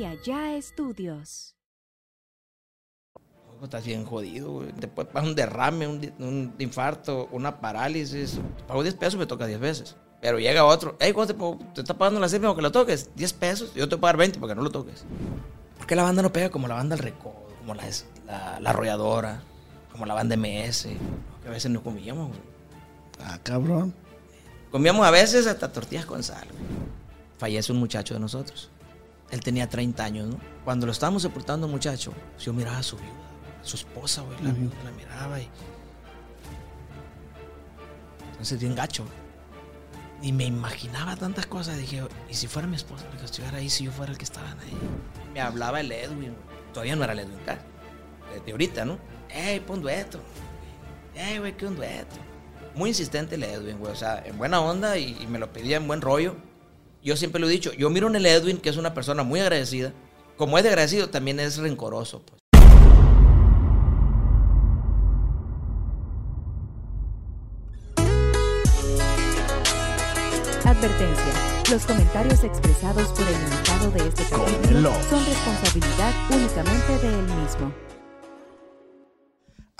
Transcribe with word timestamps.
y 0.00 0.04
allá 0.06 0.56
estudios. 0.56 1.54
Estás 3.62 3.84
bien 3.84 4.06
jodido, 4.06 4.52
güey. 4.52 4.72
Te 4.72 4.88
puede 4.88 5.10
pasar 5.10 5.28
un 5.28 5.34
derrame, 5.34 5.86
un, 5.86 6.12
un 6.18 6.54
infarto, 6.58 7.28
una 7.30 7.60
parálisis. 7.60 8.40
Pago 8.66 8.82
10 8.82 8.94
pesos, 8.94 9.20
me 9.20 9.26
toca 9.26 9.46
10 9.46 9.60
veces. 9.60 9.96
Pero 10.22 10.38
llega 10.38 10.64
otro. 10.64 10.96
Hey, 10.98 11.12
¿cuánto 11.12 11.34
te, 11.34 11.64
te 11.74 11.80
está 11.82 11.98
pagando 11.98 12.18
la 12.18 12.30
CEPI 12.30 12.54
que 12.54 12.62
lo 12.62 12.72
toques? 12.72 13.10
10 13.14 13.32
pesos. 13.34 13.74
Yo 13.74 13.86
te 13.86 13.96
voy 13.96 13.98
a 13.98 14.00
pagar 14.00 14.16
20 14.16 14.38
porque 14.38 14.54
no 14.54 14.62
lo 14.62 14.70
toques. 14.70 15.04
¿Por 15.76 15.86
qué 15.86 15.94
la 15.94 16.04
banda 16.04 16.22
no 16.22 16.32
pega 16.32 16.48
como 16.48 16.66
la 16.66 16.76
banda 16.76 16.96
El 16.96 17.02
Recodo, 17.02 17.48
como 17.58 17.74
la, 17.74 17.84
la, 18.24 18.58
la 18.60 18.70
Arrolladora, 18.70 19.42
como 19.92 20.06
la 20.06 20.14
banda 20.14 20.38
MS? 20.38 20.88
Que 21.42 21.48
a 21.48 21.50
veces 21.50 21.70
no 21.70 21.82
comíamos, 21.82 22.28
güey. 22.28 22.40
Ah, 23.22 23.38
cabrón. 23.42 23.92
Comíamos 24.70 25.06
a 25.06 25.10
veces 25.10 25.46
hasta 25.46 25.70
tortillas 25.70 26.06
con 26.06 26.22
sal. 26.22 26.48
güey. 26.50 26.64
Fallece 27.36 27.72
un 27.72 27.78
muchacho 27.78 28.14
de 28.14 28.20
nosotros. 28.20 28.70
Él 29.30 29.40
tenía 29.40 29.68
30 29.68 30.04
años, 30.04 30.28
¿no? 30.28 30.40
Cuando 30.64 30.86
lo 30.86 30.92
estábamos 30.92 31.22
sepultando, 31.22 31.68
muchacho, 31.68 32.12
yo 32.38 32.52
miraba 32.52 32.78
a 32.78 32.82
su 32.82 32.96
viuda, 32.96 33.10
su 33.62 33.76
esposa, 33.76 34.22
güey. 34.22 34.36
La, 34.42 34.52
viuda 34.52 34.74
la 34.84 34.90
miraba 34.90 35.40
y. 35.40 35.48
Entonces, 38.32 38.58
bien 38.58 38.74
gacho. 38.74 39.04
Y 40.22 40.32
me 40.32 40.44
imaginaba 40.44 41.16
tantas 41.16 41.46
cosas. 41.46 41.78
Dije, 41.78 42.02
¿y 42.28 42.34
si 42.34 42.46
fuera 42.46 42.66
mi 42.66 42.76
esposa 42.76 43.04
la 43.12 43.18
que 43.18 43.24
estuviera 43.24 43.58
ahí? 43.58 43.70
Si 43.70 43.84
yo 43.84 43.92
fuera 43.92 44.12
el 44.12 44.18
que 44.18 44.24
estaba 44.24 44.48
ahí. 44.48 44.76
Me 45.32 45.40
hablaba 45.40 45.80
el 45.80 45.92
Edwin. 45.92 46.34
Todavía 46.72 46.96
no 46.96 47.04
era 47.04 47.12
el 47.12 47.20
Edwin 47.20 47.38
Cass. 47.46 47.58
De 48.44 48.52
ahorita, 48.52 48.84
¿no? 48.84 48.98
¡Ey, 49.28 49.60
pon 49.60 49.80
dueto! 49.80 50.20
¡Ey, 51.14 51.38
güey, 51.38 51.56
qué 51.56 51.66
un 51.66 51.76
dueto! 51.76 52.16
Muy 52.74 52.90
insistente 52.90 53.34
el 53.36 53.44
Edwin, 53.44 53.78
güey. 53.78 53.92
O 53.92 53.96
sea, 53.96 54.22
en 54.24 54.38
buena 54.38 54.60
onda 54.60 54.98
y, 54.98 55.16
y 55.20 55.26
me 55.26 55.38
lo 55.38 55.52
pedía 55.52 55.76
en 55.76 55.86
buen 55.86 56.00
rollo. 56.00 56.36
Yo 57.02 57.16
siempre 57.16 57.40
lo 57.40 57.48
he 57.48 57.52
dicho. 57.52 57.72
Yo 57.72 57.88
miro 57.88 58.08
en 58.08 58.16
el 58.16 58.26
Edwin, 58.26 58.58
que 58.58 58.68
es 58.68 58.76
una 58.76 58.92
persona 58.92 59.22
muy 59.22 59.40
agradecida. 59.40 59.92
Como 60.36 60.58
es 60.58 60.64
de 60.64 60.70
agradecido, 60.70 61.08
también 61.08 61.40
es 61.40 61.56
rencoroso, 61.56 62.22
pues. 62.22 62.40
Advertencia. 70.64 71.32
Los 71.70 71.84
comentarios 71.84 72.44
expresados 72.44 73.08
por 73.08 73.26
el 73.26 73.34
invitado 73.34 73.90
de 73.92 74.08
este 74.08 74.24
capítulo 74.24 74.92
son 75.08 75.24
responsabilidad 75.24 76.14
únicamente 76.30 76.98
de 76.98 77.08
él 77.08 77.24
mismo. 77.42 77.89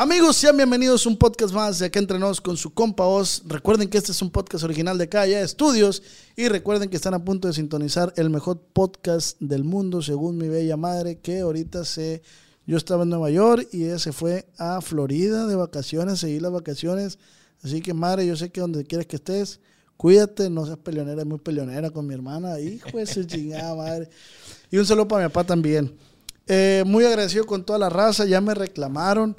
Amigos, 0.02 0.36
sean 0.36 0.56
bienvenidos 0.56 1.04
a 1.04 1.10
un 1.10 1.18
podcast 1.18 1.52
más 1.52 1.78
de 1.78 1.84
Acá 1.84 1.98
Entre 1.98 2.18
Nos 2.18 2.40
con 2.40 2.56
su 2.56 2.72
compa 2.72 3.04
Oz. 3.04 3.42
Recuerden 3.44 3.86
que 3.90 3.98
este 3.98 4.12
es 4.12 4.22
un 4.22 4.30
podcast 4.30 4.64
original 4.64 4.96
de 4.96 5.10
Calla 5.10 5.42
Estudios 5.42 6.02
y 6.36 6.48
recuerden 6.48 6.88
que 6.88 6.96
están 6.96 7.12
a 7.12 7.22
punto 7.22 7.48
de 7.48 7.52
sintonizar 7.52 8.10
el 8.16 8.30
mejor 8.30 8.62
podcast 8.72 9.38
del 9.40 9.62
mundo, 9.62 10.00
según 10.00 10.38
mi 10.38 10.48
bella 10.48 10.78
madre, 10.78 11.18
que 11.18 11.40
ahorita 11.40 11.84
se... 11.84 12.22
Yo 12.66 12.78
estaba 12.78 13.02
en 13.02 13.10
Nueva 13.10 13.28
York 13.28 13.68
y 13.72 13.84
ella 13.84 13.98
se 13.98 14.12
fue 14.12 14.46
a 14.56 14.80
Florida 14.80 15.46
de 15.46 15.54
vacaciones, 15.54 16.20
seguir 16.20 16.40
las 16.40 16.52
vacaciones. 16.52 17.18
Así 17.62 17.82
que, 17.82 17.92
madre, 17.92 18.26
yo 18.26 18.36
sé 18.36 18.48
que 18.48 18.62
donde 18.62 18.84
quieras 18.84 19.06
que 19.06 19.16
estés, 19.16 19.60
cuídate, 19.98 20.48
no 20.48 20.64
seas 20.64 20.78
peleonera, 20.78 21.20
es 21.20 21.28
muy 21.28 21.40
peleonera 21.40 21.90
con 21.90 22.06
mi 22.06 22.14
hermana. 22.14 22.58
Hijo 22.58 22.96
de 22.96 23.04
su 23.04 23.24
chingada 23.24 23.74
madre. 23.74 24.08
Y 24.70 24.78
un 24.78 24.86
saludo 24.86 25.08
para 25.08 25.26
mi 25.26 25.28
papá 25.28 25.44
también. 25.44 25.94
Eh, 26.46 26.84
muy 26.86 27.04
agradecido 27.04 27.44
con 27.44 27.66
toda 27.66 27.78
la 27.78 27.90
raza, 27.90 28.24
ya 28.24 28.40
me 28.40 28.54
reclamaron 28.54 29.36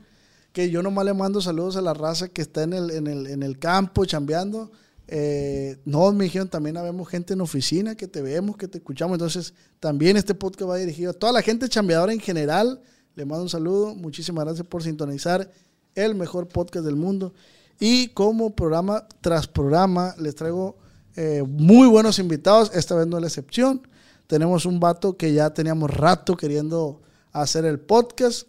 que 0.53 0.69
yo 0.69 0.83
nomás 0.83 1.05
le 1.05 1.13
mando 1.13 1.41
saludos 1.41 1.77
a 1.77 1.81
la 1.81 1.94
raza 1.94 2.27
que 2.27 2.41
está 2.41 2.63
en 2.63 2.73
el, 2.73 2.91
en 2.91 3.07
el, 3.07 3.27
en 3.27 3.44
el 3.44 3.57
campo 3.57 4.05
chambeando. 4.05 4.71
Eh, 5.07 5.77
no, 5.85 6.11
me 6.11 6.25
dijeron, 6.25 6.49
también 6.49 6.77
habemos 6.77 7.07
gente 7.07 7.33
en 7.33 7.41
oficina 7.41 7.95
que 7.95 8.07
te 8.07 8.21
vemos, 8.21 8.57
que 8.57 8.67
te 8.67 8.77
escuchamos. 8.77 9.16
Entonces, 9.16 9.53
también 9.79 10.17
este 10.17 10.35
podcast 10.35 10.69
va 10.69 10.77
dirigido 10.77 11.11
a 11.11 11.13
toda 11.13 11.33
la 11.33 11.41
gente 11.41 11.69
chambeadora 11.69 12.13
en 12.13 12.19
general. 12.19 12.81
Le 13.16 13.25
mando 13.25 13.44
un 13.44 13.49
saludo. 13.49 13.95
Muchísimas 13.95 14.45
gracias 14.45 14.67
por 14.67 14.84
sintonizar 14.84 15.51
el 15.95 16.16
mejor 16.16 16.47
podcast 16.47 16.85
del 16.85 16.95
mundo. 16.95 17.33
Y 17.79 18.09
como 18.09 18.56
programa 18.56 19.07
tras 19.22 19.47
programa, 19.47 20.16
les 20.18 20.35
traigo 20.35 20.78
eh, 21.16 21.44
muy 21.47 21.88
buenos 21.88 22.19
invitados. 22.19 22.72
Esta 22.73 22.95
vez 22.95 23.07
no 23.07 23.18
es 23.18 23.22
la 23.22 23.28
excepción. 23.28 23.88
Tenemos 24.28 24.66
un 24.66 24.79
vato 24.79 25.18
que 25.18 25.33
ya 25.33 25.53
teníamos 25.53 25.89
rato 25.89 26.38
queriendo 26.38 27.01
hacer 27.33 27.66
el 27.66 27.79
podcast 27.79 28.47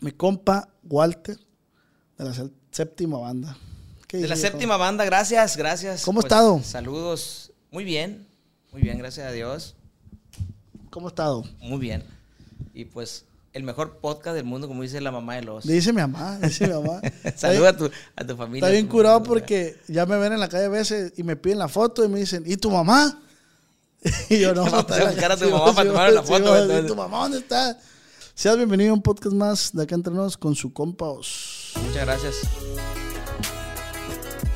mi 0.00 0.12
compa 0.12 0.68
Walter, 0.88 1.38
de 2.16 2.24
la 2.24 2.34
sé- 2.34 2.50
séptima 2.70 3.18
banda. 3.18 3.56
¿Qué 4.06 4.18
De 4.18 4.28
la 4.28 4.36
séptima 4.36 4.76
banda, 4.76 5.04
gracias, 5.04 5.56
gracias. 5.56 6.02
¿Cómo 6.04 6.20
ha 6.20 6.22
Pues, 6.22 6.32
estado? 6.32 6.62
Saludos. 6.62 7.52
Muy 7.70 7.84
bien, 7.84 8.26
muy 8.72 8.80
bien, 8.82 8.98
gracias 8.98 9.26
a 9.26 9.32
Dios. 9.32 9.74
¿Cómo 10.90 11.08
ha 11.08 11.10
estado? 11.10 11.44
Muy 11.60 11.78
bien. 11.78 12.02
Y 12.72 12.86
pues, 12.86 13.24
el 13.52 13.62
mejor 13.64 13.98
podcast 13.98 14.34
del 14.36 14.44
mundo, 14.44 14.66
como 14.68 14.82
dice 14.82 15.00
la 15.00 15.10
mamá 15.12 15.34
de 15.36 15.42
los. 15.42 15.66
Dice 15.66 15.92
mi 15.92 16.00
mamá, 16.00 16.38
dice 16.38 16.66
mi 16.66 16.72
mamá. 16.72 17.00
Saluda 17.36 17.70
a 17.70 17.76
tu, 17.76 17.90
a 18.16 18.24
tu 18.26 18.36
familia. 18.36 18.66
Está 18.66 18.72
bien 18.72 18.86
curado 18.86 19.22
porque 19.22 19.76
ya 19.88 20.06
me 20.06 20.16
ven 20.16 20.32
en 20.32 20.40
la 20.40 20.48
calle 20.48 20.64
a 20.66 20.70
veces 20.70 21.12
y 21.16 21.22
me 21.22 21.36
piden 21.36 21.58
la 21.58 21.68
foto 21.68 22.04
y 22.04 22.08
me 22.08 22.18
dicen, 22.20 22.42
¿y 22.46 22.56
tu 22.56 22.70
mamá? 22.70 23.20
Y 24.30 24.38
yo 24.38 24.54
no, 24.54 24.64
Vamos 24.70 24.90
a 24.92 25.04
buscar 25.10 25.32
a 25.32 25.36
tu 25.36 25.50
mamá 25.50 25.74
para 25.74 25.88
tomar 25.88 26.12
la 26.12 26.22
foto. 26.22 26.80
¿Y 26.80 26.86
tu 26.86 26.94
mamá 26.96 27.18
dónde 27.24 27.38
está? 27.38 27.76
Seas 28.38 28.56
bienvenido 28.56 28.92
a 28.92 28.94
un 28.94 29.02
podcast 29.02 29.34
más 29.34 29.72
de 29.72 29.82
acá 29.82 29.96
entre 29.96 30.14
nos 30.14 30.36
con 30.36 30.54
su 30.54 30.72
compa 30.72 31.06
Os. 31.06 31.72
Muchas 31.82 32.06
gracias. 32.06 32.36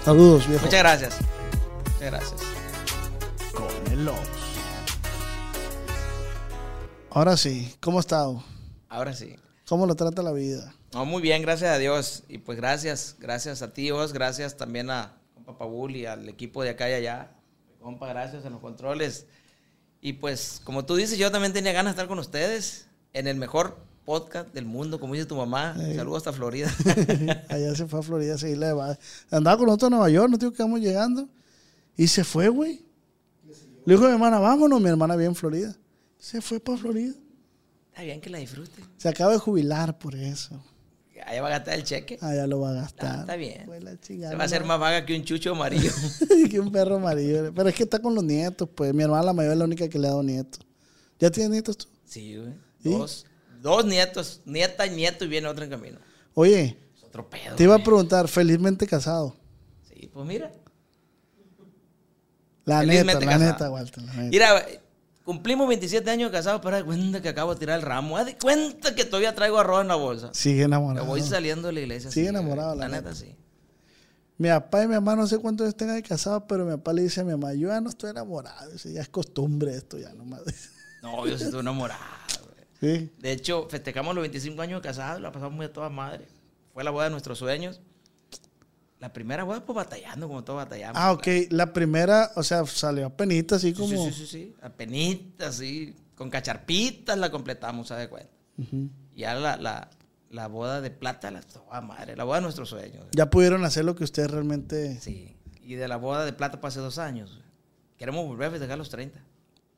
Saludos, 0.05 0.47
viejo. 0.47 0.65
Muchas 0.65 0.79
gracias. 0.79 1.19
Muchas 1.87 2.01
gracias. 2.01 2.41
Con 3.53 3.93
el 3.93 4.07
Os. 4.07 4.17
Ahora 7.11 7.37
sí, 7.37 7.75
¿cómo 7.81 7.99
ha 7.99 8.03
estado? 8.03 8.45
Ahora 8.89 9.15
sí. 9.15 9.35
¿Cómo 9.67 9.85
lo 9.85 9.97
trata 9.97 10.23
la 10.23 10.31
vida? 10.31 10.73
No, 10.93 11.05
muy 11.05 11.21
bien, 11.21 11.43
gracias 11.43 11.73
a 11.73 11.79
Dios. 11.79 12.23
Y 12.29 12.39
pues 12.39 12.59
gracias, 12.59 13.17
gracias 13.19 13.63
a 13.63 13.73
ti, 13.73 13.91
Os, 13.91 14.13
gracias 14.13 14.57
también 14.57 14.91
a 14.91 15.19
compa 15.35 15.59
Paul 15.59 15.97
y 15.97 16.07
al 16.07 16.29
equipo 16.29 16.63
de 16.63 16.71
acá 16.71 16.89
y 16.89 16.93
allá. 16.93 17.33
Compa, 17.81 18.07
gracias 18.07 18.45
en 18.45 18.53
los 18.53 18.61
controles. 18.61 19.27
Y 20.01 20.13
pues, 20.13 20.61
como 20.63 20.85
tú 20.85 20.95
dices, 20.95 21.19
yo 21.19 21.33
también 21.33 21.53
tenía 21.53 21.73
ganas 21.73 21.97
de 21.97 21.97
estar 21.97 22.07
con 22.07 22.21
ustedes 22.21 22.87
en 23.13 23.27
el 23.27 23.37
mejor 23.37 23.77
podcast 24.05 24.53
del 24.53 24.65
mundo, 24.65 24.99
como 24.99 25.15
dice 25.15 25.27
tu 25.27 25.37
mamá. 25.37 25.77
Ey. 25.79 25.97
Saludos 25.97 26.19
hasta 26.19 26.33
Florida. 26.33 26.69
Allá 27.49 27.75
se 27.75 27.87
fue 27.87 28.01
a 28.01 28.03
Florida 28.03 28.35
a 28.35 28.39
seguir 28.39 28.59
la 28.59 28.75
de 28.75 28.99
Andaba 29.31 29.57
con 29.57 29.67
nosotros 29.67 29.89
en 29.89 29.93
Nueva 29.93 30.11
York, 30.11 30.31
no 30.31 30.39
digo 30.39 30.53
que 30.53 30.63
vamos 30.63 30.81
llegando. 30.81 31.29
Y 31.97 32.09
se 32.09 32.25
fue, 32.25 32.49
güey. 32.49 32.85
Le 33.85 33.95
dijo 33.95 34.05
a 34.05 34.09
mi 34.09 34.15
hermana, 34.15 34.39
vámonos. 34.39 34.81
Mi 34.81 34.89
hermana 34.89 35.15
vive 35.17 35.27
en 35.27 35.35
Florida. 35.35 35.77
Se 36.19 36.41
fue 36.41 36.61
para 36.61 36.79
Florida. 36.79 37.15
Está 37.91 38.03
bien 38.03 38.21
que 38.21 38.31
la 38.31 38.39
disfruten. 38.39 38.85
Se 38.97 39.09
acaba 39.09 39.33
de 39.33 39.39
jubilar 39.39 39.99
por 39.99 40.15
eso. 40.15 40.63
Allá 41.27 41.43
va 41.43 41.49
a 41.49 41.51
gastar 41.51 41.75
el 41.75 41.85
cheque. 41.85 42.19
Allá 42.21 42.47
lo 42.47 42.61
va 42.61 42.71
a 42.71 42.73
gastar. 42.73 43.17
Ah, 43.17 43.21
está 43.21 43.37
bien. 43.37 43.67
Chingada, 44.01 44.33
Se 44.33 44.37
va 44.37 44.43
a 44.43 44.47
hacer 44.47 44.65
más 44.65 44.81
vaga 44.81 45.05
que 45.05 45.15
un 45.15 45.25
chucho 45.25 45.53
amarillo. 45.53 45.91
que 46.51 46.59
un 46.59 46.73
perro 46.73 46.97
amarillo. 46.97 47.53
Pero 47.55 47.69
es 47.69 47.75
que 47.75 47.85
está 47.85 48.01
con 48.01 48.15
los 48.15 48.25
nietos, 48.25 48.69
pues. 48.75 48.93
Mi 48.93 49.03
hermana 49.03 49.23
la 49.23 49.33
mayor 49.33 49.53
es 49.53 49.59
la 49.59 49.65
única 49.65 49.89
que 49.89 49.99
le 49.99 50.09
ha 50.09 50.11
dado 50.11 50.23
nietos. 50.23 50.61
¿Ya 51.19 51.31
tienes 51.31 51.51
nietos 51.51 51.77
tú? 51.77 51.87
Sí, 52.05 52.37
güey. 52.37 52.53
Dos, 52.91 53.27
dos 53.61 53.85
nietos, 53.85 54.41
nieta 54.45 54.87
y 54.87 54.91
nieto 54.91 55.25
y 55.25 55.29
viene 55.29 55.49
otro 55.49 55.65
en 55.65 55.71
camino. 55.71 55.99
Oye, 56.35 56.79
Es 56.97 57.05
otro 57.05 57.29
pedo. 57.29 57.55
te 57.57 57.63
iba 57.65 57.75
a 57.75 57.83
preguntar, 57.83 58.29
felizmente 58.29 58.87
casado. 58.87 59.37
Sí, 59.89 60.09
pues 60.13 60.27
mira. 60.27 60.51
La 62.65 62.81
Felizmente 62.81 63.27
neta, 63.27 63.39
la 63.39 63.45
neta, 63.53 63.71
Walter. 63.71 64.03
la 64.05 64.13
neta. 64.15 64.29
Mira, 64.31 64.67
cumplimos 65.25 65.67
27 65.69 66.09
años 66.11 66.31
casados, 66.31 66.61
pero 66.63 66.77
de 66.77 66.85
cuenta 66.85 67.21
que 67.21 67.29
acabo 67.29 67.55
de 67.55 67.61
tirar 67.61 67.77
el 67.79 67.85
ramo. 67.85 68.17
Haz 68.17 68.27
de 68.27 68.39
cuenta 68.39 68.95
que 68.95 69.05
todavía 69.05 69.35
traigo 69.35 69.59
arroz 69.59 69.83
en 69.83 69.89
la 69.89 69.97
bolsa. 69.97 70.31
Sigue 70.33 70.59
Me 70.61 70.65
enamorado. 70.65 71.07
voy 71.07 71.23
saliendo 71.23 71.69
de 71.69 71.75
la 71.75 71.81
iglesia. 71.81 72.11
Sigue 72.11 72.29
así, 72.29 72.37
enamorado, 72.37 72.75
la 72.77 72.89
La 72.89 72.97
neta. 72.97 73.11
neta, 73.11 73.15
sí. 73.21 73.35
Mi 74.39 74.49
papá 74.49 74.85
y 74.85 74.89
mi 74.89 74.95
mamá 74.95 75.15
no 75.17 75.27
sé 75.27 75.39
cuántos 75.39 75.65
años 75.67 75.77
tengan 75.77 75.97
de 75.97 76.03
casados, 76.03 76.45
pero 76.49 76.65
mi 76.65 76.73
papá 76.73 76.93
le 76.93 77.03
dice 77.03 77.21
a 77.21 77.25
mi 77.25 77.33
mamá, 77.33 77.53
yo 77.55 77.69
ya 77.69 77.81
no 77.81 77.91
estoy 77.91 78.11
enamorado. 78.11 78.71
Dice, 78.71 78.93
ya 78.93 79.01
es 79.03 79.09
costumbre 79.09 79.75
esto, 79.75 79.99
ya 79.99 80.13
nomás. 80.15 80.41
No, 81.03 81.27
yo 81.27 81.37
sí 81.37 81.45
estoy 81.45 81.61
enamorado. 81.61 82.01
Sí. 82.83 83.11
De 83.19 83.33
hecho, 83.33 83.69
festejamos 83.71 84.15
los 84.15 84.23
25 84.23 84.61
años 84.61 84.83
de 84.83 84.89
casados, 84.89 85.23
la 85.23 85.31
pasamos 85.31 85.55
muy 85.55 85.67
a 85.67 85.73
toda 85.73 85.89
madre. 85.89 86.27
Fue 86.75 86.83
la 86.83 86.91
boda 86.91 87.05
de 87.05 87.11
nuestros 87.13 87.39
sueños. 87.39 87.81
La 88.99 89.13
primera 89.13 89.45
boda, 89.45 89.65
pues 89.65 89.75
batallando, 89.77 90.27
como 90.29 90.43
todos 90.45 90.59
batallamos. 90.59 90.97
Ah, 91.01 91.13
ok. 91.13 91.27
La 91.51 91.73
primera, 91.73 92.33
o 92.35 92.43
sea, 92.43 92.67
salió 92.67 93.07
a 93.07 93.11
penita 93.17 93.57
así 93.57 93.69
Sí, 93.69 93.75
como... 93.75 93.89
sí, 94.07 94.13
sí, 94.13 94.13
sí, 94.13 94.27
sí. 94.27 94.55
Apenitas, 94.63 95.55
sí. 95.57 95.95
Con 96.17 96.29
cacharpitas 96.29 97.17
la 97.17 97.31
completamos, 97.31 97.89
¿sabes 97.89 98.09
cuenta? 98.09 98.31
Ya 99.15 99.35
la, 99.35 99.57
la, 99.57 99.91
la 100.31 100.47
boda 100.49 100.81
de 100.81 100.91
plata, 100.91 101.31
la 101.31 101.41
toda 101.43 101.81
madre. 101.81 102.17
La 102.17 102.25
boda 102.25 102.39
de 102.39 102.43
nuestros 102.43 102.69
sueños. 102.69 103.07
Ya 103.13 103.31
pudieron 103.31 103.65
hacer 103.65 103.85
lo 103.85 103.95
que 103.95 104.05
ustedes 104.05 104.31
realmente... 104.31 105.01
Sí. 105.01 105.37
Y 105.63 105.75
de 105.75 105.87
la 105.87 105.97
boda 105.97 106.25
de 106.25 106.33
plata 106.33 106.61
pasé 106.61 106.81
dos 106.81 106.99
años. 106.99 107.41
Queremos 107.97 108.27
volver 108.27 108.49
a 108.49 108.51
festejar 108.53 108.79
los 108.79 108.91
30. 108.91 109.21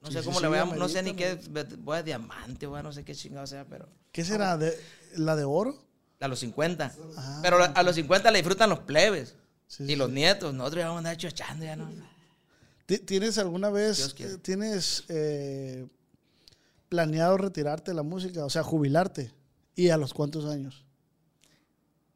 No 0.05 0.11
Sí, 0.11 0.19
sé 0.19 0.23
cómo 0.25 0.39
sí, 0.39 0.45
le 0.45 0.51
veamos, 0.51 0.77
no 0.77 0.89
sé 0.89 1.03
ni 1.03 1.15
qué 1.15 1.39
boda 1.79 1.99
de 1.99 2.03
diamante, 2.05 2.67
boda 2.67 2.83
no 2.83 2.93
sé 2.93 3.05
qué 3.05 3.15
chingado 3.15 3.47
sea, 3.47 3.65
pero 3.65 3.89
¿Qué 4.13 4.23
será? 4.25 4.57
¿De, 4.59 4.79
¿La 5.17 5.35
de 5.35 5.45
oro? 5.45 5.83
a 6.21 6.29
los 6.29 6.39
50. 6.41 6.95
Ah, 7.17 7.41
pero 7.43 7.59
a 7.63 7.83
los 7.83 7.95
50 7.97 8.31
le 8.31 8.39
disfrutan 8.39 8.71
los 8.71 8.79
plebes 8.81 9.35
Sí, 9.67 9.85
y 9.85 9.97
los 9.97 10.11
nietos. 10.11 10.55
Nosotros 10.55 10.81
ya 10.83 10.87
vamos 10.89 10.97
a 10.97 10.99
andar 10.99 11.17
chochando, 11.17 11.65
ya 11.65 11.75
no. 11.77 11.91
Ti- 12.87 12.99
¿Tienes 12.99 13.39
alguna 13.39 13.71
vez, 13.71 14.15
tienes 14.43 15.05
eh, 15.09 15.87
planeado 16.89 17.37
retirarte 17.39 17.91
de 17.91 17.95
la 17.97 18.03
música? 18.03 18.45
O 18.45 18.51
sea, 18.51 18.63
jubilarte. 18.63 19.33
¿Y 19.75 19.89
a 19.89 19.97
los 19.97 20.15
cuántos 20.15 20.45
años? 20.45 20.85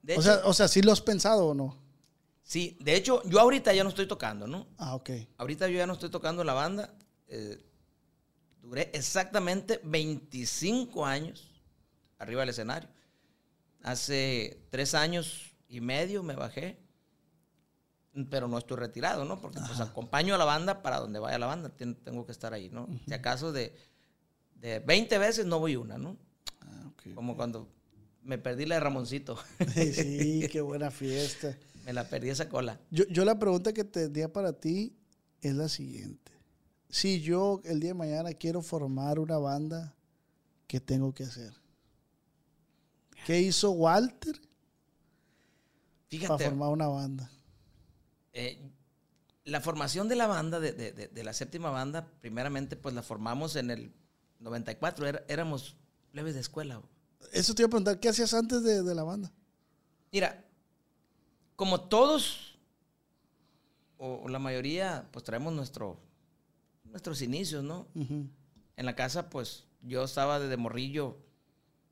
De 0.03 0.13
o, 0.17 0.21
hecho, 0.21 0.23
sea, 0.23 0.41
o 0.45 0.53
sea, 0.55 0.69
¿sí 0.69 0.83
lo 0.83 0.93
has 0.93 1.01
pensado 1.01 1.47
o 1.47 1.55
no? 1.55 1.77
sí, 2.43 2.77
de 2.81 2.97
hecho, 2.97 3.23
yo 3.25 3.41
ahorita 3.41 3.73
ya 3.75 3.83
no 3.83 3.91
estoy 3.91 4.07
tocando, 4.07 4.47
¿no? 4.47 4.67
Ah, 4.79 4.95
ok. 4.95 5.11
Ahorita 5.39 5.69
yo 5.69 5.77
ya 5.79 5.87
no 5.87 5.95
estoy 5.95 6.11
tocando 6.11 6.45
la 6.45 6.53
banda. 6.55 6.95
eh, 7.29 7.59
duré 8.69 8.91
exactamente 8.93 9.81
25 9.83 11.05
años 11.07 11.49
arriba 12.19 12.41
del 12.41 12.51
escenario. 12.51 12.89
Hace 13.83 14.67
tres 14.71 14.95
años 14.95 15.55
y 15.69 15.81
medio 15.81 16.23
me 16.23 16.35
bajé, 16.35 16.79
pero 18.31 18.49
no 18.49 18.59
estoy 18.59 18.77
retirado, 18.77 19.25
¿no? 19.25 19.41
Porque 19.41 19.59
pues 19.67 19.81
acompaño 19.81 20.35
a 20.35 20.39
la 20.39 20.45
banda 20.45 20.83
para 20.83 20.99
donde 20.99 21.19
vaya 21.19 21.39
la 21.39 21.47
banda, 21.47 21.69
ten- 21.71 21.95
tengo 21.95 22.27
que 22.27 22.33
estar 22.33 22.53
ahí, 22.53 22.69
¿no? 22.71 22.89
Si 23.07 23.15
acaso 23.15 23.53
de, 23.53 23.75
de 24.57 24.81
20 24.81 25.17
veces 25.19 25.47
no 25.47 25.61
voy 25.61 25.77
una, 25.77 25.97
¿no? 25.97 26.17
Ah. 26.61 26.91
Como 27.15 27.37
cuando 27.37 27.69
me 28.23 28.37
perdí 28.37 28.67
la 28.67 28.75
de 28.75 28.81
Ramoncito, 28.81 29.39
sí, 29.75 30.47
qué 30.51 30.61
buena 30.61 30.91
fiesta. 30.91 31.57
me 31.87 31.93
la 31.93 32.09
perdí 32.09 32.29
esa 32.31 32.49
cola. 32.49 32.79
Yo, 32.91 33.05
yo 33.07 33.25
la 33.25 33.39
pregunta 33.39 33.73
que 33.73 33.85
tendría 33.85 34.31
para 34.33 34.53
ti 34.53 34.95
es 35.41 35.55
la 35.55 35.69
siguiente. 35.69 36.33
Si 36.91 37.21
yo 37.21 37.61
el 37.65 37.81
día 37.81 37.91
de 37.91 37.95
mañana 37.95 38.33
quiero 38.33 38.63
formar 38.63 39.19
una 39.19 39.39
banda, 39.39 39.95
¿qué 40.67 40.81
tengo 40.81 41.13
que 41.13 41.25
hacer? 41.25 41.53
¿Qué 43.27 43.41
hizo 43.41 43.71
Walter 43.73 44.35
para 44.37 44.49
Fíjate, 46.09 46.45
formar 46.45 46.71
una 46.71 46.87
banda? 46.89 47.31
Eh, 48.33 48.71
la 49.45 49.61
formación 49.61 50.09
de 50.09 50.17
la 50.17 50.27
banda, 50.27 50.61
de, 50.61 50.73
de- 50.73 50.93
de- 50.93 51.09
de 51.09 51.25
la 51.25 51.33
séptima 51.33 51.71
banda, 51.71 52.11
primeramente, 52.21 52.77
pues 52.77 52.95
la 52.95 53.03
formamos 53.03 53.57
en 53.57 53.71
el 53.71 53.93
94. 54.41 55.07
Era- 55.07 55.25
éramos 55.29 55.77
plebes 56.13 56.35
de 56.35 56.41
escuela. 56.41 56.81
Eso 57.33 57.55
te 57.55 57.63
iba 57.63 57.67
a 57.67 57.71
preguntar, 57.71 58.01
¿qué 58.01 58.09
hacías 58.09 58.33
antes 58.33 58.63
de, 58.63 58.83
de 58.83 58.95
la 58.95 59.03
banda? 59.03 59.31
Mira, 60.13 60.43
como 61.57 61.83
todos, 61.89 62.57
o, 63.99 64.21
o 64.25 64.29
la 64.29 64.39
mayoría, 64.39 65.07
pues 65.13 65.25
traemos 65.25 65.53
nuestro, 65.53 65.99
nuestros 66.99 67.23
inicios, 67.23 67.63
¿no? 67.63 67.87
Ujú. 67.95 68.27
En 68.77 68.87
la 68.87 68.97
casa, 68.97 69.31
pues 69.31 69.65
yo 69.83 70.03
estaba 70.03 70.41
desde 70.41 70.57
morrillo. 70.57 71.17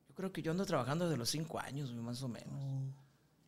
Yo 0.09 0.15
creo 0.15 0.33
que 0.33 0.41
yo 0.41 0.51
ando 0.51 0.65
trabajando 0.65 1.05
desde 1.05 1.17
los 1.17 1.29
cinco 1.29 1.59
años, 1.59 1.93
más 1.93 2.21
o 2.23 2.27
menos. 2.27 2.53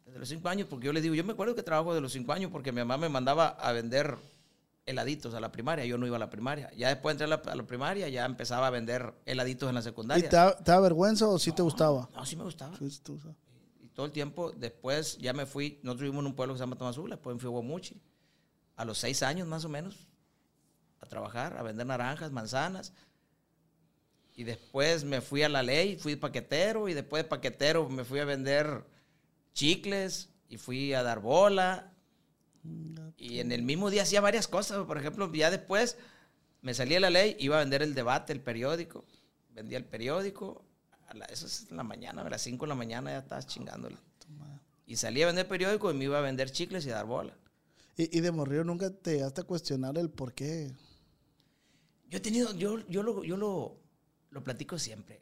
Desde 0.06 0.20
los 0.20 0.30
cinco 0.30 0.48
años, 0.48 0.68
porque 0.70 0.86
yo 0.86 0.94
le 0.94 1.02
digo, 1.02 1.16
yo 1.16 1.24
me 1.26 1.34
acuerdo 1.34 1.56
que 1.56 1.64
trabajo 1.64 1.94
de 1.94 2.00
los 2.00 2.14
cinco 2.14 2.32
años 2.32 2.50
porque 2.50 2.72
mi 2.72 2.80
mamá 2.80 2.98
me 2.98 3.10
mandaba 3.10 3.50
a 3.50 3.74
vender 3.74 4.18
heladitos 4.86 5.34
a 5.34 5.42
la 5.42 5.52
primaria. 5.52 5.86
Yo 5.86 5.98
no 5.98 6.08
iba 6.08 6.16
a 6.16 6.20
la 6.20 6.30
primaria. 6.30 6.72
Ya 6.78 6.88
después 6.88 7.14
entré 7.14 7.26
a 7.26 7.28
la, 7.28 7.36
a 7.36 7.56
la 7.56 7.64
primaria, 7.68 8.08
ya 8.08 8.26
empezaba 8.26 8.68
a 8.68 8.70
vender 8.70 9.14
heladitos 9.26 9.68
en 9.68 9.76
la 9.76 9.82
¿Y 9.82 9.84
secundaria. 9.84 10.30
te 10.30 10.36
da, 10.38 10.56
te 10.58 10.72
da 10.72 10.80
vergüenza 10.80 11.28
o 11.28 11.38
sí 11.38 11.52
te 11.52 11.62
gustaba? 11.62 12.10
No, 12.16 12.26
sí 12.26 12.38
me 12.38 12.44
gustaba. 12.46 12.78
Sí, 12.78 12.86
gustaba. 12.86 13.36
Y 13.82 13.90
todo 13.90 14.06
el 14.06 14.14
tiempo, 14.14 14.52
después 14.52 15.18
ya 15.18 15.34
me 15.34 15.46
fui, 15.46 15.80
nosotros 15.84 16.04
vivimos 16.04 16.22
en 16.24 16.28
un 16.28 16.36
pueblo 16.36 16.54
que 16.54 16.60
se 16.60 16.64
llama 16.64 16.78
Tamazula, 16.78 17.16
después 17.18 17.36
me 17.36 17.40
fui 17.42 17.48
a 17.48 17.52
Guamuchi, 17.52 18.02
a 18.78 18.86
los 18.86 18.98
seis 18.98 19.22
años 19.24 19.46
más 19.48 19.66
o 19.66 19.70
menos, 19.70 20.08
a 21.02 21.06
trabajar, 21.08 21.58
a 21.58 21.64
vender 21.64 21.86
naranjas, 21.88 22.32
manzanas. 22.32 22.94
Y 24.36 24.44
después 24.44 25.04
me 25.04 25.22
fui 25.22 25.44
a 25.44 25.50
la 25.50 25.64
ley, 25.64 25.98
fui 25.98 26.16
paquetero, 26.16 26.88
y 26.88 26.94
después 26.94 27.24
de 27.24 27.30
paquetero 27.30 27.90
me 27.90 28.04
fui 28.06 28.20
a 28.20 28.26
vender 28.26 28.86
chicles, 29.54 30.30
y 30.48 30.58
fui 30.58 30.94
a 30.94 31.04
dar 31.04 31.20
bola. 31.20 31.92
Y 33.18 33.40
en 33.40 33.52
el 33.52 33.62
mismo 33.64 33.90
día 33.90 34.04
hacía 34.04 34.22
varias 34.22 34.48
cosas. 34.48 34.86
Por 34.86 34.98
ejemplo, 34.98 35.32
ya 35.34 35.52
después 35.52 35.98
me 36.62 36.74
salía 36.74 36.96
de 36.98 37.02
la 37.02 37.10
ley, 37.10 37.36
iba 37.40 37.58
a 37.58 37.60
vender 37.60 37.82
el 37.82 37.94
debate, 37.94 38.34
el 38.34 38.42
periódico. 38.42 39.06
Vendía 39.54 39.78
el 39.78 39.86
periódico. 39.86 40.64
A 41.08 41.14
la- 41.14 41.26
eso 41.26 41.46
es 41.48 41.68
en 41.70 41.78
la 41.78 41.84
mañana, 41.84 42.22
a 42.22 42.30
las 42.30 42.42
5 42.42 42.66
de 42.66 42.70
la 42.70 42.76
mañana 42.76 43.12
ya 43.12 43.20
estabas 43.20 43.48
chingándole. 43.48 43.98
Y 44.86 44.96
salía 44.96 45.26
a 45.26 45.28
vender 45.28 45.48
periódico 45.48 45.92
y 45.92 45.94
me 45.94 46.06
iba 46.06 46.18
a 46.18 46.22
vender 46.22 46.52
chicles 46.52 46.86
y 46.86 46.90
a 46.92 46.96
dar 46.96 47.06
bola. 47.06 47.34
¿Y, 47.96 48.18
y 48.18 48.22
de 48.22 48.32
morrillo 48.32 48.64
nunca 48.64 48.90
te 48.90 49.14
llegaste 49.16 49.42
a 49.42 49.44
cuestionar 49.44 49.98
el 49.98 50.10
por 50.10 50.34
qué? 50.34 50.72
Yo 52.10 52.18
he 52.18 52.22
tenido, 52.22 52.54
yo, 52.56 52.80
yo, 52.88 53.04
lo, 53.04 53.24
yo 53.24 53.38
lo, 53.38 53.78
lo 54.32 54.44
platico 54.44 54.80
siempre. 54.80 55.22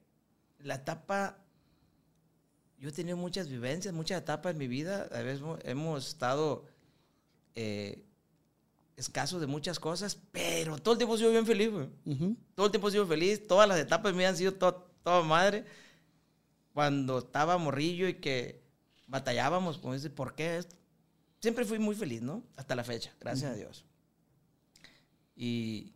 La 0.60 0.76
etapa, 0.76 1.38
yo 2.80 2.90
he 2.90 2.92
tenido 2.92 3.18
muchas 3.18 3.50
vivencias, 3.50 3.94
muchas 3.94 4.22
etapas 4.22 4.54
en 4.54 4.58
mi 4.58 4.68
vida. 4.68 5.08
A 5.12 5.22
veces 5.22 5.44
hemos- 5.64 6.08
estado 6.08 6.66
eh, 7.56 8.04
escasos 8.96 9.42
de 9.42 9.48
muchas 9.48 9.80
cosas, 9.80 10.18
pero 10.32 10.78
todo 10.78 10.94
el 10.94 10.98
tiempo 10.98 11.16
he 11.16 11.18
sido 11.18 11.32
bien 11.32 11.46
feliz, 11.46 11.70
güey. 11.72 11.90
Ujú. 12.06 12.36
Todo 12.56 12.68
el 12.68 12.72
tiempo 12.72 12.88
he 12.88 12.92
sido 12.92 13.06
feliz. 13.06 13.46
Todas 13.48 13.68
las 13.68 13.80
etapas 13.80 14.16
vida 14.16 14.30
han 14.30 14.38
sido 14.38 14.54
to- 14.54 14.90
toda 15.04 15.22
madre. 15.24 15.66
Cuando 16.74 17.20
estaba 17.20 17.58
morrillo 17.58 18.08
y 18.08 18.16
que 18.16 18.62
batallábamos, 19.08 19.78
como 19.80 19.94
dice, 19.94 20.10
¿por 20.10 20.36
qué 20.36 20.58
esto? 20.58 20.76
Siempre 21.42 21.66
fui 21.66 21.80
muy 21.80 21.96
feliz, 21.96 22.22
¿no? 22.22 22.44
Hasta 22.56 22.76
la 22.76 22.84
fecha, 22.84 23.14
gracias 23.20 23.52
a 23.52 23.56
Dios. 23.56 23.84
Y 25.36 25.94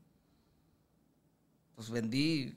pues 1.82 1.90
vendí, 1.90 2.54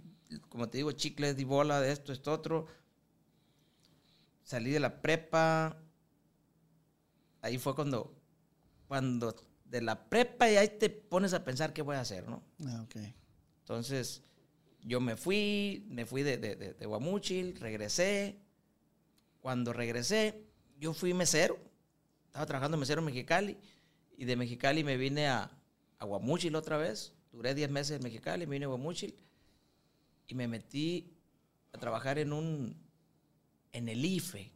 como 0.51 0.69
te 0.69 0.77
digo, 0.77 0.93
chicles, 0.93 1.35
di 1.35 1.45
bola 1.45 1.81
de 1.81 1.93
esto, 1.93 2.13
esto, 2.13 2.31
otro. 2.31 2.67
Salí 4.43 4.71
de 4.71 4.81
la 4.81 5.01
prepa. 5.01 5.81
Ahí 7.41 7.57
fue 7.57 7.75
cuando, 7.75 8.15
cuando 8.87 9.35
de 9.65 9.81
la 9.81 10.11
prepa 10.11 10.51
y 10.51 10.57
ahí 10.57 10.69
te 10.79 10.91
pones 10.91 11.33
a 11.33 11.43
pensar 11.43 11.73
qué 11.73 11.81
voy 11.81 11.97
a 11.97 12.01
hacer, 12.01 12.29
¿no? 12.29 12.43
Ah, 12.67 12.83
ok. 12.83 12.97
Entonces, 13.61 14.23
yo 14.83 15.01
me 15.01 15.17
fui, 15.17 15.87
me 15.89 16.05
fui 16.05 16.23
de, 16.23 16.37
de, 16.37 16.55
de, 16.55 16.75
de 16.75 16.87
Guamúchil, 16.87 17.59
regresé. 17.59 18.39
Cuando 19.41 19.73
regresé, 19.73 20.45
yo 20.79 20.93
fui 20.93 21.15
mesero. 21.15 21.59
Estaba 22.27 22.45
trabajando 22.45 22.77
mesero 22.77 23.01
en 23.01 23.07
Mexicali. 23.07 23.57
Y 24.19 24.27
de 24.27 24.37
Mexicali 24.37 24.85
me 24.85 24.99
vine 24.99 25.29
a, 25.29 25.51
a 25.99 26.05
Guamúchil 26.05 26.55
otra 26.57 26.77
vez. 26.77 27.15
Duré 27.35 27.55
10 27.55 27.71
meses 27.71 27.97
en 27.97 28.03
Mexicali, 28.03 28.47
me 28.47 28.53
vine 28.53 28.65
a 28.65 28.69
Guamúchil. 28.69 29.15
Y 30.29 30.35
me 30.35 30.49
metí 30.49 31.13
a 31.73 31.79
trabajar 31.79 32.19
en 32.19 32.33
un, 32.33 32.77
en 33.73 33.89
el 33.89 34.05
IFE, 34.05 34.51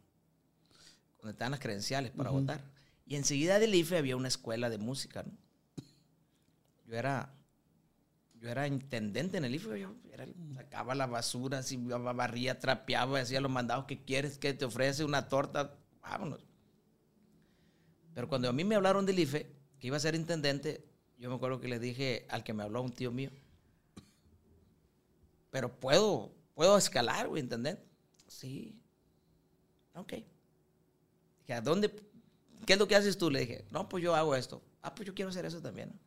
donde 1.18 1.32
estaban 1.32 1.50
las 1.50 1.60
credenciales 1.60 2.12
para 2.12 2.30
votar. 2.30 2.62
Y 3.04 3.16
enseguida 3.16 3.58
del 3.58 3.74
IFE 3.74 3.98
había 3.98 4.16
una 4.16 4.28
escuela 4.28 4.70
de 4.70 4.78
música, 4.78 5.24
¿no? 5.24 5.32
Yo 6.86 6.96
era, 6.96 7.34
yo 8.40 8.48
era 8.48 8.66
intendente 8.66 9.36
en 9.36 9.44
el 9.44 9.54
IFE, 9.56 9.80
yo 9.80 9.94
era 10.10 10.26
sacaba 10.54 10.94
la 10.94 11.06
basura, 11.06 11.58
así, 11.58 11.76
barría, 11.76 12.58
trapeaba, 12.58 13.20
hacía 13.20 13.40
los 13.40 13.50
mandados 13.50 13.84
que 13.84 14.02
quieres, 14.04 14.38
que 14.38 14.54
te 14.54 14.64
ofrece 14.64 15.04
una 15.04 15.28
torta, 15.28 15.76
vámonos. 16.00 16.46
Pero 18.14 18.28
cuando 18.28 18.48
a 18.48 18.52
mí 18.52 18.64
me 18.64 18.74
hablaron 18.76 19.04
del 19.04 19.18
IFE, 19.18 19.52
que 19.78 19.86
iba 19.86 19.96
a 19.96 20.00
ser 20.00 20.14
intendente, 20.14 20.87
yo 21.18 21.28
me 21.28 21.36
acuerdo 21.36 21.60
que 21.60 21.68
le 21.68 21.78
dije 21.78 22.26
al 22.30 22.44
que 22.44 22.52
me 22.52 22.62
habló, 22.62 22.82
un 22.82 22.92
tío 22.92 23.10
mío, 23.10 23.30
pero 25.50 25.78
puedo, 25.78 26.32
puedo 26.54 26.76
escalar, 26.78 27.28
güey, 27.28 27.42
intendente. 27.42 27.82
Sí. 28.26 28.78
Ok. 29.94 30.12
Dije, 31.40 31.54
¿a 31.54 31.60
dónde? 31.60 31.94
¿Qué 32.66 32.74
es 32.74 32.78
lo 32.78 32.86
que 32.86 32.96
haces 32.96 33.18
tú? 33.18 33.30
Le 33.30 33.40
dije, 33.40 33.64
no, 33.70 33.88
pues 33.88 34.04
yo 34.04 34.14
hago 34.14 34.36
esto. 34.36 34.62
Ah, 34.82 34.94
pues 34.94 35.06
yo 35.06 35.14
quiero 35.14 35.30
hacer 35.30 35.44
eso 35.46 35.60
también. 35.60 35.90
¿no? 35.90 35.98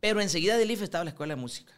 Pero 0.00 0.20
enseguida 0.20 0.56
del 0.56 0.70
IFE 0.70 0.84
estaba 0.84 1.04
la 1.04 1.10
escuela 1.10 1.34
de 1.34 1.40
música. 1.40 1.72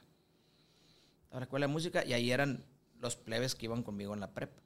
Estaba 1.24 1.40
la 1.40 1.44
escuela 1.44 1.66
de 1.66 1.72
música 1.72 2.04
y 2.04 2.14
ahí 2.14 2.30
eran 2.30 2.64
los 2.98 3.16
plebes 3.16 3.54
que 3.54 3.66
iban 3.66 3.82
conmigo 3.82 4.14
en 4.14 4.20
la 4.20 4.32
prepa. 4.32 4.62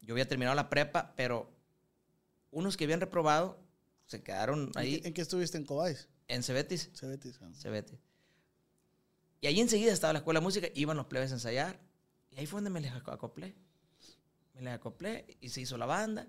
Yo 0.00 0.14
había 0.14 0.28
terminado 0.28 0.54
la 0.54 0.68
prepa, 0.68 1.14
pero 1.16 1.50
unos 2.50 2.76
que 2.76 2.84
habían 2.84 3.00
reprobado 3.00 3.58
se 4.06 4.22
quedaron 4.22 4.70
¿En, 4.74 4.78
ahí 4.78 5.00
qué, 5.00 5.08
en 5.08 5.14
qué 5.14 5.22
estuviste 5.22 5.58
en 5.58 5.64
Cobáis? 5.64 6.08
En 6.28 6.42
Cebetis. 6.42 6.90
Cebetis. 6.94 7.38
ah. 7.42 7.50
Cebetis. 7.54 7.98
Y 9.40 9.46
ahí 9.46 9.60
enseguida 9.60 9.92
estaba 9.92 10.12
la 10.12 10.20
escuela 10.20 10.40
de 10.40 10.44
música, 10.44 10.68
iban 10.74 10.96
los 10.96 11.06
plebes 11.06 11.30
a 11.30 11.34
ensayar. 11.34 11.78
Y 12.30 12.38
ahí 12.38 12.46
fue 12.46 12.58
donde 12.58 12.70
me 12.70 12.80
les 12.80 12.92
aco- 12.92 13.12
acoplé. 13.12 13.54
Me 14.54 14.62
les 14.62 14.72
acoplé 14.74 15.36
y 15.40 15.48
se 15.50 15.60
hizo 15.60 15.76
la 15.76 15.86
banda. 15.86 16.26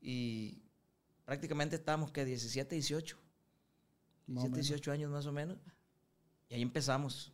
Y 0.00 0.62
prácticamente 1.24 1.76
estábamos 1.76 2.10
que 2.12 2.24
17, 2.24 2.74
18. 2.74 3.18
Más 4.26 4.44
o 4.44 4.48
17, 4.48 4.50
menos. 4.50 4.66
18 4.68 4.92
años 4.92 5.10
más 5.10 5.26
o 5.26 5.32
menos. 5.32 5.58
Y 6.48 6.54
ahí 6.54 6.62
empezamos. 6.62 7.32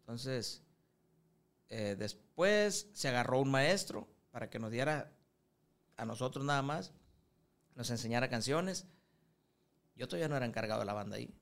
Entonces, 0.00 0.62
eh, 1.68 1.96
después 1.98 2.88
se 2.92 3.08
agarró 3.08 3.40
un 3.40 3.50
maestro 3.50 4.08
para 4.30 4.48
que 4.48 4.58
nos 4.58 4.70
diera 4.70 5.12
a 5.96 6.04
nosotros 6.04 6.44
nada 6.44 6.62
más, 6.62 6.92
nos 7.74 7.90
enseñara 7.90 8.28
canciones. 8.28 8.86
Yo 9.96 10.06
todavía 10.06 10.28
no 10.28 10.36
era 10.36 10.46
encargado 10.46 10.80
de 10.80 10.86
la 10.86 10.92
banda 10.92 11.16
ahí. 11.16 11.34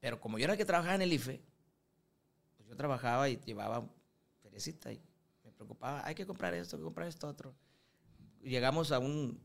Pero 0.00 0.20
como 0.20 0.38
yo 0.38 0.44
era 0.44 0.54
el 0.54 0.58
que 0.58 0.64
trabajaba 0.64 0.94
en 0.94 1.02
el 1.02 1.12
IFE, 1.12 1.42
pues 2.56 2.68
yo 2.68 2.76
trabajaba 2.76 3.28
y 3.28 3.36
llevaba 3.44 3.86
feriecita 4.42 4.92
y 4.92 5.00
me 5.44 5.52
preocupaba, 5.52 6.06
hay 6.06 6.14
que 6.14 6.26
comprar 6.26 6.54
esto, 6.54 6.76
hay 6.76 6.80
que 6.80 6.84
comprar 6.84 7.08
esto 7.08 7.28
otro. 7.28 7.54
Llegamos 8.42 8.92
a 8.92 8.98
un, 8.98 9.40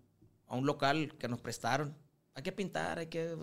a 0.48 0.56
un 0.56 0.66
local 0.66 1.16
que 1.18 1.28
nos 1.28 1.40
prestaron, 1.42 1.96
hay 2.34 2.44
que 2.44 2.52
pintar, 2.52 3.00
hay 3.00 3.08
que... 3.08 3.36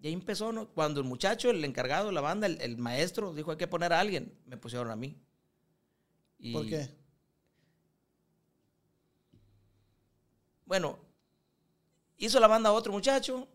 Y 0.00 0.08
ahí 0.08 0.12
empezó, 0.12 0.52
¿no? 0.52 0.68
Cuando 0.68 1.00
el 1.00 1.06
muchacho, 1.06 1.48
el 1.48 1.64
encargado 1.64 2.08
de 2.08 2.12
la 2.12 2.20
banda, 2.20 2.46
el, 2.46 2.60
el 2.60 2.76
maestro, 2.76 3.32
dijo 3.32 3.52
hay 3.52 3.56
que 3.56 3.68
poner 3.68 3.94
a 3.94 4.00
alguien, 4.00 4.38
me 4.44 4.58
pusieron 4.58 4.90
a 4.90 4.96
mí. 4.96 5.18
Y, 6.38 6.52
¿Por 6.52 6.66
qué? 6.66 6.90
Bueno, 10.66 10.98
hizo 12.18 12.40
la 12.40 12.46
banda 12.48 12.72
otro 12.72 12.92
muchacho, 12.92 13.48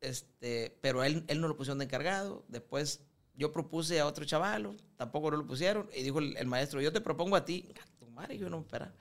este, 0.00 0.78
pero 0.80 1.04
él, 1.04 1.24
él 1.28 1.40
no 1.40 1.48
lo 1.48 1.56
pusieron 1.56 1.78
de 1.78 1.84
encargado. 1.84 2.44
Después 2.48 3.00
yo 3.34 3.52
propuse 3.52 4.00
a 4.00 4.06
otro 4.06 4.24
chavalo, 4.24 4.74
tampoco 4.96 5.30
no 5.30 5.38
lo 5.38 5.46
pusieron. 5.46 5.88
Y 5.94 6.02
dijo 6.02 6.18
el, 6.18 6.46
maestro, 6.46 6.80
yo 6.80 6.92
te 6.92 7.00
propongo 7.00 7.36
a 7.36 7.44
ti. 7.44 7.72
"Ah, 7.80 7.86
Tu 7.98 8.06
madre, 8.10 8.38
yo 8.38 8.50
no, 8.50 8.60
espera. 8.60 8.94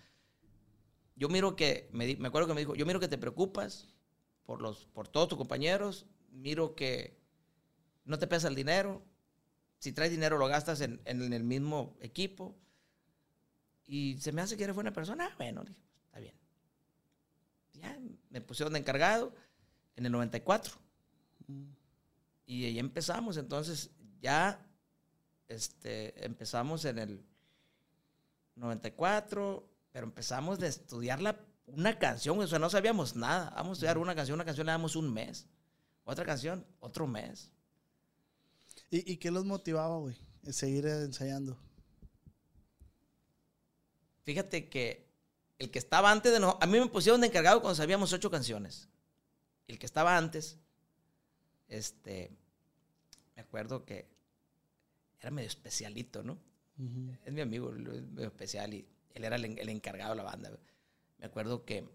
Yo 1.15 1.27
miro 1.29 1.55
que, 1.55 1.89
me, 1.91 2.15
me 2.15 2.27
acuerdo 2.29 2.47
que 2.47 2.53
me 2.53 2.61
dijo, 2.61 2.75
yo 2.75 2.85
miro 2.85 2.99
que 2.99 3.07
te 3.09 3.17
preocupas 3.17 3.89
por, 4.45 4.61
los, 4.61 4.85
por 4.87 5.07
todos 5.07 5.27
tus 5.27 5.37
compañeros, 5.37 6.05
miro 6.31 6.75
que 6.75 7.19
no 8.05 8.17
te 8.17 8.27
pesa 8.27 8.47
el 8.47 8.55
dinero, 8.55 9.03
si 9.79 9.91
traes 9.91 10.11
dinero 10.11 10.37
lo 10.37 10.47
gastas 10.47 10.81
en, 10.81 11.01
en 11.05 11.33
el 11.33 11.43
mismo 11.43 11.97
equipo. 12.01 12.57
Y 13.85 14.17
se 14.19 14.31
me 14.31 14.41
hace 14.41 14.55
que 14.55 14.63
eres 14.63 14.75
buena 14.75 14.93
persona. 14.93 15.33
Bueno, 15.37 15.63
dije, 15.63 15.73
"Pues, 15.73 15.77
está 15.77 15.77
bien. 15.77 15.88
Ya 17.81 17.99
me 18.29 18.41
pusieron 18.41 18.73
de 18.73 18.79
encargado 18.79 19.33
en 19.95 20.05
el 20.05 20.11
94. 20.11 20.73
Y 22.45 22.65
ahí 22.65 22.79
empezamos. 22.79 23.37
Entonces 23.37 23.91
ya 24.21 24.65
este, 25.47 26.25
empezamos 26.25 26.85
en 26.85 26.99
el 26.99 27.25
94, 28.55 29.69
pero 29.91 30.05
empezamos 30.05 30.59
de 30.59 30.67
estudiar 30.67 31.21
la, 31.21 31.39
una 31.67 31.97
canción. 31.97 32.39
O 32.39 32.47
sea, 32.47 32.59
no 32.59 32.69
sabíamos 32.69 33.15
nada. 33.15 33.51
Vamos 33.55 33.69
a 33.69 33.73
estudiar 33.73 33.97
una 33.97 34.15
canción, 34.15 34.35
una 34.35 34.45
canción 34.45 34.65
le 34.65 34.71
damos 34.71 34.95
un 34.95 35.13
mes. 35.13 35.47
Otra 36.03 36.25
canción, 36.25 36.65
otro 36.79 37.07
mes. 37.07 37.51
¿Y, 38.89 39.13
y 39.13 39.17
qué 39.17 39.31
los 39.31 39.45
motivaba, 39.45 39.97
güey? 39.97 40.17
en 40.43 40.53
Seguir 40.53 40.85
ensayando. 40.87 41.57
Fíjate 44.23 44.69
que 44.69 45.08
el 45.59 45.69
que 45.71 45.79
estaba 45.79 46.11
antes 46.11 46.31
de 46.31 46.39
nosotros, 46.39 46.63
a 46.63 46.71
mí 46.71 46.79
me 46.79 46.87
pusieron 46.87 47.21
de 47.21 47.27
encargado 47.27 47.61
cuando 47.61 47.75
sabíamos 47.75 48.11
ocho 48.13 48.31
canciones. 48.31 48.89
El 49.67 49.77
que 49.77 49.85
estaba 49.85 50.17
antes, 50.17 50.57
este, 51.67 52.31
me 53.35 53.41
acuerdo 53.43 53.85
que 53.85 54.07
era 55.19 55.29
medio 55.31 55.47
especialito, 55.47 56.23
¿no? 56.23 56.39
Es 57.25 57.33
mi 57.33 57.41
amigo, 57.41 57.71
medio 57.71 58.27
especial 58.29 58.73
y 58.73 58.87
él 59.13 59.23
era 59.25 59.35
el, 59.35 59.45
en- 59.45 59.57
el 59.59 59.69
encargado 59.69 60.11
de 60.11 60.15
la 60.17 60.23
banda. 60.23 60.49
Me 61.17 61.25
acuerdo 61.25 61.65
que 61.65 61.87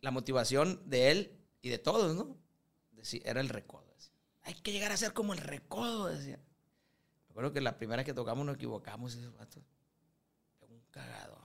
la 0.00 0.10
motivación 0.12 0.80
de 0.88 1.10
él 1.10 1.38
y 1.60 1.68
de 1.68 1.78
todos, 1.78 2.14
¿no? 2.14 2.36
Era 3.24 3.40
el 3.40 3.48
recodo. 3.48 3.84
decía. 3.96 4.12
Hay 4.42 4.54
que 4.54 4.70
llegar 4.70 4.92
a 4.92 4.96
ser 4.96 5.12
como 5.12 5.32
el 5.32 5.40
recodo, 5.40 6.06
decía. 6.06 6.36
Me 6.36 7.30
acuerdo 7.32 7.52
que 7.52 7.60
la 7.60 7.76
primera 7.78 8.04
que 8.04 8.14
tocamos 8.14 8.46
nos 8.46 8.54
equivocamos 8.54 9.16
y 9.16 9.18
pegó 10.60 10.74
un 10.74 10.82
cagadón. 10.92 11.41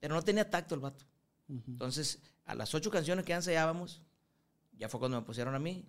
Pero 0.00 0.14
no 0.14 0.22
tenía 0.22 0.48
tacto 0.50 0.74
el 0.74 0.80
vato. 0.80 1.04
Entonces, 1.48 2.20
a 2.44 2.54
las 2.54 2.74
ocho 2.74 2.90
canciones 2.90 3.24
que 3.24 3.32
ensayábamos, 3.32 4.02
ya 4.72 4.88
fue 4.88 4.98
cuando 5.00 5.20
me 5.20 5.26
pusieron 5.26 5.54
a 5.54 5.58
mí, 5.58 5.84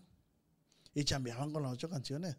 Y 0.94 1.04
chambeaban 1.06 1.52
con 1.52 1.64
las 1.64 1.72
ocho 1.72 1.90
canciones. 1.90 2.36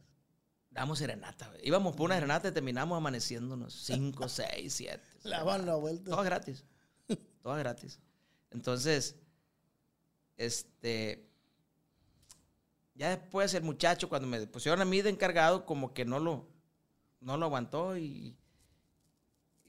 damos 0.71 0.99
serenata. 0.99 1.51
Íbamos 1.63 1.95
por 1.97 2.07
una 2.07 2.17
serenata 2.17 2.49
y 2.49 2.53
terminamos 2.53 2.97
amaneciéndonos. 2.97 3.73
Cinco, 3.73 4.29
seis, 4.29 4.75
siete. 4.75 5.03
Le 5.25 5.31
daban 5.31 5.65
la 5.67 5.77
vuelta. 5.77 6.11
Todo 6.11 6.23
gratis. 6.23 6.65
Todo 7.43 7.55
gratis. 7.57 7.99
Entonces, 8.51 9.17
este. 10.37 11.29
Ya 12.95 13.09
después 13.17 13.55
el 13.55 13.63
muchacho, 13.63 14.09
cuando 14.09 14.29
me 14.29 14.47
pusieron 14.47 14.81
a 14.83 14.85
mí 14.85 15.01
de 15.01 15.09
encargado, 15.11 15.65
como 15.65 15.95
que 15.95 16.05
no 16.05 16.19
lo, 16.19 16.49
no 17.21 17.37
lo 17.39 17.47
aguantó 17.47 17.97
y. 17.97 18.37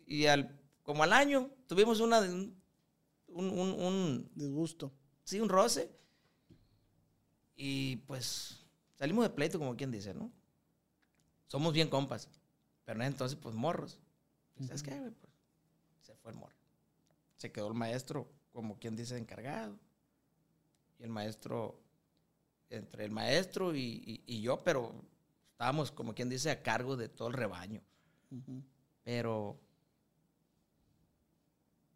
Y 0.06 0.26
al, 0.26 0.60
como 0.84 1.04
al 1.04 1.14
año 1.14 1.50
tuvimos 1.74 2.00
una, 2.00 2.20
un, 2.20 2.56
un, 3.27 3.50
un- 3.50 4.32
Disgusto. 4.36 4.92
sí, 5.24 5.39
un 5.39 5.50
roce. 5.50 5.89
Y 7.56 7.98
pues 8.08 8.65
salimos 8.96 9.24
de 9.25 9.30
pleito, 9.30 9.60
como 9.60 9.75
quien 9.75 9.92
dice, 9.92 10.13
¿no? 10.13 10.32
Somos 11.48 11.74
bien 11.74 11.89
compas. 11.89 12.30
Pero 12.86 13.00
en 13.01 13.08
entonces, 13.08 13.38
pues 13.42 13.56
morros. 13.56 14.00
Y, 14.60 14.65
¿Sabes 14.65 14.84
qué, 14.84 14.98
güey? 15.00 15.12
Pues 15.12 15.32
se 16.01 16.15
fue 16.15 16.32
el 16.32 16.38
morro. 16.38 16.56
Se 17.38 17.51
quedó 17.51 17.68
el 17.68 17.74
maestro, 17.75 18.27
como 18.51 18.77
quien 18.80 18.96
dice, 18.96 19.18
encargado. 19.18 19.77
Y 21.00 21.03
el 21.03 21.10
maestro, 21.10 21.80
entre 22.70 23.06
el 23.06 23.12
maestro 23.12 23.75
y, 23.75 23.82
y- 24.06 24.24
y 24.25 24.42
yo, 24.42 24.63
pero 24.63 24.94
estábamos, 25.51 25.92
como 25.92 26.13
quien 26.15 26.30
dice, 26.30 26.50
a 26.51 26.62
cargo 26.63 26.98
de 26.98 27.08
todo 27.10 27.27
el 27.27 27.34
rebaño. 27.36 27.82
Pero 29.03 29.60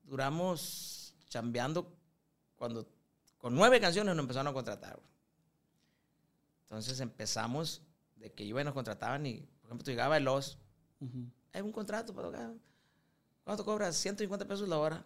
duramos 0.07 1.13
chambeando 1.29 1.93
cuando 2.55 2.87
con 3.37 3.53
nueve 3.53 3.79
canciones 3.79 4.15
nos 4.15 4.23
empezaron 4.23 4.47
a 4.47 4.53
contratar. 4.53 4.99
Entonces 6.63 6.99
empezamos 6.99 7.81
de 8.15 8.31
que 8.33 8.43
iban 8.43 8.61
y 8.61 8.65
nos 8.65 8.73
contrataban 8.73 9.25
y, 9.25 9.39
por 9.61 9.67
ejemplo, 9.67 9.85
llegaba 9.85 10.17
el 10.17 10.27
OS. 10.27 10.57
Hay 11.53 11.61
un 11.61 11.71
contrato 11.71 12.13
para 12.13 12.27
tocar. 12.27 12.53
¿Cuánto 13.43 13.63
cobras? 13.63 13.95
150 13.95 14.45
pesos 14.47 14.67
la 14.67 14.77
hora. 14.77 15.05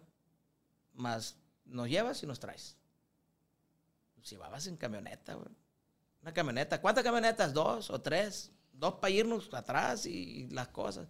Más 0.94 1.36
nos 1.64 1.88
llevas 1.88 2.22
y 2.22 2.26
nos 2.26 2.40
traes. 2.40 2.76
Nos 4.16 4.28
llevabas 4.28 4.66
en 4.66 4.76
camioneta, 4.76 5.34
güey. 5.34 5.54
Una 6.22 6.32
camioneta. 6.32 6.80
¿Cuántas 6.80 7.04
camionetas? 7.04 7.52
Dos 7.52 7.90
o 7.90 8.00
tres. 8.00 8.50
Dos 8.72 8.94
para 8.94 9.10
irnos 9.10 9.52
atrás 9.52 10.06
y 10.06 10.48
las 10.48 10.68
cosas. 10.68 11.06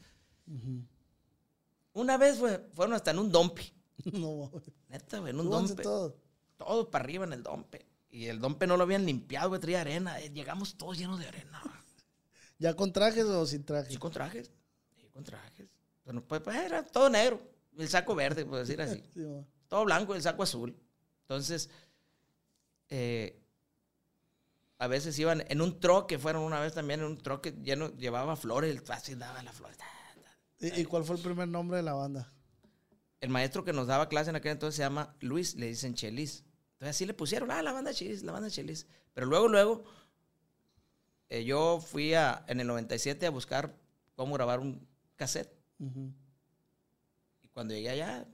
Una 1.94 2.16
vez 2.16 2.38
fue, 2.38 2.58
fueron 2.74 2.94
hasta 2.94 3.12
en 3.12 3.18
un 3.18 3.30
dompe. 3.30 3.72
no, 4.12 4.50
mames. 4.52 4.70
Neta, 4.88 5.18
güey, 5.18 5.30
en 5.32 5.40
un 5.40 5.50
dompe. 5.50 5.82
todo. 5.82 6.16
Todo 6.56 6.90
para 6.90 7.04
arriba 7.04 7.24
en 7.24 7.32
el 7.32 7.42
dompe. 7.42 7.86
Y 8.10 8.26
el 8.26 8.40
dompe 8.40 8.66
no 8.66 8.76
lo 8.76 8.82
habían 8.84 9.06
limpiado, 9.06 9.48
güey, 9.48 9.60
traía 9.60 9.80
arena. 9.80 10.20
Eh, 10.20 10.30
Llegamos 10.30 10.76
todos 10.76 10.98
llenos 10.98 11.18
de 11.18 11.28
arena. 11.28 11.60
güey. 11.62 11.74
¿Ya 12.58 12.74
con 12.74 12.92
trajes 12.92 13.24
o 13.24 13.46
sin 13.46 13.64
trajes? 13.64 13.92
Sí, 13.92 13.98
con 13.98 14.12
trajes. 14.12 14.50
Sí, 14.96 15.08
con 15.12 15.24
trajes. 15.24 15.68
Pues, 16.28 16.40
pues, 16.42 16.56
era 16.56 16.84
todo 16.84 17.08
negro. 17.08 17.40
El 17.76 17.88
saco 17.88 18.14
verde, 18.14 18.44
por 18.44 18.58
decir 18.58 18.80
así. 18.80 19.02
Sí, 19.14 19.22
todo 19.68 19.84
blanco 19.84 20.14
el 20.14 20.22
saco 20.22 20.42
azul. 20.42 20.76
Entonces, 21.22 21.70
eh, 22.90 23.40
a 24.78 24.86
veces 24.86 25.18
iban 25.18 25.44
en 25.48 25.62
un 25.62 25.80
troque, 25.80 26.18
fueron 26.18 26.42
una 26.42 26.60
vez 26.60 26.74
también 26.74 27.00
en 27.00 27.06
un 27.06 27.18
troque 27.18 27.52
lleno, 27.52 27.88
llevaba 27.96 28.36
flores, 28.36 28.70
el 28.70 28.82
fácil 28.82 29.18
daba 29.18 29.42
las 29.42 29.54
flores. 29.54 29.78
¿Y, 30.60 30.80
y 30.80 30.84
cuál 30.84 31.04
fue 31.04 31.16
el 31.16 31.22
primer 31.22 31.48
nombre 31.48 31.78
de 31.78 31.82
la 31.84 31.94
banda? 31.94 32.30
El 33.22 33.30
maestro 33.30 33.62
que 33.62 33.72
nos 33.72 33.86
daba 33.86 34.08
clase 34.08 34.30
en 34.30 34.36
aquel 34.36 34.50
entonces 34.50 34.74
se 34.74 34.82
llama 34.82 35.14
Luis, 35.20 35.54
le 35.54 35.68
dicen 35.68 35.94
Chelis. 35.94 36.44
Entonces 36.72 36.96
así 36.96 37.06
le 37.06 37.14
pusieron, 37.14 37.52
ah, 37.52 37.62
la 37.62 37.70
banda 37.70 37.94
Chelis, 37.94 38.24
la 38.24 38.32
banda 38.32 38.50
Chelis. 38.50 38.88
Pero 39.14 39.28
luego, 39.28 39.46
luego, 39.46 39.84
eh, 41.28 41.44
yo 41.44 41.80
fui 41.80 42.14
a, 42.14 42.44
en 42.48 42.58
el 42.58 42.66
97 42.66 43.24
a 43.24 43.30
buscar 43.30 43.78
cómo 44.16 44.34
grabar 44.34 44.58
un 44.58 44.84
cassette. 45.14 45.56
Y 47.42 47.48
cuando 47.52 47.74
llegué 47.74 47.90
allá, 47.90 48.26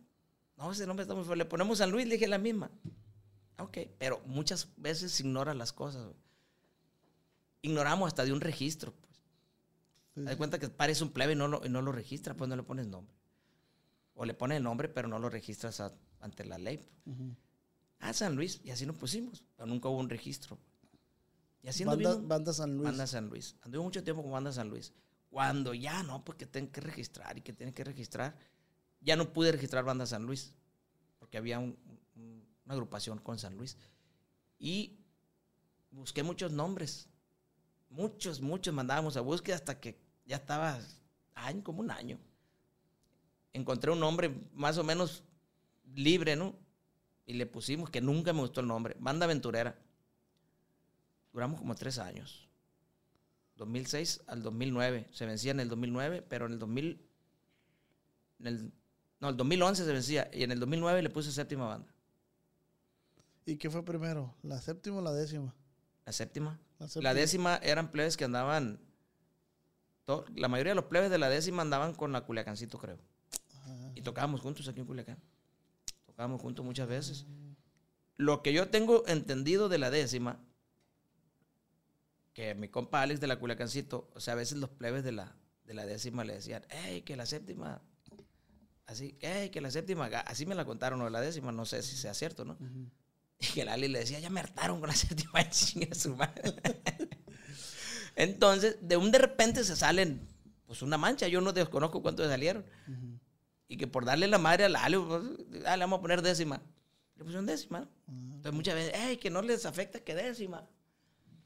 no, 0.57 0.73
ese 0.73 0.87
nombre 0.87 1.02
está 1.02 1.14
muy 1.14 1.25
feo. 1.25 1.35
Le 1.35 1.45
ponemos 1.45 1.76
San 1.76 1.90
Luis, 1.90 2.07
le 2.07 2.14
dije 2.14 2.26
la 2.26 2.38
misma. 2.38 2.71
Ok, 3.59 3.76
pero 3.99 4.23
muchas 4.25 4.68
veces 4.78 5.12
se 5.12 5.23
ignoran 5.23 5.59
las 5.59 5.75
cosas. 5.75 6.14
Ignoramos 7.61 8.07
hasta 8.07 8.25
de 8.25 8.33
un 8.33 8.40
registro. 8.40 8.95
Pues. 8.95 9.16
Sí, 10.14 10.21
Te 10.21 10.23
das 10.23 10.37
cuenta 10.37 10.59
que 10.59 10.71
parece 10.71 11.04
un 11.04 11.11
plebe 11.11 11.35
y 11.35 11.37
no 11.37 11.47
lo, 11.47 11.61
y 11.62 11.68
no 11.68 11.83
lo 11.83 11.92
registra, 11.92 12.35
pues 12.35 12.49
no 12.49 12.57
le 12.57 12.62
pones 12.62 12.87
nombre. 12.87 13.17
O 14.20 14.25
le 14.25 14.34
pones 14.34 14.56
el 14.56 14.64
nombre, 14.64 14.88
pero 14.88 15.06
no 15.06 15.20
lo 15.20 15.30
registras 15.30 15.78
a- 15.80 15.94
ante 16.20 16.44
la 16.44 16.58
ley. 16.58 16.78
pues. 16.78 17.16
Ujú. 17.16 17.37
Ah, 18.00 18.12
San 18.12 18.34
Luis, 18.34 18.60
y 18.64 18.70
así 18.70 18.84
nos 18.84 18.96
pusimos, 18.96 19.44
pero 19.56 19.66
nunca 19.66 19.88
hubo 19.88 19.98
un 19.98 20.08
registro. 20.10 20.58
Y 21.62 21.68
así 21.68 21.84
Banda, 21.84 22.10
anduvimos- 22.10 22.28
banda 22.28 22.52
San 22.52 22.75
Luis. 22.76 22.84
Banda 22.88 23.06
San 23.06 23.28
Luis. 23.28 23.56
Anduve 23.62 23.82
mucho 23.84 24.02
tiempo 24.02 24.22
con 24.22 24.32
Banda 24.32 24.50
San 24.52 24.68
Luis. 24.68 24.92
Cuando 25.30 25.72
ya 25.72 26.02
no, 26.02 26.25
porque 26.25 26.46
tienen 26.46 26.70
que 26.70 26.80
registrar 26.80 27.38
y 27.38 27.42
que 27.42 27.52
tienen 27.52 27.72
que 27.75 27.84
registrar, 27.84 28.37
ya 29.00 29.14
no 29.14 29.32
pude 29.32 29.52
registrar 29.52 29.84
Banda 29.84 30.04
San 30.06 30.25
Luis, 30.25 30.52
porque 31.20 31.38
había 31.38 31.58
un- 31.60 31.78
un- 32.16 32.44
una 32.64 32.75
agrupación 32.75 33.18
con 33.20 33.38
San 33.38 33.56
Luis. 33.56 33.76
Y 34.58 34.98
busqué 35.92 36.22
muchos 36.25 36.50
nombres. 36.52 37.08
Muchos, 37.90 38.40
muchos 38.40 38.75
mandábamos 38.75 39.16
a 39.16 39.20
búsqueda 39.20 39.54
hasta 39.56 39.78
que 39.80 40.00
ya 40.26 40.37
estaba 40.37 40.78
año, 41.34 41.62
como 41.62 41.80
un 41.80 41.90
año. 41.92 42.18
Encontré 43.52 43.90
un 43.90 44.00
nombre 44.00 44.35
más 44.52 44.78
o 44.78 44.85
menos 44.85 45.25
libre, 45.95 46.37
¿no? 46.37 46.55
Y 47.26 47.35
le 47.35 47.47
pusimos, 47.47 47.90
que 47.90 48.00
nunca 48.00 48.33
me 48.33 48.40
gustó 48.40 48.61
el 48.61 48.67
nombre, 48.67 48.97
Banda 48.99 49.25
Aventurera. 49.25 49.78
Duramos 51.33 51.61
como 51.61 51.75
tres 51.75 51.99
años. 51.99 52.49
2006 53.57 54.23
al 54.26 54.43
2009. 54.43 55.09
Se 55.12 55.26
vencía 55.26 55.50
en 55.50 55.61
el 55.61 55.69
2009, 55.69 56.23
pero 56.23 56.47
en 56.47 56.52
el 56.52 56.59
2000... 56.59 57.05
En 58.40 58.47
el, 58.47 58.73
no, 59.21 59.28
el 59.28 59.37
2011 59.37 59.85
se 59.85 59.93
vencía. 59.93 60.31
Y 60.33 60.45
en 60.45 60.52
el 60.52 60.61
2009 60.61 61.02
le 61.02 61.11
puse 61.11 61.33
séptima 61.33 61.67
banda. 61.67 61.93
¿Y 63.45 63.57
qué 63.57 63.69
fue 63.69 63.85
primero? 63.85 64.35
¿La 64.43 64.61
séptima 64.61 64.99
o 64.99 65.02
la 65.02 65.12
décima? 65.12 65.55
La 66.07 66.12
séptima. 66.12 66.59
La 66.97 67.14
décima 67.14 67.57
eran 67.62 67.90
plebes 67.90 68.17
que 68.17 68.25
andaban. 68.25 68.81
la 70.35 70.49
mayoría 70.49 70.73
de 70.73 70.76
los 70.76 70.85
plebes 70.85 71.11
de 71.11 71.19
la 71.19 71.28
décima 71.28 71.62
andaban 71.62 71.95
con 71.95 72.12
la 72.12 72.25
Culiacancito, 72.25 72.78
creo. 72.78 72.99
Y 73.99 74.02
tocábamos 74.02 74.40
juntos 74.40 74.69
aquí 74.69 74.78
en 74.78 74.87
Culiacán. 74.87 75.19
Tocábamos 76.07 76.40
juntos 76.40 76.64
muchas 76.64 76.87
veces. 76.87 77.26
Lo 78.17 78.45
que 78.45 78.52
yo 78.52 78.69
tengo 78.69 79.05
entendido 79.09 79.69
de 79.69 79.78
la 79.78 79.90
décima, 79.90 80.38
que 82.33 82.55
mi 82.55 82.69
compa 82.69 83.02
Alex 83.02 83.19
de 83.21 83.26
la 83.26 83.40
Culiacancito, 83.40 84.09
o 84.14 84.21
sea, 84.21 84.35
a 84.35 84.37
veces 84.37 84.59
los 84.59 84.71
plebes 84.71 85.02
de 85.02 85.11
la, 85.11 85.35
de 85.64 85.75
la 85.75 85.85
décima 85.85 86.23
le 86.23 86.35
decían, 86.35 86.64
hey, 86.71 87.02
que 87.02 87.17
la 87.17 87.26
séptima, 87.26 87.83
así, 88.87 89.19
hey, 89.21 89.50
que 89.50 89.61
la 89.61 89.73
séptima, 89.73 90.07
así 90.26 90.47
me 90.47 90.55
la 90.55 90.64
contaron, 90.64 91.00
o 91.02 91.07
de 91.07 91.11
la 91.11 91.21
décima, 91.21 91.50
no 91.50 91.67
sé 91.67 91.83
si 91.83 91.97
sea 91.97 92.14
cierto, 92.14 92.45
¿no? 92.45 92.57
Y 93.40 93.47
que 93.47 93.62
el 93.62 93.69
Ali 93.69 93.88
le 93.88 94.00
decía, 94.00 94.21
ya 94.21 94.31
me 94.31 94.38
hartaron 94.38 94.78
con 94.78 94.88
la 94.88 94.95
séptima, 94.95 95.49
chinga 95.50 95.93
su 95.93 96.14
madre. 96.14 96.55
Entonces, 98.14 98.78
de 98.81 98.97
un 98.97 99.11
de 99.11 99.19
repente 99.19 99.64
se 99.64 99.75
salen, 99.75 100.21
pues 100.67 100.83
una 100.83 100.99
mancha, 100.99 101.26
yo 101.26 101.40
no 101.40 101.52
desconozco 101.52 102.00
cuántos 102.00 102.28
salieron. 102.28 102.64
Y 103.68 103.76
que 103.76 103.87
por 103.87 104.04
darle 104.04 104.26
la 104.28 104.38
madre 104.38 104.64
al 104.64 104.76
Ali, 104.76 104.96
pues, 104.96 105.22
ah, 105.66 105.76
le 105.76 105.84
vamos 105.84 105.98
a 105.98 106.02
poner 106.02 106.22
décima. 106.22 106.60
Le 107.16 107.25
pusieron 107.25 107.44
décima. 107.46 107.88
¿no? 108.06 108.14
Entonces 108.37 108.52
muchas 108.52 108.75
veces, 108.75 108.92
hey, 108.96 109.16
que 109.18 109.28
no 109.30 109.42
les 109.42 109.66
afecta 109.66 110.00
que 110.00 110.14
décima. 110.14 110.66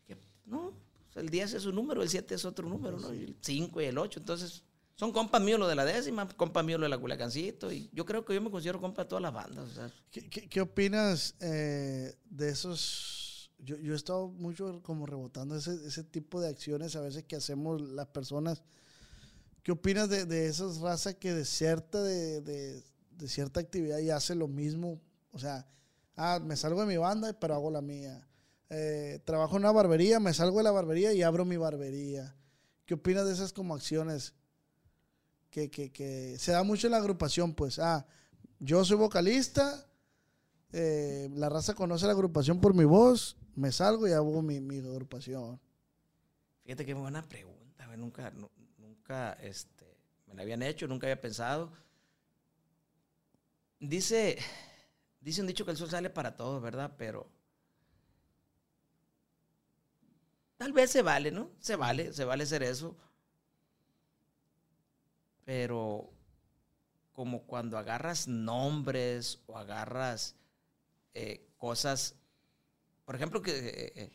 Que 0.06 0.16
no, 0.46 0.72
pues, 1.12 1.16
el 1.24 1.30
10 1.30 1.54
es 1.54 1.66
un 1.66 1.74
número, 1.74 2.02
el 2.02 2.08
7 2.08 2.34
es 2.34 2.44
otro 2.44 2.68
número, 2.68 2.98
¿no? 2.98 3.12
Y 3.12 3.24
el 3.24 3.36
5 3.40 3.80
y 3.80 3.84
el 3.86 3.98
8. 3.98 4.20
Entonces, 4.20 4.62
son 4.94 5.10
compas 5.10 5.42
míos 5.42 5.58
lo 5.58 5.66
de 5.66 5.74
la 5.74 5.84
décima, 5.84 6.28
compas 6.28 6.64
míos 6.64 6.78
lo 6.78 6.84
de 6.84 6.90
la 6.90 6.98
Culiacancito. 6.98 7.72
Y 7.72 7.90
yo 7.92 8.04
creo 8.06 8.24
que 8.24 8.34
yo 8.34 8.40
me 8.40 8.50
considero 8.50 8.80
compa 8.80 9.02
de 9.02 9.08
todas 9.08 9.22
las 9.22 9.32
bandas. 9.32 9.68
O 9.70 9.74
sea, 9.74 9.90
¿Qué, 10.10 10.28
qué- 10.30 10.48
qué 10.48 10.60
opinas 10.60 11.34
eh, 11.40 12.14
de 12.30 12.48
esos? 12.50 13.50
Yo, 13.58 13.76
yo 13.78 13.94
he 13.94 13.96
estado 13.96 14.28
mucho 14.28 14.80
como 14.82 15.06
rebotando 15.06 15.56
ese, 15.56 15.72
ese 15.86 16.04
tipo 16.04 16.40
de 16.40 16.48
acciones 16.48 16.94
a 16.96 17.00
veces 17.00 17.24
que 17.24 17.34
hacemos 17.36 17.80
las 17.80 18.06
personas. 18.08 18.62
¿Qué 19.62 19.72
opinas 19.72 20.08
de, 20.08 20.24
de 20.26 20.46
esas 20.46 20.78
razas 20.80 21.14
que 21.14 21.32
deserta 21.34 22.02
de, 22.02 22.40
de, 22.40 22.82
de 23.12 23.28
cierta 23.28 23.60
actividad 23.60 23.98
y 23.98 24.10
hace 24.10 24.34
lo 24.34 24.48
mismo? 24.48 25.00
O 25.30 25.38
sea, 25.38 25.66
ah, 26.16 26.40
me 26.42 26.56
salgo 26.56 26.80
de 26.80 26.86
mi 26.86 26.96
banda, 26.96 27.32
pero 27.38 27.54
hago 27.54 27.70
la 27.70 27.80
mía. 27.80 28.26
Eh, 28.70 29.20
trabajo 29.24 29.56
en 29.56 29.62
una 29.62 29.72
barbería, 29.72 30.18
me 30.18 30.34
salgo 30.34 30.58
de 30.58 30.64
la 30.64 30.70
barbería 30.72 31.12
y 31.12 31.22
abro 31.22 31.44
mi 31.44 31.56
barbería. 31.56 32.34
¿Qué 32.86 32.94
opinas 32.94 33.26
de 33.26 33.32
esas 33.34 33.52
como 33.52 33.74
acciones? 33.74 34.34
Que, 35.50 35.70
que, 35.70 35.92
que 35.92 36.36
se 36.38 36.50
da 36.52 36.62
mucho 36.62 36.86
en 36.86 36.92
la 36.92 36.96
agrupación, 36.96 37.54
pues, 37.54 37.78
ah, 37.78 38.06
yo 38.58 38.84
soy 38.86 38.96
vocalista, 38.96 39.86
eh, 40.72 41.28
la 41.34 41.50
raza 41.50 41.74
conoce 41.74 42.06
la 42.06 42.12
agrupación 42.12 42.58
por 42.58 42.72
mi 42.74 42.84
voz, 42.84 43.36
me 43.54 43.70
salgo 43.70 44.08
y 44.08 44.12
hago 44.12 44.40
mi, 44.40 44.60
mi 44.60 44.78
agrupación. 44.78 45.60
Fíjate 46.64 46.86
qué 46.86 46.94
buena 46.94 47.22
pregunta. 47.22 47.86
Nunca, 47.98 48.30
nu- 48.30 48.48
nunca, 49.02 49.32
este, 49.42 49.84
me 50.26 50.34
la 50.34 50.42
habían 50.42 50.62
hecho, 50.62 50.86
nunca 50.86 51.06
había 51.06 51.20
pensado. 51.20 51.72
Dice, 53.80 54.38
dice 55.20 55.40
un 55.40 55.48
dicho 55.48 55.64
que 55.64 55.72
el 55.72 55.76
sol 55.76 55.90
sale 55.90 56.08
para 56.08 56.36
todos, 56.36 56.62
¿verdad? 56.62 56.94
Pero 56.96 57.28
tal 60.56 60.72
vez 60.72 60.90
se 60.90 61.02
vale, 61.02 61.32
¿no? 61.32 61.50
Se 61.58 61.74
vale, 61.74 62.12
se 62.12 62.24
vale 62.24 62.44
hacer 62.44 62.62
eso. 62.62 62.96
Pero 65.44 66.12
como 67.12 67.42
cuando 67.42 67.76
agarras 67.76 68.28
nombres 68.28 69.42
o 69.46 69.58
agarras 69.58 70.36
eh, 71.14 71.50
cosas, 71.56 72.14
por 73.04 73.16
ejemplo, 73.16 73.42
que 73.42 73.50
eh, 73.50 73.92
eh, 73.96 74.10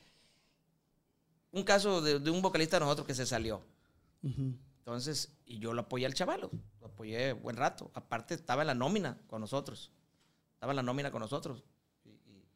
un 1.51 1.63
caso 1.63 2.01
de, 2.01 2.32
un 2.32 2.41
vocalista 2.41 2.77
de 2.77 2.86
nosotros 2.86 3.06
que 3.06 3.15
se 3.15 3.25
salió. 3.25 3.62
Entonces, 4.87 5.33
y 5.45 5.59
yo 5.59 5.73
lo 5.73 5.81
apoyé 5.81 6.05
al 6.05 6.13
chavalo, 6.13 6.50
lo 6.79 6.87
apoyé 6.87 7.33
buen 7.33 7.57
rato. 7.57 7.91
Aparte, 7.93 8.35
estaba 8.35 8.61
en 8.61 8.67
la 8.67 8.73
nómina 8.73 9.17
con 9.27 9.41
nosotros. 9.41 9.91
Estaba 10.53 10.71
en 10.71 10.77
la 10.77 10.81
nómina 10.83 11.11
con 11.11 11.19
nosotros. 11.19 11.65
Y, 12.05 12.11
y 12.11 12.47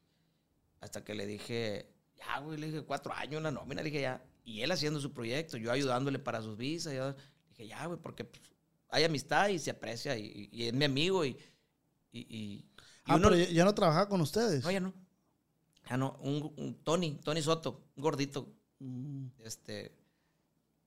hasta 0.80 1.04
que 1.04 1.14
le 1.14 1.26
dije, 1.26 1.92
ya, 2.18 2.40
güey, 2.40 2.58
le 2.58 2.68
dije, 2.68 2.84
cuatro 2.84 3.12
años 3.12 3.36
en 3.40 3.44
la 3.44 3.52
nómina, 3.52 3.82
le 3.82 3.90
dije, 3.90 4.02
ya. 4.04 4.24
Y 4.46 4.62
él 4.62 4.72
haciendo 4.72 5.02
su 5.02 5.12
proyecto, 5.12 5.58
yo 5.58 5.74
ayudándole 5.74 6.20
para 6.20 6.42
sus 6.42 6.56
visas. 6.56 6.94
Yo, 6.94 7.10
le 7.10 7.16
dije, 7.50 7.68
ya, 7.68 7.86
güey, 7.86 8.00
porque 8.00 8.24
pues, 8.24 8.42
hay 8.88 9.04
amistad 9.04 9.50
y 9.50 9.60
se 9.60 9.72
aprecia 9.72 10.18
y, 10.18 10.48
y 10.54 10.68
es 10.68 10.74
mi 10.74 10.86
amigo 10.86 11.26
y... 11.26 11.38
y, 12.14 12.66
Ah, 13.04 13.16
uno- 13.18 13.28
pero 13.30 13.42
ya, 13.44 13.50
ya 13.52 13.66
no 13.66 13.76
trabajaba 13.76 14.08
con 14.08 14.22
ustedes. 14.22 14.64
no, 14.64 14.72
ya 14.72 14.80
no. 14.80 14.94
Ya 15.90 15.98
no, 15.98 16.18
un, 16.22 16.54
un 16.56 16.76
Tony, 16.82 17.20
Tony 17.26 17.42
Soto, 17.42 17.84
un 17.98 18.02
gordito. 18.04 18.48
Mm, 18.80 19.26
Este, 19.40 19.92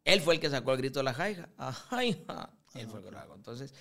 él 0.05 0.21
fue 0.21 0.35
el 0.35 0.41
que 0.41 0.51
sacó 0.51 0.73
el 0.73 0.79
grito 0.79 1.01
de 1.01 1.05
la 1.05 1.15
jaija. 1.15 1.49
Ajá. 1.57 2.03
Él 2.75 2.89
fue 2.89 3.01
el 3.01 3.05
que 3.05 3.11
lo 3.11 3.19
hago. 3.19 3.35
Entonces, 3.35 3.75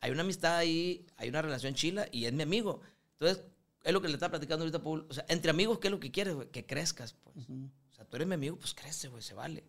hay 0.00 0.10
una 0.10 0.22
amistad 0.22 0.56
ahí, 0.56 1.06
hay 1.16 1.28
una 1.28 1.42
relación 1.42 1.74
chila 1.74 2.08
y 2.10 2.26
es 2.26 2.32
mi 2.32 2.42
amigo. 2.42 2.80
Entonces, 3.12 3.44
es 3.82 3.92
lo 3.92 4.02
que 4.02 4.08
le 4.08 4.14
está 4.14 4.28
platicando 4.28 4.64
ahorita, 4.64 4.82
Paul. 4.82 5.06
O 5.08 5.14
sea, 5.14 5.24
entre 5.28 5.50
amigos, 5.50 5.78
¿qué 5.78 5.88
es 5.88 5.92
lo 5.92 6.00
que 6.00 6.10
quieres? 6.10 6.34
güey? 6.34 6.48
Que 6.48 6.66
crezcas, 6.66 7.14
pues. 7.14 7.36
O 7.48 7.94
sea, 7.94 8.04
tú 8.04 8.16
eres 8.16 8.28
mi 8.28 8.34
amigo, 8.34 8.56
pues 8.56 8.74
crece, 8.74 9.08
güey, 9.08 9.22
se 9.22 9.34
vale. 9.34 9.64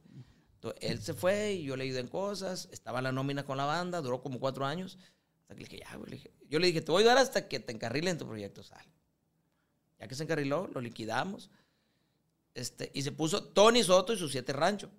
Entonces, 0.56 0.80
él 0.82 1.02
se 1.02 1.14
fue 1.14 1.54
y 1.54 1.64
yo 1.64 1.76
le 1.76 1.84
ayudé 1.84 2.00
en 2.00 2.08
cosas. 2.08 2.68
Estaba 2.72 3.00
en 3.00 3.06
la 3.06 3.12
nómina 3.12 3.46
con 3.46 3.58
la 3.58 3.66
banda, 3.66 4.02
duró 4.02 4.22
como 4.22 4.40
cuatro 4.40 4.66
años. 4.66 4.98
Hasta 5.42 5.56
que 5.56 5.62
le 5.62 5.70
dije, 5.70 5.84
ya, 5.84 5.96
güey. 5.98 6.22
yo 6.50 6.60
le 6.60 6.68
dije, 6.68 6.82
te 6.82 6.92
voy 6.92 7.04
a 7.04 7.06
ayudar 7.06 7.18
hasta 7.20 7.48
que 7.48 7.60
te 7.60 7.72
encarrile 7.72 8.10
en 8.10 8.18
tu 8.18 8.26
proyecto, 8.26 8.64
sal. 8.64 8.86
Ya 10.00 10.08
que 10.08 10.16
se 10.16 10.24
encarriló, 10.24 10.68
lo 10.74 10.82
liquidamos. 10.82 11.50
Este, 12.56 12.92
y 12.94 13.02
se 13.02 13.12
puso 13.12 13.44
Tony 13.44 13.84
Soto 13.84 14.14
y 14.14 14.18
sus 14.18 14.32
siete 14.32 14.54
ranchos. 14.54 14.90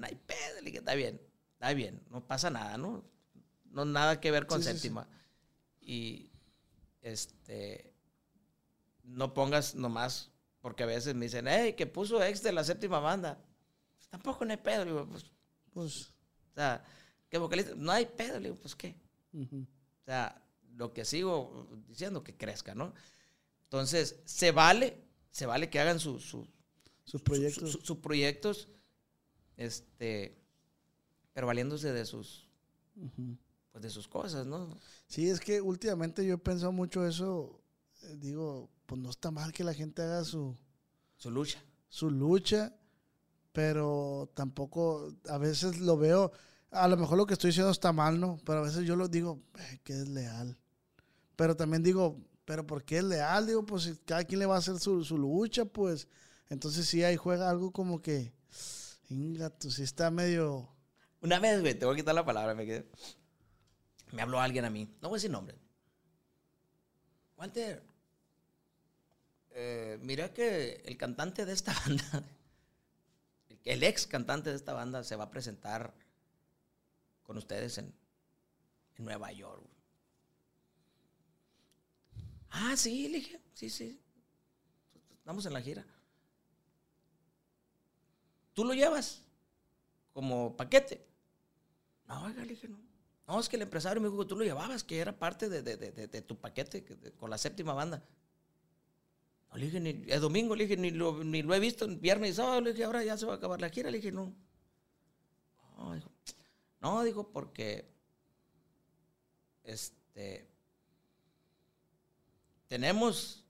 No 0.00 0.06
hay 0.06 0.14
pedo, 0.16 0.56
le 0.60 0.62
dije, 0.66 0.78
está 0.78 0.94
bien, 0.94 1.20
está 1.52 1.72
bien, 1.74 2.02
no 2.10 2.26
pasa 2.26 2.50
nada, 2.50 2.76
¿no? 2.78 3.04
No 3.66 3.84
nada 3.84 4.20
que 4.20 4.30
ver 4.30 4.46
con 4.46 4.60
Sí, 4.62 4.68
sí, 4.68 4.72
sí. 4.74 4.78
séptima. 4.80 5.08
Y 5.80 6.30
este, 7.02 7.92
no 9.04 9.32
pongas 9.34 9.74
nomás, 9.74 10.30
porque 10.60 10.82
a 10.82 10.86
veces 10.86 11.14
me 11.14 11.26
dicen, 11.26 11.46
hey, 11.48 11.74
que 11.74 11.86
puso 11.86 12.22
ex 12.22 12.42
de 12.42 12.52
la 12.52 12.64
séptima 12.64 12.98
banda. 13.00 13.38
Pues 13.96 14.08
tampoco 14.08 14.44
no 14.44 14.50
hay 14.52 14.56
pedo, 14.58 14.84
le 14.84 14.90
digo, 14.92 15.06
pues, 15.06 15.24
Pues, 15.72 16.06
o 16.50 16.54
sea, 16.54 16.82
que 17.28 17.38
vocalista, 17.38 17.74
no 17.76 17.92
hay 17.92 18.06
pedo, 18.06 18.40
le 18.40 18.48
digo, 18.50 18.60
pues 18.60 18.74
qué. 18.74 18.96
ujú. 19.32 19.60
O 20.00 20.04
sea, 20.04 20.42
lo 20.74 20.92
que 20.92 21.04
sigo 21.04 21.68
diciendo, 21.86 22.24
que 22.24 22.36
crezca, 22.36 22.74
¿no? 22.74 22.92
Entonces, 23.64 24.16
se 24.24 24.50
vale, 24.50 24.96
se 25.30 25.46
vale 25.46 25.70
que 25.70 25.78
hagan 25.78 26.00
su- 26.00 26.18
su- 26.18 26.48
sus 27.04 27.20
su- 27.20 27.22
proyectos. 27.24 27.70
su- 27.72 27.80
sus 27.82 27.98
proyectos, 27.98 28.68
este, 29.60 30.36
pero 31.34 31.46
valiéndose 31.46 31.92
de 31.92 32.06
sus, 32.06 32.48
pues 33.72 33.82
de 33.82 33.90
sus 33.90 34.08
cosas, 34.08 34.46
¿no? 34.46 34.76
Sí, 35.06 35.28
es 35.28 35.38
que 35.38 35.60
últimamente 35.60 36.24
yo 36.24 36.34
he 36.34 36.38
pensado 36.38 36.72
mucho 36.72 37.06
eso. 37.06 37.60
eh, 38.02 38.16
digo, 38.18 38.70
pues 38.86 39.00
no 39.00 39.10
está 39.10 39.30
mal 39.30 39.52
que 39.52 39.62
la 39.62 39.74
gente 39.74 40.00
haga 40.02 40.24
su, 40.24 40.56
Su 41.18 41.30
lucha. 41.30 41.62
su 41.90 42.10
lucha, 42.10 42.74
pero 43.52 44.30
tampoco, 44.34 45.14
a 45.28 45.36
veces 45.38 45.78
lo 45.78 45.96
veo, 45.98 46.32
a 46.70 46.88
lo 46.88 46.96
mejor 46.96 47.18
lo 47.18 47.26
que 47.26 47.34
estoy 47.34 47.50
diciendo 47.50 47.70
está 47.70 47.92
mal, 47.92 48.18
¿no? 48.18 48.38
Pero 48.46 48.60
a 48.60 48.62
veces 48.62 48.86
yo 48.86 48.96
lo 48.96 49.08
digo, 49.08 49.40
"Eh, 49.58 49.80
que 49.84 49.92
es 49.92 50.08
leal. 50.08 50.56
Pero 51.36 51.54
también 51.54 51.82
digo, 51.82 52.18
pero 52.46 52.66
¿por 52.66 52.82
qué 52.84 52.98
es 52.98 53.04
leal? 53.04 53.46
Digo, 53.46 53.64
pues 53.66 53.82
si 53.84 53.96
cada 54.06 54.24
quien 54.24 54.38
le 54.40 54.46
va 54.46 54.54
a 54.56 54.58
hacer 54.58 54.78
su, 54.78 55.04
su 55.04 55.18
lucha, 55.18 55.64
pues 55.66 56.08
entonces 56.48 56.86
sí 56.86 57.04
ahí 57.04 57.16
juega 57.16 57.50
algo 57.50 57.70
como 57.72 58.00
que, 58.00 58.32
ingato, 59.10 59.70
sí 59.70 59.82
está 59.82 60.10
medio... 60.10 60.68
Una 61.20 61.38
vez, 61.38 61.60
güey, 61.60 61.74
te 61.74 61.84
voy 61.84 61.94
a 61.94 61.96
quitar 61.96 62.14
la 62.14 62.24
palabra, 62.24 62.54
me 62.54 62.64
quedé. 62.64 62.90
Me 64.12 64.22
habló 64.22 64.40
alguien 64.40 64.64
a 64.64 64.70
mí, 64.70 64.86
no 65.02 65.08
voy 65.08 65.16
a 65.16 65.18
decir 65.18 65.30
nombre. 65.30 65.58
Walter, 67.36 67.82
eh, 69.50 69.98
mira 70.02 70.32
que 70.32 70.82
el 70.84 70.96
cantante 70.96 71.44
de 71.44 71.52
esta 71.52 71.72
banda, 71.86 72.24
el, 73.64 73.82
ex 73.82 74.06
cantante 74.06 74.50
de 74.50 74.56
esta 74.56 74.72
banda 74.72 75.04
se 75.04 75.16
va 75.16 75.24
a 75.24 75.30
presentar 75.30 75.94
con 77.22 77.36
ustedes 77.36 77.78
en, 77.78 77.94
Nueva 78.98 79.32
York. 79.32 79.62
güey". 79.62 79.80
Ah, 82.50 82.76
sí, 82.76 83.08
le 83.08 83.18
dije, 83.18 83.40
sí, 83.54 83.70
sí. 83.70 83.98
Estamos 85.16 85.46
en 85.46 85.54
la 85.54 85.62
gira. 85.62 85.86
¿Tú 88.54 88.64
lo 88.64 88.74
llevas 88.74 89.22
como 90.12 90.56
paquete? 90.56 91.06
No, 92.08 92.24
oiga, 92.24 92.42
le 92.42 92.48
dije, 92.48 92.68
no. 92.68 92.78
No, 93.26 93.38
es 93.38 93.48
que 93.48 93.56
el 93.56 93.62
empresario 93.62 94.00
me 94.00 94.08
dijo 94.08 94.20
que 94.20 94.28
tú 94.28 94.36
lo 94.36 94.44
llevabas, 94.44 94.82
que 94.82 94.98
era 94.98 95.16
parte 95.16 95.48
de, 95.48 95.62
de- 95.62 95.76
de- 95.76 96.22
tu 96.22 96.36
paquete 96.36 96.84
con 97.16 97.30
la 97.30 97.38
séptima 97.38 97.72
banda. 97.74 98.02
No, 99.50 99.56
le 99.56 99.66
dije, 99.66 99.80
ni, 99.80 100.04
es 100.08 100.20
domingo, 100.20 100.56
le 100.56 100.64
dije, 100.64 100.76
ni 100.76 100.90
lo, 100.90 101.22
ni 101.22 101.42
lo 101.42 101.54
he 101.54 101.60
visto, 101.60 101.86
viernes 101.88 102.30
y 102.30 102.34
sábado, 102.34 102.60
le 102.60 102.72
dije, 102.72 102.84
ahora 102.84 103.04
ya 103.04 103.16
se 103.16 103.26
va 103.26 103.34
a 103.34 103.36
acabar 103.36 103.60
la 103.60 103.68
gira, 103.70 103.90
le 103.90 103.98
dije, 103.98 104.10
no. 104.12 104.34
No, 105.78 105.94
dijo, 105.94 106.10
no, 106.80 107.02
dijo, 107.04 107.30
porque, 107.32 107.88
este, 109.64 110.46
tenemos 112.68 113.44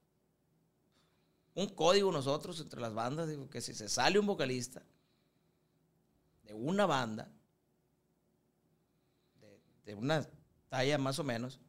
un 1.55 1.69
código 1.69 2.13
nosotros 2.13 2.61
entre 2.61 2.81
las 2.81 2.95
bandas, 2.95 3.29
digo 3.29 3.49
que 3.51 3.61
si 3.61 3.75
se 3.75 3.89
sale 3.89 4.19
un 4.19 4.27
vocalista 4.27 4.83
de 6.45 6.55
una 6.55 6.87
banda, 6.87 7.31
de, 9.41 9.61
de 9.85 9.95
una 9.95 10.27
talla 10.69 10.99
más 10.99 11.19
o 11.19 11.25
menos, 11.25 11.61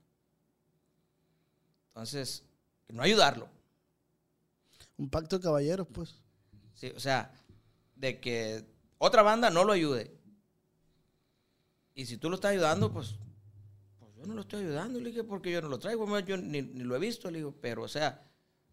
entonces, 1.91 2.43
que 2.87 2.93
no 2.93 3.03
ayudarlo. 3.03 3.49
Un 4.97 5.09
pacto 5.09 5.37
de 5.37 5.43
caballeros, 5.43 5.87
pues. 5.91 6.15
Sí, 6.73 6.91
o 6.95 6.99
sea, 6.99 7.33
de 7.95 8.19
que 8.19 8.65
otra 8.97 9.21
banda 9.21 9.49
no 9.49 9.63
lo 9.63 9.73
ayude. 9.73 10.17
Y 11.93 12.05
si 12.05 12.17
tú 12.17 12.29
lo 12.29 12.35
estás 12.35 12.51
ayudando, 12.51 12.91
pues, 12.93 13.15
pues 13.99 14.15
yo 14.15 14.25
no 14.25 14.33
lo 14.33 14.41
estoy 14.41 14.63
ayudando, 14.63 14.99
le 14.99 15.09
dije, 15.09 15.23
porque 15.23 15.51
yo 15.51 15.61
no 15.61 15.67
lo 15.67 15.79
traigo, 15.79 16.19
yo 16.19 16.37
ni, 16.37 16.61
ni 16.61 16.83
lo 16.83 16.95
he 16.95 16.99
visto, 16.99 17.29
le 17.29 17.39
digo, 17.39 17.53
pero 17.59 17.83
o 17.83 17.87
sea, 17.87 18.30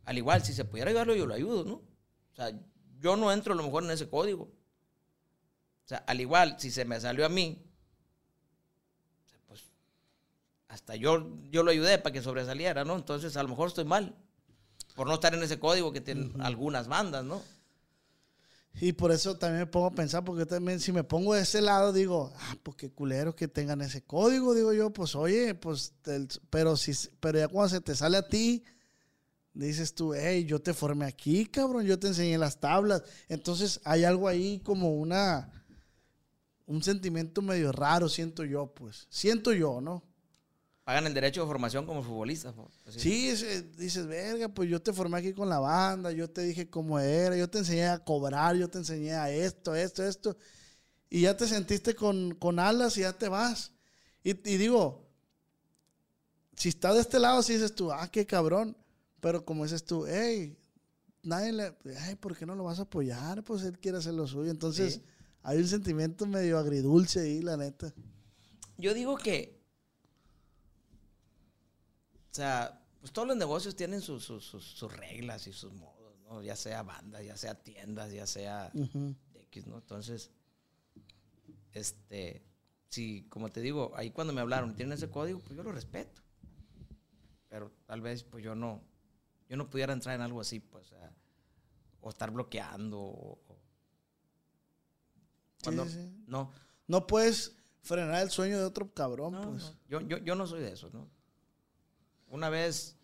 al 0.08 0.16
igual, 0.16 0.42
si 0.42 0.54
se 0.54 0.64
pudiera 0.64 0.88
ayudarlo, 0.90 1.14
yo 1.14 1.26
lo 1.26 1.34
ayudo, 1.34 1.64
¿no? 1.64 1.74
O 1.74 2.34
sea, 2.34 2.50
yo 2.98 3.14
no 3.16 3.30
entro 3.30 3.52
a 3.52 3.56
lo 3.56 3.62
mejor 3.62 3.84
en 3.84 3.90
ese 3.90 4.08
código. 4.08 4.44
O 4.44 5.88
sea, 5.88 5.98
al 6.06 6.18
igual, 6.20 6.56
si 6.58 6.70
se 6.70 6.86
me 6.86 6.98
salió 6.98 7.26
a 7.26 7.28
mí, 7.28 7.62
pues 9.46 9.60
hasta 10.68 10.96
yo, 10.96 11.28
yo 11.50 11.62
lo 11.62 11.70
ayudé 11.70 11.98
para 11.98 12.12
que 12.12 12.22
sobresaliera, 12.22 12.84
¿no? 12.86 12.96
Entonces, 12.96 13.36
a 13.36 13.42
lo 13.42 13.50
mejor 13.50 13.68
estoy 13.68 13.84
mal 13.84 14.16
por 14.94 15.06
no 15.08 15.14
estar 15.14 15.34
en 15.34 15.42
ese 15.42 15.58
código 15.58 15.92
que 15.92 16.00
tienen 16.00 16.40
algunas 16.40 16.88
bandas, 16.88 17.22
¿no? 17.24 17.42
Y 18.80 18.92
por 18.92 19.10
eso 19.12 19.36
también 19.36 19.60
me 19.60 19.66
pongo 19.66 19.86
a 19.88 19.90
pensar, 19.94 20.24
porque 20.24 20.46
también 20.46 20.80
si 20.80 20.90
me 20.92 21.04
pongo 21.04 21.34
de 21.34 21.42
ese 21.42 21.60
lado, 21.60 21.92
digo, 21.92 22.32
ah, 22.36 22.56
pues 22.62 22.76
qué 22.78 22.90
culeros 22.90 23.34
que 23.34 23.48
tengan 23.48 23.80
ese 23.82 24.02
código, 24.02 24.54
digo 24.54 24.72
yo, 24.72 24.90
pues 24.90 25.14
oye, 25.16 25.54
pues, 25.54 25.92
el- 26.06 26.28
pero, 26.48 26.76
si, 26.78 26.92
pero 27.20 27.38
ya 27.40 27.48
cuando 27.48 27.68
se 27.68 27.80
te 27.82 27.94
sale 27.94 28.16
a 28.16 28.28
ti, 28.28 28.64
dices 29.66 29.94
tú, 29.94 30.14
hey, 30.14 30.44
yo 30.44 30.60
te 30.60 30.72
formé 30.72 31.06
aquí, 31.06 31.44
cabrón, 31.46 31.84
yo 31.84 31.98
te 31.98 32.06
enseñé 32.06 32.38
las 32.38 32.60
tablas. 32.60 33.02
Entonces 33.28 33.80
hay 33.84 34.04
algo 34.04 34.28
ahí 34.28 34.60
como 34.60 34.94
una, 34.94 35.52
un 36.66 36.82
sentimiento 36.82 37.42
medio 37.42 37.72
raro, 37.72 38.08
siento 38.08 38.44
yo, 38.44 38.72
pues, 38.72 39.06
siento 39.10 39.52
yo, 39.52 39.80
¿no? 39.80 40.04
Pagan 40.88 41.06
el 41.06 41.12
derecho 41.12 41.42
de 41.42 41.46
formación 41.48 41.84
como 41.84 42.02
futbolistas. 42.02 42.54
pues. 42.54 42.94
Sí, 42.96 43.28
es, 43.28 43.42
eh, 43.42 43.62
dices, 43.76 44.06
verga, 44.06 44.48
pues 44.48 44.70
yo 44.70 44.80
te 44.80 44.94
formé 44.94 45.18
aquí 45.18 45.34
con 45.34 45.48
la 45.48 45.58
banda, 45.58 46.12
yo 46.12 46.30
te 46.30 46.40
dije 46.44 46.70
cómo 46.70 46.98
era, 46.98 47.36
yo 47.36 47.50
te 47.50 47.58
enseñé 47.58 47.88
a 47.88 47.98
cobrar, 47.98 48.56
yo 48.56 48.70
te 48.70 48.78
enseñé 48.78 49.12
a 49.12 49.28
esto, 49.30 49.74
esto, 49.74 50.02
esto. 50.02 50.36
Y 51.10 51.22
ya 51.22 51.36
te 51.36 51.46
sentiste 51.46 51.94
con, 51.94 52.34
con 52.36 52.58
alas 52.58 52.96
y 52.96 53.00
ya 53.00 53.12
te 53.12 53.28
vas. 53.28 53.72
Y, 54.22 54.30
y 54.30 54.56
digo, 54.56 55.06
si 56.56 56.70
estás 56.70 56.94
de 56.94 57.00
este 57.00 57.18
lado, 57.18 57.42
sí 57.42 57.54
dices 57.54 57.74
tú, 57.74 57.92
ah, 57.92 58.08
qué 58.10 58.24
cabrón. 58.24 58.74
Pero 59.20 59.44
como 59.44 59.64
dices 59.64 59.84
tú, 59.84 60.06
hey, 60.06 60.56
nadie 61.22 61.52
le, 61.52 61.76
ay, 62.00 62.14
¿por 62.16 62.36
qué 62.36 62.46
no 62.46 62.54
lo 62.54 62.64
vas 62.64 62.78
a 62.78 62.82
apoyar? 62.82 63.42
Pues 63.44 63.62
él 63.64 63.78
quiere 63.78 63.98
hacer 63.98 64.14
lo 64.14 64.26
suyo. 64.26 64.50
Entonces, 64.50 64.94
Sí. 64.94 65.02
hay 65.42 65.58
un 65.58 65.66
sentimiento 65.68 66.26
medio 66.26 66.58
agridulce 66.58 67.20
ahí, 67.20 67.42
la 67.42 67.56
neta. 67.56 67.92
Yo 68.76 68.94
digo 68.94 69.16
que, 69.16 69.58
o 72.30 72.34
sea, 72.34 72.80
pues 73.00 73.12
todos 73.12 73.26
los 73.28 73.36
negocios 73.36 73.74
tienen 73.74 74.00
sus, 74.00 74.24
sus, 74.24 74.44
sus- 74.44 74.64
sus 74.64 74.92
reglas 74.96 75.46
y 75.46 75.52
sus 75.52 75.72
modos, 75.72 76.14
¿no? 76.28 76.42
Ya 76.42 76.56
sea 76.56 76.82
bandas, 76.82 77.24
ya 77.24 77.36
sea 77.36 77.54
tiendas, 77.54 78.12
ya 78.12 78.26
sea 78.26 78.70
Ujú. 78.74 79.14
X, 79.34 79.66
¿no? 79.66 79.78
Entonces, 79.78 80.30
este, 81.72 82.44
sí, 82.88 83.26
como 83.28 83.48
te 83.48 83.60
digo, 83.60 83.92
ahí 83.96 84.10
cuando 84.10 84.32
me 84.32 84.40
hablaron, 84.40 84.74
tienen 84.76 84.92
ese 84.96 85.10
código, 85.10 85.40
pues 85.40 85.56
yo 85.56 85.62
lo 85.62 85.72
respeto. 85.72 86.22
Pero 87.48 87.72
tal 87.86 88.00
vez, 88.02 88.24
pues 88.24 88.44
yo 88.44 88.54
no, 88.54 88.82
yo 89.48 89.56
no 89.56 89.68
pudiera 89.70 89.92
entrar 89.92 90.14
en 90.14 90.20
algo 90.22 90.40
así, 90.40 90.60
pues, 90.60 90.92
o 92.00 92.08
estar 92.10 92.30
bloqueando, 92.30 92.98
o... 93.00 93.32
o- 93.48 93.58
cuando- 95.62 95.84
sí, 95.86 95.92
sí. 95.92 96.24
No, 96.26 96.52
No 96.86 97.06
puedes 97.06 97.54
frenar 97.82 98.22
el 98.22 98.30
sueño 98.30 98.58
de 98.58 98.64
otro 98.64 98.92
cabrón, 98.92 99.32
no, 99.32 99.50
pues. 99.50 99.62
no. 99.64 99.76
Yo, 99.88 100.00
yo, 100.02 100.18
yo 100.18 100.34
no 100.34 100.46
soy 100.46 100.60
de 100.60 100.72
eso, 100.72 100.90
¿no? 100.92 101.08
Una 102.28 102.48
vez, 102.50 102.96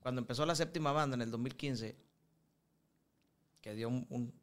cuando 0.00 0.20
empezó 0.20 0.44
la 0.46 0.54
séptima 0.54 0.92
banda 0.92 1.14
en 1.14 1.22
el 1.22 1.30
2015, 1.30 1.96
que 3.60 3.74
dio 3.74 3.88
un... 3.88 4.06
un- 4.10 4.34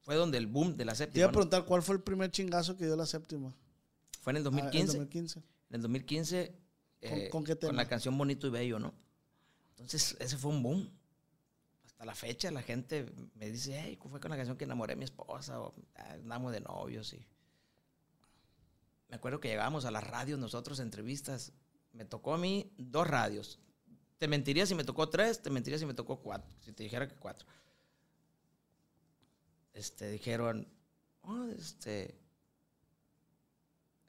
fue 0.00 0.16
donde 0.16 0.36
el 0.36 0.46
boom 0.46 0.76
de 0.76 0.84
la 0.84 0.92
Te 0.92 0.96
iba 0.98 1.06
séptima. 1.06 1.26
a 1.26 1.32
preguntar 1.32 1.64
cuál 1.64 1.82
fue 1.82 1.94
el 1.94 2.02
primer 2.02 2.30
chingazo 2.30 2.76
que 2.76 2.84
dio 2.84 2.94
la 2.94 3.06
séptima. 3.06 3.54
Fue 4.20 4.32
en 4.32 4.36
el 4.38 4.42
Ah, 4.44 4.48
en 4.48 4.52
2015. 4.52 4.86
2015. 4.98 5.38
En 5.38 5.76
el 5.76 5.82
2015, 5.82 6.54
eh, 7.00 7.28
con 7.30 7.42
qué 7.44 7.56
tema? 7.56 7.72
la 7.72 7.88
canción 7.88 8.16
Bonito 8.18 8.46
y 8.46 8.50
Bello, 8.50 8.78
¿no? 8.78 8.92
Entonces, 9.76 10.16
ese 10.20 10.36
fue 10.36 10.50
un 10.50 10.62
boom. 10.62 10.90
Hasta 11.84 12.04
la 12.04 12.14
fecha, 12.14 12.50
la 12.50 12.62
gente 12.62 13.06
me 13.34 13.50
dice, 13.50 13.78
hey, 13.80 13.98
fue 14.00 14.20
con 14.20 14.30
la 14.30 14.36
canción 14.36 14.56
que 14.56 14.64
enamoré 14.64 14.94
a 14.94 14.96
mi 14.96 15.04
esposa, 15.04 15.60
o 15.60 15.74
"Ah, 15.96 16.12
andamos 16.12 16.52
de 16.52 16.60
novios, 16.60 17.12
y... 17.12 17.26
Me 19.08 19.16
acuerdo 19.16 19.38
que 19.40 19.48
llegábamos 19.48 19.84
a 19.84 19.90
las 19.90 20.02
radios 20.02 20.38
nosotros, 20.38 20.80
entrevistas. 20.80 21.52
Me 21.92 22.04
tocó 22.04 22.34
a 22.34 22.38
mí 22.38 22.72
dos 22.76 23.06
radios. 23.06 23.60
Te 24.18 24.26
mentiría 24.26 24.66
si 24.66 24.74
me 24.74 24.84
tocó 24.84 25.08
tres, 25.08 25.40
te 25.42 25.50
mentiría 25.50 25.78
si 25.78 25.86
me 25.86 25.94
tocó 25.94 26.20
cuatro, 26.20 26.50
si 26.60 26.72
te 26.72 26.82
dijera 26.82 27.06
que 27.06 27.14
cuatro. 27.14 27.46
Este, 29.72 30.10
dijeron, 30.10 30.68
oh, 31.22 31.46
este, 31.56 32.18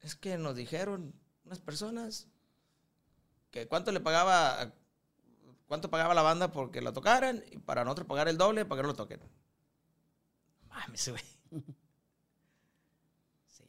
es 0.01 0.15
que 0.15 0.37
nos 0.37 0.55
dijeron 0.55 1.13
unas 1.43 1.59
personas 1.59 2.27
que 3.51 3.67
cuánto 3.67 3.91
le 3.91 3.99
pagaba, 3.99 4.73
cuánto 5.67 5.89
pagaba 5.89 6.13
la 6.13 6.21
banda 6.21 6.51
porque 6.51 6.81
la 6.81 6.93
tocaran 6.93 7.43
y 7.51 7.57
para 7.57 7.83
nosotros 7.83 8.07
pagar 8.07 8.27
el 8.27 8.37
doble 8.37 8.65
para 8.65 8.79
que 8.79 8.83
no 8.83 8.87
lo 8.89 8.95
toquen. 8.95 9.19
Mames, 10.69 11.09
güey. 11.09 11.23
Sí. 13.47 13.63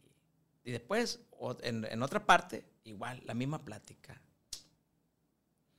Y 0.64 0.72
después, 0.72 1.20
en, 1.62 1.84
en 1.84 2.02
otra 2.02 2.24
parte, 2.26 2.64
igual, 2.84 3.22
la 3.24 3.34
misma 3.34 3.64
plática. 3.64 4.20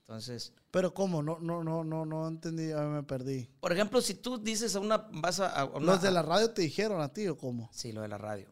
Entonces, 0.02 0.54
Pero 0.72 0.94
¿cómo? 0.94 1.22
No, 1.22 1.38
no, 1.40 1.66
no, 1.66 1.84
no, 1.84 2.06
no 2.06 2.28
entendí, 2.30 2.70
ya 2.70 2.80
me 2.84 3.04
perdí. 3.04 3.50
por 3.60 3.74
ejemplo, 3.74 4.00
si 4.00 4.14
tú 4.14 4.38
dices 4.38 4.74
a 4.78 4.80
una, 4.80 4.98
vas 5.12 5.42
a, 5.42 5.50
a 5.50 5.66
una, 5.66 5.86
¿Los 5.86 6.02
de 6.02 6.12
la 6.12 6.22
radio 6.22 6.52
te 6.52 6.62
dijeron 6.62 7.02
a 7.02 7.12
ti 7.12 7.28
o 7.28 7.38
cómo? 7.38 7.70
Sí, 7.74 7.92
lo 7.92 8.02
de 8.02 8.08
la 8.08 8.18
radio. 8.18 8.48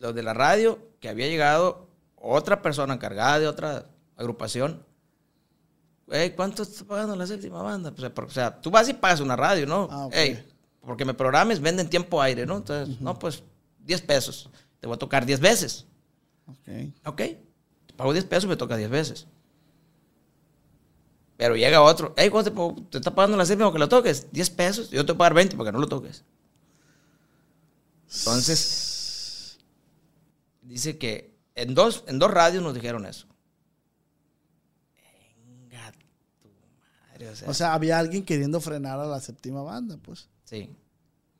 Lo 0.00 0.12
de 0.12 0.22
la 0.22 0.34
radio, 0.34 0.78
que 1.00 1.08
había 1.08 1.26
llegado 1.28 1.88
otra 2.14 2.60
persona 2.60 2.92
encargada 2.94 3.38
de 3.38 3.48
otra 3.48 3.86
agrupación. 4.16 4.84
Ey, 6.10 6.30
¿cuánto 6.30 6.62
está 6.62 6.84
pagando 6.84 7.14
la 7.16 7.26
séptima 7.26 7.62
banda? 7.62 7.90
Pues, 7.92 8.10
por- 8.10 8.24
o 8.24 8.30
sea, 8.30 8.60
tú 8.60 8.70
vas 8.70 8.88
y 8.88 8.94
pagas 8.94 9.20
una 9.20 9.36
radio, 9.36 9.66
¿no? 9.66 9.88
Ah, 9.90 10.08
porque 10.80 11.04
me 11.04 11.12
programes, 11.14 11.60
venden 11.60 11.90
tiempo 11.90 12.20
aire, 12.22 12.46
¿no? 12.46 12.56
Entonces, 12.58 13.00
no, 13.00 13.18
pues 13.18 13.42
10 13.80 14.00
pesos. 14.02 14.48
Te 14.80 14.86
voy 14.86 14.94
a 14.96 14.98
tocar 14.98 15.26
10 15.26 15.40
veces. 15.40 15.86
Ok. 16.46 16.68
Ok. 17.04 17.16
Te 17.86 17.94
pago 17.96 18.12
10 18.12 18.24
pesos 18.24 18.44
y 18.44 18.48
me 18.48 18.56
toca 18.56 18.76
10 18.76 18.88
veces. 18.88 19.26
Pero 21.36 21.56
llega 21.56 21.82
otro. 21.82 22.14
Ey, 22.16 22.30
¿cuánto 22.30 22.52
te, 22.74 22.82
te 22.90 22.98
está 22.98 23.14
pagando 23.14 23.36
la 23.36 23.44
séptima 23.46 23.72
que 23.72 23.78
lo 23.78 23.88
toques? 23.88 24.28
10 24.32 24.50
pesos. 24.50 24.90
Yo 24.90 25.04
te 25.04 25.12
voy 25.12 25.16
a 25.16 25.18
pagar 25.18 25.34
20 25.34 25.56
para 25.56 25.68
que 25.68 25.72
no 25.72 25.78
lo 25.80 25.88
toques. 25.88 26.24
Entonces, 28.10 29.58
dice 30.62 30.96
que 30.98 31.36
en 31.54 31.74
dos, 31.74 32.04
en 32.06 32.18
dos 32.18 32.30
radios 32.30 32.62
nos 32.62 32.74
dijeron 32.74 33.04
eso. 33.04 33.26
Venga, 35.46 35.92
tu 35.92 36.06
madre. 37.26 37.32
O 37.32 37.36
sea, 37.36 37.48
O 37.50 37.54
sea, 37.54 37.74
había 37.74 37.98
alguien 37.98 38.24
queriendo 38.24 38.60
frenar 38.60 38.98
a 39.00 39.06
la 39.06 39.20
séptima 39.20 39.62
banda, 39.62 39.96
pues. 40.02 40.28
sí. 40.44 40.70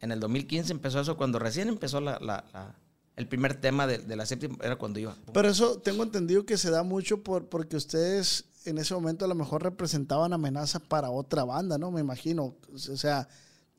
En 0.00 0.12
el 0.12 0.20
2015 0.20 0.70
empezó 0.72 1.00
eso, 1.00 1.16
cuando 1.16 1.40
recién 1.40 1.68
empezó 1.68 2.00
la, 2.00 2.20
la- 2.20 2.44
la- 2.52 2.76
el 3.16 3.26
primer 3.26 3.60
tema 3.60 3.88
de, 3.88 3.98
de 3.98 4.14
la 4.14 4.26
séptima, 4.26 4.56
era 4.62 4.76
cuando 4.76 5.00
iba. 5.00 5.16
Pero 5.32 5.48
eso 5.48 5.80
tengo 5.80 6.04
entendido 6.04 6.46
que 6.46 6.56
se 6.56 6.70
da 6.70 6.84
mucho 6.84 7.24
por, 7.24 7.48
porque 7.48 7.74
ustedes 7.76 8.44
en 8.64 8.78
ese 8.78 8.94
momento 8.94 9.24
a 9.24 9.28
lo 9.28 9.34
mejor 9.34 9.64
representaban 9.64 10.32
amenaza 10.32 10.78
para 10.78 11.10
otra 11.10 11.42
banda, 11.42 11.78
¿no? 11.78 11.90
Me 11.90 12.00
imagino. 12.00 12.54
O 12.72 12.78
sea, 12.78 13.28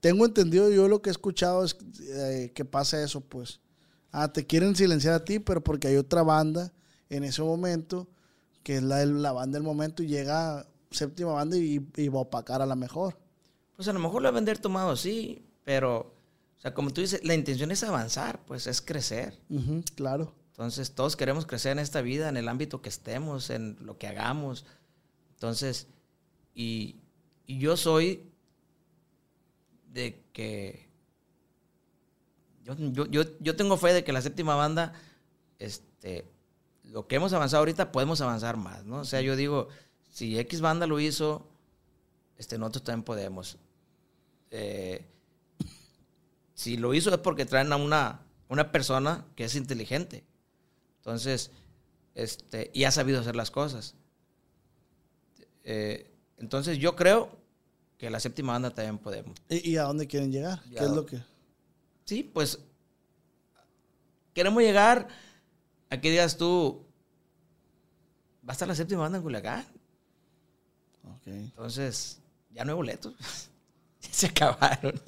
tengo 0.02 0.26
entendido 0.26 0.70
yo 0.70 0.90
lo 0.90 1.02
que 1.02 1.10
he 1.10 1.12
escuchado 1.12 1.64
es 1.64 1.78
eh, 2.02 2.52
que 2.54 2.66
pasa 2.66 3.02
eso, 3.02 3.22
pues. 3.22 3.62
Ah, 4.12 4.34
te 4.34 4.46
quieren 4.46 4.76
silenciar 4.76 5.14
a 5.14 5.24
ti, 5.24 5.40
pero 5.40 5.64
porque 5.64 5.88
hay 5.88 5.96
otra 5.96 6.22
banda 6.24 6.74
en 7.10 7.24
ese 7.24 7.42
momento, 7.44 8.10
que 8.64 8.76
es 8.76 8.84
la, 8.84 9.06
la 9.06 9.32
banda 9.32 9.58
del 9.58 9.64
momento, 9.64 10.04
y 10.04 10.08
llega 10.08 10.68
séptima 10.92 11.34
banda 11.34 11.58
y, 11.58 11.86
y 11.96 12.08
va 12.08 12.20
a 12.20 12.24
opacar 12.24 12.62
a 12.62 12.66
la 12.66 12.76
mejor. 12.76 13.18
Pues 13.76 13.88
a 13.88 13.94
lo 13.94 14.00
mejor 14.00 14.22
lo 14.22 14.30
deben 14.30 14.46
de 14.46 14.52
haber 14.52 14.62
tomado 14.62 14.92
así, 14.92 15.46
pero, 15.64 16.14
o 16.58 16.62
sea, 16.62 16.74
como 16.74 16.92
tú 16.92 17.02
dices, 17.02 17.24
la 17.24 17.34
intención 17.34 17.72
es 17.72 17.84
avanzar, 17.84 18.44
pues 18.46 18.68
es 18.68 18.82
crecer. 18.82 19.40
Claro. 19.96 20.34
Entonces, 20.52 20.92
todos 20.92 21.16
queremos 21.16 21.46
crecer 21.46 21.72
en 21.72 21.80
esta 21.80 22.02
vida, 22.02 22.28
en 22.28 22.36
el 22.36 22.50
ámbito 22.50 22.82
que 22.82 22.90
estemos, 22.90 23.50
en 23.50 23.78
lo 23.80 23.98
que 23.98 24.08
hagamos. 24.08 24.66
Entonces, 25.36 25.88
y, 26.54 26.98
y 27.46 27.60
yo 27.60 27.78
soy 27.78 28.30
de 29.94 30.26
que 30.34 30.90
yo, 32.66 32.76
yo, 32.78 33.06
yo, 33.06 33.24
yo 33.40 33.56
tengo 33.56 33.78
fe 33.78 33.94
de 33.94 34.04
que 34.04 34.12
la 34.12 34.22
séptima 34.22 34.56
banda, 34.56 34.94
este, 35.58 36.26
lo 36.84 37.08
que 37.08 37.16
hemos 37.16 37.32
avanzado 37.32 37.62
ahorita, 37.62 37.92
podemos 37.92 38.20
avanzar 38.22 38.58
más, 38.58 38.84
¿no? 38.84 38.98
O 38.98 39.06
sea, 39.06 39.22
yo 39.22 39.36
digo, 39.36 39.70
si 40.10 40.38
X 40.40 40.62
banda 40.62 40.88
lo 40.88 41.00
hizo, 41.00 41.48
este, 42.38 42.58
nosotros 42.58 42.84
también 42.84 43.04
podemos. 43.04 43.58
Eh, 44.52 45.06
si 46.54 46.78
lo 46.78 46.94
hizo 46.94 47.10
es 47.12 47.18
porque 47.20 47.46
traen 47.46 47.72
a 47.72 47.78
una, 47.78 48.22
una 48.48 48.72
persona 48.72 49.26
que 49.36 49.46
es 49.46 49.56
inteligente. 49.56 50.24
Entonces, 50.98 51.52
este, 52.16 52.72
y 52.74 52.84
ha 52.84 52.92
sabido 52.92 53.22
hacer 53.22 53.36
las 53.36 53.52
cosas. 53.52 53.96
Eh, 55.64 56.12
entonces 56.38 56.78
yo 56.78 56.96
creo 56.96 57.38
que 57.98 58.10
la 58.10 58.20
séptima 58.20 58.54
banda 58.54 58.72
también 58.72 58.98
podemos. 58.98 59.38
¿Y, 59.50 59.72
y 59.72 59.78
a 59.78 59.84
dónde 59.84 60.08
quieren 60.08 60.32
llegar? 60.32 60.62
¿Qué 60.64 60.84
es 60.84 60.90
lo 60.92 61.06
que...? 61.06 61.22
Sí, 62.06 62.24
pues 62.24 62.60
queremos 64.34 64.64
llegar 64.64 65.08
a 65.90 66.00
que 66.02 66.10
digas 66.10 66.38
tú, 66.38 66.86
va 68.48 68.52
a 68.52 68.54
estar 68.54 68.68
la 68.68 68.76
séptima 68.76 69.02
banda 69.02 69.18
en 69.18 69.24
Culiacán. 69.24 69.79
Ok. 71.18 71.28
Entonces, 71.28 72.20
ya 72.52 72.64
no 72.66 72.72
hay 72.72 72.76
boletos. 72.76 73.14
Se 74.12 74.28
acabaron. 74.28 75.00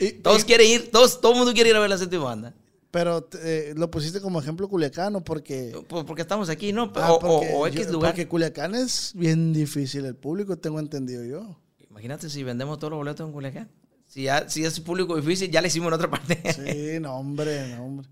Y- 0.00 0.12
Todos 0.12 0.42
y- 0.42 0.44
quieren 0.44 0.66
ir, 0.68 0.90
todos, 0.90 1.20
todo 1.20 1.32
el 1.32 1.38
mundo 1.38 1.52
quiere 1.54 1.70
ir 1.70 1.76
a 1.76 1.80
ver 1.80 1.90
la 1.90 1.98
séptima 1.98 2.24
banda. 2.24 2.54
pero 2.90 3.28
eh, 3.42 3.74
lo 3.76 3.90
pusiste 3.90 4.20
como 4.20 4.40
ejemplo 4.40 4.68
Culiacán, 4.68 5.14
¿o 5.16 5.22
porque... 5.24 5.76
Por- 5.88 6.06
Porque 6.06 6.22
estamos 6.22 6.48
aquí, 6.48 6.72
¿no? 6.72 6.92
Ah, 6.96 7.12
o, 7.12 7.16
o- 7.16 7.20
porque 7.20 7.50
o 7.54 7.68
yo- 7.68 7.80
X 7.80 7.90
lugar. 7.90 8.12
Porque 8.12 8.26
Culiacán 8.28 8.74
es 8.74 9.12
bien 9.14 9.52
difícil 9.52 10.04
el 10.06 10.14
público, 10.16 10.56
tengo 10.58 10.78
entendido 10.80 11.24
yo. 11.24 11.58
Imagínate 11.90 12.28
si 12.30 12.42
vendemos 12.42 12.78
todos 12.78 12.90
los 12.92 12.98
boletos 12.98 13.26
en 13.26 13.32
Culiacán. 13.32 13.70
Si, 14.06 14.22
ya, 14.24 14.48
si 14.48 14.64
es 14.64 14.78
público 14.80 15.16
difícil, 15.16 15.50
ya 15.50 15.60
le 15.60 15.68
hicimos 15.68 15.88
en 15.88 15.94
otra 15.94 16.10
parte. 16.10 16.40
Sí, 16.52 16.98
no, 17.00 17.16
hombre, 17.16 17.74
no, 17.76 17.84
hombre. 17.84 18.08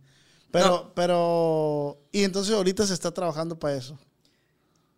Pero, 0.50 0.92
pero... 0.94 1.98
Y 2.12 2.22
entonces 2.24 2.54
ahorita 2.54 2.87
se 2.87 2.94
está 2.94 3.12
trabajando 3.12 3.59
para 3.59 3.76
eso. 3.76 3.98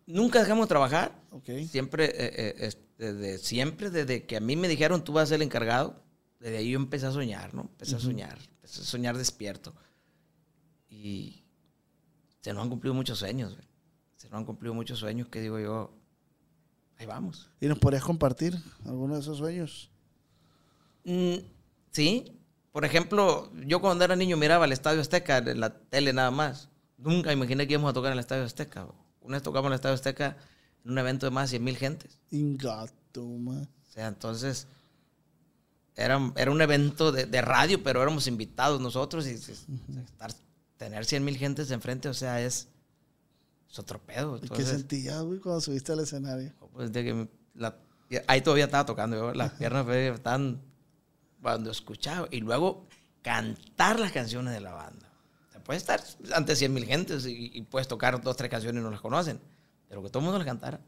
Nunca 0.07 0.39
dejamos 0.39 0.65
de 0.65 0.69
trabajar. 0.69 1.21
Siempre, 1.67 2.05
eh, 2.05 2.11
eh, 2.17 2.55
es- 2.59 2.77
desde 2.97 3.37
siempre, 3.37 3.89
desde 3.91 4.25
que 4.25 4.37
a 4.37 4.39
mí 4.39 4.55
me 4.55 4.67
dijeron 4.67 5.03
tú 5.03 5.13
vas 5.13 5.23
a 5.23 5.27
ser 5.27 5.35
el 5.35 5.41
encargado, 5.43 6.01
desde 6.39 6.57
ahí 6.57 6.71
yo 6.71 6.79
empecé 6.79 7.05
a 7.05 7.11
soñar, 7.11 7.53
¿no? 7.53 7.61
Empecé 7.61 7.95
a 7.95 7.99
soñar, 7.99 8.39
empecé 8.55 8.81
a 8.81 8.83
soñar 8.85 9.17
despierto. 9.17 9.75
Y 10.89 11.43
se 12.41 12.53
nos 12.53 12.63
han 12.63 12.69
cumplido 12.69 12.93
muchos 12.95 13.19
sueños, 13.19 13.53
güey. 13.55 13.67
Se 14.15 14.27
nos 14.29 14.37
han 14.39 14.45
cumplido 14.45 14.73
muchos 14.73 14.97
sueños 14.97 15.27
que 15.27 15.41
digo 15.41 15.59
yo, 15.59 15.93
ahí 16.97 17.05
vamos. 17.05 17.51
¿Y 17.59 17.67
nos 17.67 17.77
podrías 17.77 18.03
compartir 18.03 18.55
alguno 18.85 19.13
de 19.15 19.19
esos 19.21 19.37
sueños? 19.37 19.91
Mm, 21.03 21.35
sí, 21.91 22.31
por 22.71 22.83
ejemplo, 22.85 23.51
yo 23.67 23.79
cuando 23.81 24.03
era 24.05 24.15
niño 24.15 24.37
miraba 24.37 24.65
el 24.65 24.71
Estadio 24.71 25.01
Azteca 25.01 25.37
en 25.37 25.59
la 25.59 25.77
tele 25.77 26.13
nada 26.13 26.31
más. 26.31 26.69
Nunca 26.97 27.31
imaginé 27.31 27.67
que 27.67 27.73
íbamos 27.73 27.91
a 27.91 27.93
tocar 27.93 28.07
en 28.11 28.13
el 28.13 28.19
Estadio 28.21 28.43
Azteca. 28.43 28.83
güey. 28.83 28.97
Una 29.27 29.37
vez 29.37 29.43
tocamos 29.43 29.67
en 29.67 29.73
el 29.73 29.75
Estadio 29.75 29.95
Azteca 29.95 30.37
en 30.83 30.91
un 30.91 30.97
evento 30.97 31.25
de 31.25 31.31
más 31.31 31.49
de 31.49 31.57
100 31.57 31.63
mil 31.63 31.77
gentes. 31.77 32.17
Ingato, 32.31 33.23
man. 33.25 33.67
O 33.87 33.91
sea, 33.91 34.07
entonces 34.07 34.67
era, 35.95 36.31
era 36.35 36.51
un 36.51 36.61
evento 36.61 37.11
de, 37.11 37.25
de 37.25 37.41
radio, 37.41 37.81
pero 37.83 38.01
éramos 38.01 38.27
invitados 38.27 38.79
nosotros 38.79 39.25
y, 39.27 39.31
estar, 39.31 40.31
tener 40.77 41.05
100 41.05 41.25
mil 41.25 41.37
gentes 41.37 41.71
enfrente, 41.71 42.07
o 42.07 42.13
sea, 42.13 42.41
es, 42.41 42.67
es 43.69 43.79
otro 43.79 43.99
pedo. 43.99 44.37
¿Y 44.37 44.41
¿Qué 44.41 44.45
Entonces, 44.47 44.69
sentías, 44.79 45.21
güey, 45.23 45.39
cuando 45.39 45.59
subiste 45.61 45.91
al 45.91 45.99
escenario? 46.01 46.53
pues, 46.73 46.91
de 46.91 47.03
que 47.03 47.27
la- 47.55 47.75
ahí 48.27 48.41
todavía 48.41 48.65
estaba 48.65 48.85
tocando, 48.85 49.17
yo, 49.17 49.33
las 49.33 49.53
piernas 49.53 49.87
estaban 49.87 50.61
cuando 51.41 51.71
escuchaba 51.71 52.27
y 52.31 52.39
luego 52.41 52.87
cantar 53.23 53.99
las 53.99 54.11
canciones 54.11 54.53
de 54.53 54.61
la 54.61 54.73
banda. 54.73 55.06
Puedes 55.67 55.83
estar 55.83 56.01
ante 56.33 56.55
100 56.55 56.73
mil 56.73 56.85
gentes 56.85 57.25
y, 57.25 57.51
y 57.53 57.61
puedes 57.63 57.89
tocar 57.89 58.21
dos, 58.21 58.37
tres 58.37 58.49
canciones 58.49 58.79
y 58.79 58.83
no 58.83 58.89
las 58.89 59.01
conocen, 59.01 59.39
pero 59.89 60.01
que 60.01 60.09
todo 60.09 60.19
el 60.19 60.23
mundo 60.23 60.39
las 60.39 60.47
cantara. 60.47 60.79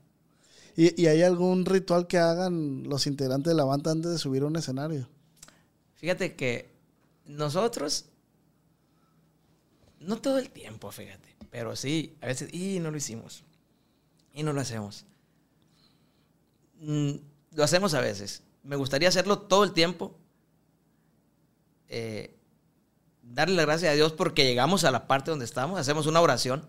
¿Y, 0.78 1.00
y 1.02 1.08
hay 1.08 1.22
algún 1.22 1.66
ritual 1.66 2.08
que 2.08 2.18
hagan 2.18 2.84
los 2.88 3.06
integrantes 3.06 3.52
de 3.52 3.58
la 3.58 3.66
banda 3.66 3.92
antes 3.92 4.10
de 4.10 4.18
subir 4.18 4.44
a 4.44 4.46
un 4.46 4.56
escenario? 4.56 5.10
Fíjate 5.96 6.34
que 6.34 6.72
nosotros, 7.26 8.06
no 10.00 10.22
todo 10.22 10.40
el 10.40 10.50
tiempo, 10.50 10.90
fíjate, 10.92 11.36
pero 11.52 11.76
sí, 11.76 12.16
a 12.22 12.28
veces, 12.28 12.54
y 12.54 12.80
no 12.80 12.90
lo 12.90 12.96
hicimos, 12.96 13.44
y 14.34 14.44
no 14.44 14.54
lo 14.54 14.62
hacemos. 14.62 15.06
Mm, 16.80 17.16
lo 17.52 17.64
hacemos 17.66 17.94
a 17.96 18.00
veces. 18.00 18.44
Me 18.64 18.78
gustaría 18.78 19.10
hacerlo 19.10 19.40
todo 19.40 19.66
el 19.66 19.74
tiempo. 19.74 20.16
Eh, 21.90 22.39
darle 23.34 23.56
la 23.56 23.64
gracia 23.64 23.92
a 23.92 23.94
Dios 23.94 24.14
porque 24.14 24.44
llegamos 24.44 24.84
a 24.84 24.92
la 24.92 25.08
parte 25.08 25.32
donde 25.32 25.46
estamos, 25.46 25.80
hacemos 25.80 26.08
una 26.08 26.22
oración. 26.22 26.66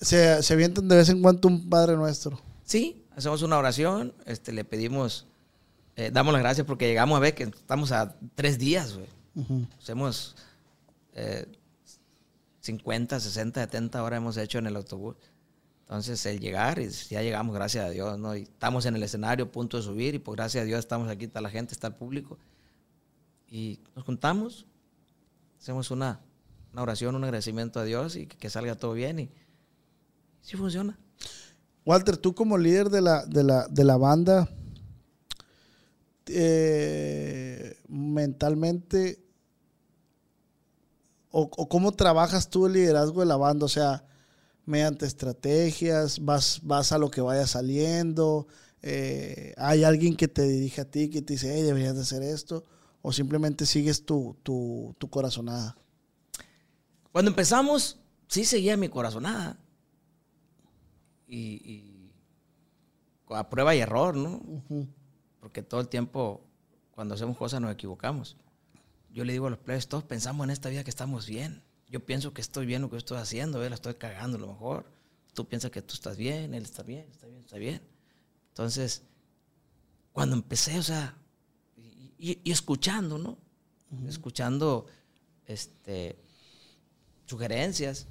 Se, 0.00 0.42
se 0.42 0.52
avientan 0.52 0.88
de 0.88 0.96
vez 0.96 1.08
en 1.08 1.22
cuando 1.22 1.48
un 1.48 1.68
Padre 1.68 1.96
Nuestro. 1.96 2.40
Sí, 2.64 3.04
hacemos 3.16 3.42
una 3.42 3.58
oración, 3.58 4.14
este, 4.26 4.52
le 4.52 4.64
pedimos, 4.64 5.26
eh, 5.96 6.10
damos 6.12 6.32
las 6.32 6.42
gracias 6.42 6.66
porque 6.66 6.86
llegamos 6.86 7.16
a 7.16 7.20
ver 7.20 7.34
que 7.34 7.44
estamos 7.44 7.92
a 7.92 8.16
tres 8.34 8.58
días, 8.58 8.94
güey. 8.94 9.08
Ujú. 9.36 9.66
Hacemos 9.78 10.36
eh, 11.14 11.46
50, 12.60 13.20
60, 13.20 13.60
70 13.60 14.02
horas 14.02 14.16
hemos 14.18 14.36
hecho 14.36 14.58
en 14.58 14.66
el 14.66 14.76
autobús. 14.76 15.16
Entonces, 15.82 16.24
el 16.24 16.40
llegar, 16.40 16.78
y 16.78 16.88
ya 16.88 17.22
llegamos, 17.22 17.54
gracias 17.54 17.84
a 17.84 17.90
Dios, 17.90 18.18
¿no? 18.18 18.34
Y 18.34 18.42
estamos 18.42 18.86
en 18.86 18.96
el 18.96 19.02
escenario, 19.02 19.52
punto 19.52 19.76
de 19.76 19.82
subir, 19.82 20.14
y 20.14 20.18
pues 20.18 20.36
gracias 20.36 20.62
a 20.62 20.64
Dios 20.64 20.78
estamos 20.78 21.10
aquí, 21.10 21.26
está 21.26 21.42
la 21.42 21.50
gente, 21.50 21.74
está 21.74 21.88
el 21.88 21.94
público. 21.94 22.38
Y 23.50 23.80
nos 23.94 24.04
juntamos, 24.04 24.66
hacemos 25.64 25.90
una, 25.90 26.20
una 26.74 26.82
oración, 26.82 27.14
un 27.14 27.24
agradecimiento 27.24 27.80
a 27.80 27.84
Dios 27.84 28.16
y 28.16 28.26
que, 28.26 28.50
salga 28.50 28.74
todo 28.74 28.92
bien. 28.92 29.18
Y 29.18 29.30
sí 30.42 30.58
funciona. 30.58 30.98
Walter, 31.86 32.18
tú 32.18 32.34
como 32.34 32.58
líder 32.58 32.90
de 32.90 33.00
la, 33.00 33.24
de 33.24 33.44
la, 33.44 33.66
de 33.68 33.82
la 33.82 33.96
banda, 33.96 34.46
eh, 36.26 37.78
mentalmente, 37.88 39.24
o, 41.30 41.48
o 41.56 41.66
cómo 41.70 41.92
trabajas 41.92 42.50
tú 42.50 42.66
el 42.66 42.74
liderazgo 42.74 43.20
de 43.20 43.26
la 43.26 43.38
banda? 43.38 43.64
O 43.64 43.70
sea, 43.70 44.04
mediante 44.66 45.06
estrategias, 45.06 46.22
vas, 46.22 46.60
vas 46.62 46.92
a 46.92 46.98
lo 46.98 47.10
que 47.10 47.22
vaya 47.22 47.46
saliendo, 47.46 48.48
eh, 48.82 49.54
hay 49.56 49.82
alguien 49.82 50.14
que 50.14 50.28
te 50.28 50.42
dirige 50.42 50.82
a 50.82 50.90
ti, 50.90 51.08
que 51.08 51.22
te 51.22 51.32
dice, 51.32 51.54
hey, 51.54 51.62
deberías 51.62 51.94
de 51.94 52.02
hacer 52.02 52.22
esto, 52.22 52.66
o 53.06 53.12
simplemente 53.12 53.66
sigues 53.66 54.06
tu, 54.06 54.34
tu, 54.42 54.96
tu 54.96 55.10
corazonada. 55.10 55.76
Cuando 57.12 57.30
empezamos, 57.30 57.98
sí 58.28 58.46
seguía 58.46 58.78
mi 58.78 58.88
corazonada. 58.88 59.58
Y, 61.28 61.60
y 61.70 62.14
a 63.28 63.50
prueba 63.50 63.74
y 63.74 63.80
error, 63.80 64.16
¿no? 64.16 64.40
Porque 65.38 65.62
todo 65.62 65.82
el 65.82 65.88
tiempo, 65.88 66.46
cuando 66.92 67.14
hacemos 67.14 67.36
cosas, 67.36 67.60
nos 67.60 67.74
equivocamos. 67.74 68.38
Yo 69.10 69.26
le 69.26 69.34
digo 69.34 69.48
a 69.48 69.50
los 69.50 69.58
players, 69.58 69.86
todos 69.86 70.04
pensamos 70.04 70.42
en 70.44 70.50
esta 70.50 70.70
vida 70.70 70.82
que 70.82 70.88
estamos 70.88 71.26
bien. 71.26 71.62
Yo 71.90 72.06
pienso 72.06 72.32
que 72.32 72.40
estoy 72.40 72.64
bien 72.64 72.80
lo 72.80 72.88
que 72.88 72.96
estoy 72.96 73.18
haciendo, 73.18 73.62
¿eh? 73.62 73.68
la 73.68 73.74
estoy 73.74 73.96
cagando 73.96 74.38
a 74.38 74.40
lo 74.40 74.46
mejor. 74.46 74.90
Tú 75.34 75.46
piensas 75.46 75.70
que 75.70 75.82
tú 75.82 75.92
estás 75.92 76.16
bien, 76.16 76.54
él 76.54 76.62
está 76.62 76.82
bien, 76.82 77.06
está 77.10 77.26
bien, 77.26 77.40
está 77.40 77.58
bien. 77.58 77.82
Entonces, 78.48 79.02
cuando 80.14 80.36
empecé, 80.36 80.78
o 80.78 80.82
sea, 80.82 81.18
y, 82.18 82.50
escuchando, 82.50 83.18
¿no? 83.18 83.38
Escuchando, 84.08 84.86
este, 85.46 86.16
sugerencias. 87.26 88.06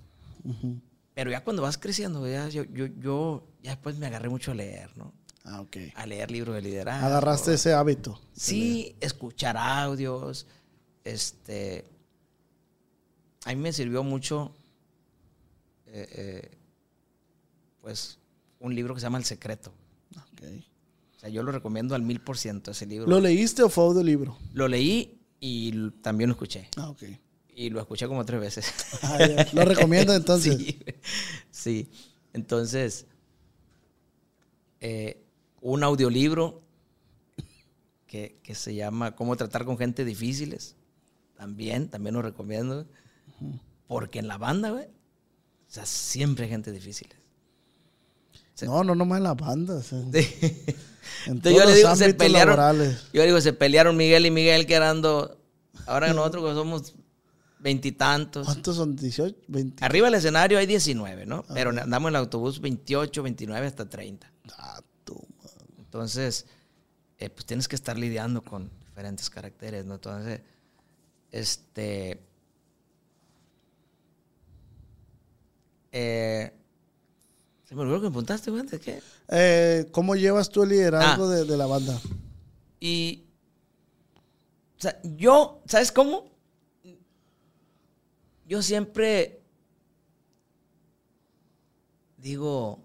Pero 1.14 1.32
ya 1.32 1.44
cuando 1.44 1.62
vas 1.62 1.78
creciendo, 1.78 2.28
ya, 2.28 2.48
yo, 2.50 2.64
yo, 2.66 2.88
yo 3.00 3.48
ya 3.62 3.72
después 3.72 3.98
me 3.98 4.08
agarré 4.08 4.30
mucho 4.30 4.52
a 4.52 4.56
leer, 4.56 4.96
¿no? 4.98 5.14
Ah, 5.46 5.62
ok. 5.62 5.78
A 5.96 6.06
leer 6.06 6.32
libros 6.32 6.56
de 6.56 6.62
liderazgo. 6.62 7.06
Agarraste 7.06 7.54
ese 7.54 7.74
hábito. 7.74 8.20
Sí, 8.34 8.96
escuchar 9.02 9.58
audios. 9.58 10.48
Este. 11.04 11.86
A 13.46 13.50
mí 13.50 13.58
me 13.58 13.74
sirvió 13.74 14.04
mucho. 14.04 14.56
eh, 15.88 16.08
eh, 16.12 16.58
pues 17.82 18.18
un 18.60 18.74
libro 18.74 18.94
que 18.96 19.02
se 19.02 19.06
llama 19.06 19.18
El 19.18 19.26
Secreto. 19.26 19.74
Ok. 20.16 20.42
Sea, 21.24 21.32
yo 21.32 21.42
lo 21.42 21.54
recomiendo 21.54 21.96
al 21.96 22.02
mil 22.02 22.20
por 22.20 22.38
ciento 22.38 22.72
ese 22.72 22.86
libro. 22.86 23.08
¿Lo 23.08 23.22
leíste 23.22 23.64
o 23.64 23.70
fue 23.70 23.86
audiolibro? 23.86 24.38
Lo 24.52 24.68
leí 24.68 25.22
y 25.40 25.90
también 26.02 26.30
lo 26.30 26.34
escuché. 26.34 26.68
Ah, 26.76 26.90
ok. 26.90 27.04
Y 27.56 27.70
lo 27.70 27.80
escuché 27.80 28.08
como 28.08 28.26
tres 28.26 28.42
veces. 28.42 28.74
Ah. 29.04 29.46
¿Lo 29.54 29.64
recomiendas 29.64 30.18
entonces? 30.18 30.58
Sí, 30.58 30.80
sí. 31.50 31.90
Entonces, 32.34 33.06
eh, 34.82 35.24
un 35.62 35.84
audiolibro 35.84 36.62
que, 38.06 38.42
que 38.44 38.54
se 38.54 38.76
llama 38.76 39.16
Cómo 39.16 39.38
tratar 39.38 39.64
con 39.64 39.78
gente 39.78 40.04
difíciles. 40.04 40.76
También, 41.38 41.90
también 41.90 42.16
lo 42.16 42.22
recomiendo. 42.22 42.86
Porque 43.88 44.20
en 44.20 44.28
la 44.28 44.38
banda, 44.38 44.72
güey, 44.72 44.86
o 44.88 45.70
sea, 45.70 45.86
siempre 45.86 46.46
hay 46.46 46.52
gente 46.52 46.74
difícil. 46.74 47.08
Sí. 48.56 48.66
No, 48.66 48.84
no 48.84 48.96
nomás 48.96 49.18
en 49.18 49.24
las 49.24 49.36
bandas. 49.38 49.92
En, 49.94 50.00
en 50.14 50.14
Entonces 51.26 51.42
todos 51.42 51.56
yo 51.56 51.60
le 51.60 51.66
los 51.66 51.76
digo, 51.76 51.96
se 51.96 52.14
pelearon. 52.14 52.56
laborales. 52.58 53.04
Yo 53.14 53.22
le 53.22 53.28
digo, 53.28 53.42
se 53.42 53.54
pelearon 53.54 53.98
Miguel 53.98 54.26
y 54.26 54.32
Miguel 54.32 54.66
quedando. 54.68 55.40
Ahora 55.86 56.08
que 56.08 56.14
nosotros 56.14 56.54
somos 56.56 56.94
veintitantos. 57.60 58.46
¿Cuántos 58.46 58.76
son? 58.76 58.98
¿18? 58.98 59.36
¿20? 59.50 59.74
Arriba 59.82 60.08
del 60.08 60.16
escenario 60.16 60.58
hay 60.60 60.66
19, 60.66 61.26
¿no? 61.26 61.44
Pero 61.54 61.72
andamos 61.72 62.10
en 62.10 62.16
el 62.16 62.20
autobús 62.20 62.62
28, 62.62 63.24
29 63.24 63.68
hasta 63.68 63.90
30. 63.90 64.32
Ah, 64.58 64.82
tú. 65.04 65.20
Entonces, 65.78 66.46
eh, 67.18 67.30
pues 67.30 67.46
tienes 67.46 67.68
que 67.68 67.76
estar 67.76 67.98
lidiando 67.98 68.44
con 68.44 68.70
diferentes 68.86 69.30
caracteres, 69.30 69.86
¿no? 69.86 69.96
Entonces, 69.96 70.42
este... 71.32 72.20
Eh, 75.92 76.52
se 77.74 77.78
me 77.78 77.82
olvidó 77.82 77.98
que 78.02 78.04
me 78.06 78.12
preguntaste, 78.12 78.52
güey, 78.52 78.64
¿de 78.68 78.80
qué? 78.80 79.02
Eh, 79.30 79.88
¿Cómo 79.92 80.16
llevas 80.16 80.50
tú 80.50 80.62
el 80.62 80.70
liderazgo 80.70 81.26
Ah. 81.26 81.30
de, 81.36 81.46
de 81.46 81.58
la 81.58 81.66
banda? 81.66 82.00
Y. 82.80 83.24
O 84.78 84.82
sea, 84.84 85.00
yo, 85.04 85.62
¿sabes 85.66 85.92
cómo? 85.92 86.30
Yo 88.46 88.62
siempre. 88.62 89.42
Digo, 92.18 92.80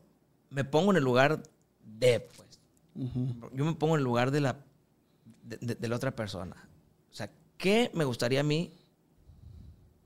me 0.50 0.64
pongo 0.64 0.90
en 0.92 0.96
el 0.96 1.04
lugar 1.04 1.42
de, 1.84 2.20
pues. 2.20 2.48
Yo 3.52 3.64
me 3.64 3.74
pongo 3.74 3.94
en 3.94 3.98
el 4.00 4.04
lugar 4.04 4.30
de 4.30 4.40
la, 4.40 4.64
de, 5.44 5.58
de- 5.60 5.74
de 5.74 5.88
la 5.88 5.96
otra 5.96 6.16
persona. 6.16 6.56
O 7.12 7.14
sea, 7.14 7.30
¿qué 7.58 7.90
me 7.94 8.04
gustaría 8.04 8.40
a 8.40 8.44
mí 8.44 8.72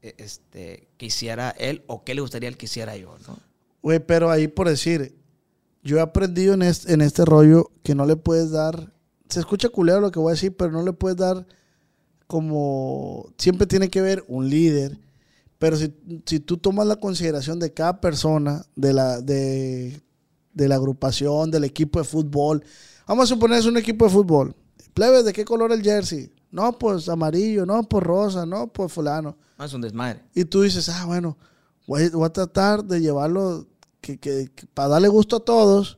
eh, 0.03 0.15
este, 0.19 0.89
que 0.99 1.07
hiciera 1.07 1.51
él 1.53 1.85
o 1.87 2.03
qué 2.05 2.15
le 2.15 2.21
gustaría 2.21 2.49
él 2.49 2.57
que 2.59 2.67
hiciera 2.67 2.97
yo, 2.97 3.17
no? 3.29 3.39
Güey, 3.83 3.99
pero 3.99 4.31
ahí 4.31 4.49
por 4.49 4.69
decir, 4.69 5.15
yo 5.83 5.99
he 5.99 6.01
aprendido 6.01 6.55
en 6.55 6.63
este, 6.63 6.93
en 6.93 7.01
este 7.01 7.25
rollo 7.25 7.71
que 7.83 7.95
no 7.95 8.07
le 8.07 8.17
puedes 8.17 8.51
dar, 8.51 8.93
se 9.29 9.41
escucha 9.41 9.69
culero 9.69 10.01
lo 10.01 10.11
que 10.13 10.21
voy 10.21 10.31
a 10.31 10.35
decir, 10.35 10.57
pero 10.57 10.71
no 10.71 10.83
le 10.83 10.93
puedes 10.93 11.17
dar 11.17 11.47
como, 12.27 13.33
siempre 13.37 13.67
tiene 13.67 13.91
que 13.91 14.01
ver 14.01 14.25
un 14.29 14.49
líder, 14.49 14.99
pero 15.59 15.77
si, 15.77 15.95
si 16.25 16.41
tú 16.41 16.57
tomas 16.57 16.87
la 16.87 16.97
consideración 16.97 17.59
de 17.59 17.73
cada 17.73 18.01
persona, 18.01 18.65
de 18.75 18.93
la, 18.93 19.21
de, 19.21 20.01
de 20.55 20.69
la 20.69 20.77
agrupación, 20.77 21.51
del 21.51 21.65
equipo 21.65 21.99
de 21.99 22.05
fútbol, 22.05 22.65
vamos 23.07 23.25
a 23.25 23.35
suponer 23.35 23.59
es 23.59 23.67
un 23.67 23.77
equipo 23.77 24.07
de 24.07 24.11
fútbol, 24.13 24.57
plebes, 24.95 25.25
¿de 25.25 25.33
qué 25.33 25.45
color 25.45 25.73
el 25.73 25.83
jersey? 25.83 26.33
No, 26.51 26.79
pues 26.79 27.09
amarillo, 27.09 27.65
no, 27.67 27.83
pues 27.83 28.05
rosa, 28.05 28.45
no, 28.45 28.67
pues 28.67 28.93
fulano. 28.93 29.37
No, 29.59 29.65
es 29.65 29.73
un 29.73 29.81
desmadre. 29.81 30.23
Y 30.35 30.45
tú 30.45 30.63
dices, 30.63 30.89
ah, 30.91 31.07
bueno, 31.07 31.39
voy, 31.87 32.09
voy 32.11 32.27
a 32.27 32.33
tratar 32.33 32.85
de 32.85 33.01
llevarlo, 33.01 33.67
que, 34.03 34.19
que- 34.19 34.51
que 34.55 34.67
para 34.67 34.89
darle 34.89 35.09
gusto 35.09 35.37
a 35.37 35.41
todos, 35.41 35.97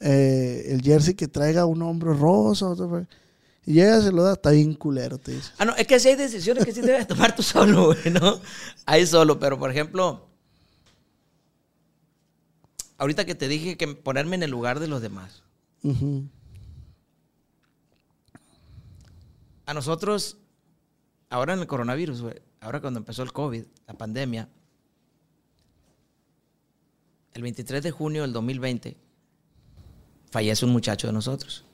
eh, 0.00 0.66
el 0.68 0.82
jersey 0.82 1.14
que 1.14 1.26
traiga 1.28 1.64
un 1.64 1.80
hombro 1.80 2.12
rosa. 2.12 2.68
otro- 2.68 3.06
y 3.64 3.72
llega, 3.74 4.00
se 4.02 4.12
lo 4.12 4.22
da, 4.22 4.32
está 4.34 4.50
bien 4.50 4.74
culero, 4.74 5.18
te 5.18 5.32
dice. 5.32 5.52
Ah, 5.58 5.64
no, 5.64 5.74
es 5.76 5.86
que 5.86 5.98
sí 6.00 6.08
hay 6.08 6.16
decisiones 6.16 6.64
que 6.64 6.72
sí 6.72 6.80
debes 6.80 7.06
tomar 7.06 7.34
tú 7.36 7.42
solo, 7.42 7.86
güey, 7.94 8.12
¿no? 8.12 8.40
Ahí 8.86 9.06
solo, 9.06 9.38
pero 9.38 9.58
por 9.58 9.70
ejemplo, 9.70 10.26
ahorita 12.96 13.24
que 13.26 13.34
te 13.34 13.46
dije 13.48 13.76
que 13.76 13.86
ponerme 13.88 14.36
en 14.36 14.42
el 14.44 14.50
lugar 14.50 14.80
de 14.80 14.88
los 14.88 15.00
demás. 15.02 15.42
A 19.66 19.74
nosotros, 19.74 20.38
ahora 21.28 21.52
en 21.52 21.60
el 21.60 21.66
coronavirus, 21.66 22.22
güey, 22.22 22.42
ahora 22.60 22.80
cuando 22.80 22.98
empezó 23.00 23.22
el 23.22 23.32
COVID, 23.32 23.64
la 23.86 23.94
pandemia, 23.94 24.48
el 27.34 27.42
23 27.42 27.82
de 27.82 27.90
junio 27.90 28.22
del 28.22 28.32
2020, 28.32 28.96
fallece 30.30 30.64
un 30.64 30.72
muchacho 30.72 31.06
de 31.06 31.12
nosotros, 31.12 31.64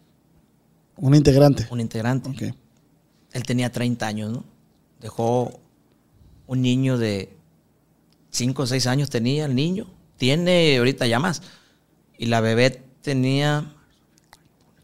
Un 0.96 1.14
integrante. 1.14 1.66
un 1.70 1.80
integrante. 1.80 2.30
Ok. 2.30 2.54
Él 3.32 3.42
tenía 3.44 3.70
30 3.72 4.06
años, 4.06 4.30
¿no? 4.32 4.44
Dejó 5.00 5.60
un 6.46 6.62
niño 6.62 6.98
de 6.98 7.36
5 8.30 8.62
o 8.62 8.66
6 8.66 8.86
años 8.86 9.10
tenía 9.10 9.46
el 9.46 9.54
niño. 9.54 9.86
Tiene 10.16 10.76
ahorita 10.78 11.06
ya 11.06 11.18
más. 11.18 11.42
Y 12.16 12.26
la 12.26 12.40
bebé 12.40 12.82
tenía 13.02 13.74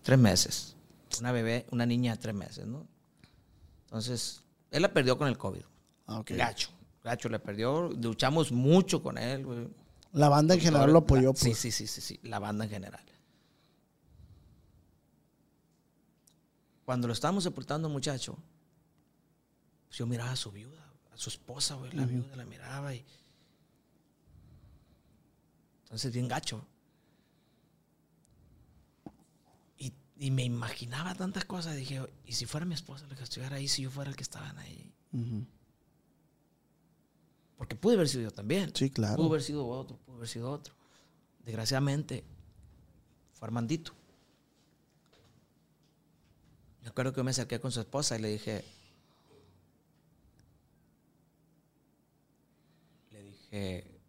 3 0.02 0.18
meses. 0.18 0.76
Una 1.20 1.30
bebé, 1.32 1.66
una 1.70 1.86
niña 1.86 2.16
de 2.16 2.18
3 2.22 2.34
meses, 2.34 2.66
¿no? 2.66 2.86
Entonces, 3.84 4.42
él 4.70 4.82
la 4.82 4.92
perdió 4.92 5.16
con 5.16 5.28
el 5.28 5.38
COVID. 5.38 5.62
Ah, 6.06 6.18
ok. 6.20 6.32
Gacho. 6.32 6.70
Gacho 7.04 7.28
le 7.28 7.38
perdió. 7.38 7.88
Luchamos 7.90 8.50
mucho 8.50 9.00
con 9.02 9.16
él, 9.16 9.44
güey. 9.44 9.68
La 10.12 10.28
banda 10.28 10.54
en 10.54 10.60
general 10.60 10.92
lo 10.92 10.98
apoyó. 11.00 11.30
La- 11.32 11.36
sí, 11.38 11.50
pues. 11.50 11.58
sí, 11.58 11.70
sí, 11.70 11.86
sí, 11.86 12.00
sí. 12.00 12.20
La 12.24 12.38
banda 12.38 12.64
en 12.64 12.70
general. 12.70 13.04
Cuando 16.84 17.06
lo 17.06 17.12
estábamos 17.12 17.44
sepultando, 17.44 17.88
muchacho, 17.88 18.36
pues 19.88 19.98
yo 19.98 20.06
miraba 20.06 20.32
a 20.32 20.36
su 20.36 20.50
viuda, 20.50 20.84
a 21.12 21.16
su 21.16 21.30
esposa, 21.30 21.74
güey, 21.76 21.92
la 21.92 22.04
viuda 22.04 22.34
la 22.36 22.44
miraba 22.44 22.94
y. 22.94 23.04
Entonces, 25.84 26.12
bien 26.12 26.26
gacho. 26.28 26.66
Y, 29.78 29.92
y 30.18 30.30
me 30.32 30.44
imaginaba 30.44 31.14
tantas 31.14 31.44
cosas. 31.44 31.76
Dije, 31.76 32.00
¿y 32.26 32.32
si 32.32 32.46
fuera 32.46 32.66
mi 32.66 32.74
esposa 32.74 33.06
la 33.08 33.14
que 33.16 33.22
estuviera 33.24 33.56
ahí, 33.56 33.68
si 33.68 33.82
yo 33.82 33.90
fuera 33.90 34.10
el 34.10 34.16
que 34.16 34.22
estaban 34.24 34.56
ahí? 34.58 34.92
Porque 37.60 37.76
pude 37.76 37.96
haber 37.96 38.08
sido 38.08 38.22
yo 38.22 38.30
también. 38.30 38.74
Sí, 38.74 38.88
claro. 38.88 39.16
Pudo 39.16 39.26
haber 39.28 39.42
sido 39.42 39.68
otro, 39.68 39.98
pudo 39.98 40.16
haber 40.16 40.28
sido 40.28 40.50
otro. 40.50 40.72
Desgraciadamente, 41.44 42.24
fue 43.34 43.48
Armandito. 43.48 43.92
Me 46.80 46.88
acuerdo 46.88 47.12
que 47.12 47.18
yo 47.18 47.24
me 47.24 47.32
acerqué 47.32 47.60
con 47.60 47.70
su 47.70 47.80
esposa 47.80 48.16
y 48.16 48.22
le 48.22 48.28
dije, 48.28 48.64
le 53.10 53.22
dije, 53.22 54.00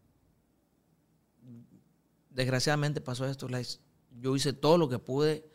desgraciadamente 2.29 3.01
pasó 3.01 3.25
esto. 3.25 3.49
Yo 4.21 4.33
hice 4.33 4.53
todo 4.53 4.77
lo 4.77 4.87
que 4.87 4.97
pude, 4.97 5.45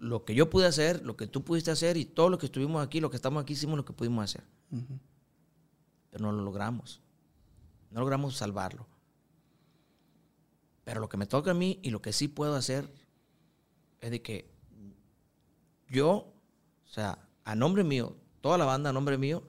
lo 0.00 0.24
que 0.24 0.34
yo 0.34 0.50
pude 0.50 0.66
hacer, 0.66 1.06
lo 1.06 1.16
que 1.16 1.28
tú 1.28 1.44
pudiste 1.44 1.70
hacer 1.70 1.96
y 1.96 2.04
todo 2.04 2.30
lo 2.30 2.38
que 2.38 2.46
estuvimos 2.46 2.84
aquí, 2.84 2.98
lo 2.98 3.10
que 3.10 3.16
estamos 3.16 3.40
aquí, 3.40 3.52
hicimos 3.52 3.76
lo 3.76 3.84
que 3.84 3.92
pudimos 3.92 4.24
hacer 4.24 4.42
Ujú. 4.72 4.98
Pero 6.14 6.26
no 6.26 6.32
lo 6.32 6.44
logramos. 6.44 7.00
No 7.90 7.98
logramos 7.98 8.36
salvarlo. 8.36 8.86
Pero 10.84 11.00
lo 11.00 11.08
que 11.08 11.16
me 11.16 11.26
toca 11.26 11.50
a 11.50 11.54
mí 11.54 11.80
y 11.82 11.90
lo 11.90 12.00
que 12.00 12.12
sí 12.12 12.28
puedo 12.28 12.54
hacer 12.54 12.88
es 14.00 14.12
de 14.12 14.22
que 14.22 14.48
yo, 15.88 16.32
o 16.84 16.88
sea, 16.88 17.18
a 17.42 17.56
nombre 17.56 17.82
mío, 17.82 18.16
toda 18.42 18.58
la 18.58 18.64
banda 18.64 18.90
a 18.90 18.92
nombre 18.92 19.18
mío, 19.18 19.42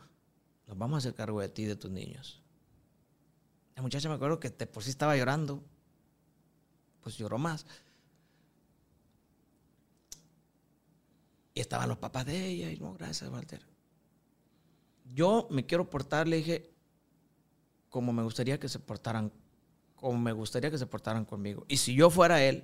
nos 0.66 0.76
vamos 0.76 0.96
a 0.96 0.98
hacer 0.98 1.14
cargo 1.14 1.40
de 1.40 1.50
ti 1.50 1.62
y 1.62 1.66
de 1.66 1.76
tus 1.76 1.92
niños. 1.92 2.42
La 3.76 3.84
muchacha 3.84 4.10
me 4.10 4.16
acuerdo 4.16 4.40
que 4.40 4.50
por 4.50 4.82
sí 4.82 4.90
estaba 4.90 5.16
llorando, 5.16 5.64
pues 7.02 7.16
lloró 7.16 7.38
más. 7.38 7.68
Y 11.54 11.60
estaban 11.60 11.90
los 11.90 12.00
papás 12.00 12.26
de 12.26 12.44
ella, 12.48 12.72
y 12.72 12.80
no, 12.80 12.96
gracias, 12.96 13.30
Walter 13.30 13.75
yo 15.14 15.48
me 15.52 15.66
quiero 15.66 15.90
portar, 15.90 16.28
le 16.28 16.38
dije, 16.38 16.72
como 17.90 18.12
me 18.14 18.24
gustaría 18.24 18.60
que 18.60 18.68
se 18.70 18.80
portaran, 18.80 19.32
como 19.96 20.18
me 20.20 20.32
gustaría 20.34 20.70
que 20.72 20.78
se 20.78 20.86
portaran 20.88 21.26
conmigo. 21.26 21.66
Y 21.68 21.78
si 21.78 21.94
yo 21.96 22.10
fuera 22.10 22.44
él, 22.44 22.64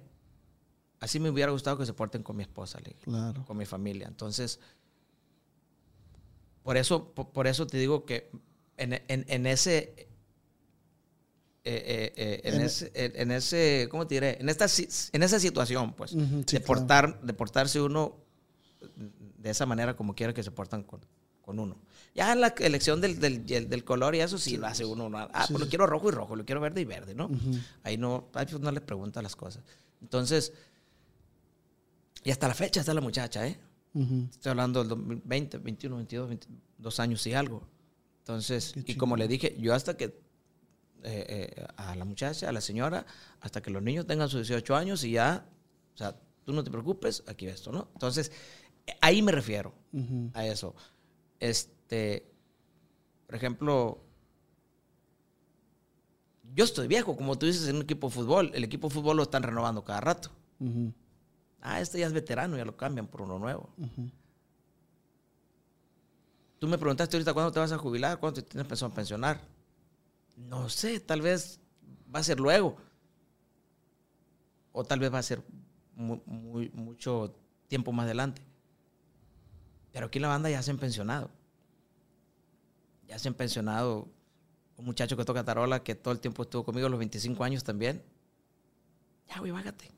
así 0.99 1.19
me 1.19 1.29
hubiera 1.29 1.51
gustado 1.51 1.77
que 1.77 1.85
se 1.85 1.93
porten 1.93 2.23
con 2.23 2.35
mi 2.35 2.43
esposa, 2.43 2.79
le 2.79 2.89
dije, 2.91 3.01
Claro. 3.05 3.45
con 3.45 3.57
mi 3.57 3.65
familia. 3.65 4.07
Entonces, 4.07 4.59
por 6.63 6.77
eso, 6.77 7.13
por, 7.13 7.29
por 7.31 7.47
eso 7.47 7.65
te 7.67 7.77
digo 7.77 8.05
que 8.05 8.29
en, 8.77 8.93
en- 9.07 9.25
en 9.27 9.45
ese, 9.47 10.07
eh, 11.63 11.63
eh, 11.63 12.13
eh, 12.15 12.41
en, 12.43 12.55
En- 12.55 12.61
ese, 12.61 12.91
en- 12.95 13.31
ese, 13.31 13.87
¿cómo 13.89 14.05
te 14.07 14.15
diré? 14.15 14.37
En 14.39 14.49
esta, 14.49 14.65
en 15.13 15.23
esa 15.23 15.39
situación, 15.39 15.93
pues, 15.93 16.11
sí, 16.11 16.17
de, 16.17 16.43
claro. 16.45 16.65
portar, 16.65 17.21
de 17.21 17.33
portarse 17.33 17.81
uno 17.81 18.17
de 19.37 19.49
esa 19.49 19.65
manera 19.65 19.95
como 19.95 20.13
quiera 20.15 20.33
que 20.33 20.43
se 20.43 20.51
portan 20.51 20.83
con, 20.83 21.01
con 21.41 21.59
uno. 21.59 21.77
Ya 22.13 22.33
en 22.33 22.41
la 22.41 22.47
elección 22.59 22.99
del, 22.99 23.19
del, 23.19 23.45
del 23.45 23.83
color 23.85 24.15
y 24.15 24.19
eso 24.19 24.37
sí, 24.37 24.57
lo 24.57 24.67
hace 24.67 24.83
uno. 24.83 25.07
¿no? 25.09 25.17
Ah, 25.17 25.45
pues 25.47 25.59
lo 25.59 25.67
quiero 25.67 25.87
rojo 25.87 26.09
y 26.09 26.11
rojo, 26.11 26.35
lo 26.35 26.45
quiero 26.45 26.59
verde 26.59 26.81
y 26.81 26.85
verde, 26.85 27.15
¿no? 27.15 27.27
Ujú. 27.27 27.57
Ahí 27.83 27.97
no, 27.97 28.27
ahí 28.33 28.45
pues 28.45 28.59
no 28.61 28.69
le 28.71 28.81
pregunta 28.81 29.21
las 29.21 29.35
cosas. 29.35 29.63
Entonces, 30.01 30.51
y 32.23 32.31
hasta 32.31 32.47
la 32.47 32.53
fecha 32.53 32.81
está 32.81 32.93
la 32.93 33.01
muchacha, 33.01 33.47
¿eh? 33.47 33.57
Ujú. 33.93 34.27
Estoy 34.29 34.49
hablando 34.49 34.79
del 34.79 34.89
2020, 34.89 35.57
21, 35.59 35.95
22, 35.97 36.27
22 36.29 36.99
años 36.99 37.25
y 37.27 37.33
algo. 37.33 37.63
Entonces, 38.19 38.73
y 38.85 38.95
como 38.95 39.15
le 39.15 39.27
dije, 39.27 39.55
yo 39.59 39.73
hasta 39.73 39.95
que 39.95 40.05
eh, 41.03 41.25
eh, 41.57 41.65
a 41.77 41.95
la 41.95 42.05
muchacha, 42.05 42.47
a 42.49 42.51
la 42.51 42.61
señora, 42.61 43.05
hasta 43.39 43.61
que 43.61 43.71
los 43.71 43.81
niños 43.81 44.05
tengan 44.05 44.29
sus 44.29 44.47
18 44.47 44.75
años 44.75 45.03
y 45.03 45.11
ya, 45.11 45.45
o 45.95 45.97
sea, 45.97 46.15
tú 46.45 46.53
no 46.53 46.63
te 46.63 46.69
preocupes, 46.69 47.23
aquí 47.27 47.45
ves 47.47 47.55
esto, 47.55 47.71
¿no? 47.71 47.87
Entonces, 47.93 48.31
ahí 49.01 49.21
me 49.21 49.31
refiero 49.31 49.73
Ujú. 49.93 50.29
a 50.33 50.45
eso. 50.45 50.75
Este, 51.41 52.31
por 53.25 53.35
ejemplo, 53.35 53.99
yo 56.53 56.63
estoy 56.63 56.87
viejo, 56.87 57.17
como 57.17 57.37
tú 57.37 57.47
dices, 57.47 57.67
en 57.67 57.77
un 57.77 57.81
equipo 57.81 58.07
de 58.07 58.13
fútbol. 58.13 58.51
El 58.53 58.63
equipo 58.63 58.87
de 58.87 58.93
fútbol 58.93 59.17
lo 59.17 59.23
están 59.23 59.43
renovando 59.43 59.83
cada 59.83 59.99
rato. 60.01 60.31
Ah, 61.59 61.81
este 61.81 61.99
ya 61.99 62.05
es 62.05 62.13
veterano, 62.13 62.57
ya 62.57 62.63
lo 62.63 62.77
cambian 62.77 63.07
por 63.07 63.23
uno 63.23 63.39
nuevo. 63.39 63.69
Tú 66.59 66.67
me 66.67 66.77
preguntaste 66.77 67.17
ahorita 67.17 67.33
cuándo 67.33 67.51
te 67.51 67.59
vas 67.59 67.71
a 67.71 67.77
jubilar, 67.79 68.19
cuándo 68.19 68.41
te 68.41 68.47
tienes 68.47 68.67
pensado 68.67 68.89
en 68.91 68.95
pensionar. 68.95 69.41
No 70.37 70.69
sé, 70.69 70.99
tal 70.99 71.21
vez 71.21 71.59
va 72.13 72.19
a 72.19 72.23
ser 72.23 72.39
luego. 72.39 72.77
O 74.71 74.83
tal 74.83 74.99
vez 74.99 75.11
va 75.11 75.17
a 75.17 75.23
ser 75.23 75.43
muy, 75.95 76.69
mucho 76.75 77.35
tiempo 77.67 77.91
más 77.91 78.05
adelante. 78.05 78.43
Pero 79.91 80.07
aquí 80.07 80.17
en 80.19 80.23
la 80.23 80.27
banda 80.29 80.49
ya 80.49 80.61
se 80.63 80.71
han 80.71 80.77
pensionado. 80.77 81.29
Ya 83.07 83.19
se 83.19 83.27
han 83.27 83.33
pensionado 83.33 84.07
un 84.77 84.85
muchacho 84.85 85.17
que 85.17 85.25
toca 85.25 85.43
tarola 85.43 85.83
que 85.83 85.95
todo 85.95 86.13
el 86.13 86.19
tiempo 86.19 86.43
estuvo 86.43 86.63
conmigo, 86.63 86.87
a 86.87 86.89
los 86.89 86.99
25 86.99 87.43
años 87.43 87.63
también. 87.63 88.01
Ya, 89.27 89.39
güey, 89.39 89.51
bájate. 89.51 89.89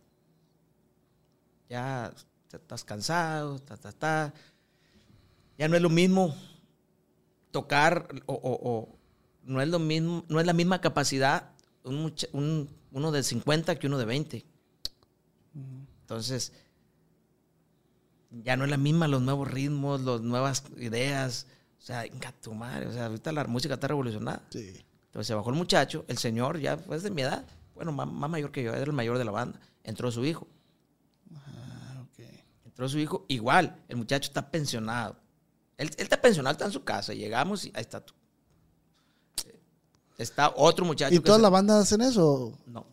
Ya 1.70 2.14
estás 2.52 2.84
cansado, 2.84 3.60
ta, 3.60 3.78
ta, 3.78 3.91
ta. 3.91 4.34
Ya 5.58 5.68
no 5.68 5.76
es 5.76 5.82
lo 5.82 5.89
mismo 5.89 6.36
tocar 7.52 8.08
o, 8.26 8.34
o- 8.34 8.70
o 8.72 8.96
no 9.44 9.62
es 9.62 9.68
lo 9.68 9.80
mismo, 9.80 10.26
no 10.28 10.39
es 10.39 10.46
la 10.46 10.54
misma 10.54 10.82
capacidad 10.82 11.52
un 11.84 12.14
un- 12.32 12.70
uno 12.91 13.12
de 13.12 13.24
50 13.24 13.78
que 13.78 13.88
uno 13.88 13.98
de 13.98 14.06
20. 14.06 14.46
Entonces, 16.02 16.52
ya 18.44 18.58
no 18.58 18.64
es 18.66 18.70
la 18.72 18.78
misma 18.78 19.08
los 19.08 19.22
nuevos 19.22 19.50
ritmos, 19.50 20.02
las 20.02 20.22
nuevas 20.22 20.64
ideas. 20.78 21.48
O 21.80 21.86
sea, 21.86 22.02
venga 22.04 22.32
tu 22.42 22.54
madre. 22.54 22.88
O 22.88 22.92
sea, 22.94 23.06
ahorita 23.08 23.32
la 23.32 23.44
música 23.46 23.74
está 23.76 23.88
revolucionada. 23.88 24.42
Sí. 24.50 24.84
Entonces 25.08 25.28
se 25.28 25.34
bajó 25.36 25.50
el 25.52 25.56
muchacho, 25.58 26.06
el 26.08 26.18
señor 26.18 26.60
ya 26.60 26.78
pues 26.78 27.04
de 27.04 27.12
mi 27.12 27.22
edad, 27.22 27.46
bueno, 27.76 27.92
más, 27.92 28.08
más 28.12 28.30
mayor 28.30 28.52
que 28.52 28.64
yo, 28.64 28.72
era 28.74 28.84
el 28.84 28.94
mayor 28.94 29.18
de 29.18 29.26
la 29.26 29.32
banda. 29.32 29.60
Entró 29.84 30.12
su 30.12 30.26
hijo. 30.26 30.48
Ah, 31.36 32.02
ok. 32.04 32.26
Entró 32.66 32.90
su 32.90 32.98
hijo, 33.00 33.26
igual, 33.28 33.84
el 33.90 33.98
muchacho 33.98 34.28
está 34.30 34.50
pensionado. 34.50 35.16
Él, 35.78 35.90
él 35.90 36.04
está 36.04 36.20
pensionado, 36.22 36.54
está 36.54 36.66
en 36.66 36.72
su 36.72 36.84
casa. 36.84 37.14
Llegamos 37.14 37.66
y 37.66 37.72
ahí 37.76 37.82
está 37.82 38.00
tú. 38.04 38.14
Está 40.18 40.54
otro 40.56 40.86
muchacho. 40.86 41.14
¿Y 41.14 41.20
todas 41.20 41.38
se- 41.40 41.42
las 41.44 41.52
bandas 41.52 41.82
hacen 41.84 42.02
eso? 42.02 42.58
No. 42.66 42.86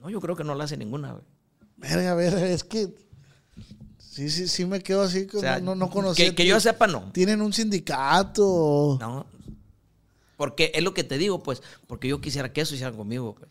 No, 0.00 0.10
yo 0.10 0.20
creo 0.20 0.34
que 0.36 0.44
no 0.44 0.54
la 0.54 0.64
hace 0.64 0.76
ninguna, 0.76 1.12
güey. 1.12 1.24
Verga, 1.76 2.12
a 2.12 2.14
ver, 2.14 2.34
es 2.34 2.64
que. 2.64 2.94
Sí, 4.16 4.30
sí, 4.30 4.48
sí 4.48 4.64
me 4.64 4.82
quedo 4.82 5.02
así. 5.02 5.26
O 5.34 5.40
sea, 5.40 5.60
no, 5.60 5.74
no 5.74 5.90
conocía. 5.90 6.30
que, 6.30 6.34
que 6.34 6.46
yo 6.46 6.58
sepa, 6.58 6.86
no. 6.86 7.12
¿Tienen 7.12 7.42
un 7.42 7.52
sindicato? 7.52 8.96
No. 8.98 9.26
Porque 10.38 10.72
es 10.74 10.82
lo 10.82 10.94
que 10.94 11.04
te 11.04 11.18
digo, 11.18 11.42
pues, 11.42 11.62
porque 11.86 12.08
yo 12.08 12.18
quisiera 12.20 12.50
que 12.50 12.62
eso 12.62 12.74
hicieran 12.74 12.96
conmigo, 12.96 13.34
pues. 13.34 13.50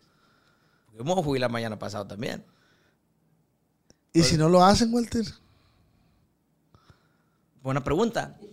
Yo 0.96 1.04
me 1.04 1.12
voy 1.12 1.20
a 1.20 1.24
jubilar 1.24 1.50
mañana 1.50 1.78
pasado 1.78 2.04
también. 2.06 2.44
¿Y 4.12 4.22
si 4.24 4.36
no 4.36 4.48
lo 4.48 4.64
hacen, 4.64 4.92
Walter? 4.92 5.24
Buena 7.62 7.82
pregunta. 7.84 8.36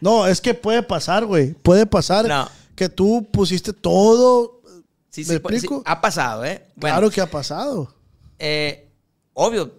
No, 0.00 0.26
es 0.26 0.40
que 0.42 0.52
puede 0.52 0.82
pasar, 0.82 1.24
güey. 1.24 1.54
Puede 1.54 1.86
pasar 1.86 2.26
No. 2.28 2.46
que 2.74 2.90
tú 2.90 3.26
pusiste 3.32 3.72
todo. 3.72 4.60
Sí, 5.08 5.22
¿Me 5.24 5.34
sí, 5.34 5.38
pues, 5.38 5.52
sí, 5.52 5.56
explico? 5.66 5.82
ha 5.86 6.00
pasado, 6.00 6.44
¿eh? 6.44 6.66
Bueno, 6.76 6.94
Claro 6.96 7.10
que 7.10 7.20
ha 7.22 7.30
pasado. 7.30 7.94
eh, 8.38 8.90
obvio. 9.32 9.72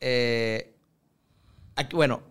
Eh, 0.00 0.76
aquí, 1.76 1.94
bueno, 1.94 2.22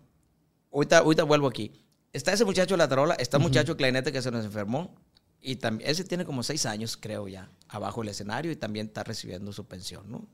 ahorita, 0.72 0.99
ahorita 0.99 1.24
vuelvo 1.24 1.47
aquí. 1.47 1.72
Está 2.11 2.34
ese 2.34 2.45
muchacho 2.45 2.74
de 2.74 2.80
la 2.80 2.88
tarola, 2.88 3.13
está 3.15 3.38
el 3.38 3.43
muchacho 3.43 3.78
clarinete 3.78 4.11
que 4.11 4.22
se 4.22 4.32
nos 4.32 4.43
enfermó. 4.43 4.95
Y 5.41 5.55
también, 5.57 5.89
ese 5.89 6.03
tiene 6.03 6.26
como 6.26 6.43
seis 6.43 6.65
años, 6.65 6.97
creo 6.97 7.28
ya, 7.28 7.49
abajo 7.70 8.01
del 8.01 8.09
escenario 8.09 8.51
y 8.51 8.55
también 8.55 8.88
está 8.88 9.03
recibiendo 9.03 9.53
su 9.53 9.65
pensión, 9.65 10.11
¿no? 10.11 10.28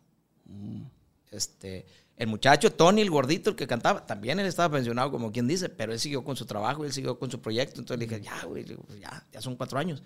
Este, 1.31 1.85
el 2.17 2.27
muchacho 2.27 2.71
Tony, 2.71 3.01
el 3.01 3.11
gordito, 3.11 3.49
el 3.49 3.55
que 3.55 3.67
cantaba, 3.67 4.05
también 4.05 4.39
él 4.39 4.47
estaba 4.47 4.73
pensionado, 4.73 5.11
como 5.11 5.31
quien 5.31 5.47
dice, 5.47 5.69
pero 5.69 5.91
él 5.91 5.99
siguió 5.99 6.23
con 6.23 6.35
su 6.35 6.45
trabajo, 6.45 6.85
él 6.85 6.93
siguió 6.93 7.19
con 7.19 7.29
su 7.29 7.41
proyecto. 7.41 7.81
Entonces 7.81 7.99
le 7.99 8.07
dije, 8.07 8.21
ya, 8.21 8.45
güey, 8.45 8.65
ya, 8.99 9.27
ya 9.31 9.41
son 9.41 9.55
cuatro 9.55 9.77
años. 9.77 10.01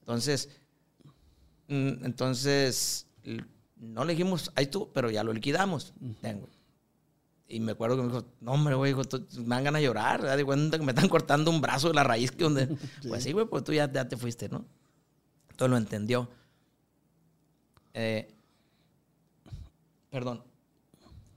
Entonces, 0.00 0.48
mm, 1.68 2.04
entonces, 2.04 3.06
no 3.80 4.04
le 4.04 4.12
dijimos, 4.12 4.52
ahí 4.54 4.66
tú, 4.66 4.90
pero 4.92 5.10
ya 5.10 5.24
lo 5.24 5.32
liquidamos. 5.32 5.94
Y 7.48 7.58
me 7.60 7.72
acuerdo 7.72 7.96
que 7.96 8.02
me 8.02 8.08
dijo, 8.08 8.24
no, 8.40 8.52
hombre, 8.52 8.74
güey, 8.74 8.94
me 8.94 9.00
dan 9.48 9.64
ganas 9.64 9.80
de 9.80 9.86
llorar. 9.86 10.36
De 10.36 10.44
cuenta 10.44 10.78
que 10.78 10.84
me 10.84 10.92
están 10.92 11.08
cortando 11.08 11.50
un 11.50 11.60
brazo 11.60 11.88
de 11.88 11.94
la 11.94 12.04
raíz 12.04 12.30
que 12.30 12.44
donde... 12.44 12.68
Pues 13.08 13.24
sí, 13.24 13.32
güey, 13.32 13.46
pues 13.46 13.64
tú 13.64 13.72
ya, 13.72 13.90
ya 13.90 14.06
te 14.06 14.16
fuiste, 14.16 14.48
¿no? 14.48 14.64
Entonces 15.50 15.70
lo 15.70 15.76
entendió. 15.76 16.28
Eh, 17.94 18.32
perdón. 20.10 20.44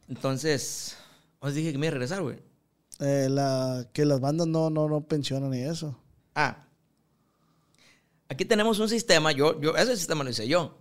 Entonces, 0.08 0.98
os 1.40 1.54
dije 1.54 1.72
que 1.72 1.78
me 1.78 1.88
iba 1.88 1.92
a 1.92 1.94
regresar, 1.94 2.22
güey. 2.22 2.40
Eh, 3.00 3.28
la, 3.30 3.88
que 3.94 4.06
las 4.06 4.20
bandas 4.20 4.48
no, 4.48 4.70
no, 4.70 4.88
no 4.88 5.02
pensionan 5.02 5.50
ni 5.50 5.62
eso. 5.62 5.98
Ah. 6.36 6.66
Aquí 8.30 8.46
tenemos 8.46 8.80
un 8.80 8.90
sistema, 8.90 9.32
yo, 9.32 9.60
yo, 9.62 9.76
ese 9.76 9.96
sistema 9.96 10.24
lo 10.24 10.30
hice 10.30 10.48
yo. 10.48 10.78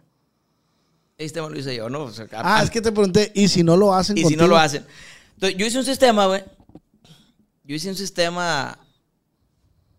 Sistema 1.23 1.49
lo 1.49 1.59
hice 1.59 1.75
yo, 1.75 1.89
¿no? 1.89 2.05
O 2.05 2.11
sea, 2.11 2.27
Ah, 2.33 2.59
a- 2.59 2.63
es 2.63 2.71
que 2.71 2.81
te 2.81 2.93
pregunté, 2.93 3.31
¿y 3.35 3.49
si 3.49 3.63
no 3.63 3.77
lo 3.77 3.95
hacen 3.95 4.17
y 4.19 4.25
si 4.25 4.37
no 4.37 4.47
lo 4.47 4.57
hacen. 4.57 4.85
Entonces, 5.35 5.59
yo 5.59 5.67
hice 5.67 5.79
un 5.79 5.85
sistema, 5.85 6.27
güey. 6.27 6.43
Yo 7.65 7.75
hice 7.77 7.89
un 7.89 7.97
sistema 7.97 8.79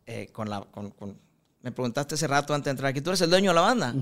eh, 0.06 0.30
con 0.34 0.50
la. 0.50 0.62
Con, 0.62 0.92
con- 0.92 1.18
me 1.62 1.72
preguntaste 1.72 2.16
hace 2.16 2.28
rato 2.28 2.54
antes 2.54 2.66
de 2.66 2.72
entrar 2.72 2.90
aquí. 2.90 3.02
¿Tú 3.02 3.10
eres 3.10 3.22
el 3.22 3.30
dueño 3.30 3.52
de 3.52 3.56
la 3.56 3.62
banda? 3.62 3.94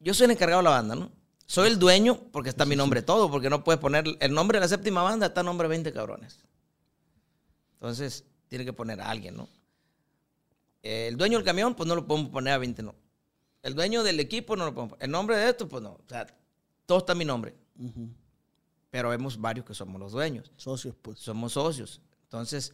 Yo 0.00 0.14
soy 0.14 0.26
el 0.26 0.30
encargado 0.32 0.60
de 0.60 0.64
la 0.64 0.70
banda, 0.70 0.94
¿no? 0.94 1.10
Soy 1.46 1.68
el 1.68 1.78
dueño 1.78 2.20
porque 2.30 2.50
está 2.50 2.64
mi 2.66 2.76
nombre 2.76 3.02
todo, 3.02 3.30
porque 3.30 3.48
no 3.50 3.64
puedes 3.64 3.80
poner. 3.80 4.04
El 4.20 4.32
nombre 4.34 4.58
de 4.58 4.60
la 4.60 4.68
séptima 4.68 5.02
banda 5.02 5.26
está 5.26 5.42
nombre 5.42 5.64
de 5.66 5.70
20 5.70 5.92
cabrones. 5.92 6.38
Entonces, 7.74 8.24
tiene 8.48 8.64
que 8.64 8.72
poner 8.72 9.00
a 9.00 9.08
alguien, 9.10 9.36
¿no? 9.36 9.48
El 10.82 11.16
dueño 11.16 11.38
del 11.38 11.44
camión, 11.44 11.74
pues 11.74 11.88
no 11.88 11.94
lo 11.96 12.06
podemos 12.06 12.30
poner 12.30 12.52
a 12.54 12.58
20, 12.58 12.82
no. 12.82 12.94
El 13.62 13.74
dueño 13.74 14.02
del 14.02 14.20
equipo, 14.20 14.56
no 14.56 14.64
lo 14.64 14.74
podemos 14.74 14.90
poner. 14.90 15.04
El 15.04 15.10
nombre 15.10 15.36
de 15.36 15.48
esto, 15.50 15.68
pues 15.68 15.82
no. 15.82 15.92
O 15.92 16.04
sea, 16.08 16.26
todo 16.86 16.98
está 16.98 17.14
mi 17.14 17.24
nombre. 17.24 17.56
Pero 18.90 19.10
vemos 19.10 19.40
varios 19.40 19.66
que 19.66 19.74
somos 19.74 20.00
los 20.00 20.12
dueños. 20.12 20.50
Socios, 20.56 20.94
pues. 21.00 21.18
Somos 21.18 21.52
socios. 21.52 22.00
Entonces, 22.24 22.72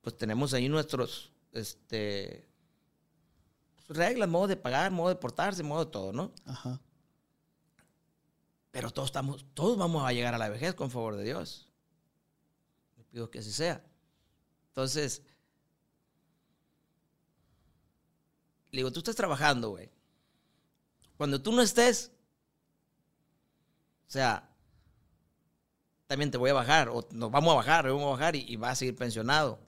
pues 0.00 0.16
tenemos 0.16 0.54
ahí 0.54 0.68
nuestros, 0.68 1.32
este, 1.52 2.48
reglas, 3.88 4.28
modo 4.28 4.46
de 4.46 4.56
pagar, 4.56 4.90
modo 4.90 5.08
de 5.10 5.16
portarse, 5.16 5.62
modo 5.62 5.84
de 5.84 5.90
todo, 5.90 6.12
¿no? 6.12 6.32
Ajá. 6.44 6.80
Pero 8.70 8.90
todos 8.90 9.08
estamos, 9.08 9.46
todos 9.54 9.76
vamos 9.78 10.04
a 10.04 10.12
llegar 10.12 10.34
a 10.34 10.38
la 10.38 10.48
vejez 10.48 10.74
con 10.74 10.90
favor 10.90 11.16
de 11.16 11.24
Dios. 11.24 11.68
Le 12.96 13.04
pido 13.04 13.30
que 13.30 13.38
así 13.38 13.52
sea. 13.52 13.84
Entonces, 14.68 15.22
le 18.70 18.78
digo, 18.78 18.92
tú 18.92 19.00
estás 19.00 19.16
trabajando, 19.16 19.70
güey. 19.70 19.90
Cuando 21.16 21.40
tú 21.40 21.52
no 21.52 21.62
estés, 21.62 22.12
o 24.06 24.10
sea, 24.10 24.48
también 26.06 26.30
te 26.30 26.38
voy 26.38 26.50
a 26.50 26.54
bajar, 26.54 26.88
o 26.88 27.06
nos 27.12 27.30
vamos 27.30 27.52
a 27.52 27.56
bajar, 27.56 27.86
vamos 27.86 28.04
a 28.04 28.10
bajar 28.10 28.36
y, 28.36 28.44
y 28.48 28.56
vas 28.56 28.72
a 28.72 28.76
seguir 28.76 28.96
pensionado. 28.96 29.58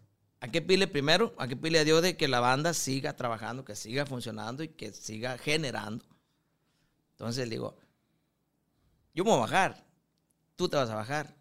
Hay 0.40 0.51
que 0.51 0.62
pile 0.62 0.86
primero, 0.86 1.34
hay 1.36 1.48
que 1.48 1.57
pile 1.57 1.78
a 1.78 1.84
Dios 1.84 2.01
de 2.03 2.16
que 2.16 2.28
la 2.28 2.40
banda 2.40 2.72
siga 2.72 3.14
trabajando, 3.14 3.64
que 3.64 3.76
siga 3.76 4.07
funcionando 4.07 4.62
y 4.62 4.68
que 4.68 4.92
siga 4.92 5.36
generando. 5.36 6.05
Entonces 7.12 7.46
le 7.46 7.57
digo, 7.57 7.76
yo 9.14 9.24
me 9.24 9.30
voy 9.30 9.38
a 9.38 9.42
bajar, 9.42 9.84
tú 10.57 10.68
te 10.68 10.76
vas 10.76 10.88
a 10.88 10.94
bajar. 10.94 11.36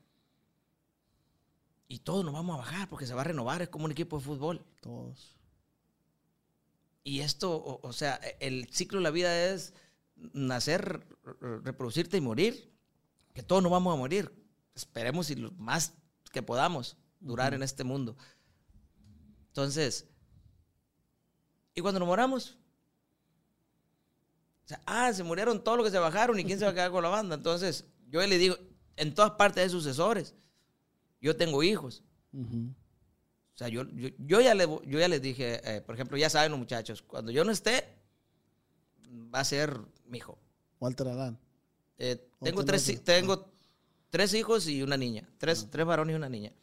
Y 1.88 1.99
todos 1.99 2.26
nos 2.26 2.34
vamos 2.34 2.55
a 2.55 2.60
bajar 2.60 2.89
porque 2.89 3.07
se 3.07 3.14
va 3.14 3.22
a 3.22 3.26
renovar, 3.26 3.62
es 3.62 3.70
como 3.70 3.86
un 3.86 3.91
equipo 3.91 4.18
de 4.18 4.26
fútbol. 4.26 4.66
Todos. 4.82 5.38
Y 7.04 7.22
esto, 7.22 7.56
o, 7.56 7.88
o 7.88 7.93
sea, 7.93 8.16
el 8.39 8.68
ciclo 8.72 9.00
de 9.00 9.04
la 9.04 9.12
vida 9.12 9.52
es 9.52 9.74
nacer, 10.34 11.06
re- 11.24 11.60
reproducirte 11.62 12.18
y 12.18 12.22
morir. 12.22 12.72
Que 13.34 13.43
todos 13.43 13.64
nos 13.64 13.72
vamos 13.72 13.93
a 13.93 13.97
morir. 13.97 14.34
Esperemos 14.76 15.30
y 15.30 15.36
lo 15.36 15.52
más 15.54 15.93
que 16.32 16.41
podamos 16.41 16.97
durar 17.20 17.54
en 17.54 17.64
este 17.64 17.84
mundo. 17.84 18.16
Entonces, 19.47 20.08
¿y 21.74 21.82
cuando 21.82 22.00
nos 22.00 22.08
moramos? 22.08 22.58
O 24.66 24.68
sea, 24.68 24.82
ah, 24.86 25.12
se 25.14 25.24
murieron 25.24 25.64
todos 25.64 25.78
los 25.78 25.88
que 25.88 25.91
se 25.91 25.97
bajaron 25.97 26.39
y 26.39 26.45
quién 26.45 26.60
se 26.60 26.66
va 26.66 26.72
a 26.72 26.74
quedar 26.74 26.91
con 26.91 27.04
la 27.04 27.10
banda. 27.10 27.36
Entonces, 27.36 27.86
yo 28.08 28.26
le 28.26 28.38
digo, 28.38 28.56
en 28.97 29.14
todas 29.16 29.32
partes 29.32 29.64
hay 29.64 29.70
sucesores. 29.70 30.36
Yo 31.22 31.36
tengo 31.36 31.64
hijos. 31.64 32.04
Sea, 33.60 33.68
yo, 33.68 33.84
yo, 33.89 34.10
yo 34.18 34.39
ya, 34.39 34.55
le, 34.55 34.66
yo 34.66 34.99
ya 34.99 35.10
les 35.10 35.22
dije, 35.22 35.60
eh, 35.64 35.82
por 35.82 35.93
ejemplo, 35.93 36.18
ya 36.18 36.30
saben 36.30 36.51
los 36.51 36.60
muchachos, 36.60 37.01
cuando 37.01 37.30
yo 37.30 37.43
no 37.43 37.51
esté, 37.51 37.84
va 39.34 39.41
a 39.41 39.43
ser 39.43 39.78
mi 40.05 40.20
hijo. 40.20 40.39
Walter 40.80 41.10
Alán. 41.10 41.38
Eh, 41.97 42.26
tengo, 42.41 42.64
tres, 42.64 43.03
tengo 43.03 43.51
tres 44.10 44.34
hijos 44.34 44.66
y 44.70 44.82
una 44.82 44.95
niña. 44.95 45.28
Tres, 45.38 45.68
tres 45.70 45.86
varones 45.86 46.14
y 46.14 46.16
una 46.16 46.30
niña. 46.30 46.53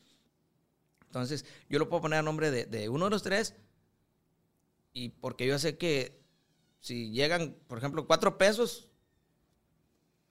Entonces, 1.05 1.45
yo 1.69 1.79
lo 1.79 1.91
puedo 1.91 2.01
poner 2.01 2.19
a 2.19 2.23
nombre 2.23 2.51
de, 2.51 2.65
de 2.65 2.89
uno 2.89 3.05
de 3.05 3.11
los 3.11 3.23
tres. 3.23 3.55
Y 4.95 5.11
porque 5.11 5.47
yo 5.47 5.59
sé 5.59 5.77
que 5.77 6.19
si 6.81 7.11
llegan, 7.11 7.59
por 7.67 7.77
ejemplo, 7.77 8.07
cuatro 8.07 8.39
pesos 8.39 8.89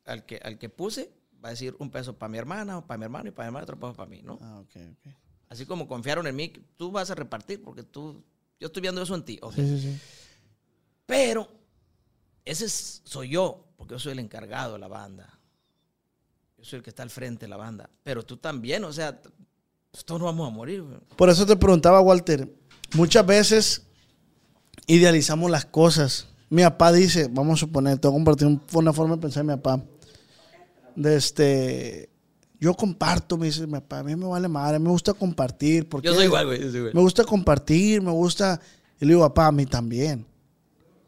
al 0.05 0.25
que, 0.25 0.37
al 0.37 0.57
que 0.57 0.69
puse, 0.69 1.13
va 1.43 1.49
a 1.49 1.51
decir 1.51 1.75
un 1.77 1.91
peso 1.91 2.17
para 2.17 2.29
mi 2.29 2.39
hermana, 2.39 2.79
o 2.79 2.87
para 2.87 2.97
mi 2.97 3.03
hermano 3.03 3.29
y 3.29 3.31
para 3.31 3.45
mi 3.45 3.49
hermano, 3.49 3.63
otro 3.65 3.79
peso 3.79 3.93
para 3.93 4.09
mí, 4.09 4.23
¿no? 4.23 4.39
Ah, 4.41 4.61
ok, 4.61 4.75
ok. 4.93 5.24
Así 5.49 5.65
como 5.65 5.87
confiaron 5.87 6.25
en 6.27 6.35
mí, 6.35 6.51
tú 6.77 6.91
vas 6.91 7.09
a 7.11 7.15
repartir 7.15 7.61
porque 7.61 7.83
tú, 7.83 8.23
yo 8.59 8.67
estoy 8.67 8.81
viendo 8.81 9.01
eso 9.01 9.15
en 9.15 9.23
ti. 9.23 9.37
ok. 9.41 9.53
Sí, 9.55 9.67
sí, 9.67 9.79
sí. 9.79 9.99
Pero 11.05 11.47
ese 12.43 12.65
es- 12.65 13.01
soy 13.05 13.29
yo, 13.29 13.65
porque 13.77 13.93
yo 13.93 13.99
soy 13.99 14.13
el 14.13 14.19
encargado 14.19 14.73
de 14.73 14.79
la 14.79 14.87
banda. 14.87 15.39
Yo 16.57 16.63
soy 16.65 16.77
el 16.77 16.83
que 16.83 16.89
está 16.89 17.03
al 17.03 17.09
frente 17.09 17.45
de 17.45 17.49
la 17.49 17.57
banda. 17.57 17.89
Pero 18.03 18.23
tú 18.23 18.37
también, 18.37 18.83
o 18.85 18.91
sea, 18.93 19.19
todos 20.05 20.19
nos 20.19 20.25
vamos 20.27 20.47
a 20.47 20.51
morir. 20.55 20.83
Por 21.15 21.29
eso 21.29 21.45
te 21.45 21.55
preguntaba, 21.55 22.01
Walter, 22.01 22.49
muchas 22.95 23.25
veces 23.25 23.83
idealizamos 24.87 25.49
las 25.51 25.65
cosas. 25.65 26.27
Mi 26.49 26.63
papá 26.63 26.91
dice, 26.91 27.27
vamos 27.29 27.59
a 27.59 27.65
suponer, 27.65 27.97
te 27.99 28.07
voy 28.07 28.15
a 28.15 28.17
compartir 28.17 28.47
un- 28.47 28.61
una 28.73 28.93
forma 28.93 29.15
de 29.15 29.21
pensar 29.21 29.45
de 29.45 29.51
mi 29.55 29.61
papá. 29.61 29.83
De 30.95 31.15
este, 31.17 32.09
yo 32.59 32.73
comparto, 32.73 33.37
me 33.37 33.47
dice 33.47 33.65
mi 33.65 33.73
papá, 33.73 33.99
a 33.99 34.03
mí 34.03 34.15
me 34.15 34.25
vale 34.25 34.47
madre, 34.47 34.79
me 34.79 34.89
gusta 34.89 35.13
compartir. 35.13 35.87
Porque 35.87 36.07
Yo 36.07 36.13
soy 36.13 36.25
igual, 36.25 36.45
güey. 36.45 36.61
yo 36.61 36.69
soy 36.69 36.79
igual. 36.79 36.93
Me 36.93 37.01
gusta 37.01 37.23
compartir, 37.23 38.01
me 38.01 38.11
gusta. 38.11 38.59
Y 38.99 39.05
le 39.05 39.13
digo, 39.13 39.21
papá, 39.21 39.47
a 39.47 39.51
mí 39.51 39.65
también. 39.65 40.25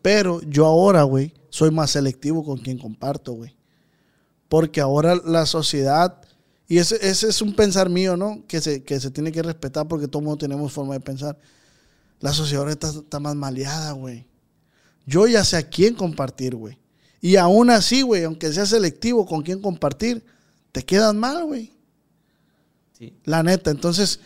Pero 0.02 0.41
yo 0.41 0.66
ahora, 0.66 1.04
güey, 1.04 1.34
soy 1.50 1.72
más 1.72 1.91
selectivo 1.91 2.43
con 2.43 2.58
quien 2.58 2.78
comparto, 2.78 3.34
güey. 3.34 3.56
Porque 4.50 4.80
ahora 4.82 5.16
la 5.16 5.45
sociedad, 5.45 6.22
y 6.68 6.78
ese, 6.78 6.95
ese 7.08 7.30
es 7.30 7.41
un 7.41 7.54
pensar 7.54 7.89
mío, 7.89 8.16
¿no? 8.16 8.43
Que 8.48 8.62
se, 8.62 8.84
que 8.84 9.00
se 9.00 9.12
tiene 9.12 9.32
que 9.32 9.41
respetar 9.41 9.88
porque 9.88 10.08
todos 10.08 10.24
mundo 10.24 10.38
tenemos 10.38 10.72
forma 10.72 10.93
de 10.93 11.00
pensar. 11.00 11.38
La 12.20 12.34
sociedad 12.34 12.62
ahora 12.62 12.72
está, 12.72 12.89
está 12.89 13.20
más 13.20 13.36
maleada, 13.36 13.91
güey. 13.91 14.26
Yo 15.06 15.28
ya 15.28 15.43
sé 15.43 15.58
a 15.58 15.64
quién 15.64 15.95
compartir, 15.95 16.56
güey. 16.56 16.78
Y 17.22 17.36
aún 17.38 17.70
así, 17.70 18.02
güey, 18.02 18.24
aunque 18.24 18.52
sea 18.54 18.66
selectivo 18.66 19.26
con 19.26 19.41
quién 19.41 19.62
compartir, 19.62 20.24
te 20.78 20.86
quedan 20.86 21.17
mal, 21.17 21.43
güey. 21.43 21.73
Sí. 22.93 23.17
La 23.23 23.41
neta. 23.41 23.71
Entonces, 23.71 24.19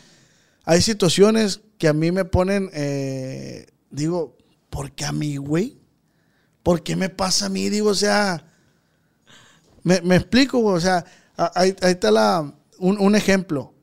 hay 0.65 0.81
situaciones 0.81 1.61
que 1.77 1.87
a 1.87 1.93
mí 1.93 2.11
me 2.11 2.25
ponen, 2.25 2.69
eh, 2.73 3.67
digo, 3.89 4.35
¿por 4.69 4.91
qué 4.91 5.05
a 5.05 5.13
mí, 5.13 5.37
güey? 5.37 5.79
¿Por 6.61 6.83
qué 6.83 6.97
me 6.97 7.07
pasa 7.07 7.45
a 7.45 7.49
mí? 7.49 7.69
Digo, 7.69 7.91
o 7.91 7.95
sea, 7.95 8.45
me, 9.83 10.01
me 10.01 10.17
explico, 10.17 10.59
güey. 10.59 10.75
O 10.75 10.81
sea, 10.81 11.05
ahí, 11.37 11.73
ahí 11.81 11.91
está 11.93 12.11
la, 12.11 12.53
un, 12.79 12.99
un 12.99 13.15
ejemplo. 13.15 13.73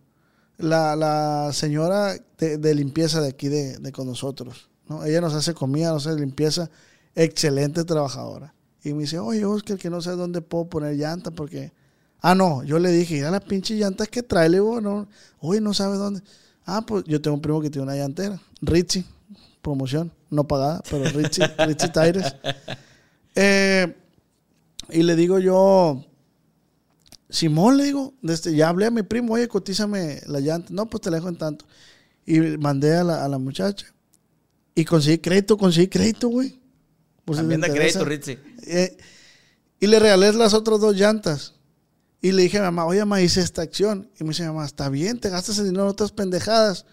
La, 0.59 0.95
la 0.95 1.51
señora 1.55 2.19
de, 2.37 2.59
de 2.59 2.75
limpieza 2.75 3.23
de 3.23 3.29
aquí 3.31 3.49
de, 3.49 3.79
de 3.79 3.93
con 3.93 4.07
nosotros, 4.07 4.69
¿no? 4.89 5.07
Ella 5.07 5.23
nos 5.23 5.33
hace 5.33 5.55
comida, 5.55 5.91
nos 5.93 6.07
hace 6.07 6.21
limpieza, 6.21 6.71
excelente 7.15 7.83
trabajadora. 7.85 8.55
Y 8.85 8.93
me 8.93 9.05
dice, 9.05 9.19
oye, 9.21 9.47
Oscar, 9.47 9.79
que 9.79 9.89
no 9.89 10.03
sé 10.03 10.11
dónde 10.11 10.43
puedo 10.43 10.69
poner 10.69 10.97
llanta 10.97 11.31
porque... 11.31 11.73
Ah, 12.21 12.35
no, 12.35 12.65
yo 12.65 12.79
le 12.79 12.91
dije, 12.91 13.15
mira 13.15 13.31
las 13.31 13.45
pinches 13.45 13.79
llantas 13.79 14.09
que 14.09 14.23
trae, 14.23 14.49
le 14.49 14.57
digo, 14.57 14.81
no, 14.81 15.09
oye, 15.41 15.61
no 15.61 15.73
sabe 15.73 15.97
dónde. 15.97 16.21
Ah, 16.67 16.83
pues 16.87 17.05
yo 17.07 17.21
tengo 17.21 17.37
un 17.37 17.43
primo 17.43 17.61
que 17.61 17.71
tiene 17.71 17.85
una 17.85 17.97
llantera, 17.97 18.41
Richie, 18.61 19.05
promoción, 19.63 20.13
no 20.31 20.47
pagada, 20.47 20.83
pero 20.91 21.05
Richie, 21.05 21.47
Richie 21.67 21.89
Tires. 21.89 22.35
Eh, 23.35 23.95
y 24.91 25.03
le 25.03 25.17
digo 25.17 25.39
yo, 25.39 26.05
Simón, 27.31 27.77
le 27.77 27.85
digo, 27.85 28.15
desde, 28.23 28.55
ya 28.55 28.69
hablé 28.69 28.87
a 28.87 28.91
mi 28.91 29.03
primo, 29.03 29.35
oye, 29.35 29.49
cotízame 29.49 30.21
la 30.27 30.41
llanta. 30.41 30.69
No, 30.73 30.89
pues 30.89 31.03
te 31.03 31.11
la 31.11 31.19
dejo 31.19 31.29
en 31.29 31.37
tanto. 31.37 31.67
Y 32.25 32.41
mandé 32.41 32.97
a 32.97 33.05
la, 33.05 33.25
a 33.25 33.29
la 33.29 33.39
muchacha. 33.39 33.87
Y 34.75 34.85
conseguí 34.85 35.19
crédito, 35.19 35.59
conseguí 35.59 35.89
crédito, 35.89 36.29
güey. 36.29 36.59
También 37.27 37.61
da 37.61 37.69
crédito, 37.69 38.05
Ritzy. 38.05 38.39
Eh, 38.63 38.97
y 39.81 39.87
le 39.87 39.99
regalé 39.99 40.33
las 40.33 40.55
otras 40.55 40.81
dos 40.81 40.97
llantas. 40.97 41.55
Y 42.21 42.33
le 42.33 42.43
dije 42.43 42.59
a 42.59 42.63
mi 42.63 42.65
mamá, 42.67 42.85
oye, 42.87 42.99
mamá, 43.01 43.21
hice 43.23 43.41
esta 43.41 43.63
acción. 43.63 44.11
Y 44.19 44.25
me 44.25 44.31
dice, 44.31 44.45
mamá, 44.47 44.65
está 44.67 44.89
bien, 44.89 45.19
te 45.21 45.31
gastas 45.31 45.59
el 45.59 45.67
dinero 45.67 45.85
en 45.85 45.91
otras 45.91 46.11
pendejadas. 46.13 46.85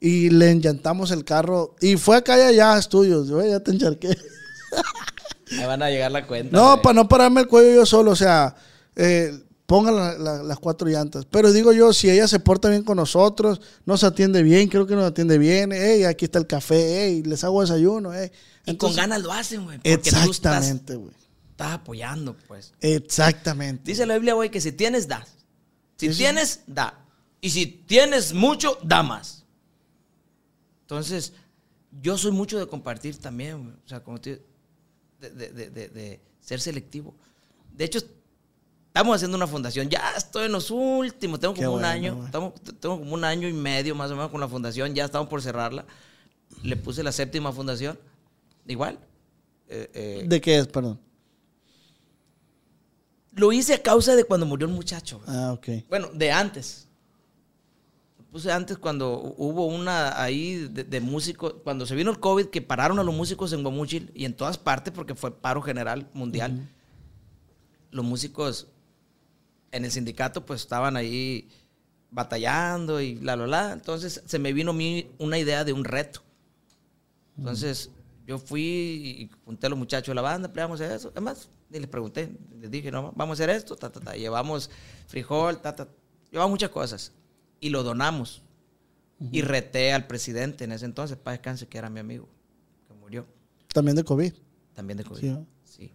Y 0.00 0.30
le 0.30 0.50
enllantamos 0.50 1.10
el 1.10 1.24
carro. 1.24 1.74
Y 1.80 1.96
fue 1.96 2.16
acá 2.16 2.38
y 2.38 2.42
allá 2.42 2.74
a 2.74 2.78
estudios. 2.78 3.28
Yo, 3.28 3.44
ya 3.44 3.60
te 3.60 3.72
encharqué. 3.72 4.16
Me 5.56 5.66
van 5.66 5.82
a 5.82 5.90
llegar 5.90 6.12
la 6.12 6.26
cuenta. 6.26 6.56
No, 6.56 6.80
para 6.80 6.94
no 6.94 7.08
pararme 7.08 7.40
el 7.40 7.48
cuello 7.48 7.74
yo 7.74 7.84
solo. 7.86 8.12
O 8.12 8.16
sea, 8.16 8.54
eh, 8.94 9.36
pongan 9.66 9.96
la- 9.96 10.16
la- 10.16 10.42
las 10.44 10.58
cuatro 10.60 10.88
llantas. 10.88 11.26
Pero 11.28 11.52
digo 11.52 11.72
yo, 11.72 11.92
si 11.92 12.08
ella 12.08 12.28
se 12.28 12.38
porta 12.38 12.68
bien 12.68 12.84
con 12.84 12.96
nosotros, 12.96 13.60
nos 13.84 14.04
atiende 14.04 14.42
bien, 14.44 14.68
creo 14.68 14.86
que 14.86 14.94
nos 14.94 15.04
atiende 15.04 15.38
bien. 15.38 15.72
Ey, 15.72 16.04
aquí 16.04 16.24
está 16.26 16.38
el 16.38 16.46
café, 16.46 17.04
ey, 17.06 17.22
les 17.24 17.42
hago 17.44 17.60
desayuno, 17.60 18.14
ey. 18.14 18.30
Y 18.66 18.76
con 18.76 18.94
ganas 18.94 19.20
lo 19.22 19.32
hacen, 19.32 19.64
güey. 19.64 19.80
Exactamente, 19.82 20.94
güey. 20.94 21.12
Estás 21.60 21.72
apoyando, 21.74 22.36
pues. 22.48 22.72
Exactamente. 22.80 23.82
Dice 23.84 24.06
la 24.06 24.14
Biblia, 24.14 24.34
güey, 24.34 24.50
que 24.50 24.60
si 24.60 24.72
tienes, 24.72 25.06
das. 25.06 25.28
Si 25.96 26.06
Sí, 26.08 26.12
sí. 26.14 26.18
tienes, 26.20 26.62
da. 26.66 26.98
Y 27.42 27.50
si 27.50 27.66
tienes 27.66 28.32
mucho, 28.32 28.78
da 28.82 29.02
más. 29.02 29.44
Entonces, 30.82 31.32
yo 32.00 32.16
soy 32.16 32.32
mucho 32.32 32.58
de 32.58 32.66
compartir 32.66 33.18
también, 33.18 33.62
güey. 33.64 33.76
O 33.84 33.88
sea, 33.88 34.00
como 34.02 34.20
te 34.20 34.42
de, 35.20 35.30
de- 35.30 35.70
de- 35.70 36.20
ser 36.40 36.60
selectivo. 36.60 37.14
De 37.76 37.84
hecho, 37.84 37.98
estamos 38.88 39.14
haciendo 39.16 39.36
una 39.36 39.46
fundación. 39.46 39.88
Ya 39.90 40.12
estoy 40.16 40.46
en 40.46 40.52
los 40.52 40.70
últimos. 40.70 41.38
Tengo 41.40 41.54
como 41.54 41.74
un 41.74 41.84
año. 41.84 42.24
Estamos, 42.24 42.54
tengo 42.80 42.98
como 42.98 43.12
un 43.12 43.24
año 43.24 43.46
y 43.46 43.52
medio 43.52 43.94
más 43.94 44.10
o 44.10 44.14
menos 44.16 44.30
con 44.30 44.40
la 44.40 44.48
fundación. 44.48 44.94
Ya 44.94 45.04
estamos 45.04 45.28
por 45.28 45.42
cerrarla. 45.42 45.84
Le 46.62 46.76
puse 46.76 47.02
la 47.02 47.12
séptima 47.12 47.52
fundación. 47.52 47.98
Igual. 48.66 48.98
Eh, 49.68 49.90
eh, 49.94 50.24
¿De 50.26 50.40
qué 50.40 50.58
es, 50.58 50.66
perdón? 50.66 50.98
Lo 53.32 53.52
hice 53.52 53.74
a 53.74 53.82
causa 53.82 54.16
de 54.16 54.24
cuando 54.24 54.46
murió 54.46 54.66
un 54.68 54.74
muchacho. 54.74 55.20
Ah, 55.26 55.52
ok. 55.52 55.68
Bueno, 55.88 56.08
de 56.12 56.32
antes. 56.32 56.88
Puse 58.30 58.52
antes 58.52 58.78
cuando 58.78 59.34
hubo 59.38 59.66
una 59.66 60.22
ahí 60.22 60.68
de, 60.68 60.84
de 60.84 61.00
músicos, 61.00 61.54
cuando 61.64 61.84
se 61.84 61.96
vino 61.96 62.12
el 62.12 62.20
COVID, 62.20 62.46
que 62.46 62.62
pararon 62.62 62.98
a 63.00 63.02
los 63.02 63.14
músicos 63.14 63.52
en 63.52 63.62
Guamúchil 63.62 64.12
y 64.14 64.24
en 64.24 64.34
todas 64.34 64.56
partes, 64.56 64.92
porque 64.92 65.16
fue 65.16 65.32
paro 65.32 65.60
general 65.62 66.08
mundial. 66.12 66.68
Los 67.90 68.04
músicos 68.04 68.68
en 69.72 69.84
el 69.84 69.90
sindicato, 69.90 70.46
pues 70.46 70.60
estaban 70.60 70.96
ahí 70.96 71.48
batallando 72.10 73.00
y 73.00 73.16
la, 73.16 73.34
la, 73.36 73.46
la. 73.46 73.72
Entonces 73.72 74.22
se 74.24 74.38
me 74.38 74.52
vino 74.52 74.70
a 74.70 74.74
mí 74.74 75.10
una 75.18 75.38
idea 75.38 75.64
de 75.64 75.72
un 75.72 75.84
reto. 75.84 76.22
Entonces 77.36 77.90
yo 78.26 78.38
fui 78.38 78.62
y 78.62 79.30
junté 79.44 79.66
a 79.66 79.70
los 79.70 79.78
muchachos 79.78 80.08
de 80.08 80.14
la 80.14 80.22
banda, 80.22 80.52
plegamos 80.52 80.80
eso. 80.80 81.10
Además, 81.12 81.48
ni 81.70 81.78
les 81.78 81.88
pregunté, 81.88 82.30
les 82.58 82.70
dije, 82.70 82.90
no, 82.90 83.12
vamos 83.14 83.38
a 83.40 83.44
hacer 83.44 83.50
esto, 83.54 83.76
ta, 83.76 83.90
ta, 83.90 84.00
ta. 84.00 84.14
Llevamos 84.14 84.70
frijol, 85.06 85.60
ta, 85.60 85.74
ta. 85.74 85.88
Llevamos 86.30 86.50
muchas 86.50 86.70
cosas. 86.70 87.12
Y 87.60 87.70
lo 87.70 87.82
donamos. 87.82 88.42
Y 89.32 89.42
reté 89.42 89.92
al 89.92 90.06
presidente 90.06 90.64
en 90.64 90.72
ese 90.72 90.86
entonces, 90.86 91.18
para 91.18 91.36
descanse, 91.36 91.68
que 91.68 91.76
era 91.76 91.90
mi 91.90 92.00
amigo, 92.00 92.26
que 92.88 92.94
murió 92.94 93.26
También 93.68 93.94
de 93.94 94.02
COVID. 94.02 94.32
también 94.74 94.96
de 94.96 95.04
COVID. 95.04 95.20
Sí, 95.20 95.28
¿no? 95.28 95.46
Sí. 95.62 95.92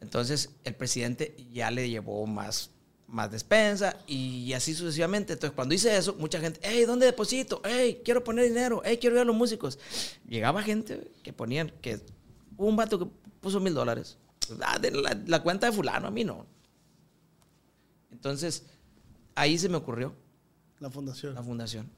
Entonces, 0.00 0.50
el 0.62 0.74
presidente 0.74 1.34
ya 1.50 1.70
le 1.70 1.88
llevó 1.88 2.26
más, 2.26 2.70
más 3.06 3.30
despensa 3.30 3.96
y 4.06 4.52
así 4.52 4.74
sucesivamente. 4.74 5.32
Entonces, 5.32 5.54
cuando 5.56 5.74
hice 5.74 5.96
eso, 5.96 6.14
mucha 6.18 6.38
gente, 6.38 6.60
hey, 6.62 6.84
¿dónde 6.86 7.06
deposito? 7.06 7.62
Hey, 7.64 8.02
quiero 8.04 8.22
poner 8.22 8.44
dinero. 8.44 8.82
Hey, 8.84 8.98
quiero 9.00 9.14
ver 9.14 9.22
a 9.22 9.24
los 9.24 9.34
músicos. 9.34 9.78
Llegaba 10.28 10.62
gente 10.62 11.10
que 11.22 11.32
ponían, 11.32 11.72
que 11.80 11.98
un 12.58 12.76
vato 12.76 12.98
que 12.98 13.06
puso 13.40 13.58
mil 13.58 13.72
dólares. 13.72 14.18
Ah, 14.64 14.78
de 14.78 14.90
la, 14.90 15.18
la 15.26 15.42
cuenta 15.42 15.66
de 15.66 15.72
fulano, 15.72 16.08
a 16.08 16.10
mí 16.10 16.24
no. 16.24 16.46
Entonces, 18.10 18.64
ahí 19.34 19.58
se 19.58 19.68
me 19.68 19.76
ocurrió 19.76 20.14
La 20.80 20.90
fundación. 20.90 21.34
la 21.34 21.42
fundación. 21.42 21.90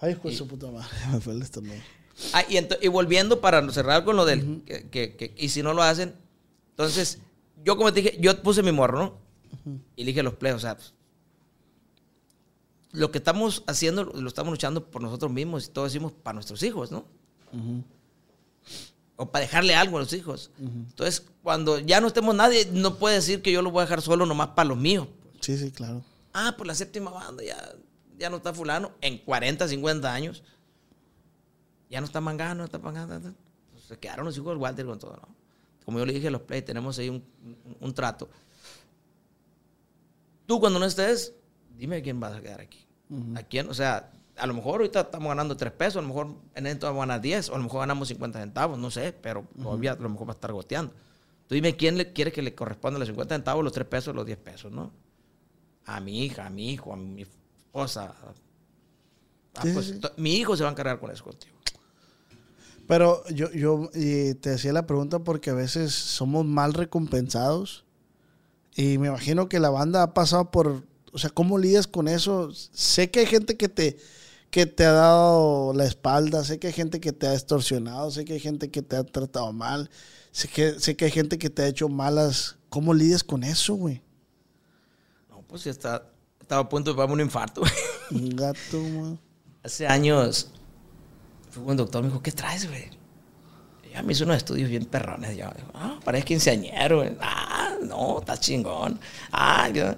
Ay, 0.00 0.14
de 0.14 0.32
su 0.34 0.46
puta 0.48 0.70
madre. 0.70 0.88
Me 1.12 1.20
fue 1.20 1.34
el 1.34 1.42
estómago. 1.42 1.78
Ah, 2.32 2.42
y, 2.48 2.58
y 2.84 2.88
volviendo 2.88 3.40
para 3.40 3.68
cerrar 3.70 4.04
con 4.04 4.16
lo 4.16 4.24
del 4.24 4.62
que, 4.64 4.88
que- 4.90 5.16
que- 5.16 5.34
y 5.36 5.48
si 5.50 5.62
no 5.62 5.72
lo 5.74 5.82
hacen, 5.82 6.14
entonces 6.70 7.18
yo 7.64 7.76
como 7.76 7.92
te 7.92 8.02
dije, 8.02 8.18
yo 8.20 8.42
puse 8.42 8.62
mi 8.62 8.72
morro, 8.72 8.98
¿no? 8.98 9.18
Y 9.96 10.02
le 10.04 10.08
dije 10.08 10.20
a 10.20 10.22
los 10.22 10.34
players, 10.34 10.58
o 10.58 10.60
sea, 10.60 10.76
pues, 10.76 10.94
lo 12.92 13.10
que 13.10 13.18
estamos 13.18 13.62
haciendo 13.66 14.04
lo 14.04 14.26
estamos 14.28 14.50
luchando 14.50 14.90
por 14.90 15.00
nosotros 15.02 15.30
mismos 15.30 15.66
y 15.66 15.70
todo 15.70 15.84
decimos 15.84 16.12
para 16.12 16.34
nuestros 16.34 16.62
hijos, 16.62 16.90
¿no? 16.90 17.04
O 19.22 19.30
para 19.30 19.42
dejarle 19.44 19.74
algo 19.74 19.98
a 19.98 20.00
los 20.00 20.12
hijos. 20.14 20.50
Entonces, 20.58 21.26
cuando 21.42 21.78
ya 21.78 22.00
no 22.00 22.06
estemos 22.06 22.34
nadie, 22.34 22.66
no 22.72 22.96
puede 22.96 23.16
decir 23.16 23.42
que 23.42 23.52
yo 23.52 23.60
lo 23.60 23.70
voy 23.70 23.80
a 23.82 23.84
dejar 23.84 24.00
solo 24.00 24.24
nomás 24.24 24.48
para 24.48 24.68
los 24.70 24.78
míos. 24.78 25.08
Sí, 25.40 25.58
sí, 25.58 25.70
claro. 25.70 26.02
Ah, 26.32 26.54
pues 26.56 26.66
la 26.66 26.74
séptima 26.74 27.10
banda 27.10 27.42
ya, 27.44 27.74
ya 28.18 28.30
no 28.30 28.38
está 28.38 28.54
fulano 28.54 28.92
en 29.02 29.18
40, 29.18 29.68
50 29.68 30.12
años. 30.12 30.42
Ya 31.90 32.00
no 32.00 32.06
está 32.06 32.20
mangano, 32.22 32.54
no 32.60 32.64
está 32.64 32.78
mangano. 32.78 33.34
Pues 33.72 33.84
se 33.84 33.98
quedaron 33.98 34.24
los 34.24 34.36
hijos 34.36 34.48
del 34.48 34.56
Walter 34.58 34.86
con 34.86 34.98
todo, 34.98 35.16
¿no? 35.16 35.28
Como 35.84 35.98
yo 35.98 36.06
le 36.06 36.12
dije 36.14 36.28
a 36.28 36.30
los 36.30 36.42
play, 36.42 36.62
tenemos 36.62 36.98
ahí 36.98 37.08
un, 37.10 37.16
un- 37.44 37.76
un 37.80 37.94
trato. 37.94 38.28
Tú 40.46 40.60
cuando 40.60 40.78
no 40.78 40.86
estés, 40.86 41.34
dime 41.76 42.02
quién 42.02 42.22
va 42.22 42.34
a 42.34 42.40
quedar 42.40 42.60
aquí. 42.60 42.86
¿A 43.36 43.42
quién? 43.42 43.68
O 43.68 43.74
sea, 43.74 44.12
a 44.40 44.46
lo 44.46 44.54
mejor 44.54 44.80
ahorita 44.80 45.00
estamos 45.00 45.28
ganando 45.28 45.56
3 45.56 45.72
pesos, 45.72 45.96
a 45.98 46.02
lo 46.02 46.08
mejor 46.08 46.34
en 46.54 46.66
esto 46.66 46.86
vamos 46.86 47.02
a 47.02 47.06
ganar 47.06 47.20
10, 47.20 47.50
o 47.50 47.54
a 47.54 47.58
lo 47.58 47.64
mejor 47.64 47.80
ganamos 47.80 48.08
50 48.08 48.40
centavos, 48.40 48.78
no 48.78 48.90
sé, 48.90 49.12
pero 49.12 49.46
todavía 49.60 49.92
a 49.92 49.96
lo 49.96 50.08
mejor 50.08 50.28
va 50.28 50.32
a 50.32 50.34
estar 50.34 50.52
goteando. 50.52 50.92
Tú 51.46 51.54
dime 51.54 51.76
quién 51.76 51.96
le 51.96 52.12
quiere 52.12 52.32
que 52.32 52.42
le 52.42 52.54
corresponda 52.54 52.98
los 52.98 53.08
50 53.08 53.34
centavos, 53.34 53.62
los 53.62 53.72
3 53.72 53.86
pesos, 53.86 54.14
los 54.14 54.26
10 54.26 54.38
pesos, 54.38 54.72
¿no? 54.72 54.92
a 55.90 56.00
mi 56.00 56.24
hija, 56.24 56.46
a 56.46 56.50
mi 56.50 56.72
hijo, 56.72 56.92
a 56.92 56.96
mi 56.96 57.22
esposa. 57.22 58.14
Ah, 58.22 58.32
Sí, 59.62 59.72
pues, 59.74 59.86
sí, 59.86 60.00
Mi 60.16 60.36
hijo 60.36 60.56
se 60.56 60.62
va 60.62 60.68
a 60.68 60.72
encargar 60.72 61.00
con 61.00 61.10
eso 61.10 61.24
contigo. 61.24 61.56
Pero 62.86 63.26
yo, 63.30 63.50
yo 63.50 63.90
y 63.94 64.34
te 64.34 64.54
hacía 64.54 64.72
la 64.72 64.86
pregunta 64.86 65.18
porque 65.18 65.50
a 65.50 65.54
veces 65.54 65.92
somos 65.92 66.46
mal 66.46 66.72
recompensados. 66.72 67.84
Y 68.76 68.98
me 68.98 69.08
imagino 69.08 69.48
que 69.48 69.58
la 69.58 69.70
banda 69.70 70.04
ha 70.04 70.14
pasado 70.14 70.52
por. 70.52 70.84
O 71.12 71.18
sea, 71.18 71.30
¿cómo 71.30 71.58
lidias 71.58 71.88
con 71.88 72.06
eso? 72.06 72.52
Sé 72.54 73.10
que 73.10 73.20
hay 73.20 73.26
gente 73.26 73.56
que 73.56 73.68
te, 73.68 73.98
que 74.50 74.66
te 74.66 74.84
ha 74.84 74.92
dado 74.92 75.72
la 75.74 75.84
espalda, 75.84 76.44
sé 76.44 76.58
que 76.58 76.68
hay 76.68 76.72
gente 76.72 77.00
que 77.00 77.12
te 77.12 77.26
ha 77.28 77.34
extorsionado, 77.34 78.10
sé 78.10 78.24
que 78.24 78.34
hay 78.34 78.40
gente 78.40 78.70
que 78.70 78.82
te 78.82 78.96
ha 78.96 79.04
tratado 79.04 79.52
mal, 79.52 79.90
sé 80.32 80.48
que, 80.48 80.78
sé 80.80 80.96
que 80.96 81.06
hay 81.06 81.10
gente 81.10 81.38
que 81.38 81.50
te 81.50 81.62
ha 81.62 81.68
hecho 81.68 81.88
malas. 81.88 82.56
¿Cómo 82.68 82.94
lidias 82.94 83.24
con 83.24 83.42
eso, 83.42 83.74
güey? 83.74 84.02
No, 85.28 85.42
pues 85.42 85.64
ya 85.64 85.70
está, 85.70 86.06
estaba 86.40 86.62
a 86.62 86.68
punto 86.68 86.92
de 86.92 86.98
darme 86.98 87.14
un 87.14 87.20
infarto. 87.20 87.62
güey. 87.62 87.72
Un 88.10 88.36
gato, 88.36 88.80
güey. 88.80 89.18
Hace 89.62 89.86
años 89.86 90.50
fui 91.50 91.62
con 91.62 91.72
un 91.72 91.76
doctor, 91.76 92.02
me 92.02 92.08
dijo, 92.08 92.22
¿qué 92.22 92.32
traes, 92.32 92.68
güey? 92.68 92.90
Ya 93.92 94.02
me 94.02 94.12
hizo 94.12 94.24
unos 94.24 94.36
estudios 94.36 94.70
bien 94.70 94.84
perrones. 94.84 95.36
Yo, 95.36 95.46
digo, 95.56 95.68
ah, 95.74 95.98
parece 96.04 96.24
quinceañero, 96.24 96.98
güey. 96.98 97.16
Ah, 97.20 97.74
no, 97.82 98.20
está 98.20 98.38
chingón. 98.38 99.00
Ah, 99.32 99.68
yo... 99.68 99.94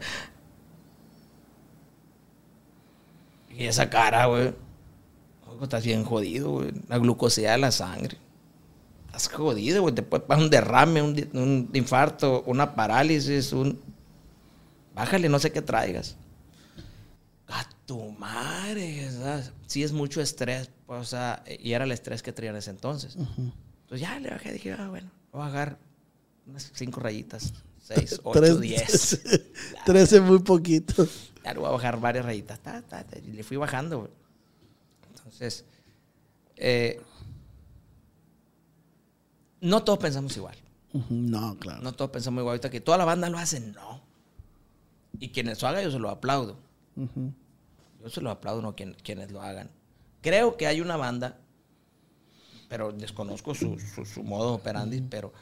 Y 3.57 3.67
esa 3.67 3.91
cara, 3.91 4.27
güey. 4.27 4.55
Estás 5.63 5.85
bien 5.85 6.05
jodido, 6.05 6.51
güey. 6.51 6.73
La 6.89 6.99
glucosidad 6.99 7.53
de 7.53 7.59
la 7.59 7.71
sangre. 7.71 8.19
Estás 9.07 9.29
jodido, 9.29 9.83
güey. 9.83 9.95
Te 9.95 10.03
puede 10.03 10.25
pasar 10.25 10.43
un 10.43 10.51
derrame, 10.51 11.03
un, 11.03 11.29
un 11.35 11.71
infarto, 11.73 12.43
una 12.47 12.75
parálisis, 12.75 13.53
un... 13.53 13.81
Bájale, 14.95 15.29
no 15.29 15.39
sé 15.39 15.53
qué 15.53 15.63
traigas. 15.63 16.17
A 17.49 17.65
tu 17.87 18.11
madre, 18.13 19.11
¿sabes? 19.11 19.53
Sí 19.67 19.83
es 19.83 19.93
mucho 19.93 20.21
estrés, 20.21 20.71
pues, 20.87 21.01
o 21.01 21.05
sea, 21.05 21.45
y 21.61 21.73
era 21.73 21.85
el 21.85 21.93
estrés 21.93 22.23
que 22.23 22.33
traía 22.33 22.51
en 22.51 22.57
ese 22.57 22.71
entonces. 22.71 23.17
Entonces 23.17 24.01
ya 24.01 24.19
le 24.19 24.31
bajé, 24.31 24.53
dije, 24.53 24.73
ah, 24.73 24.89
bueno, 24.89 25.11
voy 25.33 25.43
a 25.43 25.45
bajar 25.47 25.79
unas 26.47 26.71
cinco 26.75 27.01
rayitas, 27.01 27.53
seis, 27.79 28.21
ocho, 28.23 28.57
diez. 28.57 29.21
Trece 29.87 30.21
muy 30.21 30.41
poquito. 30.41 31.07
Ya 31.45 31.53
le 31.55 31.59
voy 31.61 31.69
a 31.69 31.73
bajar 31.73 31.99
varias 32.01 32.25
rayitas, 32.25 32.61
ta, 32.61 32.83
ta, 32.83 33.05
ta, 33.05 33.19
y 33.19 33.33
le 33.33 33.43
fui 33.43 33.57
bajando, 33.57 34.01
güey. 34.01 34.11
Entonces, 35.17 35.65
eh, 36.57 37.01
no 39.61 39.83
todos 39.85 39.99
pensamos 39.99 40.37
igual. 40.37 40.57
No, 41.09 41.57
claro. 41.59 41.83
No 41.83 41.93
todos 41.93 42.11
pensamos 42.11 42.41
igual. 42.43 42.53
Ahorita 42.55 42.71
que 42.71 42.81
toda 42.81 42.99
la 42.99 43.05
banda 43.05 43.29
lo 43.31 43.39
hace, 43.39 43.61
no. 43.61 44.01
Y 45.19 45.29
quienes 45.31 45.63
lo 45.63 45.69
hagan, 45.69 45.85
yo 45.85 45.91
se 45.91 45.99
lo 45.99 46.11
aplaudo. 46.11 46.59
Yo 46.97 48.11
se 48.11 48.21
lo 48.21 48.31
aplaudo, 48.31 48.61
no 48.63 48.75
quien- 48.75 48.97
quienes 49.03 49.31
lo 49.31 49.41
hagan. 49.41 49.71
Creo 50.21 50.57
que 50.57 50.67
hay 50.67 50.81
una 50.81 50.97
banda, 50.97 51.39
pero 52.69 52.93
desconozco 52.93 53.55
su, 53.55 53.79
su, 53.79 54.05
su 54.05 54.23
modo 54.23 54.55
operandi, 54.55 55.01
pero 55.01 55.33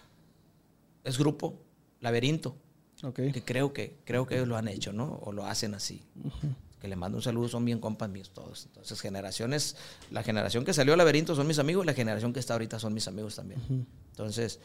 es 1.04 1.18
grupo, 1.18 1.54
laberinto, 2.00 2.54
Ok. 3.02 3.16
que 3.32 3.42
creo 3.44 3.72
que 3.72 3.96
creo 4.04 4.26
que 4.26 4.34
ellos 4.36 4.48
lo 4.48 4.56
han 4.56 4.68
hecho, 4.68 4.92
¿no? 4.92 5.18
O 5.22 5.32
lo 5.32 5.46
hacen 5.46 5.74
así. 5.74 6.02
Que 6.80 6.88
le 6.88 6.96
mando 6.96 7.16
un 7.18 7.22
saludo, 7.22 7.48
son 7.48 7.64
bien 7.64 7.78
compas 7.78 8.08
míos 8.08 8.30
todos. 8.34 8.66
Entonces, 8.66 9.00
generaciones, 9.00 9.76
la 10.10 10.22
generación 10.22 10.64
que 10.64 10.72
salió 10.72 10.96
laberinto 10.96 11.34
son 11.34 11.46
mis 11.46 11.58
amigos, 11.58 11.84
la 11.86 11.92
generación 11.94 12.32
que 12.32 12.40
está 12.40 12.54
ahorita 12.54 12.78
son 12.78 12.94
mis 12.94 13.06
amigos 13.08 13.36
también. 13.36 13.86
Entonces, 14.10 14.60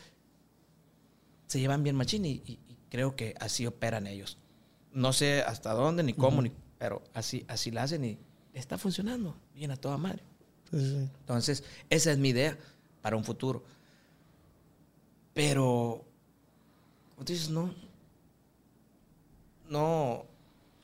se 1.47 1.59
llevan 1.59 1.83
bien 1.83 1.95
machín 1.95 2.25
y, 2.25 2.41
y- 2.45 2.59
y 2.69 2.77
creo 2.89 3.15
que 3.15 3.35
así 3.39 3.65
operan 3.67 4.07
ellos. 4.07 4.37
No 4.93 5.11
sé 5.13 5.41
hasta 5.41 5.73
dónde, 5.73 6.03
ni 6.03 6.13
cómo, 6.13 6.41
ni, 6.41 6.51
pero 6.77 7.03
así, 7.13 7.45
así 7.49 7.69
la 7.71 7.83
hacen 7.83 8.05
y 8.05 8.17
está 8.53 8.77
funcionando 8.77 9.35
bien 9.53 9.71
a 9.71 9.75
toda 9.77 9.97
madre. 9.97 10.23
Sí. 10.71 11.07
Entonces, 11.19 11.63
esa 11.89 12.11
es 12.13 12.17
mi 12.17 12.29
idea 12.29 12.57
para 13.01 13.17
un 13.17 13.23
futuro. 13.25 13.63
Pero, 15.33 16.05
dices, 17.25 17.49
no, 17.49 17.73
no, 19.69 20.25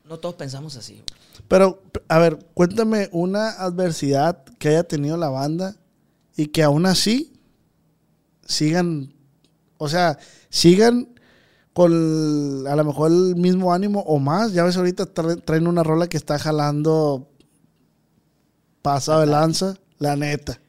no 0.05 0.17
todos 0.19 0.35
pensamos 0.35 0.75
así. 0.75 1.03
Pero, 1.47 1.81
a 2.07 2.19
ver, 2.19 2.39
cuéntame 2.53 3.09
una 3.11 3.49
adversidad 3.51 4.43
que 4.59 4.69
haya 4.69 4.83
tenido 4.83 5.17
la 5.17 5.29
banda 5.29 5.75
y 6.35 6.47
que 6.47 6.63
aún 6.63 6.85
así 6.85 7.33
sigan, 8.45 9.13
o 9.77 9.87
sea, 9.89 10.17
sigan 10.49 11.09
con 11.73 12.67
a 12.67 12.75
lo 12.75 12.83
mejor 12.83 13.11
el 13.11 13.35
mismo 13.35 13.73
ánimo 13.73 14.01
o 14.01 14.19
más. 14.19 14.53
Ya 14.53 14.63
ves, 14.63 14.77
ahorita 14.77 15.13
tra- 15.13 15.41
traen 15.43 15.67
una 15.67 15.83
rola 15.83 16.07
que 16.07 16.17
está 16.17 16.37
jalando 16.37 17.27
pasado 18.81 19.21
de 19.21 19.27
lanza, 19.27 19.75
la 19.99 20.15
neta. 20.15 20.59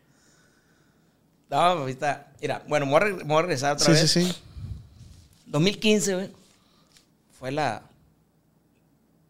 No, 1.51 1.57
ahorita, 1.59 2.33
mira, 2.41 2.63
bueno, 2.69 2.87
me 2.87 2.93
voy 2.93 3.39
a, 3.39 3.43
regresar 3.43 3.75
otra 3.75 3.87
Sí, 3.87 3.93
vez. 3.93 4.11
sí, 4.11 4.25
sí. 4.25 4.33
2015, 5.47 6.15
güey, 6.15 6.31
fue 7.39 7.51
la. 7.53 7.83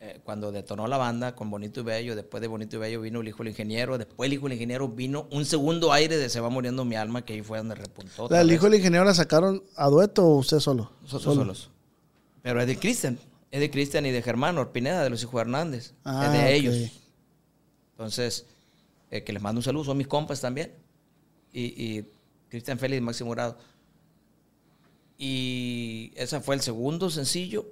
Eh, 0.04 0.20
cuando 0.24 0.50
detonó 0.50 0.88
la 0.88 0.96
banda 0.96 1.36
con 1.36 1.48
Bonito 1.48 1.78
y 1.80 1.82
Bello. 1.84 2.16
Después 2.16 2.40
de 2.40 2.48
Bonito 2.48 2.74
y 2.74 2.78
Bello 2.80 3.00
vino 3.00 3.20
el 3.20 3.28
hijo 3.28 3.38
del 3.38 3.48
ingeniero. 3.48 3.96
Después 3.98 4.26
el 4.26 4.32
hijo 4.32 4.44
del 4.46 4.54
ingeniero 4.54 4.88
vino 4.88 5.28
un 5.30 5.44
segundo 5.44 5.92
aire 5.92 6.16
de 6.16 6.28
Se 6.28 6.40
va 6.40 6.48
muriendo 6.50 6.84
mi 6.84 6.96
alma, 6.96 7.24
que 7.24 7.34
ahí 7.34 7.42
fue 7.42 7.58
donde 7.58 7.76
repuntó. 7.76 8.24
otra 8.24 8.34
¿La 8.34 8.38
del 8.40 8.48
vez. 8.48 8.56
hijo 8.56 8.66
del 8.66 8.74
ingeniero 8.80 9.04
la 9.04 9.14
sacaron 9.14 9.62
a 9.76 9.88
dueto 9.88 10.26
o 10.26 10.38
usted 10.38 10.58
solo? 10.58 10.90
Nosotros 11.02 11.22
Solo. 11.22 11.40
solos. 11.42 11.70
Pero 12.42 12.60
es 12.60 12.66
de 12.66 12.76
Cristian. 12.76 13.16
Es 13.52 13.60
de 13.60 13.70
Cristian 13.70 14.04
y 14.04 14.10
de 14.10 14.22
Germán 14.22 14.58
Orpineda, 14.58 15.04
de 15.04 15.10
los 15.10 15.22
hijos 15.22 15.40
Hernández. 15.40 15.94
Ah, 16.04 16.26
es 16.26 16.32
de 16.32 16.54
ellos. 16.56 16.90
Entonces, 17.92 18.46
eh, 19.12 19.22
que 19.22 19.32
les 19.32 19.40
mando 19.40 19.60
un 19.60 19.62
saludo. 19.62 19.84
Son 19.84 19.96
mis 19.96 20.08
compas 20.08 20.40
también. 20.40 20.72
Y, 21.52 21.60
y 21.98 22.08
Cristian 22.48 22.78
Félix 22.78 22.98
y 22.98 23.04
Máximo 23.04 23.30
Grado. 23.30 23.56
Y 25.18 26.12
ese 26.16 26.40
fue 26.40 26.54
el 26.56 26.60
segundo 26.62 27.10
sencillo. 27.10 27.66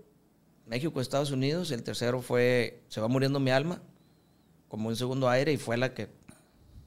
México, 0.70 1.00
Estados 1.00 1.32
Unidos. 1.32 1.72
El 1.72 1.82
tercero 1.82 2.22
fue 2.22 2.84
Se 2.88 3.00
va 3.00 3.08
muriendo 3.08 3.40
mi 3.40 3.50
alma. 3.50 3.82
Como 4.68 4.88
un 4.88 4.94
segundo 4.94 5.28
aire. 5.28 5.52
Y 5.52 5.56
fue 5.56 5.76
la 5.76 5.92
que... 5.92 6.08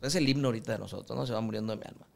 Es 0.02 0.16
el 0.16 0.28
himno 0.28 0.48
ahorita 0.48 0.72
de 0.72 0.80
nosotros, 0.80 1.18
¿no? 1.18 1.28
Se 1.28 1.34
va 1.34 1.42
muriendo 1.42 1.76
mi 1.76 1.84
alma. 1.84 2.08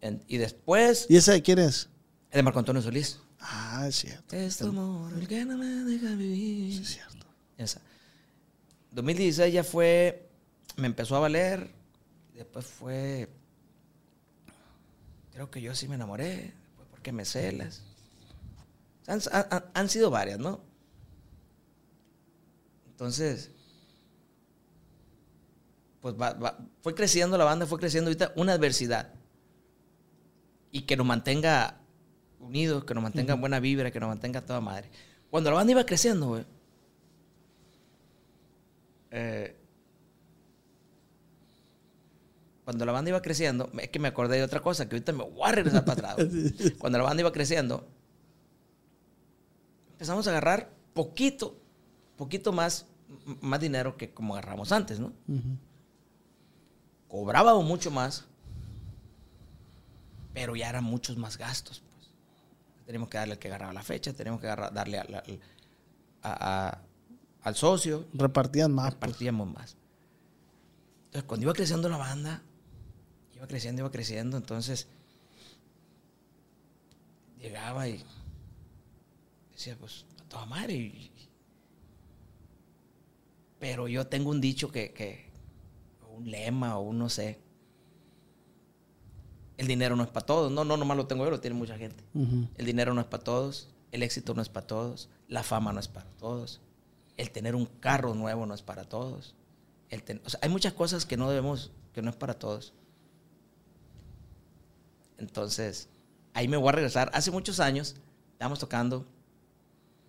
En- 0.00 0.22
y 0.28 0.36
después... 0.36 1.06
¿Y 1.08 1.16
esa 1.16 1.32
de 1.32 1.42
quién 1.42 1.58
es? 1.58 1.90
Es 2.30 2.36
de 2.36 2.42
Marco 2.44 2.60
Antonio 2.60 2.80
Solís. 2.80 3.18
Ah, 3.40 3.84
es 3.88 3.96
cierto. 3.96 4.36
Es 4.36 4.58
tu 4.58 4.68
amor 4.68 5.12
el 5.12 5.26
que 5.26 5.44
no 5.44 5.58
me 5.58 5.66
deja 5.66 6.14
vivir. 6.14 6.80
Es 6.82 6.88
cierto. 6.88 7.26
Esa. 7.56 7.80
2016 8.92 9.52
ya 9.52 9.64
fue. 9.64 10.28
Me 10.76 10.86
empezó 10.86 11.16
a 11.16 11.20
valer. 11.20 11.68
Después 12.34 12.64
fue. 12.64 13.28
Creo 15.32 15.50
que 15.50 15.60
yo 15.60 15.74
sí 15.74 15.88
me 15.88 15.96
enamoré. 15.96 16.36
Después 16.36 16.88
porque 16.90 17.12
me 17.12 17.24
celas. 17.24 17.82
Han, 19.08 19.20
han- 19.32 19.64
han 19.74 19.88
sido 19.88 20.10
varias, 20.10 20.38
¿no? 20.38 20.60
Entonces. 22.90 23.50
Pues 26.00 26.14
va- 26.14 26.34
va- 26.34 26.58
fue 26.82 26.94
creciendo 26.94 27.36
la 27.36 27.44
banda, 27.44 27.66
fue 27.66 27.78
creciendo 27.78 28.08
ahorita 28.08 28.32
una 28.36 28.52
adversidad. 28.52 29.12
Y 30.70 30.82
que 30.82 30.96
nos 30.96 31.06
mantenga 31.06 31.80
unidos, 32.38 32.84
que 32.84 32.94
nos 32.94 33.02
mantenga 33.02 33.34
buena 33.34 33.58
vibra, 33.58 33.90
que 33.90 33.98
nos 33.98 34.08
mantenga 34.10 34.42
toda 34.44 34.60
madre. 34.60 34.88
Cuando 35.30 35.50
la 35.50 35.56
banda 35.56 35.72
iba 35.72 35.84
creciendo, 35.84 36.28
güey. 36.28 36.44
eh, 39.10 39.56
cuando 42.64 42.84
la 42.84 42.92
banda 42.92 43.08
iba 43.08 43.22
creciendo, 43.22 43.70
es 43.80 43.88
que 43.88 43.98
me 43.98 44.08
acordé 44.08 44.36
de 44.36 44.42
otra 44.42 44.60
cosa, 44.60 44.86
que 44.88 44.96
ahorita 44.96 45.12
me 45.12 45.24
voy 45.24 45.48
a 45.48 45.52
regresar 45.52 45.84
para 45.86 46.10
atrás. 46.12 46.28
güey. 46.28 46.52
Cuando 46.78 46.98
la 46.98 47.04
banda 47.04 47.22
iba 47.22 47.32
creciendo, 47.32 47.88
empezamos 49.98 50.26
a 50.28 50.30
agarrar 50.30 50.70
poquito, 50.94 51.56
poquito 52.16 52.52
más, 52.52 52.86
más 53.40 53.60
dinero 53.60 53.96
que 53.96 54.12
como 54.14 54.34
agarramos 54.36 54.70
antes, 54.70 55.00
¿no? 55.00 55.12
Cobrábamos 57.08 57.64
mucho 57.64 57.90
más, 57.90 58.24
pero 60.34 60.54
ya 60.54 60.68
eran 60.68 60.84
muchos 60.84 61.16
más 61.16 61.36
gastos. 61.36 61.80
Pues. 61.80 62.10
Teníamos 62.86 63.08
que 63.08 63.18
darle 63.18 63.32
al 63.34 63.38
que 63.40 63.48
agarraba 63.48 63.72
la 63.72 63.82
fecha, 63.82 64.12
teníamos 64.12 64.40
que 64.40 64.46
agarrar- 64.46 64.72
darle 64.72 64.98
a- 65.00 65.22
a- 66.22 66.78
al 67.42 67.54
socio, 67.56 68.06
Repartían 68.12 68.72
más. 68.72 68.94
pues. 68.94 69.10
partíamos 69.10 69.52
más. 69.52 69.76
Entonces, 71.06 71.24
cuando 71.24 71.44
iba 71.44 71.54
creciendo 71.54 71.88
la 71.88 71.96
banda, 71.96 72.42
iba 73.34 73.46
creciendo, 73.48 73.82
iba 73.82 73.90
creciendo, 73.90 74.36
entonces 74.36 74.86
llegaba 77.40 77.88
y 77.88 78.04
decía, 79.58 79.76
pues, 79.78 80.06
a 80.20 80.24
toda 80.28 80.46
madre. 80.46 81.10
pero 83.58 83.88
yo 83.88 84.06
tengo 84.06 84.30
un 84.30 84.40
dicho 84.40 84.70
que, 84.70 84.92
que, 84.92 85.30
o 86.06 86.12
un 86.14 86.30
lema, 86.30 86.78
o 86.78 86.82
un 86.82 86.98
no 86.98 87.08
sé. 87.08 87.40
El 89.56 89.66
dinero 89.66 89.96
no 89.96 90.04
es 90.04 90.10
para 90.10 90.24
todos. 90.24 90.52
No, 90.52 90.64
no, 90.64 90.76
nomás 90.76 90.96
lo 90.96 91.08
tengo 91.08 91.24
yo, 91.24 91.30
lo 91.32 91.40
tiene 91.40 91.56
mucha 91.56 91.76
gente. 91.76 92.04
El 92.56 92.64
dinero 92.66 92.94
no 92.94 93.00
es 93.00 93.06
para 93.08 93.24
todos, 93.24 93.68
el 93.90 94.04
éxito 94.04 94.32
no 94.34 94.42
es 94.42 94.48
para 94.48 94.66
todos, 94.68 95.08
la 95.26 95.42
fama 95.42 95.72
no 95.72 95.80
es 95.80 95.88
para 95.88 96.08
todos, 96.12 96.60
el 97.16 97.32
tener 97.32 97.56
un 97.56 97.66
carro 97.66 98.14
nuevo 98.14 98.46
no 98.46 98.54
es 98.54 98.62
para 98.62 98.84
todos. 98.84 99.34
El 99.90 100.04
ten- 100.04 100.22
o 100.24 100.30
sea, 100.30 100.38
hay 100.42 100.48
muchas 100.50 100.74
cosas 100.74 101.04
que 101.04 101.16
no 101.16 101.28
debemos, 101.28 101.72
que 101.92 102.00
no 102.02 102.10
es 102.10 102.16
para 102.16 102.34
todos. 102.38 102.72
Entonces, 105.18 105.88
ahí 106.34 106.46
me 106.46 106.56
voy 106.56 106.68
a 106.68 106.72
regresar. 106.72 107.10
Hace 107.12 107.32
muchos 107.32 107.58
años, 107.58 107.96
estábamos 108.34 108.60
tocando 108.60 109.04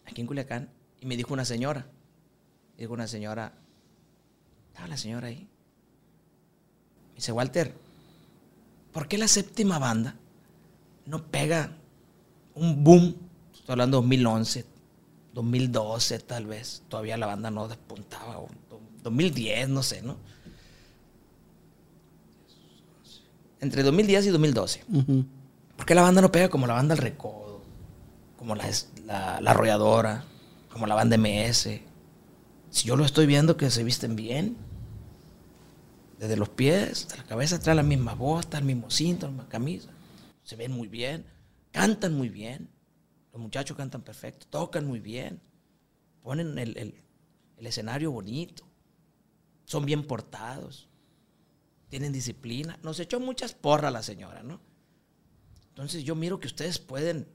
aquí 0.10 0.22
en 0.22 0.28
Culiacán 0.28 0.70
y 1.00 1.06
me 1.06 1.16
dijo 1.16 1.34
una 1.34 1.46
señora, 1.46 1.88
me 2.76 2.82
dijo 2.82 2.94
una 2.94 3.08
señora, 3.08 3.54
estaba 4.68 4.88
la 4.88 4.98
señora 4.98 5.28
ahí. 5.28 5.48
Me 7.10 7.16
dice, 7.16 7.32
Walter, 7.32 7.74
¿por 8.92 9.08
qué 9.08 9.18
la 9.18 9.28
séptima 9.28 9.80
banda 9.80 10.16
no 11.06 11.26
pega 11.26 11.78
un 12.56 12.84
boom? 12.84 13.16
Estoy 13.54 13.74
hablando 13.74 13.98
de 13.98 14.02
2011, 14.04 14.66
2012 15.34 16.20
tal 16.20 16.46
vez. 16.46 16.84
Todavía 16.88 17.18
la 17.18 17.28
banda 17.28 17.52
no 17.52 17.68
despuntaba. 17.68 18.40
o 18.40 18.50
2010, 19.04 19.70
no 19.70 19.84
sé, 19.84 20.02
¿no? 20.02 20.18
Entre 23.62 23.84
2010 23.84 24.26
y 24.28 24.30
2012. 24.30 24.86
¿Por 25.76 25.86
qué 25.86 25.96
la 25.96 26.02
banda 26.02 26.22
no 26.22 26.32
pega 26.32 26.50
como 26.50 26.68
la 26.68 26.74
banda 26.74 26.96
El 26.96 27.02
Recodo? 27.02 27.49
Como 28.40 28.56
la, 28.56 28.72
la, 29.04 29.42
la 29.42 29.52
Arrolladora, 29.52 30.24
como 30.72 30.88
la 30.88 30.96
banda 30.96 31.18
MS. 31.18 31.82
Si 32.70 32.88
yo 32.88 32.96
lo 32.96 33.04
estoy 33.04 33.26
viendo 33.26 33.58
que 33.58 33.70
se 33.70 33.84
visten 33.84 34.16
bien, 34.16 34.56
desde 36.18 36.38
los 36.38 36.48
pies 36.48 37.04
hasta 37.04 37.18
la 37.18 37.24
cabeza 37.24 37.60
trae 37.60 37.76
la 37.76 37.84
misma 37.84 38.14
bota, 38.14 38.58
el 38.58 38.64
mismo 38.64 38.90
cinto, 38.90 39.26
la 39.26 39.34
misma 39.34 39.50
camisa. 39.50 39.90
Se 40.42 40.56
ven 40.56 40.72
muy 40.72 40.88
bien, 40.88 41.26
cantan 41.72 42.14
muy 42.14 42.30
bien. 42.30 42.70
Los 43.34 43.42
muchachos 43.42 43.76
cantan 43.76 44.04
perfecto, 44.04 44.48
tocan 44.50 44.88
muy 44.88 45.02
bien, 45.02 45.42
ponen 46.24 46.58
el, 46.58 46.78
el, 46.78 47.04
el 47.58 47.68
escenario 47.68 48.10
bonito, 48.12 48.64
son 49.66 49.86
bien 49.86 50.08
portados, 50.08 50.88
tienen 51.90 52.14
disciplina. 52.14 52.80
Nos 52.84 53.02
echó 53.02 53.20
muchas 53.20 53.54
porras 53.54 53.92
la 53.92 54.02
señora, 54.02 54.44
¿no? 54.44 54.62
Entonces 55.68 56.06
yo 56.06 56.16
miro 56.16 56.40
que 56.40 56.48
ustedes 56.48 56.80
pueden 56.80 57.28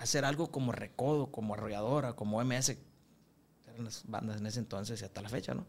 hacer 0.00 0.24
algo 0.24 0.50
como 0.50 0.72
Recodo, 0.72 1.30
como 1.30 1.54
Arrolladora, 1.54 2.14
como 2.14 2.42
MS, 2.42 2.70
eran 3.68 3.84
las 3.84 4.02
bandas 4.06 4.38
en 4.38 4.46
ese 4.46 4.58
entonces 4.58 5.00
y 5.00 5.04
hasta 5.04 5.20
la 5.20 5.28
fecha, 5.28 5.54
¿no? 5.54 5.66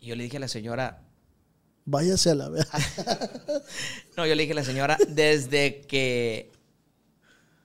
Y 0.00 0.06
yo 0.06 0.16
le 0.16 0.22
dije 0.22 0.36
a 0.36 0.40
la 0.40 0.48
señora. 0.48 1.02
Váyase 1.84 2.30
a 2.30 2.34
la 2.36 2.48
vez. 2.50 2.66
no, 4.16 4.26
yo 4.26 4.34
le 4.36 4.42
dije 4.42 4.52
a 4.52 4.56
la 4.56 4.64
señora, 4.64 4.96
desde 5.08 5.80
que. 5.82 6.52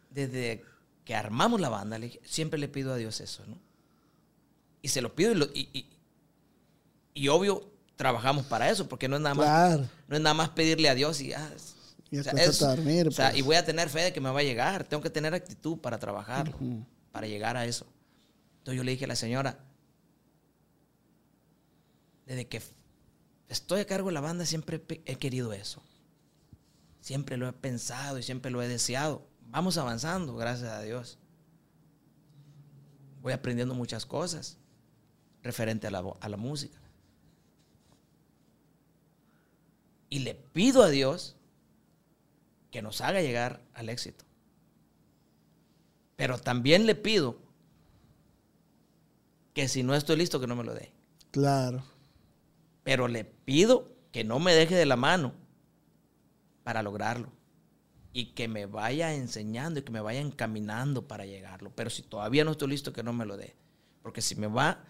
Desde 0.10 0.64
que 1.06 1.16
armamos 1.16 1.62
la 1.62 1.70
banda, 1.70 2.00
le 2.00 2.08
dije, 2.08 2.22
siempre 2.24 2.60
le 2.60 2.68
pido 2.68 2.92
a 2.94 2.98
Dios 2.98 3.22
eso, 3.22 3.44
¿no? 3.46 3.60
Y 4.82 4.88
se 4.88 5.02
lo 5.02 5.16
pido 5.16 5.32
y, 5.32 5.36
lo, 5.36 5.46
y, 5.46 5.70
y, 5.74 5.90
y, 7.14 7.28
obvio 7.28 7.70
trabajamos 7.96 8.46
para 8.46 8.70
eso, 8.70 8.88
porque 8.88 9.08
no 9.08 9.16
es 9.16 9.22
nada 9.22 9.36
más, 9.36 9.80
no 10.08 10.16
es 10.16 10.22
nada 10.22 10.34
más 10.34 10.50
pedirle 10.50 10.90
a 10.90 10.96
Dios 10.96 11.22
y. 11.22 11.34
Ah, 11.34 11.52
y, 12.14 12.20
o 12.20 12.24
sea, 12.24 12.34
es, 12.34 12.60
dormir, 12.60 13.08
o 13.08 13.12
sea, 13.12 13.30
pues. 13.32 13.40
y 13.40 13.42
voy 13.42 13.56
a 13.56 13.66
tener 13.66 13.90
fe 13.90 14.02
de 14.02 14.14
que 14.14 14.22
me 14.22 14.30
va 14.30 14.42
a 14.42 14.44
llegar. 14.44 14.84
Tengo 14.84 15.02
que 15.02 15.10
tener 15.10 15.34
actitud 15.34 15.80
para 15.80 15.98
trabajarlo, 15.98 16.56
uh 16.60 16.64
-huh. 16.64 16.86
para 17.12 17.26
llegar 17.26 17.58
a 17.58 17.66
eso. 17.66 17.88
Entonces 18.60 18.78
yo 18.78 18.84
le 18.84 18.92
dije 18.92 19.06
a 19.06 19.08
la 19.08 19.16
señora, 19.16 19.58
desde 22.28 22.48
que 22.48 22.62
estoy 23.50 23.80
a 23.80 23.88
cargo 23.88 24.10
de 24.10 24.14
la 24.14 24.22
banda 24.22 24.46
siempre 24.46 24.80
he 25.06 25.16
querido 25.16 25.54
eso. 25.54 25.82
Siempre 27.02 27.36
lo 27.36 27.48
he 27.48 27.54
pensado 27.54 28.20
y 28.20 28.24
siempre 28.24 28.52
lo 28.52 28.62
he 28.62 28.68
deseado. 28.68 29.28
Vamos 29.48 29.80
avanzando, 29.80 30.36
gracias 30.36 30.70
a 30.70 30.84
Dios. 30.84 31.18
Voy 33.24 33.34
aprendiendo 33.34 33.74
muchas 33.74 34.06
cosas 34.06 34.60
referente 35.42 35.88
a 35.88 35.90
la, 35.90 36.04
a 36.20 36.30
la 36.30 36.38
música. 36.38 36.80
Y 40.12 40.20
le 40.20 40.36
pido 40.36 40.84
a 40.84 40.90
Dios 40.90 41.38
que 42.74 42.82
nos 42.82 43.02
haga 43.02 43.22
llegar 43.22 43.62
al 43.76 43.88
éxito. 43.88 44.26
Pero 46.16 46.40
también 46.40 46.88
le 46.88 46.96
pido 46.96 47.38
que 49.54 49.68
si 49.68 49.84
no 49.84 49.94
estoy 49.94 50.18
listo, 50.18 50.40
que 50.40 50.48
no 50.48 50.56
me 50.56 50.64
lo 50.64 50.74
dé. 50.74 50.92
Claro. 51.30 51.84
Pero 52.84 53.08
le 53.08 53.26
pido 53.26 53.96
que 54.12 54.24
no 54.24 54.40
me 54.40 54.56
deje 54.56 54.74
de 54.74 54.88
la 54.88 54.96
mano 54.96 55.36
para 56.64 56.82
lograrlo. 56.82 57.32
Y 58.12 58.34
que 58.34 58.48
me 58.48 58.66
vaya 58.66 59.14
enseñando 59.14 59.80
y 59.80 59.84
que 59.84 59.92
me 59.92 60.02
vaya 60.02 60.22
encaminando 60.22 61.08
para 61.08 61.28
llegarlo. 61.28 61.72
Pero 61.76 61.92
si 61.92 62.02
todavía 62.02 62.44
no 62.44 62.54
estoy 62.54 62.70
listo, 62.70 62.92
que 62.92 63.04
no 63.04 63.14
me 63.14 63.28
lo 63.28 63.38
dé. 63.38 63.56
Porque 64.02 64.22
si 64.22 64.36
me 64.36 64.48
va, 64.48 64.84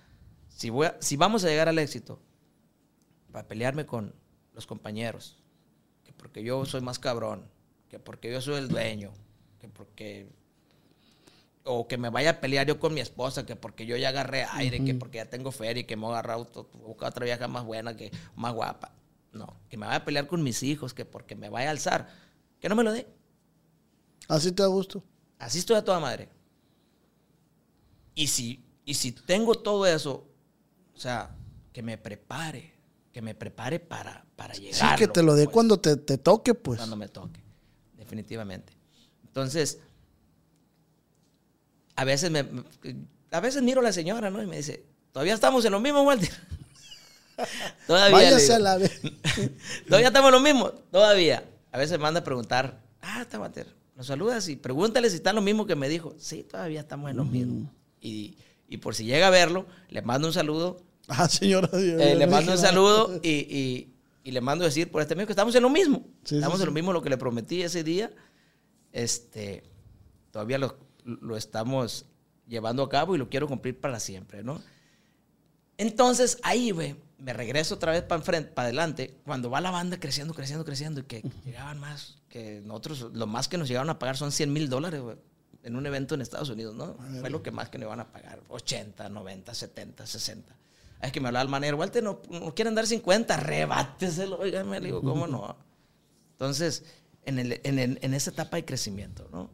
si, 0.48 0.70
voy 0.70 0.88
a, 0.88 0.96
si 1.02 1.18
vamos 1.18 1.44
a 1.44 1.50
llegar 1.50 1.68
al 1.68 1.80
éxito, 1.80 2.22
para 3.34 3.46
pelearme 3.46 3.86
con 3.86 4.16
los 4.54 4.66
compañeros, 4.66 5.44
que 6.06 6.14
porque 6.14 6.44
yo 6.44 6.64
soy 6.64 6.80
más 6.80 6.98
cabrón, 6.98 7.52
que 7.94 8.00
porque 8.00 8.32
yo 8.32 8.42
soy 8.42 8.56
el 8.56 8.70
dueño, 8.70 9.14
que 9.60 9.70
porque 9.70 10.28
o 11.64 11.88
que 11.88 12.00
me 12.00 12.10
vaya 12.10 12.32
a 12.32 12.42
pelear 12.42 12.66
yo 12.66 12.80
con 12.80 12.92
mi 12.92 13.02
esposa, 13.02 13.46
que 13.46 13.56
porque 13.56 13.86
yo 13.86 13.96
ya 13.98 14.10
agarré 14.10 14.46
aire, 14.46 14.80
uh 14.80 14.82
-huh. 14.82 14.86
que 14.88 14.96
porque 14.96 15.18
ya 15.20 15.30
tengo 15.30 15.52
feria 15.52 15.82
y 15.82 15.84
que 15.84 15.96
me 15.96 16.02
voy 16.02 16.16
a 16.16 16.18
agarrar 16.18 16.38
otro, 16.38 16.68
otra 17.00 17.24
vieja 17.24 17.48
más 17.48 17.64
buena, 17.64 17.96
que 17.96 18.12
más 18.36 18.52
guapa. 18.52 18.96
No, 19.32 19.60
que 19.70 19.78
me 19.78 19.86
vaya 19.86 19.98
a 20.00 20.06
pelear 20.06 20.26
con 20.26 20.42
mis 20.42 20.64
hijos, 20.64 20.96
que 20.96 21.06
porque 21.06 21.36
me 21.36 21.50
vaya 21.50 21.68
a 21.68 21.72
alzar, 21.72 22.10
que 22.60 22.68
no 22.68 22.74
me 22.74 22.84
lo 22.84 22.92
dé. 22.92 23.06
Así 24.28 24.52
te 24.52 24.64
da 24.64 24.70
gusto. 24.70 25.04
Así 25.38 25.60
estoy 25.60 25.76
a 25.76 25.86
toda 25.86 26.00
madre. 26.00 26.30
Y 28.16 28.26
si, 28.26 28.66
y 28.86 28.96
si 28.96 29.12
tengo 29.12 29.54
todo 29.54 29.86
eso, 29.86 30.28
o 30.96 31.00
sea, 31.00 31.38
que 31.72 31.84
me 31.84 32.00
prepare, 32.00 32.74
que 33.12 33.22
me 33.22 33.36
prepare 33.36 33.80
para, 33.80 34.26
para 34.36 34.56
llegar. 34.56 34.98
Sí, 34.98 34.98
que 34.98 35.08
te 35.08 35.22
lo 35.22 35.36
dé 35.36 35.44
pues, 35.44 35.54
cuando 35.54 35.80
te, 35.80 35.96
te 35.96 36.18
toque, 36.18 36.56
pues. 36.56 36.80
Cuando 36.80 36.96
me 36.96 37.08
toque, 37.08 37.43
definitivamente. 38.14 38.74
Entonces, 39.26 39.80
a 41.96 42.06
veces 42.06 42.30
me, 42.30 42.46
a 43.32 43.40
veces 43.40 43.62
miro 43.64 43.82
a 43.82 43.84
la 43.84 43.94
señora, 43.94 44.30
¿no? 44.30 44.42
Y 44.42 44.46
me 44.46 44.58
dice, 44.58 44.86
todavía 45.12 45.34
estamos 45.34 45.66
en 45.66 45.72
lo 45.72 45.80
mismo, 45.80 46.04
Walter. 46.04 46.30
todavía. 47.88 48.16
Váyase 48.16 48.54
a 48.54 48.60
la 48.60 48.78
vez. 48.78 49.02
todavía 49.88 50.08
estamos 50.08 50.30
en 50.30 50.34
lo 50.34 50.40
mismo, 50.40 50.70
todavía. 50.92 51.44
A 51.72 51.78
veces 51.78 51.98
me 51.98 52.04
manda 52.04 52.20
a 52.20 52.24
preguntar, 52.24 52.80
ah, 53.02 53.22
está 53.22 53.40
Walter, 53.40 53.68
nos 53.96 54.06
saludas 54.08 54.48
y 54.48 54.56
pregúntale 54.56 55.10
si 55.10 55.16
está 55.16 55.34
lo 55.34 55.42
mismo 55.42 55.66
que 55.66 55.76
me 55.76 55.90
dijo. 55.90 56.16
Sí, 56.20 56.44
todavía 56.44 56.82
estamos 56.82 57.10
en 57.10 57.18
lo 57.18 57.26
mismo. 57.26 57.72
Y, 58.00 58.38
y, 58.68 58.78
por 58.78 58.94
si 58.94 59.06
llega 59.06 59.28
a 59.28 59.32
verlo, 59.32 59.66
le 59.90 60.02
mando 60.04 60.28
un 60.28 60.34
saludo. 60.34 60.82
Ah, 61.08 61.28
señora. 61.28 61.68
Dios, 61.70 62.00
eh, 62.00 62.16
le 62.16 62.28
mando 62.28 62.52
un 62.52 62.58
saludo 62.58 63.20
y, 63.24 63.30
y, 63.30 63.93
y, 64.24 64.32
le 64.32 64.42
mando 64.42 64.64
a 64.64 64.68
decir 64.68 64.90
por 64.92 65.02
este 65.02 65.16
medio 65.16 65.28
que 65.28 65.34
estamos 65.34 65.56
en 65.56 65.64
lo 65.64 65.70
mismo. 65.70 66.06
Sí, 66.24 66.36
estamos 66.36 66.58
sí, 66.58 66.64
en 66.64 66.68
lo 66.68 66.74
mismo, 66.74 66.94
lo 66.94 67.02
que 67.02 67.10
le 67.10 67.18
prometí 67.18 67.62
ese 67.62 67.84
día. 67.84 68.12
Este, 68.92 69.64
todavía 70.32 70.58
lo, 70.58 70.78
lo 71.04 71.36
estamos 71.38 72.06
llevando 72.48 72.84
a 72.84 72.90
cabo 72.90 73.16
y 73.16 73.18
lo 73.18 73.30
quiero 73.30 73.48
cumplir 73.48 73.80
para 73.80 74.00
siempre, 74.00 74.44
¿no? 74.44 74.62
Entonces, 75.78 76.38
ahí, 76.44 76.72
güey, 76.72 76.96
me 77.18 77.34
regreso 77.34 77.76
otra 77.76 77.92
vez 77.92 78.04
para 78.04 78.22
para 78.22 78.68
adelante, 78.68 79.18
cuando 79.26 79.50
va 79.50 79.62
la 79.62 79.72
banda 79.72 80.00
creciendo, 80.00 80.34
creciendo, 80.34 80.66
creciendo, 80.66 81.02
y 81.02 81.04
que 81.04 81.22
uh 81.24 81.30
-huh. 81.30 81.44
llegaban 81.46 81.80
más, 81.80 82.18
que 82.30 82.62
nosotros, 82.66 83.08
lo 83.14 83.28
más 83.28 83.48
que 83.48 83.58
nos 83.58 83.68
llegaron 83.68 83.90
a 83.90 83.98
pagar 83.98 84.18
son 84.18 84.32
100 84.32 84.52
mil 84.52 84.70
dólares, 84.70 85.02
güey, 85.02 85.18
en 85.64 85.76
un 85.76 85.86
evento 85.86 86.16
en 86.16 86.22
Estados 86.22 86.50
Unidos, 86.50 86.76
¿no? 86.76 86.98
Fue 87.22 87.30
lo 87.30 87.42
que 87.42 87.52
más 87.52 87.70
que 87.70 87.78
nos 87.78 87.88
iban 87.88 88.02
a 88.02 88.12
pagar, 88.12 88.42
80, 88.50 89.08
90, 89.10 89.54
70, 89.54 90.06
60. 90.06 90.56
Es 91.04 91.12
que 91.12 91.20
me 91.20 91.28
hablaba 91.28 91.44
el 91.44 91.50
manero, 91.50 91.76
Walter, 91.76 92.02
no, 92.02 92.22
no 92.30 92.56
quieren 92.56 92.76
dar 92.76 92.88
50, 92.88 93.36
rebáteselo, 93.36 94.40
oiga, 94.40 94.64
me 94.64 94.80
digo, 94.80 95.02
¿cómo 95.02 95.28
no? 95.28 95.58
Entonces, 96.32 96.86
en, 97.26 97.40
el, 97.40 97.60
en, 97.66 97.78
el, 97.78 98.00
en 98.02 98.14
esa 98.14 98.32
etapa 98.32 98.56
de 98.56 98.64
crecimiento, 98.64 99.28
¿no? 99.30 99.50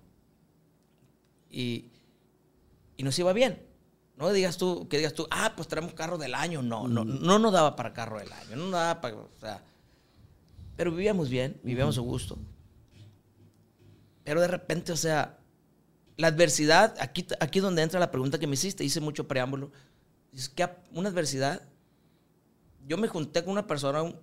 Y, 1.49 1.89
y 2.97 3.03
nos 3.03 3.17
iba 3.17 3.33
bien. 3.33 3.65
No 4.15 4.31
digas 4.31 4.57
tú, 4.57 4.87
que 4.87 4.97
digas 4.97 5.13
tú, 5.13 5.27
ah, 5.31 5.53
pues 5.55 5.67
traemos 5.67 5.93
carro 5.93 6.19
del 6.19 6.35
año. 6.35 6.61
No, 6.61 6.87
no, 6.87 7.03
no 7.03 7.39
nos 7.39 7.51
daba 7.51 7.75
para 7.75 7.93
carro 7.93 8.19
del 8.19 8.31
año. 8.31 8.55
No 8.55 8.63
nos 8.65 8.71
daba 8.73 9.01
para, 9.01 9.15
o 9.15 9.29
sea, 9.39 9.63
pero 10.75 10.91
vivíamos 10.91 11.29
bien, 11.29 11.59
vivíamos 11.63 11.97
a 11.97 12.01
gusto. 12.01 12.37
Pero 14.23 14.39
de 14.39 14.47
repente, 14.47 14.91
o 14.91 14.97
sea, 14.97 15.39
la 16.15 16.27
adversidad, 16.27 16.95
aquí, 16.99 17.25
aquí 17.39 17.59
donde 17.59 17.81
entra 17.81 17.99
la 17.99 18.11
pregunta 18.11 18.37
que 18.37 18.45
me 18.45 18.53
hiciste, 18.53 18.83
hice 18.83 18.99
mucho 18.99 19.27
preámbulo. 19.27 19.71
Es 20.33 20.49
que 20.49 20.67
una 20.91 21.09
adversidad, 21.09 21.61
yo 22.87 22.97
me 22.97 23.07
junté 23.07 23.43
con 23.43 23.53
una 23.53 23.67
persona, 23.67 24.01
un, 24.01 24.15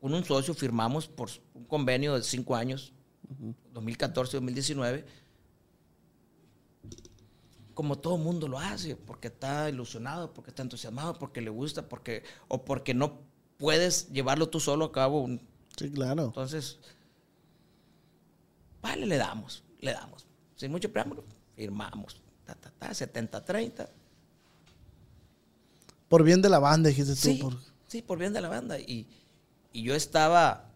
con 0.00 0.14
un 0.14 0.24
socio, 0.24 0.54
firmamos 0.54 1.08
por 1.08 1.28
un 1.54 1.64
convenio 1.64 2.14
de 2.14 2.22
cinco 2.22 2.54
años, 2.54 2.92
uh 3.28 3.52
-huh. 3.52 3.54
2014-2019 3.74 5.04
como 7.76 7.98
todo 7.98 8.16
mundo 8.16 8.48
lo 8.48 8.58
hace, 8.58 8.96
porque 8.96 9.28
está 9.28 9.68
ilusionado, 9.68 10.32
porque 10.32 10.50
está 10.50 10.62
entusiasmado, 10.62 11.18
porque 11.18 11.42
le 11.42 11.50
gusta, 11.50 11.86
porque 11.86 12.22
o 12.48 12.64
porque 12.64 12.94
no 12.94 13.20
puedes 13.58 14.10
llevarlo 14.10 14.48
tú 14.48 14.60
solo 14.60 14.86
a 14.86 14.92
cabo. 14.92 15.28
Sí, 15.76 15.90
claro. 15.90 16.24
Entonces, 16.24 16.78
vale, 18.80 19.04
le 19.04 19.18
damos, 19.18 19.62
le 19.80 19.92
damos. 19.92 20.26
Sin 20.54 20.72
mucho 20.72 20.90
preámbulo, 20.90 21.22
firmamos. 21.54 22.22
Ta, 22.46 22.54
ta, 22.54 22.70
ta, 22.70 22.90
70-30. 22.92 23.86
Por 26.08 26.22
bien 26.22 26.42
de 26.42 26.48
la 26.48 26.58
banda, 26.58 26.88
dijiste 26.88 27.16
sí, 27.16 27.38
tú. 27.38 27.50
Por... 27.50 27.58
Sí, 27.88 28.02
por 28.02 28.18
bien 28.18 28.32
de 28.32 28.40
la 28.40 28.48
banda. 28.48 28.78
Y, 28.78 29.06
y 29.72 29.82
yo 29.82 29.94
estaba 29.94 30.70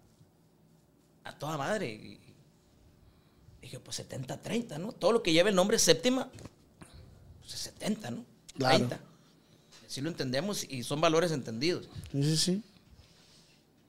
a 1.24 1.38
toda 1.38 1.56
madre. 1.56 1.88
Y 1.92 2.20
dije, 3.62 3.78
pues 3.80 4.00
70-30, 4.00 4.78
¿no? 4.78 4.92
Todo 4.92 5.12
lo 5.12 5.22
que 5.22 5.32
lleva 5.32 5.48
el 5.48 5.54
nombre 5.54 5.78
séptima, 5.78 6.28
pues 7.40 7.54
es 7.54 7.60
70, 7.60 8.10
¿no? 8.10 8.24
Claro. 8.56 8.76
30. 8.76 9.00
Así 9.86 10.00
lo 10.00 10.08
entendemos 10.08 10.64
y 10.68 10.82
son 10.84 11.00
valores 11.00 11.32
entendidos. 11.32 11.88
Sí, 12.12 12.22
sí, 12.22 12.36
sí. 12.36 12.62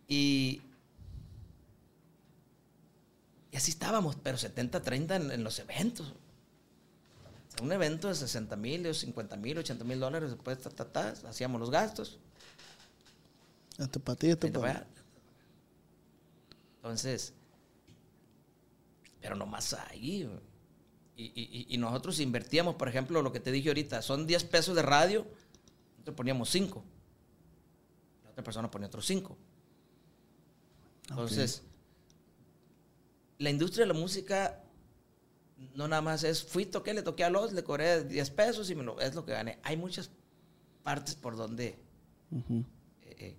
Y, 0.08 0.62
y 3.52 3.58
así 3.58 3.72
estábamos, 3.72 4.16
pero 4.22 4.38
70-30 4.38 5.16
en, 5.16 5.32
en 5.32 5.44
los 5.44 5.60
eventos. 5.60 6.12
Un 7.62 7.72
evento 7.72 8.08
de 8.08 8.16
60 8.16 8.56
mil, 8.56 8.94
50 8.96 9.36
mil, 9.38 9.58
80 9.58 9.84
mil 9.84 10.00
dólares, 10.00 10.32
después 10.32 10.60
ta, 10.62 10.70
ta, 10.70 10.86
ta, 10.86 11.10
hacíamos 11.28 11.60
los 11.60 11.70
gastos. 11.70 12.18
Esto 13.78 14.00
para 14.00 14.16
ti, 14.18 14.36
te 14.36 14.50
para. 14.52 14.88
Entonces, 16.78 17.34
pero 19.20 19.36
nomás 19.36 19.74
ahí. 19.74 20.24
güey. 20.24 20.40
Y, 21.18 21.26
y- 21.26 21.50
y- 21.70 21.76
y 21.76 21.78
nosotros 21.78 22.20
invertíamos, 22.20 22.76
por 22.76 22.88
ejemplo, 22.88 23.22
lo 23.22 23.32
que 23.32 23.40
te 23.40 23.52
dije 23.52 23.70
ahorita, 23.70 24.02
son 24.02 24.26
10 24.26 24.44
pesos 24.46 24.76
de 24.76 24.82
radio, 24.82 25.28
nosotros 25.98 26.16
poníamos 26.16 26.50
5. 26.50 26.84
La 28.24 28.32
otra 28.32 28.44
persona 28.44 28.72
ponía 28.72 28.88
otros 28.88 29.06
5. 29.06 29.38
Entonces, 31.10 31.62
la 33.38 33.50
industria 33.52 33.86
de 33.86 33.94
la 33.94 34.00
música 34.00 34.61
no 35.76 35.88
nada 35.88 36.02
más 36.02 36.24
es, 36.24 36.44
fui, 36.44 36.66
toqué, 36.66 36.94
le 36.94 37.02
toqué 37.02 37.24
a 37.24 37.30
los, 37.30 37.54
le 37.54 37.64
cobré 37.64 38.04
10 38.04 38.30
pesos 38.32 38.70
y 38.70 38.76
me 38.76 38.84
lo, 38.84 39.00
es 39.00 39.16
lo 39.16 39.26
que 39.26 39.32
gané. 39.32 39.60
Hay 39.64 39.78
muchas 39.78 40.12
partes 40.84 41.16
por 41.16 41.36
donde 41.36 41.80
eh, 42.32 42.66
eh, 43.02 43.38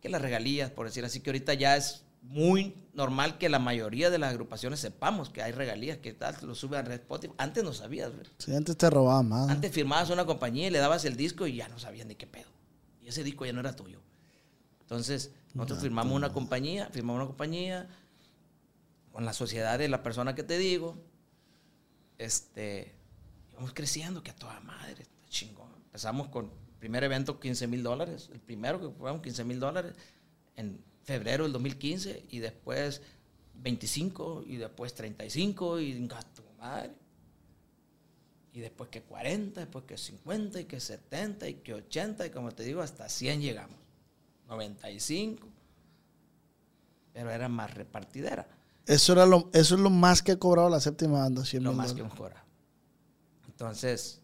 que 0.00 0.08
las 0.08 0.22
regalías, 0.22 0.70
por 0.70 0.86
decir 0.86 1.04
así, 1.04 1.20
que 1.20 1.30
ahorita 1.30 1.54
ya 1.54 1.76
es 1.76 2.04
muy 2.22 2.76
normal 2.94 3.38
que 3.38 3.48
la 3.48 3.58
mayoría 3.58 4.08
de 4.08 4.18
las 4.18 4.30
agrupaciones 4.30 4.80
sepamos 4.80 5.28
que 5.30 5.42
hay 5.42 5.52
regalías, 5.52 5.98
que 5.98 6.12
tal, 6.12 6.36
lo 6.42 6.54
sube 6.54 6.76
a 6.76 6.82
Red 6.82 7.00
Spotify. 7.00 7.34
Antes 7.36 7.64
no 7.64 7.72
sabías, 7.72 8.12
güey. 8.12 8.26
Sí, 8.38 8.54
antes 8.54 8.76
te 8.76 8.88
robaban 8.90 9.28
más. 9.28 9.48
Antes 9.48 9.72
firmabas 9.72 10.10
una 10.10 10.24
compañía 10.24 10.68
y 10.68 10.70
le 10.70 10.78
dabas 10.78 11.04
el 11.04 11.16
disco 11.16 11.46
y 11.46 11.56
ya 11.56 11.68
no 11.68 11.78
sabían 11.78 12.08
de 12.08 12.16
qué 12.16 12.26
pedo. 12.26 12.50
Y 13.00 13.08
ese 13.08 13.24
disco 13.24 13.44
ya 13.44 13.52
no 13.52 13.60
era 13.60 13.74
tuyo. 13.74 14.00
Entonces, 14.82 15.32
nosotros 15.54 15.80
firmamos 15.80 16.14
una 16.14 16.32
compañía, 16.32 16.88
firmamos 16.92 17.20
una 17.20 17.26
compañía 17.26 17.88
con 19.10 19.24
la 19.24 19.32
sociedad 19.32 19.78
de 19.78 19.88
la 19.88 20.02
persona 20.02 20.34
que 20.34 20.42
te 20.42 20.58
digo. 20.58 20.96
Este, 22.22 22.94
íbamos 23.50 23.72
creciendo, 23.74 24.22
que 24.22 24.30
a 24.30 24.36
toda 24.36 24.60
madre, 24.60 25.06
chingón. 25.28 25.72
Empezamos 25.86 26.28
con 26.28 26.44
el 26.44 26.78
primer 26.78 27.02
evento 27.02 27.40
15 27.40 27.66
mil 27.66 27.82
dólares, 27.82 28.30
el 28.32 28.38
primero 28.38 28.80
que 28.80 28.96
fueron 28.96 29.20
15 29.20 29.42
mil 29.42 29.58
dólares 29.58 29.94
en 30.54 30.80
febrero 31.02 31.42
del 31.42 31.52
2015 31.52 32.26
y 32.30 32.38
después 32.38 33.02
25 33.54 34.44
y 34.46 34.56
después 34.56 34.94
35 34.94 35.80
y 35.80 36.08
tu 36.32 36.44
madre. 36.60 36.92
Y 38.52 38.60
después 38.60 38.88
que 38.90 39.02
40, 39.02 39.60
después 39.60 39.84
que 39.84 39.98
50 39.98 40.60
y 40.60 40.64
que 40.66 40.78
70 40.78 41.48
y 41.48 41.54
que 41.54 41.74
80 41.74 42.26
y 42.26 42.30
como 42.30 42.52
te 42.52 42.62
digo, 42.62 42.82
hasta 42.82 43.08
100 43.08 43.40
llegamos. 43.40 43.78
95. 44.46 45.48
Pero 47.14 47.30
era 47.30 47.48
más 47.48 47.74
repartidera. 47.74 48.46
Eso, 48.86 49.12
era 49.12 49.26
lo, 49.26 49.48
eso 49.52 49.74
es 49.76 49.80
lo 49.80 49.90
más 49.90 50.22
que 50.22 50.32
ha 50.32 50.38
cobrado 50.38 50.68
la 50.68 50.80
séptima 50.80 51.20
banda. 51.20 51.44
100 51.44 51.62
Lo 51.62 51.72
más 51.72 51.92
que 51.92 51.98
dólares. 51.98 52.12
mejora. 52.12 52.44
Entonces, 53.46 54.20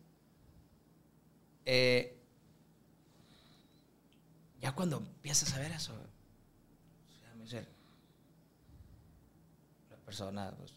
eh, 1.64 2.18
ya 4.60 4.74
cuando 4.74 4.96
empiezas 4.98 5.54
a 5.54 5.58
ver 5.60 5.70
eso, 5.72 5.92
o 7.42 7.46
sea, 7.46 7.64
la 9.90 9.96
persona, 10.04 10.52
pues, 10.58 10.72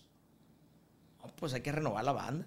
"No, 1.23 1.35
pues 1.35 1.53
hay 1.53 1.61
que 1.61 1.71
renovar 1.71 2.03
la 2.05 2.11
banda. 2.11 2.45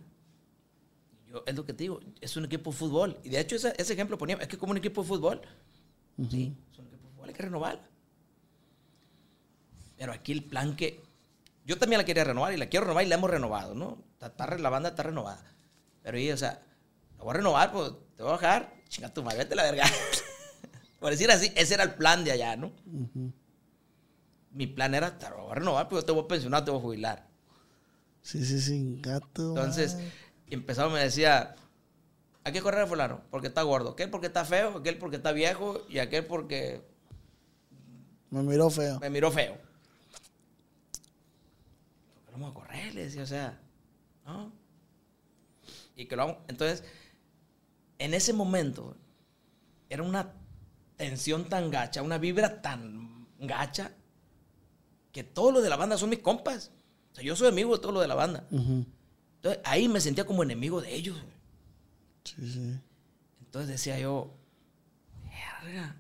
Yo, 1.28 1.42
es 1.46 1.54
lo 1.56 1.64
que 1.64 1.72
te 1.72 1.84
digo, 1.84 1.98
es 2.20 2.36
un 2.36 2.44
equipo 2.44 2.70
de 2.70 2.76
fútbol. 2.76 3.18
Y 3.24 3.30
de 3.30 3.40
hecho, 3.40 3.56
ese, 3.56 3.74
ese 3.76 3.92
ejemplo 3.94 4.16
ponía, 4.16 4.36
es 4.36 4.46
que 4.46 4.56
como 4.56 4.70
un 4.70 4.76
equipo 4.78 5.02
de 5.02 5.08
fútbol, 5.08 5.40
sí, 6.30 6.54
es 6.70 6.78
un 6.78 6.86
equipo 6.86 7.08
de 7.08 7.12
fútbol, 7.14 7.28
hay 7.28 7.34
que 7.34 7.42
renovarla. 7.42 7.88
Pero 9.96 10.12
aquí 10.12 10.32
el 10.32 10.44
plan 10.44 10.76
que. 10.76 11.02
Yo 11.64 11.78
también 11.78 11.98
la 11.98 12.04
quería 12.04 12.24
renovar 12.24 12.52
y 12.52 12.56
la 12.56 12.66
quiero 12.66 12.84
renovar 12.84 13.04
y 13.04 13.08
la 13.08 13.14
hemos 13.14 13.30
renovado, 13.30 13.74
¿no? 13.74 14.02
La 14.58 14.70
banda 14.70 14.90
está 14.90 15.02
renovada. 15.02 15.42
Pero 16.02 16.18
o 16.34 16.36
sea, 16.36 16.62
la 17.16 17.24
voy 17.24 17.30
a 17.30 17.36
renovar, 17.38 17.72
pues 17.72 17.92
te 18.16 18.22
voy 18.22 18.30
a 18.30 18.34
bajar. 18.34 18.74
Chinga 18.88 19.12
tu 19.12 19.22
madre, 19.22 19.38
vete 19.38 19.54
la 19.54 19.62
verga. 19.62 19.84
Por 21.00 21.10
decir 21.10 21.30
así, 21.30 21.52
ese 21.56 21.74
era 21.74 21.82
el 21.84 21.94
plan 21.94 22.24
de 22.24 22.32
allá, 22.32 22.56
¿no? 22.56 22.72
Mi 24.50 24.66
plan 24.66 24.94
era, 24.94 25.18
te 25.18 25.28
voy 25.30 25.50
a 25.50 25.54
renovar, 25.54 25.88
pero 25.88 26.00
yo 26.00 26.06
te 26.06 26.12
voy 26.12 26.24
a 26.24 26.28
pensionar, 26.28 26.64
te 26.64 26.70
voy 26.70 26.80
a 26.80 26.82
jubilar. 26.82 27.26
Sí, 28.22 28.44
sí, 28.44 28.60
sí, 28.60 28.98
gato. 29.02 29.48
Entonces, 29.50 29.98
empezaba, 30.48 30.92
me 30.92 31.00
decía, 31.00 31.56
hay 32.44 32.52
que 32.52 32.62
correr 32.62 32.82
a 32.82 32.86
fulano, 32.86 33.22
porque 33.30 33.48
está 33.48 33.62
gordo. 33.62 33.90
Aquel 33.90 34.10
porque 34.10 34.28
está 34.28 34.44
feo, 34.44 34.78
aquel 34.78 34.98
porque 34.98 35.16
está 35.16 35.32
viejo 35.32 35.82
y 35.88 35.98
aquel 35.98 36.24
porque 36.26 36.82
Me 38.30 38.42
miró 38.42 38.70
feo. 38.70 39.00
me 39.00 39.10
miró 39.10 39.30
feo. 39.30 39.58
¿Por 42.14 42.24
qué 42.24 42.32
no 42.32 42.38
vamos 42.38 42.54
o 43.20 43.26
sea, 43.26 43.60
¿no? 44.24 44.52
Y 45.96 46.06
que 46.06 46.16
lo. 46.16 46.38
Entonces, 46.48 46.84
en 47.98 48.14
ese 48.14 48.32
momento, 48.32 48.96
era 49.88 50.02
una 50.02 50.32
tensión 50.96 51.48
tan 51.48 51.70
gacha, 51.70 52.02
una 52.02 52.18
vibra 52.18 52.62
tan 52.62 53.26
gacha, 53.38 53.92
que 55.12 55.22
todos 55.22 55.52
los 55.52 55.62
de 55.62 55.70
la 55.70 55.76
banda 55.76 55.96
son 55.96 56.10
mis 56.10 56.18
compas. 56.18 56.72
O 57.12 57.14
sea, 57.14 57.24
yo 57.24 57.36
soy 57.36 57.48
amigo 57.48 57.74
de 57.74 57.80
todos 57.80 57.94
los 57.94 58.02
de 58.02 58.08
la 58.08 58.16
banda. 58.16 58.46
Entonces, 58.50 59.60
ahí 59.64 59.88
me 59.88 60.00
sentía 60.00 60.26
como 60.26 60.42
enemigo 60.42 60.80
de 60.80 60.94
ellos. 60.94 61.20
güey. 61.20 61.34
Sí, 62.24 62.52
sí. 62.52 62.80
Entonces 63.40 63.68
decía 63.68 63.98
yo, 64.00 64.34
verga. 65.62 65.96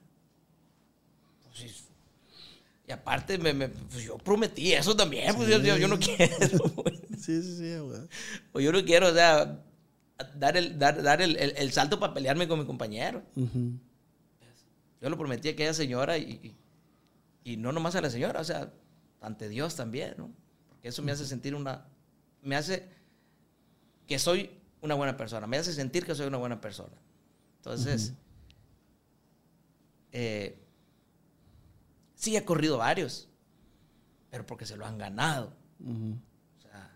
Y 2.86 2.92
aparte, 2.92 3.38
me, 3.38 3.52
me- 3.54 3.68
pues 3.68 4.02
yo 4.04 4.18
prometí 4.18 4.72
eso 4.72 4.94
también, 4.94 5.34
pues 5.36 5.48
yo, 5.48 5.58
yo- 5.62 5.76
yo 5.78 5.88
no 5.88 5.98
quiero. 5.98 6.34
Sí, 7.18 7.42
sí, 7.42 7.56
sí, 7.56 7.78
güey. 7.78 8.00
Pues 8.52 8.64
yo 8.64 8.70
no 8.72 8.84
quiero, 8.84 9.08
o 9.08 9.14
sea, 9.14 9.62
dar 10.36 10.56
el, 10.58 10.78
dar, 10.78 11.02
dar 11.02 11.22
el, 11.22 11.36
el- 11.36 11.54
el 11.56 11.72
salto 11.72 11.98
para 11.98 12.12
pelearme 12.12 12.46
con 12.46 12.58
mi 12.58 12.66
compañero. 12.66 13.22
Yo 15.00 15.10
lo 15.10 15.16
prometí 15.16 15.48
a 15.48 15.52
aquella 15.52 15.72
señora 15.72 16.18
y, 16.18 16.54
y, 17.44 17.52
y 17.52 17.56
no 17.56 17.72
nomás 17.72 17.94
a 17.94 18.00
la 18.02 18.10
señora, 18.10 18.40
o 18.40 18.44
sea, 18.44 18.70
ante 19.22 19.48
Dios 19.48 19.74
también, 19.76 20.14
¿no? 20.18 20.30
Porque 20.68 20.88
eso 20.88 21.02
me 21.02 21.12
hace 21.12 21.24
sentir 21.26 21.54
una, 21.54 21.86
me 22.42 22.56
hace 22.56 22.88
que 24.06 24.18
soy 24.18 24.50
una 24.82 24.94
buena 24.94 25.16
persona, 25.16 25.46
me 25.46 25.56
hace 25.56 25.72
sentir 25.72 26.04
que 26.04 26.14
soy 26.14 26.26
una 26.26 26.36
buena 26.38 26.60
persona. 26.60 26.94
Entonces, 27.56 28.12
eh, 30.12 30.58
sí 32.24 32.36
he 32.36 32.44
corrido 32.44 32.78
varios, 32.78 33.28
pero 34.30 34.44
porque 34.46 34.66
se 34.66 34.76
lo 34.76 34.86
han 34.86 34.98
ganado. 34.98 35.52
O 36.58 36.60
sea, 36.60 36.90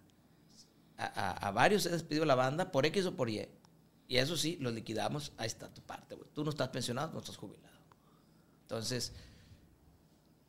a, 0.97 1.05
a- 1.07 1.49
a 1.49 1.51
varios 1.53 1.83
se 1.85 1.91
despidió 1.91 2.25
la 2.25 2.35
banda 2.35 2.71
por 2.73 2.87
X 2.87 3.07
o 3.07 3.15
por 3.17 3.29
Y. 3.31 3.49
Y 4.09 4.17
eso 4.17 4.37
sí, 4.37 4.57
los 4.61 4.73
liquidamos, 4.73 5.33
ahí 5.37 5.47
está 5.47 5.69
tu 5.73 5.83
parte, 5.83 6.15
güey. 6.15 6.29
Tú 6.33 6.43
no 6.43 6.51
estás 6.51 6.69
pensionado, 6.69 7.13
no 7.13 7.19
estás 7.19 7.37
jubilado. 7.37 7.77
Entonces, 8.63 9.13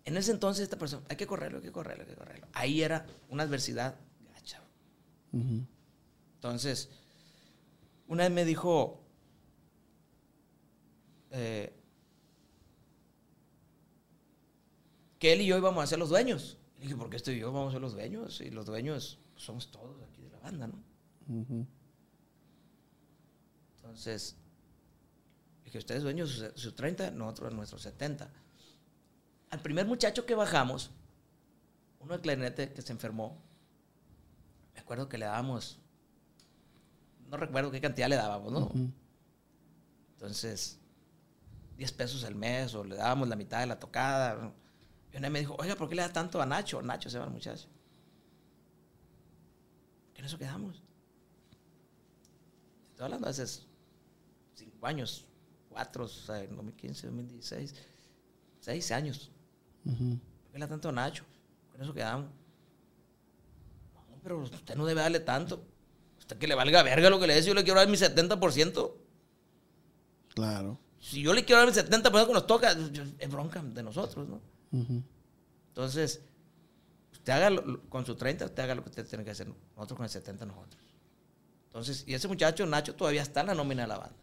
en 0.06 0.16
ese 0.18 0.32
entonces 0.32 0.64
esta 0.64 0.78
persona, 0.78 1.06
hay 1.10 1.18
que 1.18 1.28
correrlo, 1.28 1.58
hay 1.58 1.64
que 1.66 1.72
correrlo, 1.72 2.04
hay 2.04 2.10
que 2.10 2.16
correrlo. 2.16 2.48
Ahí 2.54 2.82
era 2.82 3.06
una 3.30 3.44
adversidad 3.44 3.96
gacha. 4.34 4.62
Entonces, 6.36 6.90
una 8.08 8.24
vez 8.24 8.32
me 8.32 8.46
dijo, 8.46 9.04
eh, 11.32 11.74
que 15.20 15.34
él 15.34 15.42
y 15.42 15.46
yo 15.46 15.58
íbamos 15.58 15.84
a 15.84 15.88
ser 15.88 16.00
los 16.00 16.10
dueños. 16.10 16.58
Y 16.78 16.84
dije, 16.84 16.96
¿por 16.96 17.10
qué 17.10 17.18
estoy 17.18 17.38
yo? 17.38 17.52
Vamos 17.52 17.70
a 17.70 17.72
ser 17.74 17.82
los 17.82 17.94
dueños. 17.94 18.40
Y 18.42 18.50
los 18.50 18.66
dueños 18.66 19.20
somos 19.36 19.70
todos 19.70 20.02
aquí 20.02 20.22
de 20.22 20.30
la 20.30 20.40
banda, 20.40 20.68
¿no? 20.68 20.82
Ujú. 21.28 21.68
Entonces, 23.76 24.38
dije, 25.66 25.78
ustedes 25.78 26.04
dueños 26.04 26.32
sus, 26.32 26.62
sus 26.62 26.76
30, 26.76 27.12
nosotros 27.12 27.54
nuestros 27.54 27.82
70. 27.82 28.32
Al 29.50 29.62
primer 29.62 29.86
muchacho 29.86 30.26
que 30.26 30.36
bajamos, 30.36 30.92
uno 32.00 32.16
de 32.16 32.22
clarinete 32.22 32.72
que 32.72 32.82
se 32.82 32.94
enfermó, 32.94 33.38
me 34.74 34.80
acuerdo 34.80 35.10
que 35.10 35.18
le 35.18 35.26
dábamos, 35.26 35.80
no 37.30 37.36
recuerdo 37.36 37.72
qué 37.72 37.82
cantidad 37.82 38.08
le 38.08 38.16
dábamos, 38.16 38.52
¿no? 38.54 38.72
Entonces, 40.14 40.80
10 41.78 41.92
pesos 41.92 42.24
al 42.24 42.36
mes 42.36 42.74
o 42.74 42.84
le 42.84 42.96
dábamos 42.96 43.28
la 43.28 43.36
mitad 43.36 43.60
de 43.60 43.66
la 43.66 43.80
tocada. 43.80 44.36
¿no? 44.36 44.69
Y 45.12 45.18
una 45.18 45.28
vez 45.28 45.32
me 45.32 45.40
dijo, 45.40 45.56
oiga, 45.58 45.76
¿por 45.76 45.90
qué 45.90 45.96
le 45.96 46.02
da 46.02 46.14
tanto 46.14 46.42
a 46.42 46.46
Nacho? 46.46 46.82
Nacho 46.82 47.10
se 47.10 47.18
llama 47.18 47.28
el 47.28 47.34
muchacho. 47.34 47.68
¿Qué 50.14 50.20
en 50.20 50.26
eso 50.26 50.38
quedamos? 50.38 50.84
Estoy 52.92 53.06
hablando 53.06 53.26
de 53.26 53.32
hace 53.32 53.64
5 54.56 54.88
años, 54.88 55.26
4, 55.70 56.04
o 56.04 56.08
sea, 56.08 56.44
en 56.44 56.56
2015, 56.56 57.08
2016, 57.08 57.74
6 58.60 58.92
años. 58.92 59.32
Ujú. 59.86 60.20
¿Por 60.44 60.52
qué 60.52 60.60
le 60.60 60.66
da 60.66 60.68
tanto 60.68 60.90
a 60.90 60.92
Nacho? 60.92 61.24
¿Por 61.24 61.34
qué 61.34 61.72
con 61.72 61.82
eso 61.82 61.94
quedamos. 61.94 62.30
No, 64.10 64.20
pero 64.22 64.40
usted 64.40 64.76
no 64.76 64.86
debe 64.86 65.02
darle 65.02 65.22
tanto. 65.22 65.64
Usted 66.18 66.38
que 66.38 66.48
le 66.48 66.56
valga 66.56 66.84
verga 66.84 67.10
lo 67.10 67.20
que 67.20 67.28
le 67.28 67.36
dice, 67.36 67.48
yo 67.48 67.54
le 67.54 67.64
quiero 67.64 67.80
dar 67.80 67.88
mi 67.88 67.98
70%. 67.98 68.94
Claro. 70.36 70.78
Si 71.00 71.22
yo 71.22 71.34
le 71.34 71.46
quiero 71.46 71.62
dar 71.62 71.70
mi 71.70 71.74
70% 71.74 72.28
que 72.28 72.34
nos 72.34 72.46
toca, 72.46 72.76
es 73.18 73.32
bronca 73.32 73.64
de 73.64 73.82
nosotros, 73.82 74.28
¿no? 74.28 74.42
Entonces, 74.72 76.22
usted 77.12 77.34
haga 77.34 77.50
lo- 77.50 77.82
con 77.90 78.06
su 78.06 78.16
30, 78.16 78.46
usted 78.46 78.64
haga 78.64 78.76
lo 78.76 78.84
que 78.84 78.90
usted 78.90 79.08
tiene 79.08 79.24
que 79.24 79.32
hacer. 79.32 79.48
Nosotros 79.76 79.98
con 79.98 80.04
el 80.04 80.10
70, 80.10 80.46
nosotros. 80.46 80.82
Entonces, 81.68 82.04
y 82.08 82.14
ese 82.14 82.28
muchacho, 82.28 82.66
Nacho, 82.66 82.96
todavía 82.96 83.22
está 83.22 83.42
en 83.42 83.48
la 83.48 83.56
nómina 83.56 83.84
de 83.84 83.88
la 83.88 83.98
banda. 84.00 84.16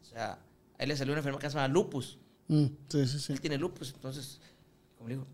O 0.00 0.04
sea, 0.04 0.32
a 0.78 0.82
él 0.82 0.88
le 0.88 0.96
salió 0.96 1.12
una 1.12 1.20
enfermedad 1.20 1.40
que 1.40 1.50
se 1.50 1.54
llama 1.56 1.68
lupus. 1.68 2.18
Mm, 2.48 2.64
sí, 2.88 3.06
sí, 3.06 3.18
sí. 3.18 3.32
Él 3.32 3.40
tiene 3.40 3.58
lupus, 3.58 3.92
entonces, 3.94 4.40
como 4.98 5.08
digo, 5.08 5.26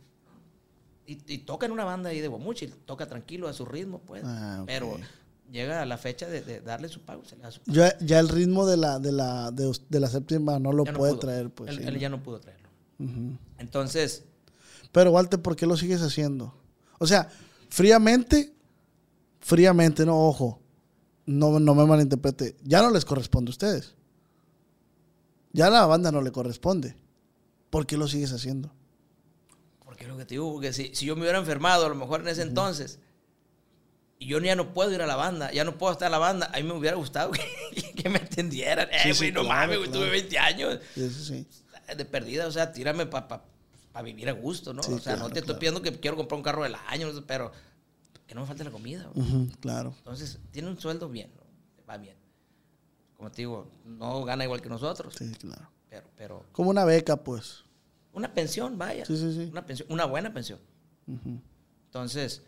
y, 1.07 1.19
y 1.33 1.39
toca 1.39 1.67
en 1.67 1.73
una 1.73 1.85
banda 1.85 2.11
ahí 2.11 2.21
de 2.21 2.29
Guamuchi, 2.29 2.69
toca 2.85 3.07
tranquilo 3.07 3.49
a 3.49 3.53
su 3.55 3.65
ritmo, 3.65 4.01
pues. 4.01 4.23
Ah. 4.27 4.63
Pero 4.67 4.99
llega 5.51 5.81
a 5.81 5.87
la 5.87 5.97
fecha 5.97 6.29
de, 6.29 6.43
de 6.43 6.61
darle 6.61 6.89
su 6.89 7.01
pago, 7.01 7.25
se 7.25 7.37
le 7.37 7.43
da 7.43 7.51
su 7.51 7.61
pago. 7.61 7.75
Ya, 7.75 7.97
ya 7.99 8.19
el 8.21 8.29
ritmo 8.29 8.67
de 8.67 8.77
la, 8.77 8.99
de 8.99 9.13
la, 9.13 9.51
de, 9.51 9.73
la 10.01 10.09
séptima 10.09 10.59
no 10.59 10.73
lo 10.73 10.85
Ya 10.85 10.93
puede 10.93 11.17
traer, 11.17 11.51
pues. 11.51 11.71
él, 11.71 11.79
sí, 11.79 11.85
él 11.87 11.95
¿no? 11.95 12.01
ya 12.01 12.09
no 12.11 12.23
pudo 12.23 12.41
Entonces, 13.59 14.25
Pero 14.93 15.13
Walter, 15.13 15.41
¿por 15.41 15.55
qué 15.57 15.67
lo 15.67 15.77
sigues 15.77 16.03
haciendo? 16.03 16.55
O 16.99 17.07
sea, 17.07 17.29
fríamente, 17.69 18.53
fríamente, 19.41 20.05
no, 20.05 20.19
ojo, 20.27 20.61
no, 21.27 21.61
no 21.61 21.75
me 21.75 21.87
malinterprete, 21.87 22.57
ya 22.65 22.83
no 22.83 22.91
les 22.91 23.05
corresponde 23.05 23.51
a 23.51 23.53
ustedes. 23.53 23.95
Ya 25.53 25.67
a 25.69 25.71
la 25.71 25.87
banda 25.87 26.11
no 26.13 26.21
le 26.23 26.33
corresponde. 26.33 26.97
¿Por 27.71 27.87
qué 27.87 27.97
lo 27.97 28.09
sigues 28.09 28.33
haciendo? 28.33 28.73
Porque 29.85 30.05
es 30.05 30.09
lo 30.09 30.17
que 30.17 30.25
te 30.25 30.35
digo, 30.35 30.53
porque 30.53 30.73
si, 30.73 30.95
si 30.95 31.07
yo 31.07 31.15
me 31.17 31.23
hubiera 31.23 31.39
enfermado 31.39 31.87
a 31.87 31.89
lo 31.89 31.95
mejor 31.95 32.21
en 32.21 32.29
ese 32.29 32.43
entonces, 32.43 32.99
y 34.19 34.27
yo 34.27 34.39
ya 34.41 34.57
no 34.57 34.73
puedo 34.75 34.93
ir 34.93 35.01
a 35.03 35.07
la 35.07 35.17
banda, 35.17 35.53
ya 35.53 35.65
no 35.65 35.79
puedo 35.79 35.93
estar 35.93 36.07
en 36.07 36.13
la 36.13 36.19
banda, 36.19 36.51
a 36.53 36.57
mí 36.57 36.63
me 36.65 36.73
hubiera 36.75 36.97
gustado 36.97 37.31
que, 37.73 37.93
que 37.95 38.09
me 38.09 38.19
entendieran. 38.19 38.89
Eh, 38.91 38.99
Sí, 39.03 39.09
güey, 39.11 39.15
sí, 39.29 39.33
no 39.33 39.43
claro, 39.43 39.49
mames, 39.61 39.79
güey, 39.79 39.91
claro. 39.91 40.05
tuve 40.07 40.11
20 40.11 40.39
años 40.39 40.79
Sí, 40.95 41.11
sí, 41.11 41.25
sí. 41.25 41.47
De 41.97 42.05
perdida, 42.05 42.47
o 42.47 42.51
sea, 42.53 42.73
tírame 42.73 43.07
para 43.07 43.43
vivir 44.05 44.29
a 44.29 44.33
gusto, 44.33 44.73
¿no? 44.73 44.83
Sí, 44.83 44.93
o 44.93 44.99
sea, 44.99 45.15
claro, 45.15 45.29
no 45.29 45.35
te 45.35 45.41
estoy 45.41 45.57
claro. 45.57 45.59
pidiendo 45.59 45.83
que 45.83 46.01
quiero 46.01 46.17
comprar 46.17 46.37
un 46.37 46.43
carro 46.45 46.63
del 46.63 46.77
año, 46.87 47.09
pero 47.27 47.51
que 48.27 48.35
no 48.35 48.43
me 48.43 48.47
falte 48.47 48.65
la 48.65 48.71
comida. 48.71 49.11
claro. 49.61 49.95
Entonces, 49.99 50.39
tiene 50.51 50.69
un 50.69 50.79
sueldo 50.79 51.09
bien, 51.09 51.33
¿no? 51.37 51.43
va 51.89 51.97
bien. 51.97 52.17
Como 53.17 53.31
te 53.31 53.39
digo, 53.43 53.71
no 53.85 54.25
gana 54.25 54.45
igual 54.45 54.61
que 54.61 54.69
nosotros, 54.69 55.15
Sí, 55.19 55.33
claro. 55.41 55.69
pero, 55.89 56.07
pero 56.17 56.47
Como 56.53 56.71
una 56.71 56.85
beca, 56.85 57.17
pues. 57.17 57.65
una 58.13 58.33
pensión, 58.33 58.79
vaya. 58.79 59.05
Sí, 59.05 59.17
sí, 59.17 59.33
sí. 59.35 59.49
Una 59.51 59.65
pensión, 59.67 59.89
una 59.91 60.05
buena 60.05 60.33
pensión. 60.33 60.61
Entonces, 61.87 62.43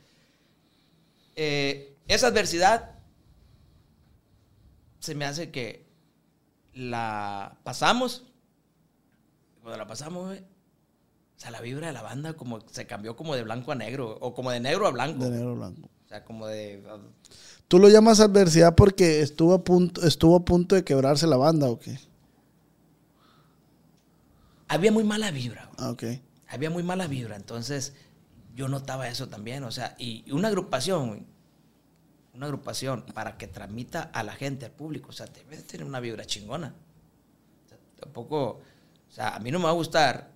eh, 1.34 1.96
esa 2.06 2.26
adversidad 2.28 2.98
se 5.00 5.14
me 5.14 5.24
hace 5.24 5.50
que 5.50 5.86
la 6.74 7.58
pasamos. 7.64 8.26
Cuando 9.70 9.84
la 9.84 9.88
pasamos, 9.88 10.26
güey, 10.26 10.40
o 10.40 10.42
sea, 11.36 11.52
la 11.52 11.60
vibra 11.60 11.86
de 11.86 11.92
la 11.92 12.02
banda 12.02 12.32
como 12.32 12.60
se 12.72 12.88
cambió 12.88 13.14
como 13.14 13.36
de 13.36 13.44
blanco 13.44 13.70
a 13.70 13.76
negro, 13.76 14.18
o 14.20 14.34
como 14.34 14.50
de 14.50 14.58
negro 14.58 14.88
a 14.88 14.90
blanco. 14.90 15.22
De 15.22 15.30
negro 15.30 15.54
blanco. 15.54 15.88
O 16.06 16.08
sea, 16.08 16.24
como 16.24 16.48
de... 16.48 16.82
¿Tú 17.68 17.78
lo 17.78 17.88
llamas 17.88 18.18
adversidad 18.18 18.74
porque 18.74 19.20
estuvo 19.20 19.54
a 19.54 19.62
punto, 19.62 20.04
estuvo 20.04 20.34
a 20.34 20.44
punto 20.44 20.74
de 20.74 20.82
quebrarse 20.82 21.28
la 21.28 21.36
banda 21.36 21.68
o 21.68 21.78
qué? 21.78 22.00
Había 24.66 24.90
muy 24.90 25.04
mala 25.04 25.30
vibra. 25.30 25.70
Ah, 25.78 25.92
ok. 25.92 26.02
había 26.48 26.70
muy 26.70 26.82
mala 26.82 27.06
vibra, 27.06 27.36
entonces 27.36 27.92
yo 28.56 28.66
notaba 28.66 29.06
eso 29.06 29.28
también, 29.28 29.62
o 29.62 29.70
sea, 29.70 29.94
y 30.00 30.28
una 30.32 30.48
agrupación, 30.48 31.10
güey, 31.10 31.26
una 32.34 32.46
agrupación 32.46 33.04
para 33.14 33.38
que 33.38 33.46
transmita 33.46 34.02
a 34.02 34.24
la 34.24 34.32
gente, 34.32 34.66
al 34.66 34.72
público, 34.72 35.10
o 35.10 35.12
sea, 35.12 35.26
debe 35.26 35.58
de 35.58 35.62
tener 35.62 35.86
una 35.86 36.00
vibra 36.00 36.24
chingona. 36.24 36.74
O 37.66 37.68
sea, 37.68 37.78
tampoco, 38.00 38.62
o 39.10 39.12
sea, 39.12 39.34
a 39.36 39.40
mí 39.40 39.50
no 39.50 39.58
me 39.58 39.64
va 39.64 39.70
a 39.70 39.74
gustar 39.74 40.30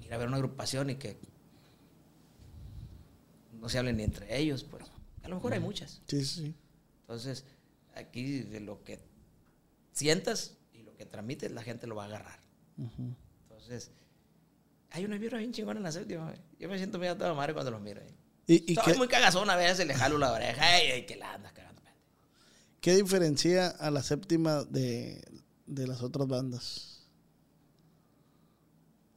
ir 0.00 0.12
a 0.12 0.18
ver 0.18 0.28
una 0.28 0.36
agrupación 0.36 0.90
y 0.90 0.96
que 0.96 1.18
no 3.52 3.68
se 3.68 3.78
hablen 3.78 3.96
ni 3.96 4.04
entre 4.04 4.36
ellos, 4.38 4.64
pues, 4.64 4.84
a 5.22 5.28
lo 5.28 5.36
mejor 5.36 5.54
hay 5.54 5.60
muchas. 5.60 6.00
Sí, 6.06 6.24
sí, 6.24 6.42
sí. 6.42 6.54
Entonces, 7.02 7.44
aquí 7.94 8.40
de 8.40 8.60
lo 8.60 8.82
que 8.84 9.00
sientas 9.92 10.56
y 10.72 10.82
lo 10.82 10.94
que 10.96 11.06
transmites, 11.06 11.50
la 11.50 11.62
gente 11.62 11.86
lo 11.86 11.94
va 11.96 12.04
a 12.04 12.06
agarrar. 12.06 12.40
Entonces, 13.42 13.90
hay 14.90 15.04
una 15.04 15.18
vibra 15.18 15.38
bien 15.38 15.52
chingona 15.52 15.78
en 15.78 15.84
la 15.84 15.92
séptima. 15.92 16.32
Yo 16.58 16.68
me 16.68 16.78
siento 16.78 17.00
a 17.02 17.18
toda 17.18 17.34
madre 17.34 17.52
cuando 17.52 17.70
los 17.70 17.80
miro. 17.80 18.00
ahí. 18.00 18.14
¿Y, 18.46 18.72
y 18.72 18.74
Soy 18.74 18.92
qué, 18.92 18.98
muy 18.98 19.08
cagazón 19.08 19.48
a 19.50 19.56
veces, 19.56 19.86
le 19.86 19.94
jalo 19.94 20.18
la 20.18 20.32
oreja. 20.32 20.62
Ay, 20.62 20.90
ay, 20.90 21.06
que 21.06 21.16
la 21.16 21.34
andas 21.34 21.52
cagando. 21.52 21.82
qué 22.80 22.96
diferencia 22.96 23.68
a 23.68 23.90
la 23.90 24.02
séptima 24.02 24.64
de, 24.64 25.22
de 25.66 25.86
las 25.86 26.02
otras 26.02 26.26
bandas? 26.26 26.99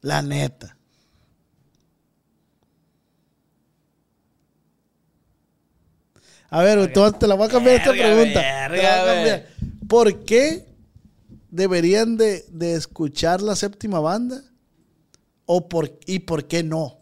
La 0.04 0.22
neta. 0.22 0.78
A 6.50 6.62
ver, 6.62 6.78
güey, 6.78 7.12
te 7.18 7.26
la 7.26 7.34
voy 7.36 7.48
a 7.48 7.50
cambiar 7.50 7.78
esta 7.78 7.92
pregunta. 7.92 8.40
verga, 8.40 8.70
Te 8.70 8.84
la 8.84 9.02
voy 9.02 9.10
a 9.10 9.14
cambiar. 9.16 9.48
¿Por 9.88 10.24
qué 10.26 10.68
deberían 11.50 12.16
de, 12.18 12.46
de 12.50 12.76
escuchar 12.76 13.42
la 13.42 13.56
séptima 13.56 14.00
banda? 14.02 14.44
¿O 15.46 15.68
por, 15.68 15.98
¿Y 16.06 16.20
por 16.20 16.48
qué 16.48 16.64
no? 16.64 17.00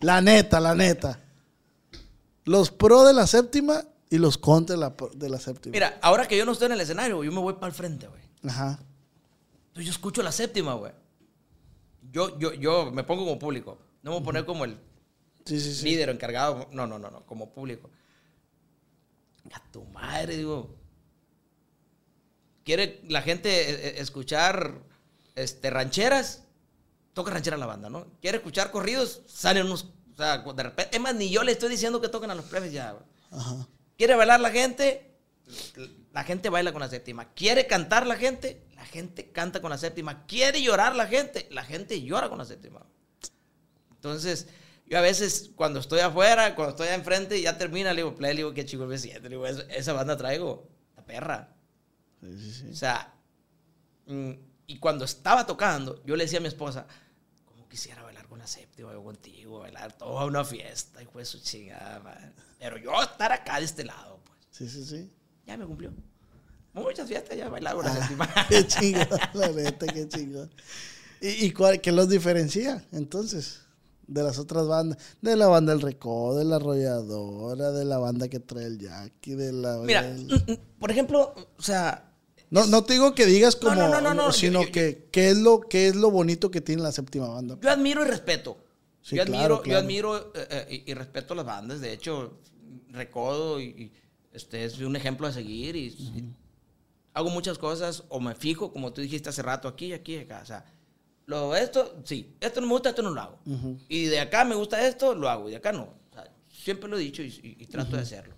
La 0.00 0.20
neta, 0.20 0.60
la 0.60 0.74
neta. 0.74 1.20
Los 2.44 2.70
pro 2.70 3.04
de 3.04 3.14
la 3.14 3.26
séptima 3.26 3.84
y 4.10 4.18
los 4.18 4.36
contra 4.36 4.74
de 4.74 4.80
la, 4.80 4.94
de 5.14 5.28
la 5.28 5.38
séptima. 5.38 5.72
Mira, 5.72 5.98
ahora 6.02 6.26
que 6.26 6.36
yo 6.36 6.44
no 6.44 6.52
estoy 6.52 6.66
en 6.66 6.72
el 6.72 6.80
escenario, 6.80 7.22
yo 7.22 7.30
me 7.32 7.40
voy 7.40 7.54
para 7.54 7.68
el 7.68 7.72
frente, 7.72 8.08
güey. 8.08 8.22
Ajá. 8.44 8.80
Entonces 9.78 9.94
yo 9.94 9.96
escucho 9.96 10.22
la 10.24 10.32
séptima, 10.32 10.74
güey. 10.74 10.90
Yo, 12.10 12.36
yo, 12.40 12.52
yo 12.52 12.90
me 12.90 13.04
pongo 13.04 13.24
como 13.24 13.38
público. 13.38 13.78
No 14.02 14.10
me 14.10 14.16
voy 14.16 14.22
a 14.22 14.24
poner 14.24 14.44
como 14.44 14.64
el 14.64 14.76
Sí, 15.46 15.60
sí, 15.60 15.72
sí. 15.72 15.84
líder 15.84 16.08
o 16.08 16.12
encargado. 16.12 16.68
No, 16.72 16.84
no, 16.88 16.98
no, 16.98 17.12
no, 17.12 17.24
como 17.26 17.52
público. 17.52 17.88
A 19.52 19.62
tu 19.70 19.84
madre, 19.84 20.36
digo. 20.36 20.74
¿Quiere 22.64 23.00
la 23.08 23.22
gente 23.22 23.50
eh, 23.70 23.74
eh, 23.88 23.94
escuchar 23.98 24.82
este, 25.36 25.70
rancheras? 25.70 26.42
Toca 27.12 27.30
ranchera 27.30 27.56
la 27.56 27.66
banda, 27.66 27.88
¿no? 27.88 28.08
¿Quiere 28.20 28.38
escuchar 28.38 28.72
corridos? 28.72 29.22
Salen 29.28 29.66
unos. 29.66 29.84
O 30.12 30.16
sea, 30.16 30.38
de 30.38 30.62
repente. 30.64 30.96
Es 30.96 31.00
más, 31.00 31.14
ni 31.14 31.30
yo 31.30 31.44
le 31.44 31.52
estoy 31.52 31.68
diciendo 31.68 32.00
que 32.00 32.08
toquen 32.08 32.32
a 32.32 32.34
los 32.34 32.46
plebes 32.46 32.72
ya, 32.72 32.90
güey. 32.90 33.04
Ajá. 33.30 33.68
¿Quiere 33.96 34.16
bailar 34.16 34.40
la 34.40 34.50
gente? 34.50 35.07
La 36.12 36.24
gente 36.24 36.48
baila 36.50 36.72
con 36.72 36.80
la 36.80 36.88
séptima. 36.88 37.32
¿Quiere 37.34 37.66
cantar 37.66 38.06
la 38.06 38.16
gente? 38.16 38.66
La 38.74 38.84
gente 38.84 39.30
canta 39.32 39.60
con 39.60 39.70
la 39.70 39.78
séptima. 39.78 40.26
¿Quiere 40.26 40.60
llorar 40.62 40.94
la 40.96 41.06
gente? 41.06 41.48
La 41.50 41.64
gente 41.64 42.02
llora 42.02 42.28
con 42.28 42.38
la 42.38 42.44
séptima. 42.44 42.84
Entonces, 43.90 44.48
yo 44.86 44.98
a 44.98 45.00
veces 45.00 45.50
cuando 45.54 45.80
estoy 45.80 46.00
afuera, 46.00 46.54
cuando 46.54 46.70
estoy 46.70 46.88
enfrente, 46.88 47.40
ya 47.40 47.58
termina, 47.58 47.92
le 47.92 48.02
digo, 48.02 48.14
play, 48.14 48.32
le 48.32 48.38
digo, 48.38 48.54
qué 48.54 48.64
chico 48.64 48.86
me 48.86 48.98
siento. 48.98 49.22
Le 49.22 49.30
digo, 49.36 49.46
"Esa- 49.46 49.92
banda 49.92 50.16
traigo, 50.16 50.68
la 50.96 51.04
perra. 51.04 51.54
Sí, 52.20 52.38
sí, 52.38 52.52
sí. 52.52 52.68
O 52.70 52.74
sea, 52.74 53.14
mm, 54.06 54.32
y 54.66 54.78
cuando 54.78 55.04
estaba 55.04 55.46
tocando, 55.46 56.02
yo 56.04 56.16
le 56.16 56.24
decía 56.24 56.38
a 56.38 56.42
mi 56.42 56.48
esposa, 56.48 56.86
como 57.44 57.68
quisiera 57.68 58.02
bailar 58.02 58.26
con 58.28 58.38
la 58.38 58.46
séptima, 58.46 58.92
yo 58.92 59.02
contigo, 59.02 59.60
bailar 59.60 59.92
toda 59.96 60.24
una 60.26 60.44
fiesta, 60.44 61.02
hijo 61.02 61.18
de 61.18 61.24
su 61.24 61.40
chingada, 61.40 62.00
madre. 62.00 62.32
Pero 62.58 62.76
yo 62.78 63.00
estar 63.02 63.32
acá 63.32 63.58
de 63.58 63.64
este 63.64 63.84
lado, 63.84 64.20
pues, 64.24 64.38
Sí, 64.50 64.68
sí, 64.68 64.84
sí. 64.84 65.10
Ya 65.48 65.56
me 65.56 65.66
cumplió. 65.66 65.90
Muchas 66.74 67.08
fiestas 67.08 67.36
ya 67.36 67.48
bailar 67.48 67.74
con 67.74 67.84
la 67.86 67.92
Ah, 67.92 67.96
séptima. 67.96 68.28
qué 68.48 68.66
chingón, 68.66 69.08
la 69.34 69.48
neta, 69.48 69.86
qué 69.86 70.06
chingón. 70.08 70.50
¿Y, 71.20 71.46
y 71.46 71.50
cuál, 71.52 71.80
qué 71.80 71.90
los 71.90 72.08
diferencia, 72.08 72.84
entonces, 72.92 73.62
de 74.06 74.22
las 74.22 74.38
otras 74.38 74.68
bandas? 74.68 74.98
De 75.20 75.34
la 75.34 75.48
banda 75.48 75.72
El 75.72 75.80
Recodo, 75.80 76.38
de 76.38 76.44
la 76.44 76.56
Arrolladora, 76.56 77.72
de 77.72 77.84
la 77.84 77.98
banda 77.98 78.28
que 78.28 78.38
trae 78.38 78.66
el 78.66 78.78
Jackie, 78.78 79.34
de 79.34 79.52
la... 79.52 79.78
Mira, 79.78 80.02
mm, 80.02 80.52
mm, 80.52 80.56
por 80.78 80.90
ejemplo, 80.92 81.34
o 81.58 81.62
sea, 81.62 82.12
No, 82.50 82.66
no 82.66 82.84
te 82.84 82.92
digo 82.92 83.14
que 83.14 83.26
digas 83.26 83.56
como, 83.56 83.74
no, 83.74 83.88
no, 83.88 84.00
no, 84.00 84.14
no, 84.14 84.32
sino 84.32 84.60
yo- 84.60 84.66
yo- 84.66 84.72
que 84.72 85.08
qué 85.10 85.30
es 85.30 85.38
lo 85.38 85.62
es 85.70 85.96
lo 85.96 86.10
bonito 86.12 86.50
que 86.52 86.60
tiene 86.60 86.82
la 86.82 86.92
séptima 86.92 87.28
banda. 87.28 87.58
yo 87.60 87.70
admiro 87.70 88.04
y 88.04 88.08
respeto. 88.08 88.58
Sí, 89.02 89.16
yo, 89.16 89.24
claro, 89.24 89.56
admiro, 89.56 89.62
claro. 89.62 89.70
yo 89.80 89.84
admiro 89.84 90.16
eh, 90.34 90.46
eh, 90.50 90.82
y, 90.86 90.90
y 90.90 90.94
respeto 90.94 91.32
a 91.32 91.36
las 91.38 91.46
bandas. 91.46 91.80
De 91.80 91.92
hecho, 91.92 92.38
Recodo 92.90 93.60
y, 93.60 93.92
este, 94.32 94.64
es 94.64 94.78
un 94.80 94.96
ejemplo 94.96 95.26
a 95.26 95.32
seguir. 95.32 95.76
Y, 95.76 96.32
hago 97.14 97.30
muchas 97.30 97.58
cosas 97.58 98.04
o 98.10 98.20
me 98.20 98.34
fijo, 98.34 98.72
como 98.72 98.92
tú 98.92 99.00
dijiste 99.00 99.28
hace 99.28 99.42
rato, 99.42 99.66
aquí, 99.68 99.92
aquí, 99.92 100.18
acá. 100.18 100.40
O 100.42 100.46
sea, 100.46 100.64
lo, 101.26 101.54
esto, 101.56 102.00
sí, 102.04 102.36
esto 102.40 102.60
no 102.60 102.66
me 102.68 102.72
gusta, 102.74 102.90
esto 102.90 103.02
no 103.02 103.10
lo 103.10 103.20
hago. 103.20 103.38
Ujú. 103.46 103.78
Y 103.88 104.04
de 104.04 104.20
acá 104.20 104.44
me 104.44 104.54
gusta 104.54 104.86
esto, 104.86 105.14
lo 105.14 105.28
hago. 105.28 105.48
Y 105.48 105.52
de 105.52 105.56
acá 105.58 105.72
no. 105.72 105.82
O 106.10 106.12
sea, 106.14 106.32
siempre 106.48 106.88
lo 106.88 106.96
he 106.96 107.00
dicho 107.00 107.22
y, 107.22 107.26
y- 107.28 107.56
y 107.62 107.66
trato 107.66 107.96
de 107.96 108.02
hacerlo. 108.02 108.34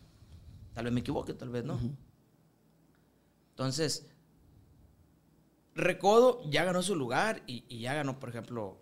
Tal 0.74 0.84
vez 0.84 0.92
me 0.92 1.00
equivoque, 1.00 1.34
tal 1.34 1.50
vez 1.50 1.64
no. 1.64 1.78
Entonces, 3.50 4.06
Recodo 5.74 6.42
ya 6.50 6.64
ganó 6.64 6.82
su 6.82 6.96
lugar 6.96 7.42
y, 7.46 7.64
y 7.68 7.80
ya 7.80 7.94
ganó, 7.94 8.18
por 8.18 8.28
ejemplo, 8.28 8.78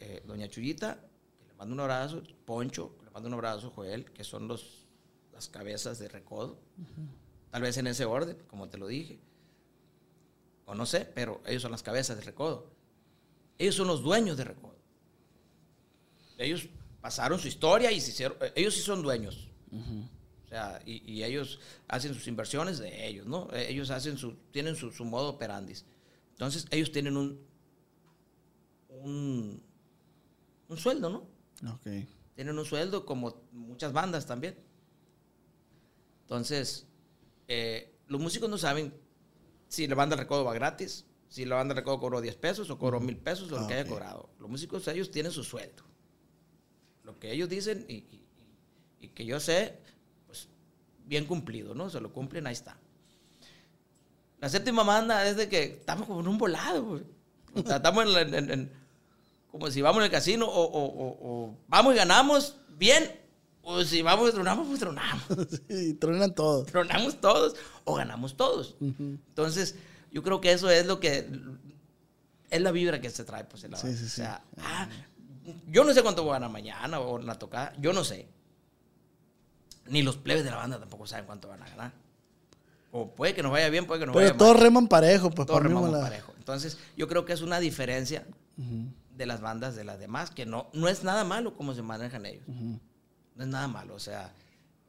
eh, 0.00 0.22
Doña 0.26 0.48
Chuyita, 0.48 0.98
que 1.38 1.46
le 1.46 1.54
mando 1.54 1.74
un 1.74 1.80
abrazo, 1.80 2.22
Poncho, 2.44 2.96
que 2.98 3.04
le 3.04 3.10
mando 3.10 3.28
un 3.28 3.34
abrazo, 3.34 3.70
Joel, 3.70 4.10
que 4.12 4.24
son 4.24 4.48
los, 4.48 4.85
las 5.36 5.48
cabezas 5.48 5.98
de 5.98 6.08
recodo. 6.08 6.58
Tal 7.50 7.62
vez 7.62 7.76
en 7.76 7.86
ese 7.86 8.04
orden, 8.04 8.36
como 8.48 8.68
te 8.68 8.78
lo 8.78 8.86
dije. 8.86 9.20
O 10.64 10.74
no 10.74 10.84
sé, 10.86 11.04
pero 11.14 11.40
ellos 11.46 11.62
son 11.62 11.70
las 11.70 11.82
cabezas 11.82 12.16
de 12.16 12.22
recodo. 12.24 12.70
Ellos 13.58 13.74
son 13.74 13.86
los 13.86 14.02
dueños 14.02 14.36
de 14.36 14.44
recodo. 14.44 14.76
Ellos 16.38 16.68
pasaron 17.00 17.38
su 17.38 17.48
historia 17.48 17.92
y 17.92 18.00
se 18.00 18.10
hicieron, 18.10 18.36
eh, 18.40 18.52
ellos 18.56 18.74
sí 18.74 18.80
son 18.80 19.02
dueños. 19.02 19.48
O 19.70 20.48
sea, 20.48 20.80
y, 20.84 21.02
y 21.12 21.22
ellos 21.24 21.60
hacen 21.88 22.14
sus 22.14 22.26
inversiones 22.28 22.78
de 22.78 23.06
ellos, 23.06 23.26
¿no? 23.26 23.48
Eh, 23.52 23.66
Ellos 23.70 23.90
hacen 23.90 24.16
su, 24.16 24.34
tienen 24.52 24.74
su, 24.76 24.90
su 24.90 25.04
modo 25.04 25.28
operandis. 25.30 25.84
Entonces, 26.30 26.66
ellos 26.70 26.90
tienen 26.92 27.16
un, 27.16 27.40
un, 28.88 29.62
un 30.68 30.76
sueldo, 30.76 31.10
¿no? 31.10 31.72
Ok. 31.74 31.86
Tienen 32.34 32.58
un 32.58 32.64
sueldo 32.64 33.06
como 33.06 33.42
muchas 33.52 33.92
bandas 33.92 34.26
también. 34.26 34.56
Entonces, 36.26 36.86
eh, 37.46 37.94
los 38.08 38.20
músicos 38.20 38.50
no 38.50 38.58
saben 38.58 38.92
si 39.68 39.86
la 39.86 39.94
banda 39.94 40.16
de 40.16 40.22
recodo 40.22 40.44
va 40.44 40.52
gratis, 40.54 41.04
si 41.28 41.44
la 41.44 41.54
banda 41.54 41.72
de 41.74 41.80
recodo 41.82 42.00
cobró 42.00 42.20
10 42.20 42.34
pesos 42.34 42.68
o 42.70 42.78
cobró 42.78 42.98
mil 42.98 43.16
pesos 43.16 43.50
o 43.52 43.60
lo 43.60 43.66
que 43.68 43.74
Ah, 43.74 43.76
haya 43.76 43.84
ok. 43.84 43.88
cobrado. 43.90 44.30
Los 44.40 44.50
músicos, 44.50 44.86
ellos 44.88 45.10
tienen 45.12 45.30
su 45.30 45.44
sueldo. 45.44 45.84
Lo 47.04 47.16
que 47.20 47.30
ellos 47.32 47.48
dicen 47.48 47.84
y, 47.88 47.94
y- 47.94 48.26
y 49.00 49.08
que 49.08 49.24
yo 49.24 49.38
sé, 49.38 49.78
pues 50.26 50.48
bien 51.04 51.26
cumplido, 51.26 51.74
¿no? 51.74 51.88
Se 51.90 52.00
lo 52.00 52.12
cumplen, 52.12 52.46
ahí 52.48 52.54
está. 52.54 52.76
La 54.40 54.48
séptima 54.48 54.82
banda 54.82 55.26
es 55.28 55.36
de 55.36 55.48
que 55.48 55.62
estamos 55.64 56.06
como 56.08 56.20
en 56.20 56.28
un 56.28 56.38
volado, 56.38 56.84
güey. 56.84 57.02
O 57.54 57.62
sea, 57.66 57.76
estamos 57.76 58.04
en, 58.16 58.34
en- 58.34 58.50
en- 58.50 58.72
como 59.50 59.70
si 59.70 59.80
vamos 59.80 59.98
en 60.00 60.04
el 60.06 60.10
casino 60.10 60.46
o, 60.46 60.62
o- 60.64 60.84
o- 60.84 61.18
o 61.46 61.56
vamos 61.68 61.94
y 61.94 61.96
ganamos 61.96 62.56
bien, 62.76 63.18
o 63.68 63.82
si 63.82 64.00
vamos 64.00 64.30
y 64.30 64.32
tronamos, 64.32 64.68
pues 64.68 64.78
tronamos. 64.78 65.24
y 65.68 65.94
truenan 65.94 66.32
todo. 66.34 66.64
Tronamos 66.64 67.20
todos 67.20 67.56
o 67.84 67.96
ganamos 67.96 68.36
todos. 68.36 68.76
Entonces, 68.80 69.74
yo 70.12 70.22
creo 70.22 70.40
que 70.40 70.52
eso 70.52 70.70
es 70.70 70.86
lo 70.86 71.00
que 71.00 71.28
es 72.48 72.60
la 72.60 72.70
vibra 72.70 73.00
que 73.00 73.10
se 73.10 73.24
trae, 73.24 73.42
pues, 73.44 73.64
en 73.64 73.72
la 73.72 73.76
Sí, 73.76 73.88
sí, 73.88 74.04
O 74.04 74.08
sí. 74.08 74.08
sea, 74.08 74.40
ah, 74.58 74.88
yo 75.68 75.82
no 75.82 75.92
sé 75.92 76.02
cuánto 76.02 76.22
voy 76.22 76.30
a 76.30 76.34
ganar 76.34 76.50
mañana 76.50 77.00
o 77.00 77.18
la 77.18 77.34
tocada, 77.40 77.72
yo 77.80 77.92
no 77.92 78.04
sé. 78.04 78.28
Ni 79.88 80.02
los 80.02 80.16
plebes 80.16 80.44
de 80.44 80.50
la 80.50 80.56
banda 80.58 80.78
tampoco 80.78 81.06
saben 81.08 81.26
cuánto 81.26 81.48
van 81.48 81.62
a 81.64 81.68
ganar. 81.68 81.92
O 82.92 83.08
puede 83.14 83.34
que 83.34 83.42
nos 83.42 83.50
vaya 83.50 83.68
bien, 83.68 83.86
puede 83.86 83.98
que 84.00 84.06
nos 84.06 84.14
Pero 84.14 84.26
vaya 84.26 84.32
mal. 84.34 84.38
todos 84.38 84.60
reman 84.60 84.86
parejo, 84.86 85.30
pues 85.30 85.46
Todos 85.46 85.64
la- 85.92 86.00
parejo. 86.02 86.32
Entonces, 86.38 86.78
yo 86.96 87.08
creo 87.08 87.24
que 87.24 87.32
es 87.32 87.42
una 87.42 87.58
diferencia 87.58 88.24
de 88.56 89.26
las 89.26 89.40
bandas 89.40 89.74
de 89.74 89.82
las 89.82 89.98
demás, 89.98 90.30
que 90.30 90.46
no, 90.46 90.68
no 90.72 90.86
es 90.88 91.02
nada 91.02 91.24
malo 91.24 91.56
como 91.56 91.74
se 91.74 91.82
manejan 91.82 92.26
ellos. 92.26 92.44
No 93.36 93.44
es 93.44 93.48
nada 93.50 93.68
malo, 93.68 93.94
o 93.94 93.98
sea, 94.00 94.32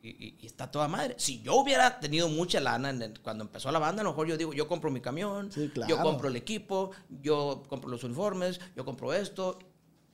y, 0.01 0.09
y- 0.09 0.37
y 0.41 0.45
está 0.45 0.71
toda 0.71 0.87
madre. 0.87 1.15
Si 1.17 1.41
yo 1.41 1.55
hubiera 1.55 1.99
tenido 1.99 2.29
mucha 2.29 2.59
lana 2.59 2.89
en 2.89 3.01
el- 3.01 3.19
cuando 3.19 3.43
empezó 3.43 3.71
la 3.71 3.79
banda, 3.79 4.01
a 4.01 4.03
lo 4.03 4.11
mejor 4.11 4.27
yo 4.27 4.37
digo, 4.37 4.53
yo 4.53 4.67
compro 4.67 4.89
mi 4.89 5.01
camión, 5.01 5.51
Sí, 5.51 5.69
claro. 5.73 5.89
yo 5.89 6.01
compro 6.01 6.29
el 6.29 6.35
equipo, 6.35 6.91
yo 7.21 7.63
compro 7.67 7.89
los 7.89 8.03
uniformes, 8.03 8.59
yo 8.75 8.85
compro 8.85 9.13
esto, 9.13 9.59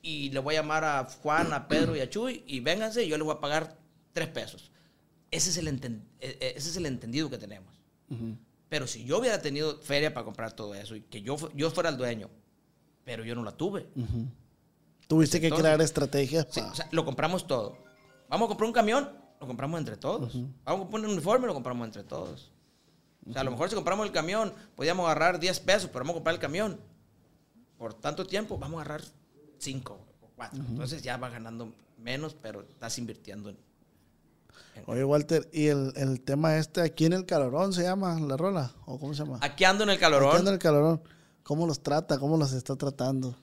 y 0.01 0.31
le 0.31 0.39
voy 0.39 0.55
a 0.55 0.61
llamar 0.61 0.83
a 0.83 1.05
Juan, 1.21 1.53
a 1.53 1.67
Pedro 1.67 1.95
y 1.95 1.99
a 2.01 2.09
Chuy, 2.09 2.43
y 2.47 2.59
vénganse, 2.59 3.03
y 3.05 3.07
yo 3.09 3.17
les 3.17 3.25
voy 3.25 3.35
a 3.35 3.39
pagar 3.39 3.77
tres 4.13 4.27
pesos. 4.29 4.71
Ese 5.31 5.49
es 5.51 5.57
el, 5.57 5.67
enten- 5.67 6.03
e- 6.19 6.37
e- 6.39 6.53
ese 6.57 6.69
es 6.69 6.75
el 6.77 6.85
entendido 6.85 7.29
que 7.29 7.37
tenemos. 7.37 7.73
Pero 8.69 8.85
si 8.87 9.05
yo 9.05 9.19
hubiera 9.19 9.41
tenido 9.41 9.79
feria 9.81 10.13
para 10.13 10.23
comprar 10.25 10.53
todo 10.53 10.73
eso 10.75 10.95
y 10.95 11.01
que 11.01 11.21
yo, 11.21 11.35
yo 11.55 11.69
fuera 11.71 11.89
el 11.89 11.97
dueño, 11.97 12.29
pero 13.03 13.23
yo 13.23 13.33
no 13.35 13.43
la 13.43 13.51
tuve. 13.51 13.87
Tuviste 15.07 15.39
que 15.41 15.49
crear 15.51 15.81
estrategias. 15.81 16.47
Sí, 16.49 16.59
o 16.61 16.73
sea, 16.75 16.87
lo 16.91 17.05
compramos 17.05 17.45
todo. 17.47 17.77
Vamos 18.33 18.47
a 18.47 18.49
comprar 18.49 18.67
un 18.67 18.73
camión, 18.73 19.11
lo 19.39 19.45
compramos 19.45 19.77
entre 19.79 19.95
todos. 19.95 20.33
Vamos 20.33 20.57
a 20.65 20.77
comprar 20.89 21.05
un 21.05 21.11
uniforme, 21.11 21.45
lo 21.45 21.53
compramos 21.53 21.85
entre 21.85 22.03
todos. 22.03 22.51
O 23.29 23.31
sea, 23.31 23.41
a 23.41 23.43
lo 23.43 23.51
mejor 23.51 23.69
si 23.69 23.75
compramos 23.75 24.07
el 24.07 24.11
camión, 24.11 24.51
podíamos 24.75 25.05
agarrar 25.05 25.39
10 25.39 25.59
pesos, 25.59 25.87
pero 25.93 25.99
vamos 25.99 26.13
a 26.13 26.15
comprar 26.15 26.33
el 26.33 26.41
camión. 26.41 26.79
Por 27.77 27.93
tanto 27.93 28.25
tiempo, 28.25 28.57
vamos 28.57 28.79
a 28.79 28.81
agarrar 28.81 29.03
5 29.59 29.93
o 29.93 30.29
4. 30.35 30.63
Entonces 30.67 31.03
ya 31.03 31.17
vas 31.17 31.31
ganando 31.31 31.75
menos, 31.99 32.33
pero 32.33 32.61
estás 32.63 32.97
invirtiendo 32.97 33.51
en... 33.51 33.57
Oye, 34.87 35.03
Walter, 35.03 35.47
¿y 35.53 35.67
el, 35.67 35.93
el 35.95 36.19
tema 36.21 36.57
este 36.57 36.81
aquí 36.81 37.05
en 37.05 37.13
el 37.13 37.27
calorón 37.27 37.71
se 37.71 37.83
llama 37.83 38.19
la 38.19 38.35
rola? 38.35 38.73
¿O 38.87 38.97
cómo 38.99 39.13
se 39.13 39.23
llama? 39.25 39.37
Aquí 39.43 39.63
ando 39.63 39.83
en 39.83 39.91
el 39.91 39.97
Aquí 39.97 40.05
anda 40.05 40.19
calorón. 40.19 40.47
el 40.47 40.57
calorón. 40.57 41.01
¿Cómo 41.43 41.67
los 41.67 41.83
trata? 41.83 42.17
¿Cómo 42.17 42.35
los 42.37 42.51
está 42.53 42.75
tratando? 42.75 43.35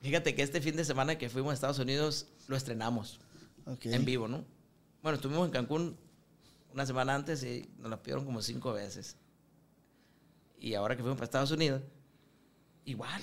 Fíjate 0.00 0.34
que 0.34 0.42
este 0.42 0.60
fin 0.60 0.74
de 0.74 0.84
semana 0.84 1.16
que 1.16 1.30
fuimos 1.30 1.52
a 1.52 1.54
Estados 1.54 1.78
Unidos, 1.78 2.26
lo 2.48 2.56
estrenamos. 2.56 3.20
Ok. 3.66 3.86
en 3.86 4.04
vivo, 4.04 4.28
¿no? 4.28 4.44
Bueno, 5.02 5.16
estuvimos 5.16 5.46
en 5.46 5.52
Cancún 5.52 5.96
una 6.72 6.84
semana 6.86 7.14
antes 7.14 7.42
y 7.44 7.68
nos 7.78 7.90
la 7.90 8.02
pidieron 8.02 8.24
como 8.24 8.42
cinco 8.42 8.72
veces. 8.72 9.16
Y 10.58 10.74
ahora 10.74 10.96
que 10.96 11.02
fuimos 11.02 11.16
para 11.16 11.24
Estados 11.26 11.50
Unidos, 11.50 11.82
igual. 12.84 13.22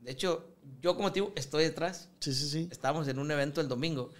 De 0.00 0.10
hecho, 0.12 0.54
yo 0.80 0.96
como 0.96 1.10
digo, 1.10 1.32
estoy 1.36 1.64
detrás. 1.64 2.08
Sí, 2.20 2.32
sí, 2.34 2.48
sí. 2.48 2.68
Estábamos 2.70 3.06
en 3.08 3.18
un 3.18 3.30
evento 3.30 3.60
el 3.60 3.68
domingo. 3.68 4.10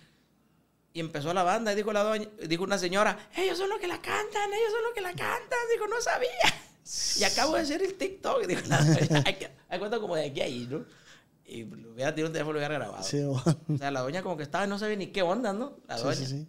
Y 0.92 1.00
empezó 1.00 1.32
la 1.32 1.42
banda 1.42 1.72
y 1.72 1.76
dijo, 1.76 1.92
la 1.92 2.02
doña, 2.02 2.28
dijo 2.48 2.64
una 2.64 2.76
señora, 2.76 3.30
ellos 3.36 3.56
son 3.56 3.68
los 3.70 3.78
que 3.78 3.86
la 3.86 4.02
cantan, 4.02 4.52
ellos 4.52 4.72
son 4.72 4.82
los 4.82 4.92
que 4.92 5.00
la 5.00 5.10
cantan. 5.10 5.58
Dijo, 5.72 5.86
no 5.86 6.00
sabía. 6.00 6.30
Y 7.18 7.24
acabo 7.24 7.54
de 7.54 7.60
hacer 7.62 7.82
el 7.82 7.94
TikTok. 7.94 8.44
Dijo, 8.46 8.62
la 8.68 8.82
doña, 8.84 9.22
hay, 9.26 9.34
que- 9.36 9.50
hay 9.68 9.78
cuenta 9.78 10.00
como 10.00 10.16
de 10.16 10.26
aquí 10.26 10.40
a 10.40 10.44
ahí, 10.44 10.66
¿no? 10.68 10.84
Y 11.50 11.64
lo 11.64 11.92
hubiera 11.92 12.14
tenido 12.14 12.28
un 12.28 12.32
teléfono 12.32 12.58
y 12.58 12.60
lo 12.60 12.66
hubiera 12.66 12.74
grabado. 12.78 13.02
Sí. 13.04 13.18
O 13.22 13.42
sea, 13.78 13.90
la 13.90 14.00
doña 14.00 14.22
como 14.22 14.36
que 14.36 14.42
estaba, 14.44 14.66
no 14.66 14.78
sabía 14.78 14.96
ni 14.96 15.08
qué 15.08 15.22
onda, 15.22 15.52
¿no? 15.52 15.78
La 15.88 15.96
doña. 15.98 16.14
sí, 16.14 16.26
sí. 16.26 16.46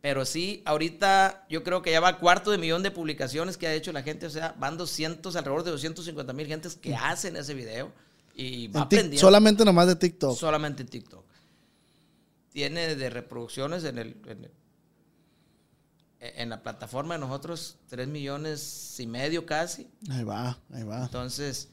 Pero 0.00 0.24
sí, 0.24 0.62
ahorita 0.64 1.46
yo 1.50 1.62
creo 1.62 1.82
que 1.82 1.90
ya 1.90 2.00
va 2.00 2.18
cuarto 2.18 2.50
de 2.50 2.56
millón 2.58 2.82
de 2.82 2.90
publicaciones 2.90 3.58
que 3.58 3.66
ha 3.66 3.74
hecho 3.74 3.92
la 3.92 4.02
gente. 4.02 4.24
O 4.26 4.30
sea, 4.30 4.54
van 4.58 4.78
200, 4.78 5.36
alrededor 5.36 5.62
de 5.64 5.72
250 5.72 6.32
mil 6.32 6.46
gentes 6.46 6.74
que 6.76 6.94
hacen 6.94 7.36
ese 7.36 7.52
video. 7.52 7.92
Y 8.34 8.68
va 8.68 8.82
aprendiendo. 8.82 9.20
solamente 9.20 9.64
nomás 9.64 9.88
de 9.88 9.96
TikTok. 9.96 10.38
Solamente 10.38 10.82
en 10.82 10.88
TikTok. 10.88 11.24
Tiene 12.50 12.94
de 12.96 13.10
reproducciones 13.10 13.84
en 13.84 13.98
el... 13.98 14.16
En, 14.26 14.44
el- 14.44 14.50
en 16.22 16.50
la 16.50 16.62
plataforma 16.62 17.14
de 17.14 17.20
nosotros 17.20 17.78
3 17.88 18.06
millones 18.06 18.94
y 19.00 19.06
medio 19.06 19.46
casi. 19.46 19.88
Ahí 20.10 20.22
va, 20.22 20.58
ahí 20.70 20.82
va. 20.82 21.04
Entonces, 21.04 21.70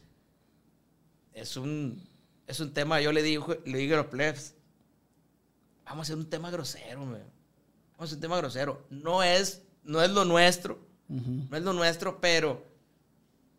es 1.39 1.55
un, 1.57 2.07
es 2.47 2.59
un 2.59 2.73
tema, 2.73 2.99
yo 3.01 3.11
le 3.11 3.21
digo, 3.21 3.55
le 3.65 3.77
digo 3.77 3.93
a 3.95 3.97
los 3.97 4.07
plebs, 4.07 4.53
vamos 5.85 5.99
a 5.99 6.03
hacer 6.03 6.15
un 6.17 6.29
tema 6.29 6.49
grosero, 6.51 7.05
me. 7.05 7.17
Vamos 7.19 7.99
a 7.99 8.03
hacer 8.03 8.15
un 8.17 8.21
tema 8.21 8.37
grosero. 8.37 8.85
No 8.89 9.23
es, 9.23 9.61
no 9.83 10.01
es 10.03 10.09
lo 10.11 10.25
nuestro, 10.25 10.79
no 11.07 11.55
es 11.57 11.63
lo 11.63 11.73
nuestro, 11.73 12.19
pero, 12.19 12.63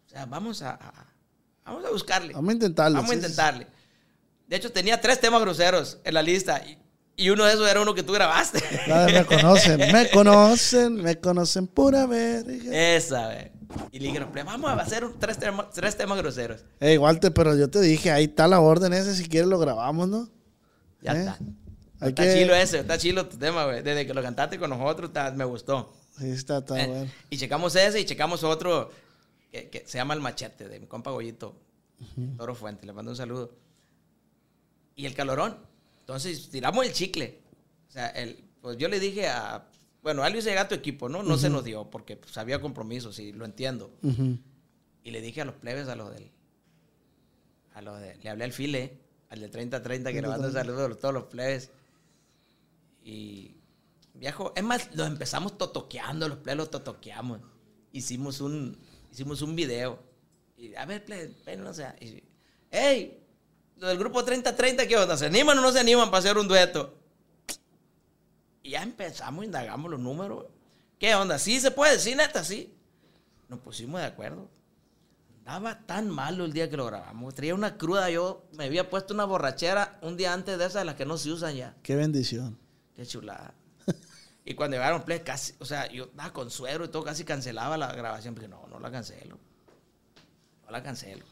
o 0.07 0.09
sea, 0.09 0.27
vamos 0.27 0.63
a, 0.63 0.73
a- 0.75 1.07
vamos 1.65 1.85
a 1.85 1.91
buscarle. 1.91 2.35
Vamos 2.35 2.51
a 2.51 2.53
intentarlo. 2.55 2.97
Vamos 2.97 3.11
a 3.11 3.15
sí, 3.15 3.19
intentarle. 3.21 3.67
De 4.47 4.57
hecho, 4.57 4.73
tenía 4.73 5.01
tres 5.01 5.21
temas 5.21 5.41
groseros 5.41 5.99
en 6.05 6.15
la 6.15 6.23
lista 6.23 6.63
y, 6.67 6.79
y 7.17 7.31
uno 7.31 7.45
de 7.45 7.53
esos 7.53 7.69
era 7.69 7.81
uno 7.81 7.95
que 7.95 8.03
tú 8.03 8.13
grabaste. 8.13 8.63
Claro, 8.85 9.13
me 9.13 9.25
conocen, 9.27 9.93
me 9.93 10.09
conocen, 10.13 10.95
me 10.95 11.19
conocen 11.21 11.67
pura 11.67 12.07
verga. 12.07 12.95
Esa, 12.97 13.29
ve. 13.29 13.53
Y 13.91 13.99
le 13.99 14.07
dije, 14.07 14.19
a 14.19 14.21
los 14.23 14.31
plebs, 14.31 14.47
vamos 14.47 14.71
a 14.71 14.75
hacer 14.75 15.05
tres, 15.19 15.39
temas, 15.39 15.67
tres 15.73 15.97
temas 15.97 16.17
groseros. 16.19 16.65
Ey, 16.81 16.97
Walter, 16.99 17.33
pero 17.33 17.55
yo 17.57 17.69
te 17.69 17.81
dije, 17.81 18.11
ahí 18.11 18.25
está 18.25 18.49
la 18.49 18.61
orden 18.61 18.93
ese, 18.93 19.15
si 19.15 19.29
quieres 19.29 19.49
lo 19.49 19.59
grabamos, 19.59 20.09
¿no? 20.09 20.29
Ya 21.03 21.13
¿Eh? 21.15 21.19
está. 21.21 21.39
Hay 22.01 22.09
está 22.11 22.23
que- 22.23 22.35
chilo 22.35 22.55
ese, 22.55 22.79
está 22.81 22.97
chilo 22.99 23.27
tu 23.29 23.37
tema, 23.37 23.65
güey. 23.67 23.83
Desde 23.83 24.07
que 24.07 24.15
lo 24.15 24.23
cantaste 24.23 24.59
con 24.59 24.71
nosotros, 24.71 25.11
está- 25.11 25.31
me 25.33 25.45
gustó. 25.45 25.93
Sí, 26.19 26.31
está, 26.31 26.59
está 26.59 26.81
Eh, 26.83 26.87
bueno. 26.87 27.11
Y 27.31 27.37
checamos 27.37 27.75
ese 27.77 28.01
y 28.01 28.05
checamos 28.05 28.43
otro 28.45 28.91
que, 29.53 29.69
que 29.69 29.85
se 29.87 29.99
llama 29.99 30.15
El 30.15 30.21
Machete, 30.21 30.69
de 30.69 30.81
mi 30.81 30.87
compa 30.87 31.11
Goyito, 31.11 31.55
Toro 32.37 32.55
Fuente. 32.55 32.87
Le 32.87 32.93
mando 32.93 33.11
un 33.13 33.17
saludo. 33.17 33.53
Y 34.97 35.07
el 35.07 35.15
calorón. 35.15 35.57
Entonces, 36.01 36.49
tiramos 36.51 36.87
el 36.87 36.93
chicle. 36.93 37.39
O 37.89 37.93
sea, 37.93 38.09
el, 38.09 38.43
pues 38.61 38.77
yo 38.79 38.89
le 38.89 38.99
dije 38.99 39.29
a... 39.29 39.65
Bueno, 40.03 40.23
algo 40.23 40.41
se 40.41 40.51
llega 40.51 40.63
a 40.63 40.69
tu 40.69 40.75
equipo, 40.75 41.09
¿no? 41.09 41.23
No 41.23 41.37
se 41.39 41.51
nos 41.51 41.65
dio 41.65 41.91
porque 41.91 42.17
pues, 42.17 42.37
había 42.39 42.61
compromisos 42.61 43.19
y 43.19 43.33
lo 43.33 43.45
entiendo. 43.45 43.91
Ujú. 44.03 44.39
Y 45.03 45.11
le 45.11 45.21
dije 45.21 45.41
a 45.41 45.45
los 45.45 45.57
plebes, 45.57 45.89
a 45.89 45.97
los 45.97 46.13
del. 46.13 46.31
A 47.75 47.83
los 47.83 48.01
de, 48.01 48.17
le 48.17 48.31
hablé 48.31 48.45
al 48.45 48.53
file, 48.53 48.99
al 49.31 49.41
de 49.41 49.51
30-30, 49.51 50.13
que 50.13 50.23
le 50.23 50.29
mando 50.29 50.49
un 50.49 50.53
saludo 50.53 50.87
a 50.87 50.95
todos 50.95 51.15
los 51.15 51.25
plebes. 51.25 51.71
Y. 53.03 53.55
Viejo, 54.15 54.53
es 54.57 54.65
más, 54.65 54.95
los 54.95 55.07
empezamos 55.07 55.57
totoqueando, 55.59 56.29
los 56.29 56.39
plebes 56.39 56.59
los 56.59 56.71
totoqueamos. 56.71 57.41
Hicimos 57.93 58.41
un, 58.41 58.77
hicimos 59.13 59.43
un 59.43 59.55
video. 59.55 60.01
Y 60.57 60.75
a 60.75 60.85
ver, 60.87 61.05
plebes, 61.05 61.59
no 61.59 61.73
sea. 61.73 61.95
¡Ey! 62.71 63.19
Lo 63.77 63.87
del 63.87 63.99
grupo 63.99 64.25
30-30, 64.25 64.89
¿qué 64.89 64.97
onda? 64.97 65.17
¿Se 65.17 65.27
animan 65.27 65.59
o 65.59 65.63
no 65.63 65.71
se 65.71 65.79
animan 65.79 66.11
para 66.11 66.19
hacer 66.19 66.37
un 66.37 66.49
dueto? 66.49 66.98
Y 68.69 68.73
ya 68.73 68.83
empezamos, 68.83 69.47
indagamos 69.47 69.91
los 69.91 69.99
números. 69.99 70.45
¿Qué 70.99 71.15
onda? 71.15 71.39
¿Sí 71.39 71.59
se 71.59 71.71
puede? 71.71 71.99
¿Sí, 71.99 72.15
neta? 72.15 72.45
Sí. 72.45 72.77
Nos 73.49 73.61
pusimos 73.61 73.99
de 73.99 74.07
acuerdo 74.07 74.51
Estaba 75.39 75.87
tan 75.87 76.11
malo 76.11 76.45
el 76.45 76.53
día 76.53 76.69
que 76.69 76.77
lo 76.77 76.85
grabamos. 76.85 77.35
Traía 77.35 77.55
una 77.55 77.79
cruda. 77.79 78.11
Yo 78.11 78.47
me 78.53 78.65
había 78.65 78.91
puesto 78.91 79.15
una 79.15 79.25
borrachera 79.25 79.99
un 80.03 80.19
día 80.19 80.35
antes 80.35 80.59
de 80.59 80.67
esas 80.67 80.83
de 80.83 80.85
las 80.85 80.97
que 80.97 81.07
no 81.07 81.17
se 81.17 81.33
usan 81.33 81.55
ya. 81.55 81.77
Qué 81.83 81.97
bendición. 81.97 82.59
Qué 82.95 83.07
chulada. 83.07 83.55
y 84.45 84.55
cuando 84.55 84.77
llegaron 84.77 85.03
play, 85.03 85.21
casi, 85.21 85.55
o 85.61 85.65
sea, 85.65 85.91
yo 85.91 86.05
estaba 86.05 86.35
con 86.35 86.51
suero 86.51 86.85
y 86.85 86.89
todo, 86.89 87.05
casi 87.05 87.25
cancelaba 87.25 87.79
la 87.79 87.91
grabación. 87.95 88.35
Porque 88.35 88.49
no, 88.49 88.67
no 88.67 88.81
la 88.81 88.91
cancelo. 88.91 89.39
No 90.67 90.71
la 90.71 90.83
cancelo. 90.83 91.25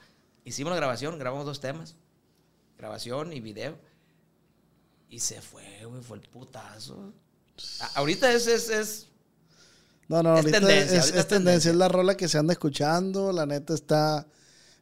Hicimos 0.42 0.70
la 0.70 0.76
grabación, 0.76 1.18
grabamos 1.18 1.44
dos 1.44 1.60
temas. 1.60 1.96
Grabación 2.78 3.34
y 3.34 3.40
video. 3.40 3.78
Y 5.10 5.18
se 5.20 5.42
fue, 5.42 5.84
güey, 5.84 6.00
fue 6.00 6.16
el 6.16 6.26
putazo. 6.30 7.12
Ahorita 7.94 8.32
es, 8.32 8.46
es, 8.46 8.68
es 8.70 9.06
No, 10.08 10.22
no, 10.22 10.34
Es 10.34 10.40
ahorita 10.44 10.58
tendencia, 10.60 10.98
es, 10.98 11.02
ahorita 11.04 11.20
es 11.20 11.28
tendencia, 11.28 11.28
tendencia. 11.28 11.70
es 11.70 11.76
la 11.76 11.88
rola 11.88 12.16
que 12.16 12.28
se 12.28 12.38
anda 12.38 12.52
escuchando, 12.52 13.32
la 13.32 13.46
neta 13.46 13.74
está, 13.74 14.26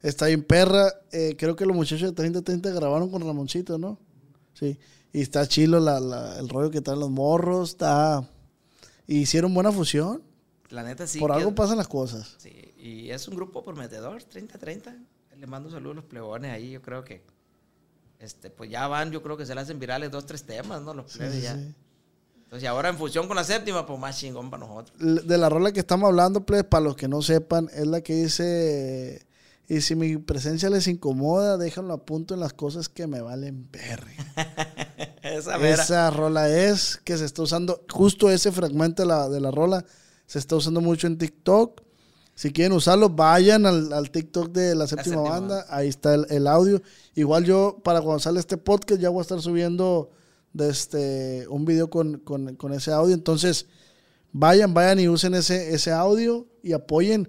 está 0.03 0.27
bien 0.27 0.43
perra. 0.45 0.93
Eh, 1.13 1.37
creo 1.39 1.57
que 1.57 1.67
los 1.67 1.77
muchachos 1.77 2.09
de 2.11 2.13
3030 2.15 2.71
grabaron 2.71 3.11
con 3.11 3.23
Ramoncito, 3.23 3.79
¿no? 3.79 3.99
Sí, 4.55 4.79
y 5.13 5.21
está 5.23 5.47
chilo 5.49 5.81
la, 5.81 6.01
la- 6.01 6.39
el 6.39 6.49
rollo 6.49 6.71
que 6.71 6.81
traen 6.81 7.01
los 7.01 7.11
morros, 7.11 7.71
está... 7.71 8.29
y 9.07 9.19
Hicieron 9.19 9.53
buena 9.55 9.73
fusión, 9.73 10.23
la 10.71 10.83
neta 10.83 11.07
sí. 11.07 11.19
por 11.21 11.31
que- 11.33 11.39
algo 11.39 11.55
pasan 11.55 11.77
las 11.79 11.89
cosas. 11.89 12.35
Sí, 12.39 12.51
y 12.79 13.11
es 13.11 13.27
un 13.29 13.37
grupo 13.37 13.65
prometedor, 13.65 14.23
30-30. 14.23 14.97
Le 15.37 15.47
mando 15.49 15.69
saludos 15.71 15.93
a 15.95 15.97
los 15.97 16.05
plebones 16.05 16.53
ahí, 16.53 16.71
yo 16.73 16.83
creo 16.83 17.05
que. 17.05 17.23
Este, 18.21 18.49
pues 18.51 18.71
ya 18.71 18.87
van, 18.89 19.11
yo 19.11 19.23
creo 19.23 19.37
que 19.37 19.45
se 19.45 19.55
le 19.55 19.61
hacen 19.61 19.79
virales 19.79 20.11
dos, 20.11 20.25
tres 20.27 20.45
temas, 20.45 20.81
¿no? 20.83 20.95
Los 20.95 21.13
plebes 21.13 21.35
sí, 21.35 21.41
ya. 21.43 21.55
sí. 21.57 21.75
Entonces, 22.55 22.67
y 22.67 22.69
ahora 22.69 22.89
en 22.89 22.97
fusión 22.97 23.27
con 23.27 23.35
la 23.35 23.43
séptima, 23.43 23.85
pues 23.85 23.99
más 23.99 24.17
chingón 24.17 24.49
para 24.49 24.65
nosotros. 24.65 24.97
De 25.27 25.39
la 25.39 25.49
rola 25.49 25.73
que 25.73 25.81
estamos 25.81 26.07
hablando, 26.07 26.47
pues, 26.47 26.63
para 26.63 26.85
los 26.85 26.95
que 26.95 27.09
no 27.09 27.21
sepan, 27.21 27.69
es 27.75 27.85
la 27.85 28.01
que 28.01 28.15
dice... 28.15 29.27
Y 29.67 29.81
si 29.81 29.97
mi 29.97 30.19
presencia 30.19 30.71
les 30.71 30.87
incomoda, 30.87 31.57
déjenlo 31.59 31.95
a 31.95 32.05
punto 32.05 32.35
en 32.35 32.39
las 32.39 32.53
cosas 32.53 32.89
que 32.89 33.09
me 33.09 33.21
valen 33.23 33.69
verga. 33.73 34.13
Esa. 35.23 35.57
Esa 35.69 36.11
rola 36.11 36.49
es 36.49 37.01
que 37.03 37.19
se 37.19 37.25
está 37.25 37.43
usando, 37.43 37.83
justo 37.91 38.31
ese 38.31 38.53
fragmento 38.53 39.03
de 39.03 39.09
la, 39.09 39.29
de 39.29 39.41
la 39.41 39.51
rola 39.51 39.85
se 40.27 40.39
está 40.39 40.55
usando 40.55 40.81
mucho 40.81 41.09
en 41.09 41.19
TikTok. 41.19 41.81
Si 42.37 42.53
quieren 42.53 42.77
usarlo, 42.77 43.09
vayan 43.09 43.67
al, 43.67 43.93
al 43.93 44.11
TikTok 44.11 44.53
de 44.53 44.77
la 44.77 44.87
séptima 44.87 45.17
séptima 45.17 45.31
banda. 45.31 45.67
Ahí 45.71 45.89
está 45.89 46.15
el, 46.15 46.27
el 46.29 46.47
audio. 46.47 46.83
Igual 47.17 47.45
yo, 47.45 47.81
para 47.83 48.01
cuando 48.01 48.21
sale 48.21 48.39
este 48.39 48.59
podcast, 48.59 49.01
ya 49.01 49.09
voy 49.09 49.21
a 49.21 49.23
estar 49.23 49.41
subiendo 49.41 50.11
de 50.55 50.71
este, 50.71 51.47
un 51.49 51.67
video 51.67 51.91
con, 51.91 52.19
con- 52.21 52.55
con 52.57 52.73
ese 52.73 52.91
audio. 52.93 53.15
Entonces, 53.15 53.67
vayan, 54.33 54.73
vayan 54.73 55.01
y 55.01 55.09
usen 55.09 55.35
ese, 55.35 55.75
ese 55.75 55.91
audio 55.93 56.47
y 56.63 56.73
apoyen. 56.73 57.29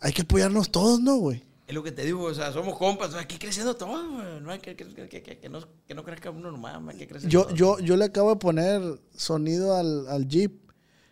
Hay 0.00 0.12
que 0.12 0.22
apoyarnos 0.22 0.70
todos, 0.70 1.00
¿no, 1.00 1.16
güey? 1.16 1.44
Es 1.66 1.74
lo 1.74 1.82
que 1.82 1.90
te 1.90 2.04
digo, 2.04 2.22
o 2.24 2.34
sea, 2.34 2.52
somos 2.52 2.78
compas, 2.78 3.14
aquí 3.14 3.38
creciendo 3.38 3.74
todos, 3.74 4.08
güey. 4.10 4.40
No 4.40 4.50
hay 4.52 4.60
que, 4.60 4.76
que, 4.76 4.86
que, 5.08 5.08
que- 5.22 5.38
que 5.38 5.48
no, 5.48 5.60
que 5.86 5.94
no 5.94 6.04
crezca 6.04 6.30
uno 6.30 6.50
nomás, 6.50 6.80
hay 6.88 6.96
que 6.96 7.08
crecer 7.08 7.28
Yo, 7.28 7.44
todos. 7.44 7.58
yo, 7.58 7.78
yo 7.80 7.96
le 7.96 8.04
acabo 8.04 8.30
de 8.30 8.36
poner 8.36 9.00
sonido 9.16 9.74
al, 9.74 10.06
al 10.08 10.28
Jeep, 10.28 10.52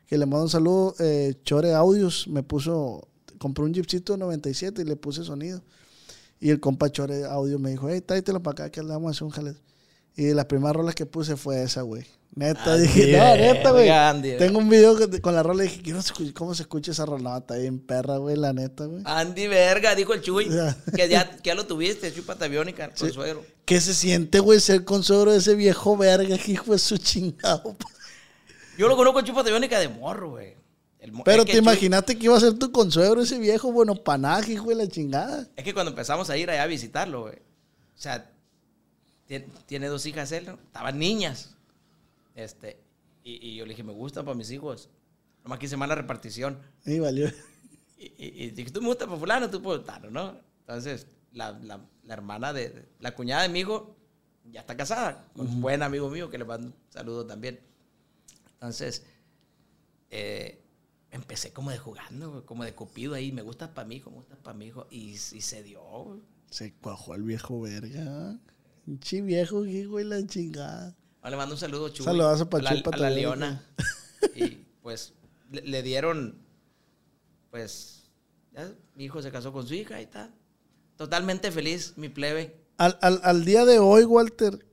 que 0.06 0.16
le 0.18 0.26
mando 0.26 0.44
un 0.44 0.50
saludo. 0.50 0.94
eh, 1.00 1.34
Chore 1.44 1.74
Audios 1.74 2.28
me 2.28 2.42
puso, 2.42 3.08
compré 3.38 3.64
un 3.64 3.74
Jeepcito 3.74 4.16
97 4.16 4.82
y 4.82 4.84
le 4.84 4.96
puse 4.96 5.24
sonido. 5.24 5.60
Y 6.38 6.50
el 6.50 6.60
compa 6.60 6.90
Chore 6.90 7.24
Audio 7.24 7.58
me 7.58 7.70
dijo, 7.70 7.88
hey, 7.88 8.00
tráetelo 8.00 8.42
para 8.42 8.52
acá 8.66 8.70
que 8.70 8.82
le 8.82 8.88
vamos 8.90 9.08
a 9.08 9.10
hacer 9.12 9.24
un 9.24 9.30
jale. 9.30 9.56
Y 10.16 10.32
las 10.32 10.44
primeras 10.46 10.76
rolas 10.76 10.94
que 10.94 11.06
puse 11.06 11.36
fue 11.36 11.62
esa, 11.62 11.82
güey. 11.82 12.06
Neta, 12.36 12.74
Andy, 12.74 12.82
dije, 12.88 13.12
no, 13.16 13.36
neta, 13.36 13.70
güey. 13.70 14.38
Tengo 14.38 14.58
un 14.58 14.68
video 14.68 14.96
que- 14.96 15.20
con 15.20 15.34
la 15.36 15.42
rola 15.44 15.64
y 15.64 15.68
dije, 15.68 15.82
quiero 15.82 16.00
cómo 16.34 16.52
se 16.54 16.62
escucha 16.62 16.90
esa 16.90 17.06
rola. 17.06 17.30
No, 17.30 17.36
está 17.38 17.54
bien 17.56 17.78
perra, 17.78 18.16
güey, 18.16 18.36
la 18.36 18.52
neta, 18.52 18.86
güey. 18.86 19.02
Andy 19.04 19.46
Verga, 19.46 19.94
dijo 19.94 20.14
el 20.14 20.20
Chuy, 20.20 20.48
que 20.96 21.08
ya, 21.08 21.30
que 21.36 21.48
ya 21.50 21.54
lo 21.54 21.66
tuviste, 21.66 22.12
Chuy 22.12 22.22
Pataviónica, 22.22 22.90
con 22.90 23.12
suegro. 23.12 23.44
¿Qué 23.64 23.80
se 23.80 23.94
siente, 23.94 24.40
güey, 24.40 24.58
ser 24.60 24.84
consuegro 24.84 25.30
de 25.32 25.38
ese 25.38 25.54
viejo 25.54 25.96
verga, 25.96 26.36
hijo 26.46 26.72
de 26.72 26.78
su 26.78 26.98
chingado? 26.98 27.76
Yo 28.76 28.88
lo 28.88 28.96
conozco 28.96 29.20
Chuy 29.20 29.34
Pataviónica 29.34 29.78
de 29.78 29.88
morro, 29.88 30.30
güey. 30.30 30.54
Pero 31.24 31.42
es 31.42 31.46
que 31.46 31.52
te 31.52 31.58
Chuy- 31.58 31.62
imaginaste 31.62 32.18
que 32.18 32.24
iba 32.24 32.36
a 32.36 32.40
ser 32.40 32.54
tu 32.54 32.72
consuegro 32.72 33.20
ese 33.22 33.38
viejo, 33.38 33.70
bueno, 33.70 33.94
panaje, 33.94 34.54
hijo 34.54 34.70
de 34.70 34.74
la 34.76 34.88
chingada. 34.88 35.46
Es 35.54 35.62
que 35.62 35.72
cuando 35.74 35.90
empezamos 35.90 36.30
a 36.30 36.36
ir 36.36 36.50
allá 36.50 36.62
a 36.64 36.66
visitarlo, 36.66 37.22
güey. 37.22 37.34
O 37.36 38.00
sea, 38.00 38.30
tiene 39.66 39.86
dos 39.88 40.06
hijas 40.06 40.32
él, 40.32 40.46
¿no? 40.46 40.52
Estaban 40.54 40.98
niñas. 40.98 41.54
Este, 42.34 42.78
y, 43.22 43.48
y 43.50 43.56
yo 43.56 43.64
le 43.64 43.70
dije, 43.70 43.82
me 43.82 43.92
gustan 43.92 44.24
para 44.24 44.36
mis 44.36 44.50
hijos. 44.50 44.88
Nomás 45.42 45.58
quise 45.58 45.76
más 45.76 45.88
la 45.88 45.94
repartición. 45.94 46.58
Y 46.84 46.98
valió. 46.98 47.28
Y, 47.98 48.06
y- 48.18 48.44
y 48.44 48.50
dije, 48.50 48.70
tú 48.70 48.80
me 48.80 48.88
gustas 48.88 49.06
para 49.08 49.18
fulano, 49.20 49.48
tú 49.50 49.62
por 49.62 49.82
tano, 49.84 50.10
¿no? 50.10 50.36
Entonces, 50.60 51.06
la, 51.32 51.52
la- 51.52 51.80
la 52.04 52.14
hermana 52.14 52.52
de, 52.52 52.86
la 53.00 53.14
cuñada 53.14 53.42
de 53.42 53.48
mi 53.48 53.60
hijo 53.60 53.96
ya 54.50 54.60
está 54.60 54.76
casada 54.76 55.24
con 55.34 55.46
un 55.46 55.60
buen 55.62 55.82
amigo 55.82 56.10
mío 56.10 56.28
que 56.28 56.36
le 56.38 56.44
mando 56.44 56.66
un 56.68 56.74
saludo 56.90 57.24
también. 57.26 57.60
Entonces, 58.54 59.04
eh, 60.10 60.60
empecé 61.10 61.52
como 61.52 61.70
de 61.70 61.78
jugando, 61.78 62.44
como 62.44 62.64
de 62.64 62.74
cupido 62.74 63.14
ahí, 63.14 63.32
me 63.32 63.42
gustas 63.42 63.70
para 63.70 63.86
mi 63.88 63.96
hijo, 63.96 64.10
me 64.10 64.16
gustas 64.16 64.38
para 64.38 64.56
mi 64.56 64.66
hijo. 64.66 64.86
Y, 64.90 65.16
se 65.16 65.62
dio. 65.62 66.20
Se 66.50 66.72
cuajó 66.74 67.14
el 67.14 67.22
viejo 67.22 67.60
verga. 67.60 68.38
Chi 69.00 69.20
viejo, 69.20 69.64
hijo 69.64 69.96
de 69.98 70.04
la 70.04 70.26
chingada. 70.26 70.94
Ah, 71.22 71.30
Le 71.30 71.36
mando 71.36 71.54
un 71.54 71.60
saludo, 71.60 71.88
Chuy. 71.88 72.04
Saludazo 72.04 72.48
pa' 72.50 72.58
a 72.58 72.62
la, 72.62 72.70
Chuy 72.70 72.82
a 72.92 72.96
la. 72.98 73.10
Leona. 73.10 73.66
y 74.36 74.58
pues 74.82 75.14
le, 75.50 75.62
le 75.62 75.82
dieron, 75.82 76.38
pues, 77.50 78.02
ya, 78.52 78.70
mi 78.94 79.04
hijo 79.04 79.22
se 79.22 79.30
casó 79.30 79.52
con 79.52 79.66
su 79.66 79.74
hija 79.74 80.00
y 80.00 80.04
está. 80.04 80.30
Totalmente 80.96 81.50
feliz, 81.50 81.94
mi 81.96 82.08
plebe. 82.08 82.56
Al, 82.76 82.98
al- 83.00 83.20
al 83.24 83.44
día 83.44 83.64
de 83.64 83.78
hoy, 83.78 84.04
Walter, 84.04 84.64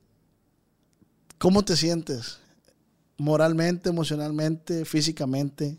¿cómo 1.38 1.64
te 1.64 1.76
sientes? 1.76 2.38
Moralmente, 3.16 3.88
emocionalmente, 3.88 4.84
físicamente. 4.84 5.78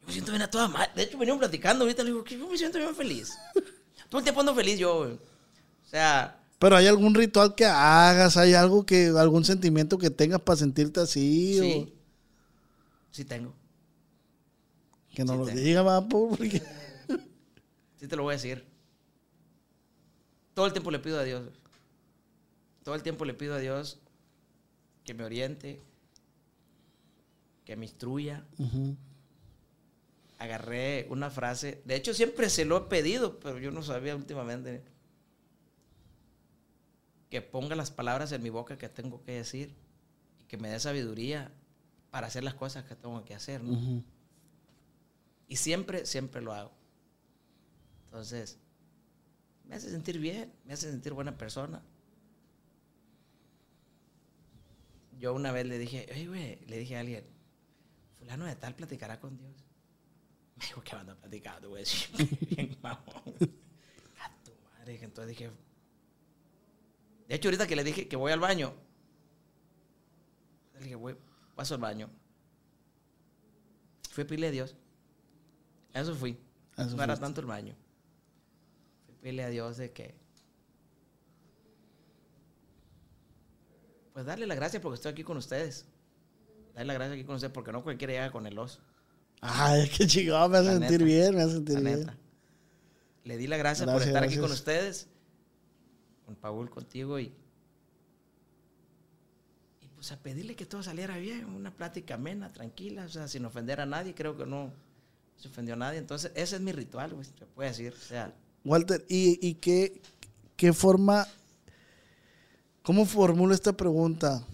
Yo 0.00 0.06
me 0.06 0.12
siento 0.12 0.32
bien 0.32 0.42
a 0.42 0.50
toda 0.50 0.68
madre. 0.68 0.90
De 0.96 1.02
hecho, 1.04 1.18
veníamos 1.18 1.40
platicando 1.40 1.84
ahorita, 1.84 2.02
le 2.02 2.10
digo, 2.10 2.24
que 2.24 2.36
yo 2.38 2.48
me 2.48 2.58
siento 2.58 2.78
bien 2.78 2.94
feliz. 2.96 3.32
Todo 4.08 4.18
el 4.18 4.24
tiempo 4.24 4.40
ando 4.40 4.54
feliz 4.54 4.78
yo, 4.78 4.98
güey. 4.98 5.12
O 5.12 5.88
sea, 5.88 6.41
Pero 6.62 6.76
hay 6.76 6.86
algún 6.86 7.12
ritual 7.12 7.56
que 7.56 7.64
hagas, 7.64 8.36
hay 8.36 8.54
algo 8.54 8.86
que, 8.86 9.08
algún 9.08 9.44
sentimiento 9.44 9.98
que 9.98 10.10
tengas 10.10 10.40
para 10.40 10.56
sentirte 10.56 11.00
así, 11.00 11.58
sí. 11.58 11.92
Sí 13.10 13.24
tengo. 13.24 13.50
o 13.50 13.54
que 15.12 15.24
no 15.24 15.32
sí 15.32 15.38
lo 15.40 15.46
tengo. 15.46 15.60
diga, 15.60 15.82
va, 15.82 16.08
porque 16.08 16.62
Sí 17.96 18.06
te 18.06 18.14
lo 18.14 18.22
voy 18.22 18.34
a 18.34 18.36
decir. 18.36 18.64
Todo 20.54 20.66
el 20.66 20.72
tiempo 20.72 20.92
le 20.92 21.00
pido 21.00 21.18
a 21.18 21.24
Dios. 21.24 21.50
Todo 22.84 22.94
el 22.94 23.02
tiempo 23.02 23.24
le 23.24 23.34
pido 23.34 23.56
a 23.56 23.58
Dios 23.58 23.98
que 25.02 25.14
me 25.14 25.24
oriente, 25.24 25.82
que 27.64 27.74
me 27.74 27.86
instruya. 27.86 28.46
Agarré 30.38 31.08
una 31.10 31.28
frase. 31.28 31.82
De 31.86 31.96
hecho, 31.96 32.14
siempre 32.14 32.48
se 32.48 32.64
lo 32.64 32.76
he 32.76 32.80
pedido, 32.82 33.40
pero 33.40 33.58
yo 33.58 33.72
no 33.72 33.82
sabía 33.82 34.14
últimamente. 34.14 34.91
Que 37.32 37.40
ponga 37.40 37.74
las 37.74 37.90
palabras 37.90 38.30
en 38.32 38.42
mi 38.42 38.50
boca 38.50 38.76
que 38.76 38.90
tengo 38.90 39.22
que 39.22 39.32
decir 39.32 39.74
y 40.38 40.44
que 40.44 40.58
me 40.58 40.68
dé 40.68 40.78
sabiduría 40.78 41.50
para 42.10 42.26
hacer 42.26 42.44
las 42.44 42.52
cosas 42.52 42.84
que 42.84 42.94
tengo 42.94 43.24
que 43.24 43.34
hacer. 43.34 43.64
¿no? 43.64 44.04
Y 45.48 45.56
siempre, 45.56 46.04
siempre 46.04 46.42
lo 46.42 46.52
hago. 46.52 46.72
Entonces, 48.04 48.58
me 49.64 49.76
hace 49.76 49.90
sentir 49.90 50.18
bien, 50.18 50.52
me 50.66 50.74
hace 50.74 50.90
sentir 50.90 51.14
buena 51.14 51.38
persona. 51.38 51.80
Yo 55.18 55.32
una 55.32 55.52
vez 55.52 55.64
le 55.64 55.78
dije, 55.78 56.06
oye, 56.12 56.28
güey, 56.28 56.60
le 56.66 56.76
dije 56.80 56.98
a 56.98 57.00
alguien, 57.00 57.24
fulano 58.18 58.44
de 58.44 58.56
tal 58.56 58.74
platicará 58.74 59.18
con 59.18 59.38
Dios. 59.38 59.54
Me 60.56 60.66
dijo, 60.66 60.82
¿qué 60.82 60.96
anda 60.96 61.14
platicando, 61.14 61.70
güey? 61.70 61.84
bien 62.50 62.76
mamón. 62.82 63.00
A 64.20 64.44
tu 64.44 64.52
madre. 64.64 65.02
Entonces 65.02 65.28
dije, 65.28 65.50
de 67.32 67.36
hecho, 67.36 67.48
ahorita 67.48 67.66
que 67.66 67.76
le 67.76 67.82
dije 67.82 68.08
que 68.08 68.16
voy 68.16 68.30
al 68.30 68.40
baño, 68.40 68.74
le 70.74 70.80
dije, 70.80 70.94
güey, 70.96 71.16
paso 71.56 71.72
al 71.72 71.80
baño. 71.80 72.10
Fui 74.10 74.24
a 74.24 74.26
pedirle 74.26 74.48
a 74.48 74.50
Dios. 74.50 74.76
A 75.94 76.00
Eso 76.00 76.14
fui. 76.14 76.38
Eso 76.76 76.94
no 76.94 77.02
era 77.02 77.16
tanto 77.16 77.40
el 77.40 77.46
baño. 77.46 77.74
Fui 79.06 79.14
a 79.14 79.18
pedirle 79.22 79.44
a 79.44 79.48
Dios 79.48 79.78
de 79.78 79.92
que. 79.92 80.14
Pues 84.12 84.26
darle 84.26 84.46
la 84.46 84.54
gracia 84.54 84.82
porque 84.82 84.96
estoy 84.96 85.12
aquí 85.12 85.24
con 85.24 85.38
ustedes. 85.38 85.86
Darle 86.74 86.88
la 86.88 86.92
gracia 86.92 87.14
aquí 87.14 87.24
con 87.24 87.36
ustedes 87.36 87.54
porque 87.54 87.72
no 87.72 87.82
cualquiera 87.82 88.12
llega 88.12 88.30
con 88.30 88.46
el 88.46 88.58
oso. 88.58 88.80
Ay, 89.40 89.88
qué 89.96 90.06
chingado, 90.06 90.50
me 90.50 90.58
hace 90.58 90.72
sentir 90.72 91.00
neta. 91.00 91.04
bien, 91.06 91.34
me 91.34 91.40
hace 91.44 91.54
sentir 91.54 91.80
bien. 91.80 92.00
neta. 92.00 92.18
Le 93.24 93.38
di 93.38 93.46
la 93.46 93.56
gracia 93.56 93.86
por 93.86 93.94
Gracias, 93.94 94.08
estar 94.08 94.22
aquí 94.22 94.36
con 94.36 94.52
ustedes. 94.52 95.08
Con 96.32 96.36
Paul, 96.36 96.70
contigo 96.70 97.20
y. 97.20 97.32
Pues 99.94 100.10
a 100.12 100.16
pedirle 100.16 100.56
que 100.56 100.66
todo 100.66 100.82
saliera 100.82 101.16
bien. 101.18 101.44
Una 101.44 101.70
plática 101.70 102.14
amena, 102.14 102.52
tranquila, 102.52 103.04
o 103.04 103.08
sea, 103.08 103.28
sin 103.28 103.44
ofender 103.44 103.80
a 103.80 103.86
nadie. 103.86 104.14
Creo 104.14 104.36
que 104.36 104.46
no. 104.46 104.72
se 105.36 105.48
ofendió 105.48 105.74
a 105.74 105.76
nadie. 105.76 105.98
Entonces, 105.98 106.32
ese 106.34 106.56
es 106.56 106.62
mi 106.62 106.72
ritual, 106.72 107.12
güey, 107.12 107.24
se 107.24 107.32
puede 107.46 107.68
decir. 107.68 107.94
Walter, 108.64 109.04
¿y, 109.08 109.46
y 109.46 109.54
qué, 109.54 110.00
qué 110.56 110.72
forma, 110.72 111.26
cómo 112.82 113.04
formulo 113.04 113.52
esta 113.54 113.76
pregunta? 113.76 114.44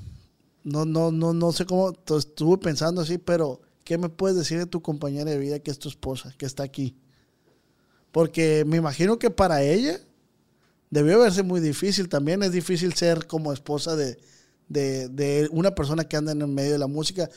No, 0.64 0.84
no, 0.84 1.12
no, 1.12 1.32
no 1.32 1.52
sé 1.52 1.64
cómo, 1.64 1.92
estuve 2.18 2.58
pensando 2.58 3.02
así, 3.02 3.18
pero 3.18 3.60
¿qué 3.84 3.98
me 3.98 4.08
puedes 4.08 4.36
decir 4.36 4.58
de 4.58 4.66
tu 4.66 4.82
compañera 4.82 5.30
de 5.30 5.38
vida 5.38 5.60
que 5.60 5.70
es 5.70 5.78
tu 5.78 5.88
esposa, 5.88 6.34
que 6.36 6.46
está 6.46 6.62
aquí? 6.62 6.96
Porque 8.10 8.64
me 8.66 8.78
imagino 8.78 9.18
que 9.18 9.30
para 9.30 9.62
ella 9.62 10.00
debió 10.90 11.18
verse 11.20 11.42
muy 11.42 11.60
difícil. 11.60 12.08
También 12.08 12.42
es 12.42 12.52
difícil 12.52 12.94
ser 12.94 13.26
como 13.26 13.52
esposa 13.52 13.96
de, 13.96 14.18
de, 14.68 15.08
de 15.08 15.48
una 15.52 15.74
persona 15.74 16.04
que 16.04 16.16
anda 16.16 16.32
en 16.32 16.42
el 16.42 16.48
medio 16.48 16.72
de 16.72 16.78
la 16.78 16.86
música. 16.86 17.28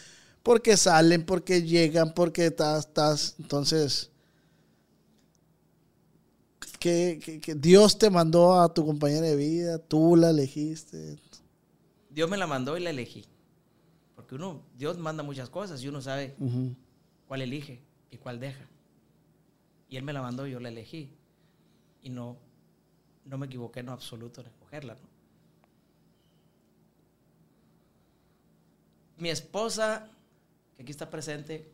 Porque 0.44 0.76
salen, 0.78 1.26
porque 1.26 1.62
llegan, 1.64 2.14
porque 2.14 2.48
estás, 2.48 2.88
estás. 2.88 3.36
Entonces, 3.40 4.10
que, 6.80 7.20
que- 7.24 7.40
que 7.40 7.56
Dios 7.56 7.98
te 7.98 8.10
mandó 8.10 8.60
a 8.60 8.74
tu 8.74 8.86
compañera 8.86 9.28
de 9.28 9.36
vida, 9.36 9.78
tú 9.80 10.16
la 10.16 10.30
elegiste. 10.32 11.18
Dios 12.10 12.30
me 12.30 12.38
la 12.38 12.48
mandó 12.48 12.78
y 12.78 12.82
la 12.82 12.90
elegí. 12.90 13.26
Porque 14.16 14.36
uno, 14.36 14.62
Dios 14.78 14.98
manda 14.98 15.24
muchas 15.24 15.50
cosas 15.50 15.82
y 15.84 15.88
uno 15.88 16.02
sabe 16.02 16.36
cuál 17.28 17.42
elige 17.42 17.82
y 18.10 18.18
cuál 18.18 18.40
deja. 18.40 18.68
Y 19.90 19.98
Él 19.98 20.04
me 20.04 20.14
la 20.14 20.22
mandó 20.22 20.48
y 20.48 20.52
yo 20.52 20.60
la 20.60 20.70
elegí. 20.70 21.12
Y 22.02 22.10
no, 22.10 22.38
no 23.26 23.38
me 23.38 23.46
equivoqué 23.46 23.82
en 23.82 23.90
absoluto 23.90 24.42
en 24.42 24.48
escogerla. 24.48 24.96
¿no? 24.96 25.10
Mi 29.18 29.30
esposa, 29.30 30.10
que 30.76 30.84
aquí 30.84 30.92
está 30.92 31.10
presente, 31.10 31.72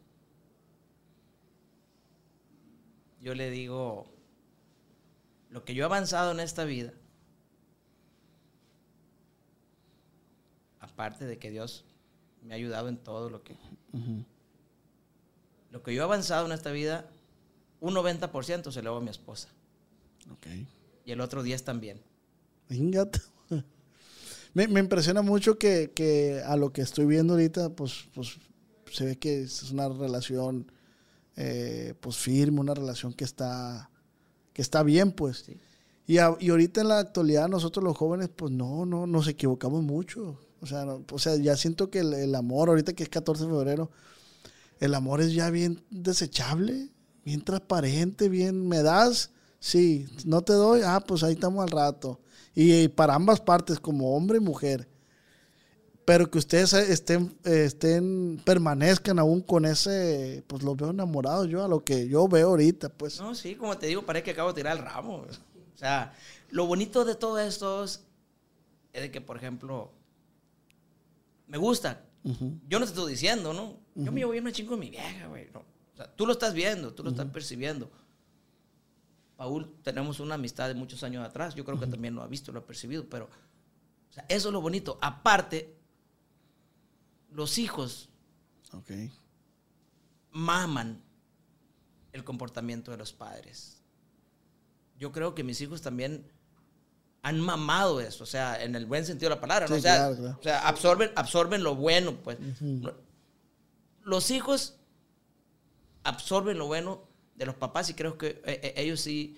yo 3.21 3.33
le 3.33 3.49
digo, 3.49 4.05
lo 5.49 5.63
que 5.63 5.73
yo 5.73 5.83
he 5.83 5.85
avanzado 5.85 6.31
en 6.31 6.39
esta 6.39 6.65
vida, 6.65 6.93
aparte 10.79 11.25
de 11.25 11.37
que 11.39 11.51
Dios 11.51 11.85
me 12.43 12.53
ha 12.53 12.57
ayudado 12.57 12.89
en 12.89 12.97
todo 12.97 13.29
lo 13.29 13.43
que 13.43 13.55
lo 15.71 15.83
que 15.83 15.93
yo 15.93 16.01
he 16.01 16.03
avanzado 16.03 16.45
en 16.45 16.51
esta 16.51 16.71
vida, 16.71 17.09
un 17.79 17.93
90% 17.93 18.71
se 18.71 18.81
lo 18.81 18.89
hago 18.89 18.99
a 18.99 19.01
mi 19.01 19.09
esposa. 19.09 19.49
Y 21.07 21.13
el 21.13 21.21
otro 21.21 21.41
10 21.41 21.63
también. 21.63 22.01
Me, 24.53 24.67
me 24.67 24.79
impresiona 24.79 25.21
mucho 25.21 25.57
que, 25.57 25.91
que 25.95 26.41
a 26.45 26.55
lo 26.57 26.73
que 26.73 26.81
estoy 26.81 27.05
viendo 27.05 27.34
ahorita, 27.34 27.69
pues, 27.69 28.09
pues 28.13 28.38
se 28.91 29.05
ve 29.05 29.15
que 29.17 29.43
es 29.43 29.71
una 29.71 29.88
relación 29.88 30.71
eh, 31.35 31.93
pues 32.01 32.17
firme, 32.17 32.59
una 32.59 32.73
relación 32.73 33.13
que 33.13 33.23
está, 33.23 33.89
que 34.53 34.61
está 34.61 34.84
bien, 34.84 35.11
pues. 35.11 35.39
Sí. 35.45 35.57
Y, 36.07 36.17
a- 36.17 36.35
y 36.39 36.49
ahorita 36.49 36.81
en 36.81 36.88
la 36.89 36.99
actualidad 36.99 37.47
nosotros 37.49 37.84
los 37.84 37.95
jóvenes, 37.95 38.29
pues 38.35 38.51
no, 38.51 38.85
no, 38.85 39.05
nos 39.07 39.27
equivocamos 39.27 39.84
mucho. 39.84 40.39
O 40.61 40.65
sea, 40.65 40.85
no- 40.85 41.05
o 41.11 41.19
sea 41.19 41.35
ya 41.38 41.55
siento 41.55 41.89
que 41.91 41.99
el, 41.99 42.13
el 42.15 42.34
amor, 42.35 42.69
ahorita 42.69 42.93
que 42.93 43.03
es 43.03 43.09
14 43.09 43.43
de 43.45 43.49
febrero, 43.51 43.91
el 44.79 44.93
amor 44.95 45.21
es 45.21 45.34
ya 45.34 45.49
bien 45.51 45.84
desechable, 45.91 46.89
bien 47.25 47.41
transparente, 47.43 48.29
bien, 48.29 48.67
¿me 48.67 48.81
das? 48.84 49.31
Sí, 49.59 50.07
no 50.25 50.41
te 50.41 50.53
doy, 50.53 50.81
ah, 50.84 51.03
pues 51.05 51.23
ahí 51.23 51.34
estamos 51.34 51.63
al 51.63 51.71
rato. 51.71 52.19
Y, 52.53 52.73
y 52.73 52.88
para 52.88 53.15
ambas 53.15 53.39
partes, 53.41 53.79
como 53.79 54.15
hombre 54.15 54.38
y 54.38 54.41
mujer. 54.41 54.88
Pero 56.05 56.31
que 56.31 56.38
ustedes 56.38 56.71
estén, 56.71 57.35
eh, 57.43 57.65
estén, 57.65 58.41
permanezcan 58.45 59.19
aún 59.19 59.41
con 59.41 59.65
ese, 59.65 60.41
pues 60.47 60.63
los 60.63 60.77
veo 60.77 60.91
enamorados 60.91 61.49
yo, 61.49 61.65
a 61.65 61.67
lo 61.67 61.84
que 61.84 62.07
yo 62.07 62.29
veo 62.29 62.47
ahorita, 62.47 62.88
pues. 62.88 63.19
No, 63.19 63.35
sí, 63.35 63.55
como 63.55 63.77
te 63.77 63.88
digo, 63.88 64.05
parece 64.05 64.23
que 64.23 64.31
acabo 64.31 64.53
de 64.53 64.55
tirar 64.55 64.77
el 64.77 64.84
ramo. 64.85 65.25
O 65.25 65.77
sea, 65.77 66.13
lo 66.49 66.65
bonito 66.65 67.03
de 67.03 67.15
todo 67.15 67.38
esto 67.39 67.84
es 67.84 68.01
de 68.93 69.11
que, 69.11 69.19
por 69.19 69.35
ejemplo, 69.35 69.91
me 71.47 71.57
gusta. 71.57 72.03
Yo 72.67 72.79
no 72.79 72.85
te 72.85 72.91
estoy 72.91 73.11
diciendo, 73.11 73.53
¿no? 73.53 73.77
Yo 73.95 74.11
me 74.11 74.19
llevo 74.19 74.31
bien 74.31 74.43
una 74.43 74.51
chingo 74.51 74.71
con 74.71 74.79
mi 74.79 74.89
vieja, 74.89 75.27
güey. 75.27 75.49
¿no? 75.53 75.59
O 75.59 75.97
sea, 75.97 76.13
tú 76.13 76.25
lo 76.25 76.34
estás 76.34 76.53
viendo, 76.53 76.93
tú 76.93 77.03
lo 77.03 77.09
estás 77.09 77.27
percibiendo. 77.27 77.89
Paul, 79.38 79.72
tenemos 79.84 80.19
una 80.19 80.35
amistad 80.35 80.68
de 80.68 80.73
muchos 80.73 81.03
años 81.03 81.23
atrás. 81.26 81.53
Yo 81.55 81.64
creo 81.64 81.80
que 81.80 81.85
también 81.88 82.15
lo 82.15 82.23
ha 82.23 82.27
visto, 82.27 82.51
lo 82.51 82.59
ha 82.59 82.65
percibido, 82.65 83.07
pero 83.07 83.26
o 84.09 84.14
sea, 84.14 84.26
eso 84.27 84.49
es 84.49 84.53
lo 84.53 84.61
bonito. 84.61 84.97
Aparte, 85.01 85.77
los 87.31 87.57
hijos 87.59 88.09
Ok. 88.73 88.91
maman 90.31 91.01
el 92.14 92.23
comportamiento 92.23 92.89
de 92.91 92.97
los 92.97 93.14
padres. 93.14 93.81
Yo 94.97 95.11
creo 95.11 95.35
que 95.35 95.43
mis 95.43 95.61
hijos 95.61 95.84
también 95.84 96.31
han 97.22 97.39
mamado 97.39 98.01
eso, 98.01 98.23
o 98.23 98.27
sea, 98.27 98.64
en 98.64 98.76
el 98.76 98.85
buen 98.88 99.05
sentido 99.05 99.30
de 99.30 99.35
la 99.35 99.41
palabra, 99.41 99.68
¿no? 99.68 99.76
Sí, 99.76 99.80
o, 99.80 99.81
sea, 99.81 99.95
claro, 99.97 100.15
claro. 100.15 100.38
o 100.39 100.43
sea, 100.43 100.68
absorben, 100.68 101.11
absorben 101.15 101.64
lo 101.64 101.76
bueno, 101.76 102.15
pues. 102.23 102.39
Los 104.01 104.31
hijos 104.31 104.77
absorben 106.03 106.57
lo 106.57 106.68
bueno 106.68 107.06
de 107.38 107.45
los 107.45 107.55
papás 107.55 107.89
y 107.89 107.93
creo 107.93 108.18
que 108.18 108.41
eh, 108.45 108.59
eh, 108.64 108.73
ellos 108.77 108.99
sí 108.99 109.38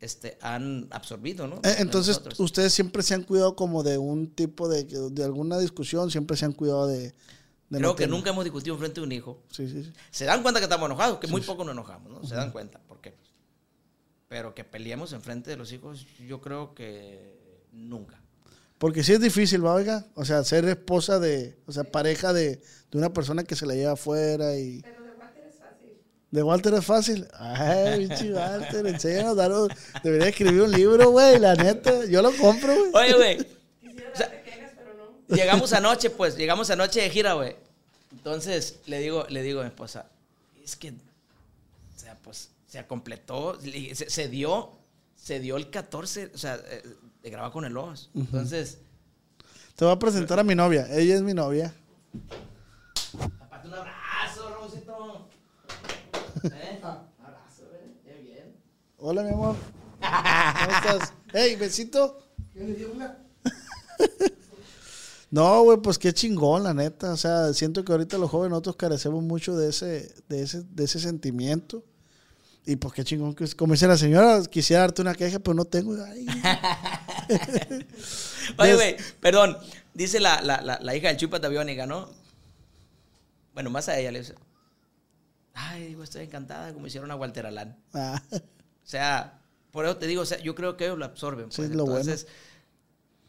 este, 0.00 0.36
han 0.40 0.88
absorbido, 0.90 1.46
¿no? 1.46 1.56
Eh, 1.62 1.76
Entonces, 1.78 2.20
ustedes 2.38 2.72
siempre 2.72 3.02
se 3.02 3.14
han 3.14 3.22
cuidado 3.22 3.54
como 3.54 3.82
de 3.82 3.98
un 3.98 4.30
tipo 4.34 4.68
de, 4.68 4.84
de 4.84 5.24
alguna 5.24 5.58
discusión, 5.58 6.10
siempre 6.10 6.36
se 6.36 6.44
han 6.46 6.52
cuidado 6.52 6.86
de... 6.88 6.98
de 7.00 7.12
creo 7.68 7.80
no 7.80 7.94
que 7.96 8.04
tener- 8.04 8.10
nunca 8.16 8.30
hemos 8.30 8.44
discutido 8.44 8.76
frente 8.78 9.00
a 9.00 9.04
un 9.04 9.12
hijo. 9.12 9.42
Sí, 9.50 9.68
sí, 9.68 9.84
sí. 9.84 9.92
Se 10.10 10.24
dan 10.24 10.42
cuenta 10.42 10.60
que 10.60 10.64
estamos 10.64 10.86
enojados, 10.86 11.18
que 11.18 11.26
muy 11.28 11.42
poco 11.42 11.62
nos 11.64 11.72
enojamos, 11.72 12.10
¿no? 12.10 12.26
Se 12.28 12.34
dan 12.34 12.50
cuenta, 12.52 12.80
¿por 12.80 13.00
qué? 13.00 13.14
Pero 14.28 14.54
que 14.54 14.64
peleemos 14.64 15.12
enfrente 15.12 15.50
de 15.50 15.56
los 15.56 15.70
hijos, 15.72 16.04
yo 16.26 16.40
creo 16.40 16.74
que 16.74 17.62
nunca. 17.72 18.20
Porque 18.78 19.02
sí 19.04 19.12
es 19.12 19.20
difícil, 19.20 19.64
¿va, 19.64 19.72
oiga? 19.72 20.04
O 20.14 20.24
sea, 20.24 20.42
ser 20.44 20.64
esposa 20.66 21.18
de... 21.18 21.56
O 21.66 21.72
sea, 21.72 21.84
pareja 21.84 22.32
de, 22.34 22.56
de 22.90 22.98
una 22.98 23.12
persona 23.12 23.44
que 23.44 23.56
se 23.56 23.64
la 23.64 23.74
lleva 23.74 23.92
afuera 23.92 24.54
y... 24.58 24.82
Pero 24.82 25.02
de 25.04 25.10
Walter 25.12 25.46
es 25.48 25.54
fácil. 25.56 25.92
¿De 26.36 26.42
Walter 26.42 26.74
es 26.74 26.84
fácil? 26.84 27.26
Ay, 27.32 28.06
pinche 28.08 28.30
Walter, 28.30 28.86
enséñanos, 28.86 29.36
daros- 29.38 29.70
Debería 30.04 30.28
escribir 30.28 30.60
un 30.60 30.70
libro, 30.70 31.08
güey, 31.10 31.38
la 31.38 31.54
neta. 31.54 32.04
Yo 32.04 32.20
lo 32.20 32.30
compro, 32.36 32.74
güey. 32.90 32.92
Oye, 33.06 33.14
güey, 33.14 33.46
Quisiera 33.80 34.10
O 34.12 34.16
sea, 34.18 34.26
darte 34.28 34.42
quejas, 34.42 34.72
pero 34.76 34.94
no. 35.28 35.34
llegamos 35.34 35.72
anoche, 35.72 36.10
pues, 36.10 36.36
llegamos 36.36 36.68
anoche 36.68 37.00
de 37.00 37.08
gira, 37.08 37.32
güey. 37.32 37.56
Entonces, 38.12 38.80
le 38.84 38.98
digo, 39.00 39.24
le 39.30 39.40
digo 39.40 39.60
a 39.60 39.62
mi 39.62 39.68
esposa, 39.70 40.10
es 40.62 40.76
que, 40.76 40.90
o 40.90 41.98
sea, 41.98 42.18
pues, 42.22 42.50
se 42.68 42.86
completó, 42.86 43.58
se, 43.62 44.10
se 44.10 44.28
dio, 44.28 44.72
se 45.16 45.40
dio 45.40 45.56
el 45.56 45.70
14, 45.70 46.32
o 46.34 46.36
sea, 46.38 46.60
eh, 46.68 46.82
de 47.22 47.30
grabar 47.30 47.50
con 47.50 47.64
el 47.64 47.74
Ojos. 47.78 48.10
Entonces, 48.14 48.76
Te 49.74 49.86
voy 49.86 49.94
a 49.94 49.98
presentar 49.98 50.38
a 50.38 50.44
mi 50.44 50.54
novia. 50.54 50.86
Ella 50.90 51.14
es 51.14 51.22
mi 51.22 51.32
novia. 51.32 51.72
aparte 53.40 53.68
un 53.68 53.74
abrazo, 53.74 54.54
Rosito. 54.60 55.28
¿Eh? 56.44 56.80
Un 56.82 56.86
abrazo, 57.24 57.62
güey, 57.70 57.94
qué 58.04 58.22
bien. 58.22 58.56
Hola, 58.98 59.22
mi 59.22 59.30
amor. 59.30 59.56
¿Cómo 60.00 60.76
estás? 60.76 61.12
Hey, 61.32 61.56
besito. 61.56 62.18
No, 65.28 65.64
güey, 65.64 65.78
pues 65.78 65.98
qué 65.98 66.12
chingón, 66.14 66.62
la 66.62 66.72
neta. 66.72 67.12
O 67.12 67.16
sea, 67.16 67.52
siento 67.52 67.84
que 67.84 67.90
ahorita 67.92 68.16
los 68.16 68.30
jóvenes 68.30 68.50
nosotros 68.50 68.76
carecemos 68.76 69.22
mucho 69.24 69.56
de 69.56 69.70
ese, 69.70 70.14
de 70.28 70.42
ese, 70.42 70.62
de 70.62 70.84
ese 70.84 71.00
sentimiento. 71.00 71.82
Y 72.64 72.76
pues 72.76 72.94
qué 72.94 73.02
chingón 73.04 73.34
que, 73.34 73.46
como 73.54 73.72
dice 73.74 73.88
la 73.88 73.96
señora, 73.98 74.40
quisiera 74.44 74.82
darte 74.82 75.02
una 75.02 75.14
queja, 75.16 75.40
pero 75.40 75.54
no 75.54 75.64
tengo. 75.64 75.96
Ay. 76.02 76.26
Oye, 78.58 78.68
Des- 78.70 78.76
güey, 78.76 78.96
perdón. 79.20 79.56
Dice 79.94 80.20
la, 80.20 80.40
la, 80.42 80.60
la, 80.62 80.78
la 80.80 80.94
hija 80.96 81.08
del 81.08 81.16
Chupa 81.16 81.40
Tabiónica, 81.40 81.86
¿no? 81.86 82.08
Bueno, 83.52 83.68
más 83.70 83.88
a 83.88 83.98
ella 83.98 84.12
le 84.12 84.20
dice. 84.20 84.34
Ay, 85.58 85.86
digo, 85.88 86.02
estoy 86.02 86.24
encantada 86.24 86.72
como 86.74 86.86
hicieron 86.86 87.10
a 87.10 87.16
Walter 87.16 87.46
Alán. 87.46 87.78
Ah, 87.94 88.20
O 88.32 88.38
sea, 88.84 89.40
por 89.70 89.84
eso 89.86 89.96
te 89.96 90.06
digo, 90.06 90.22
o 90.22 90.26
sea, 90.26 90.38
yo 90.38 90.54
creo 90.54 90.76
que 90.76 90.84
ellos 90.84 90.98
lo 90.98 91.06
absorben. 91.06 91.50
Sí, 91.50 91.62
Pues. 91.62 91.70
lo 91.74 91.84
bueno. 91.86 92.00
Entonces, 92.00 92.26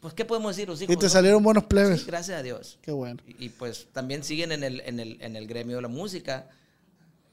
pues, 0.00 0.12
¿qué 0.14 0.24
podemos 0.24 0.54
decir 0.54 0.68
los 0.68 0.80
hijos? 0.82 0.94
y 0.94 0.98
te 0.98 1.08
salieron 1.08 1.42
buenos 1.42 1.64
plebes. 1.64 2.00
Sí, 2.02 2.06
gracias 2.06 2.38
a 2.38 2.42
Dios. 2.42 2.78
Qué 2.82 2.92
bueno. 2.92 3.20
Y, 3.26 3.46
y, 3.46 3.48
pues 3.48 3.88
también 3.92 4.22
siguen 4.24 4.52
en 4.52 4.62
el, 4.62 4.80
en, 4.82 5.00
el, 5.00 5.16
en 5.22 5.36
el 5.36 5.46
gremio 5.46 5.76
de 5.76 5.82
la 5.82 5.88
música. 5.88 6.48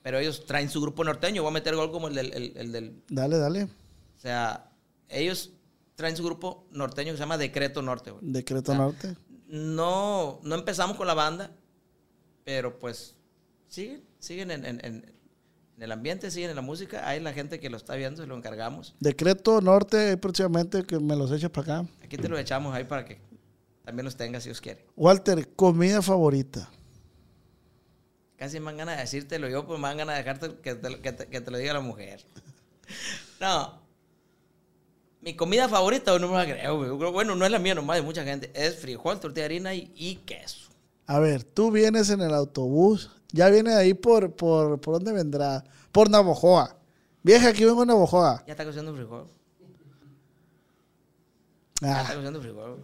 Pero 0.02 0.20
ellos 0.20 0.46
traen 0.46 0.70
su 0.70 0.80
grupo 0.82 1.04
norteño. 1.04 1.42
Voy 1.42 1.50
a 1.50 1.54
meter 1.54 1.76
gol 1.76 1.92
como 1.92 2.08
el 2.08 2.16
del, 2.16 2.32
el- 2.34 2.54
el 2.58 2.72
del 2.72 3.04
Dale, 3.10 3.38
dale. 3.38 3.64
o 3.64 4.20
sea, 4.20 4.70
ellos 5.10 5.52
traen 5.96 6.16
su 6.16 6.24
grupo 6.24 6.68
norteño 6.72 7.12
que 7.12 7.18
se 7.18 7.24
llama 7.24 7.38
Decreto 7.38 7.82
Norte. 7.82 8.12
güey. 8.12 8.24
Decreto. 8.32 8.74
Norte. 8.76 9.16
No, 9.48 10.40
no 10.44 10.56
empezamos 10.56 10.96
con 10.98 11.08
la 11.08 11.14
banda, 11.16 11.52
pero 12.44 12.78
pues 12.80 13.15
siguen, 13.76 14.04
siguen 14.20 14.52
en, 14.52 14.66
en- 14.66 14.86
en- 14.86 15.16
en 15.78 15.84
el 15.84 15.92
ambiente, 15.92 16.32
siguen 16.32 16.50
en 16.52 16.56
la 16.56 16.62
música. 16.62 17.08
Hay 17.08 17.20
la 17.20 17.34
gente 17.34 17.60
que 17.60 17.70
lo 17.70 17.78
está 17.78 17.96
viendo 17.96 18.24
y 18.24 18.28
lo 18.28 18.38
encargamos. 18.38 18.96
Decreto 19.00 19.60
Norte, 19.62 20.16
próximamente 20.18 20.84
que 20.84 21.00
me 21.00 21.16
los 21.16 21.32
eches 21.32 21.50
para 21.50 21.80
acá. 21.82 21.90
Aquí 22.04 22.16
te 22.18 22.30
lo 22.30 22.38
echamos 22.38 22.74
ahí 22.74 22.86
para 22.86 23.04
que 23.06 23.20
también 23.84 24.06
los 24.06 24.16
tengas 24.16 24.44
si 24.44 24.50
Dios 24.50 24.62
quiere. 24.62 24.86
Walter, 24.96 25.50
comida 25.56 26.02
favorita. 26.02 26.70
Casi 28.38 28.60
me 28.60 28.66
dan 28.68 28.78
ganas 28.78 28.96
de 28.98 29.02
decírtelo 29.04 29.48
yo, 29.50 29.66
pues 29.66 29.80
me 29.80 29.88
dan 29.88 29.98
ganas 29.98 30.16
de 30.18 30.24
dejarte 30.24 30.56
que 30.62 30.76
te, 30.76 31.00
que 31.02 31.12
te- 31.14 31.28
que 31.28 31.42
te 31.42 31.52
lo 31.52 31.58
diga 31.58 31.74
la 31.74 31.82
mujer. 31.82 32.24
No. 33.42 33.82
Mi 35.22 35.36
comida 35.36 35.68
favorita, 35.68 36.18
no 36.20 36.28
me 36.30 36.36
la 36.38 36.46
creo. 36.46 37.12
Bueno, 37.12 37.36
no 37.36 37.46
es 37.46 37.52
la 37.52 37.58
mía 37.60 37.74
nomás, 37.76 37.98
de 37.98 38.04
mucha 38.04 38.24
gente. 38.24 38.52
Es 38.54 38.76
frijol, 38.78 39.20
tortilla 39.20 39.42
de 39.42 39.46
harina 39.56 39.74
y, 39.74 39.92
y 39.96 40.16
queso. 40.18 40.70
A 41.08 41.20
ver, 41.20 41.44
tú 41.44 41.72
vienes 41.72 42.10
en 42.12 42.22
el 42.22 42.34
autobús. 42.34 43.10
Ya 43.36 43.50
vienes 43.50 43.76
ahí 43.76 43.94
por, 43.94 44.34
por, 44.34 44.80
¿por 44.80 44.94
dónde 44.94 45.12
vendrá? 45.12 45.62
Por 45.92 46.10
Navojoa. 46.10 46.78
Vieja, 47.22 47.50
aquí 47.50 47.66
vengo 47.66 47.82
a 47.82 47.86
Navojoa. 47.86 48.44
Ya 48.48 48.54
está 48.54 48.64
cociendo 48.64 48.94
frijol. 48.96 49.28
Ya 51.82 52.00
está 52.00 52.12
Ah, 52.12 52.16
cociendo 52.16 52.42
frijol. 52.42 52.80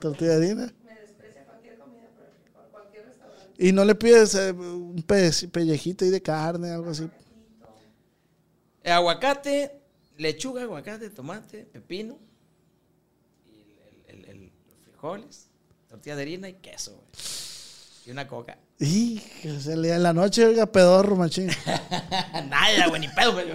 tortilla 0.00 0.30
de 0.30 0.36
harina. 0.46 0.74
Me 0.84 1.00
desprecia 1.00 1.44
cualquier 1.44 1.78
comida 1.78 2.08
por, 2.16 2.24
el- 2.26 2.52
por 2.52 2.70
cualquier 2.72 3.06
restaurante. 3.06 3.54
Y 3.56 3.70
no 3.72 3.84
le 3.84 3.94
pides 3.94 4.34
eh, 4.34 4.50
un 4.52 5.00
pe- 5.06 5.30
pellejito 5.52 6.04
ahí 6.04 6.10
de 6.10 6.22
carne, 6.22 6.70
algo 6.72 6.90
así. 6.90 7.08
Eh, 8.82 8.90
aguacate, 8.90 9.80
lechuga, 10.16 10.62
aguacate, 10.62 11.08
tomate, 11.10 11.66
pepino. 11.66 12.18
Y 13.46 13.60
el, 14.08 14.18
el- 14.18 14.24
el- 14.24 14.30
el- 14.30 14.52
los 14.66 14.76
frijoles, 14.84 15.46
tortilla 15.88 16.16
de 16.16 16.22
harina 16.22 16.48
y 16.48 16.54
queso, 16.54 16.96
güey. 16.96 17.06
Y 18.08 18.10
una 18.10 18.26
coca. 18.26 18.56
Y 18.78 19.18
que 19.18 19.60
se 19.60 19.76
le 19.76 19.92
en 19.92 20.02
la 20.02 20.14
noche, 20.14 20.46
oiga, 20.46 20.64
pedorro, 20.64 21.14
machín. 21.14 21.50
Nada, 22.48 22.88
güey, 22.88 23.02
ni 23.02 23.08
pedo, 23.08 23.34
güey. 23.34 23.52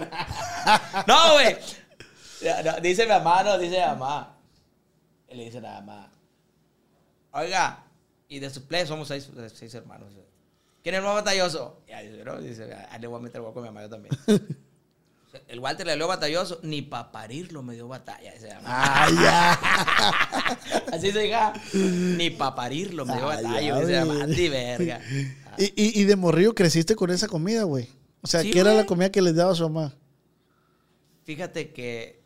No, 1.08 1.34
güey. 1.34 1.58
No, 2.64 2.80
dice 2.80 3.06
mi 3.06 3.10
mamá, 3.10 3.42
no, 3.42 3.58
dice 3.58 3.80
mi 3.80 3.82
mamá. 3.84 4.38
Y 5.28 5.36
le 5.38 5.46
dice 5.46 5.58
a 5.58 5.62
la 5.62 5.82
mamá. 5.82 6.12
Oiga, 7.32 7.84
y 8.28 8.38
de 8.38 8.52
su 8.52 8.68
play 8.68 8.86
somos 8.86 9.08
seis, 9.08 9.28
seis 9.56 9.74
hermanos. 9.74 10.14
¿Quién 10.84 10.94
es 10.94 11.00
el 11.00 11.04
más 11.04 11.16
batalloso? 11.16 11.82
Y 11.88 11.94
ahí 11.94 12.10
dice, 12.10 12.24
no, 12.24 12.40
dice, 12.40 12.78
ah, 12.92 12.98
le 13.00 13.08
voy 13.08 13.18
a 13.18 13.24
meter 13.24 13.42
hueco 13.42 13.58
a 13.58 13.64
mi 13.64 13.70
mamá, 13.70 13.82
yo 13.82 13.90
también. 13.90 14.16
El 15.48 15.60
Walter 15.60 15.86
le 15.88 15.96
dio 15.96 16.08
batalloso, 16.08 16.60
ni 16.64 16.82
para 16.82 17.12
parirlo 17.12 17.64
me 17.64 17.74
dio 17.74 17.88
batalla. 17.88 18.34
Mamá. 18.62 18.64
Ah, 18.66 19.10
ya. 19.10 20.90
Así 20.94 21.12
se 21.12 21.20
diga, 21.20 21.54
ni 21.74 22.30
para 22.30 22.56
parirlo 22.56 23.06
me 23.06 23.14
dio 23.16 23.24
Ah, 23.30 23.36
batalla. 23.36 24.02
"Andi 24.24 24.50
verga. 24.50 25.02
Ah, 25.48 25.56
Y, 25.58 25.66
y, 25.76 26.02
y 26.02 26.04
de 26.06 26.16
morrillo 26.16 26.54
creciste 26.54 26.96
con 26.96 27.10
esa 27.10 27.28
comida, 27.28 27.64
güey. 27.64 27.90
O 28.22 28.28
sea, 28.28 28.42
Sí, 28.42 28.52
¿qué 28.52 28.60
era 28.60 28.74
la 28.74 28.86
comida 28.86 29.12
que 29.12 29.22
les 29.22 29.36
daba 29.36 29.54
su 29.56 29.68
mamá? 29.70 29.94
Fíjate 31.26 31.72
que. 31.74 32.22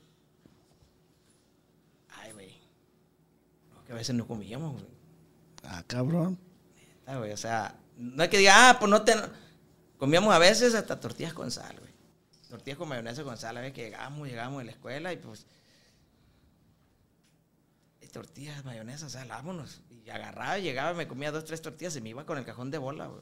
Ay, 2.10 2.32
güey. 2.34 2.52
No, 3.74 3.84
que 3.86 3.92
a 3.94 3.96
veces 3.96 4.16
no 4.16 4.28
comíamos, 4.28 4.74
güey. 4.74 4.86
Ah, 5.64 5.84
cabrón. 5.88 6.38
Güey, 7.06 7.32
O 7.32 7.38
sea, 7.38 7.76
no 7.98 8.24
es 8.24 8.30
que 8.30 8.38
diga, 8.38 8.70
ah, 8.70 8.80
pues 8.80 8.90
no 8.90 9.02
te. 9.04 9.14
Comíamos 9.98 10.34
a 10.34 10.40
veces 10.40 10.76
hasta 10.76 11.00
tortillas 11.00 11.34
con 11.34 11.50
sal, 11.52 11.76
güey. 11.80 11.87
Tortillas 12.50 12.78
con 12.78 12.88
mayonesa 12.90 13.24
con 13.24 13.38
sal, 13.38 13.58
a 13.58 13.62
veces 13.62 13.74
que 13.76 13.84
llegamos, 13.84 14.28
llegamos 14.28 14.60
de 14.60 14.66
la 14.66 14.72
escuela 14.72 15.12
y 15.14 15.18
pues. 15.18 15.46
y 18.02 18.08
tortillas, 18.08 18.64
mayonesa, 18.64 19.10
sal, 19.10 19.28
vámonos. 19.28 19.82
Y 20.06 20.10
agarraba, 20.10 20.58
llegaba, 20.60 20.94
me 20.94 21.08
comía 21.08 21.32
dos, 21.32 21.46
tres 21.46 21.62
tortillas 21.62 21.96
y 21.98 22.02
me 22.02 22.10
iba 22.10 22.26
con 22.26 22.38
el 22.38 22.46
cajón 22.46 22.72
de 22.72 22.78
bola, 22.78 23.08
güey. 23.08 23.22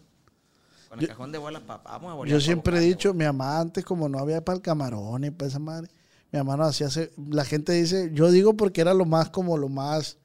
Con 0.89 0.99
el 0.99 1.05
Yo- 1.05 1.09
cajón 1.09 1.31
de 1.31 1.37
bola, 1.39 1.59
papá, 1.65 1.93
vamos 1.93 2.11
a 2.11 2.15
bolear 2.15 2.37
Yo 2.37 2.41
siempre 2.45 2.77
he 2.77 2.81
dicho, 2.81 3.13
mi 3.13 3.25
mamá 3.25 3.59
antes, 3.59 3.83
como 3.83 4.07
no 4.09 4.19
había 4.19 4.43
para 4.43 4.57
el 4.57 4.61
camarón 4.61 5.23
y 5.23 5.31
para 5.31 5.47
esa 5.49 5.59
madre, 5.59 5.89
mi 6.31 6.37
mamá 6.37 6.57
no 6.57 6.63
hacía. 6.65 6.87
La 7.31 7.45
gente 7.45 7.71
dice, 7.73 8.11
yo 8.13 8.29
digo 8.29 8.55
porque 8.55 8.81
era 8.81 8.93
lo 8.93 9.05
más, 9.05 9.29
como 9.31 9.57
lo 9.57 9.69
más 9.69 10.17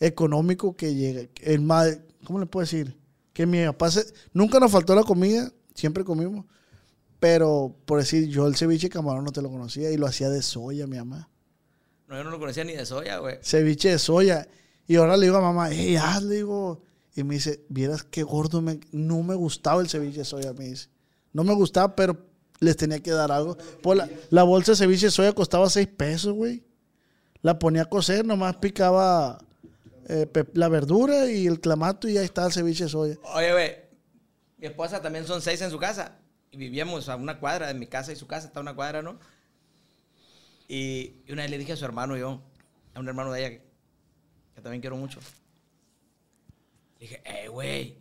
económico 0.00 0.74
que 0.76 0.94
llega. 0.94 1.28
El 1.42 1.60
más, 1.60 1.98
¿cómo 2.24 2.38
le 2.38 2.46
puedo 2.46 2.64
decir? 2.64 2.96
Que 3.34 3.44
mi 3.46 3.64
papá 3.66 3.90
se- 3.90 4.12
nunca 4.32 4.58
nos 4.58 4.72
faltó 4.72 4.94
la 4.94 5.02
comida, 5.02 5.50
siempre 5.74 6.04
comimos. 6.04 6.46
Pero, 7.22 7.76
por 7.84 8.00
decir, 8.00 8.26
yo 8.26 8.48
el 8.48 8.56
ceviche 8.56 8.88
camarón 8.88 9.22
no 9.22 9.30
te 9.30 9.42
lo 9.42 9.48
conocía 9.48 9.92
y 9.92 9.96
lo 9.96 10.08
hacía 10.08 10.28
de 10.28 10.42
soya, 10.42 10.88
mi 10.88 10.96
mamá. 10.96 11.28
No, 12.08 12.16
yo 12.16 12.24
no 12.24 12.32
lo 12.32 12.40
conocía 12.40 12.64
ni 12.64 12.72
de 12.72 12.84
soya, 12.84 13.18
güey. 13.18 13.38
ceviche 13.44 13.90
de 13.90 14.00
soya. 14.00 14.48
Y 14.88 14.96
ahora 14.96 15.16
le 15.16 15.26
digo 15.26 15.36
a 15.36 15.40
mamá, 15.40 15.68
hey, 15.70 15.94
haz, 15.94 16.24
le 16.24 16.34
digo. 16.34 16.82
Y 17.14 17.22
me 17.22 17.34
dice, 17.34 17.64
vieras 17.68 18.02
qué 18.02 18.24
gordo, 18.24 18.60
me, 18.60 18.80
no 18.90 19.22
me 19.22 19.36
gustaba 19.36 19.80
el 19.80 19.88
ceviche 19.88 20.18
de 20.18 20.24
soya, 20.24 20.52
me 20.52 20.64
dice. 20.64 20.88
No 21.32 21.44
me 21.44 21.54
gustaba, 21.54 21.94
pero 21.94 22.26
les 22.58 22.76
tenía 22.76 22.98
que 22.98 23.12
dar 23.12 23.30
algo. 23.30 23.56
Pues 23.82 23.98
la, 23.98 24.10
la 24.30 24.42
bolsa 24.42 24.72
de 24.72 24.78
ceviche 24.78 25.06
de 25.06 25.12
soya 25.12 25.32
costaba 25.32 25.70
6 25.70 25.86
pesos, 25.96 26.32
güey. 26.32 26.64
La 27.40 27.56
ponía 27.56 27.82
a 27.82 27.84
cocer, 27.88 28.26
nomás 28.26 28.56
picaba 28.56 29.38
eh, 30.08 30.26
la 30.54 30.68
verdura 30.68 31.30
y 31.30 31.46
el 31.46 31.60
clamato 31.60 32.08
y 32.08 32.18
ahí 32.18 32.24
estaba 32.24 32.48
el 32.48 32.52
ceviche 32.52 32.82
de 32.82 32.90
soya. 32.90 33.16
Oye, 33.32 33.52
güey, 33.52 33.76
mi 34.58 34.66
esposa 34.66 35.00
también 35.00 35.24
son 35.24 35.40
seis 35.40 35.62
en 35.62 35.70
su 35.70 35.78
casa. 35.78 36.18
Y 36.52 36.56
vivíamos 36.56 37.08
a 37.08 37.16
una 37.16 37.40
cuadra 37.40 37.66
de 37.66 37.74
mi 37.74 37.86
casa 37.86 38.12
y 38.12 38.16
su 38.16 38.28
casa 38.28 38.46
está 38.46 38.60
a 38.60 38.62
una 38.62 38.74
cuadra, 38.74 39.02
¿no? 39.02 39.18
Y, 40.68 41.16
y 41.26 41.32
una 41.32 41.42
vez 41.42 41.50
le 41.50 41.58
dije 41.58 41.72
a 41.72 41.76
su 41.76 41.84
hermano 41.84 42.16
yo, 42.16 42.40
a 42.94 43.00
un 43.00 43.08
hermano 43.08 43.32
de 43.32 43.40
ella 43.40 43.50
que, 43.50 43.62
que 44.54 44.60
también 44.60 44.80
quiero 44.80 44.96
mucho. 44.96 45.18
Le 46.98 47.08
dije, 47.08 47.22
eh, 47.24 47.48
güey, 47.48 47.98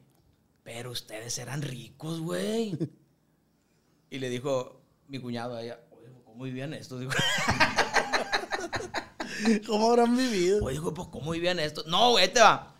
pero 0.63 0.91
ustedes 0.91 1.37
eran 1.39 1.61
ricos, 1.61 2.19
güey. 2.19 2.77
y 4.09 4.19
le 4.19 4.29
dijo 4.29 4.81
mi 5.07 5.19
cuñado 5.19 5.55
a 5.55 5.63
ella, 5.63 5.79
oye, 5.91 6.07
¿cómo 6.23 6.43
vivían 6.43 6.73
esto? 6.73 6.99
Digo, 6.99 7.11
¿Cómo 9.65 9.89
habrán 9.89 10.15
vivido? 10.15 10.63
Oye, 10.63 10.79
pues, 10.79 11.07
¿cómo 11.07 11.31
vivían 11.31 11.59
esto? 11.59 11.83
No, 11.87 12.11
güey, 12.11 12.31
te 12.31 12.39
va. 12.41 12.75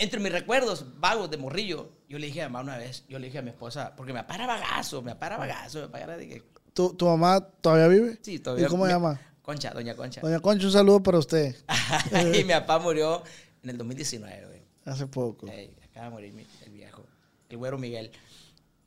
Entre 0.00 0.20
mis 0.20 0.30
recuerdos 0.30 1.00
vagos 1.00 1.28
de 1.28 1.36
morrillo, 1.36 1.90
yo 2.08 2.20
le 2.20 2.28
dije 2.28 2.42
a 2.42 2.48
mamá 2.48 2.62
una 2.62 2.78
vez, 2.78 3.04
yo 3.08 3.18
le 3.18 3.26
dije 3.26 3.38
a 3.38 3.42
mi 3.42 3.50
esposa, 3.50 3.94
porque 3.96 4.12
me 4.12 4.20
apara 4.20 4.46
bagazo, 4.46 5.02
me 5.02 5.10
apara 5.10 5.36
bagazo, 5.36 5.80
me 5.80 5.84
apara 5.86 6.16
de 6.16 6.28
que... 6.28 6.44
¿Tu, 6.72 6.94
tu 6.94 7.06
mamá 7.06 7.40
todavía 7.40 7.88
vive? 7.88 8.16
Sí, 8.22 8.38
todavía... 8.38 8.66
¿Y 8.66 8.70
cómo 8.70 8.86
se 8.86 8.92
llama? 8.92 9.20
Concha, 9.42 9.72
doña 9.72 9.96
Concha. 9.96 10.20
Doña 10.20 10.38
Concha, 10.38 10.66
un 10.66 10.72
saludo 10.72 11.02
para 11.02 11.18
usted. 11.18 11.56
y 12.34 12.44
mi 12.44 12.52
papá 12.52 12.78
murió 12.78 13.24
en 13.64 13.70
el 13.70 13.76
2019, 13.76 14.46
güey. 14.46 14.62
Hace 14.84 15.08
poco. 15.08 15.48
Ey, 15.48 15.76
acaba 15.82 16.06
de 16.06 16.12
morir 16.12 16.46
el 16.64 16.72
viejo, 16.72 17.04
el 17.48 17.56
güero 17.56 17.76
Miguel. 17.76 18.12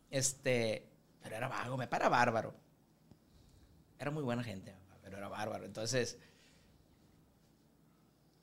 Este, 0.10 0.88
pero 1.22 1.36
era 1.36 1.50
vago, 1.50 1.76
me 1.76 1.88
para 1.88 2.08
bárbaro. 2.08 2.54
Era 4.00 4.12
muy 4.12 4.24
buena 4.24 4.44
gente, 4.44 4.74
pero 5.04 5.18
era 5.18 5.28
bárbaro. 5.28 5.66
Entonces, 5.66 6.18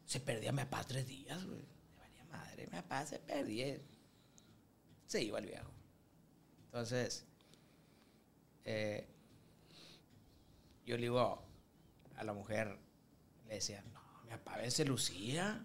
se 0.04 0.20
perdía 0.20 0.52
mi 0.52 0.58
papá 0.58 0.84
tres 0.86 1.06
días, 1.06 1.42
güey. 1.46 1.77
Madre, 2.58 2.76
mi 2.76 2.82
papá 2.82 3.06
se 3.06 3.18
perdía. 3.18 3.78
Se 5.06 5.22
iba 5.22 5.38
el 5.38 5.46
viejo. 5.46 5.70
Entonces, 6.66 7.24
eh, 8.64 9.06
yo 10.84 10.96
le 10.96 11.02
digo 11.02 11.42
a 12.16 12.24
la 12.24 12.32
mujer, 12.32 12.76
le 13.46 13.54
decía, 13.54 13.82
no, 13.92 14.00
mi 14.24 14.30
papá 14.30 14.54
a 14.54 14.58
veces 14.58 14.86
lucía. 14.86 15.64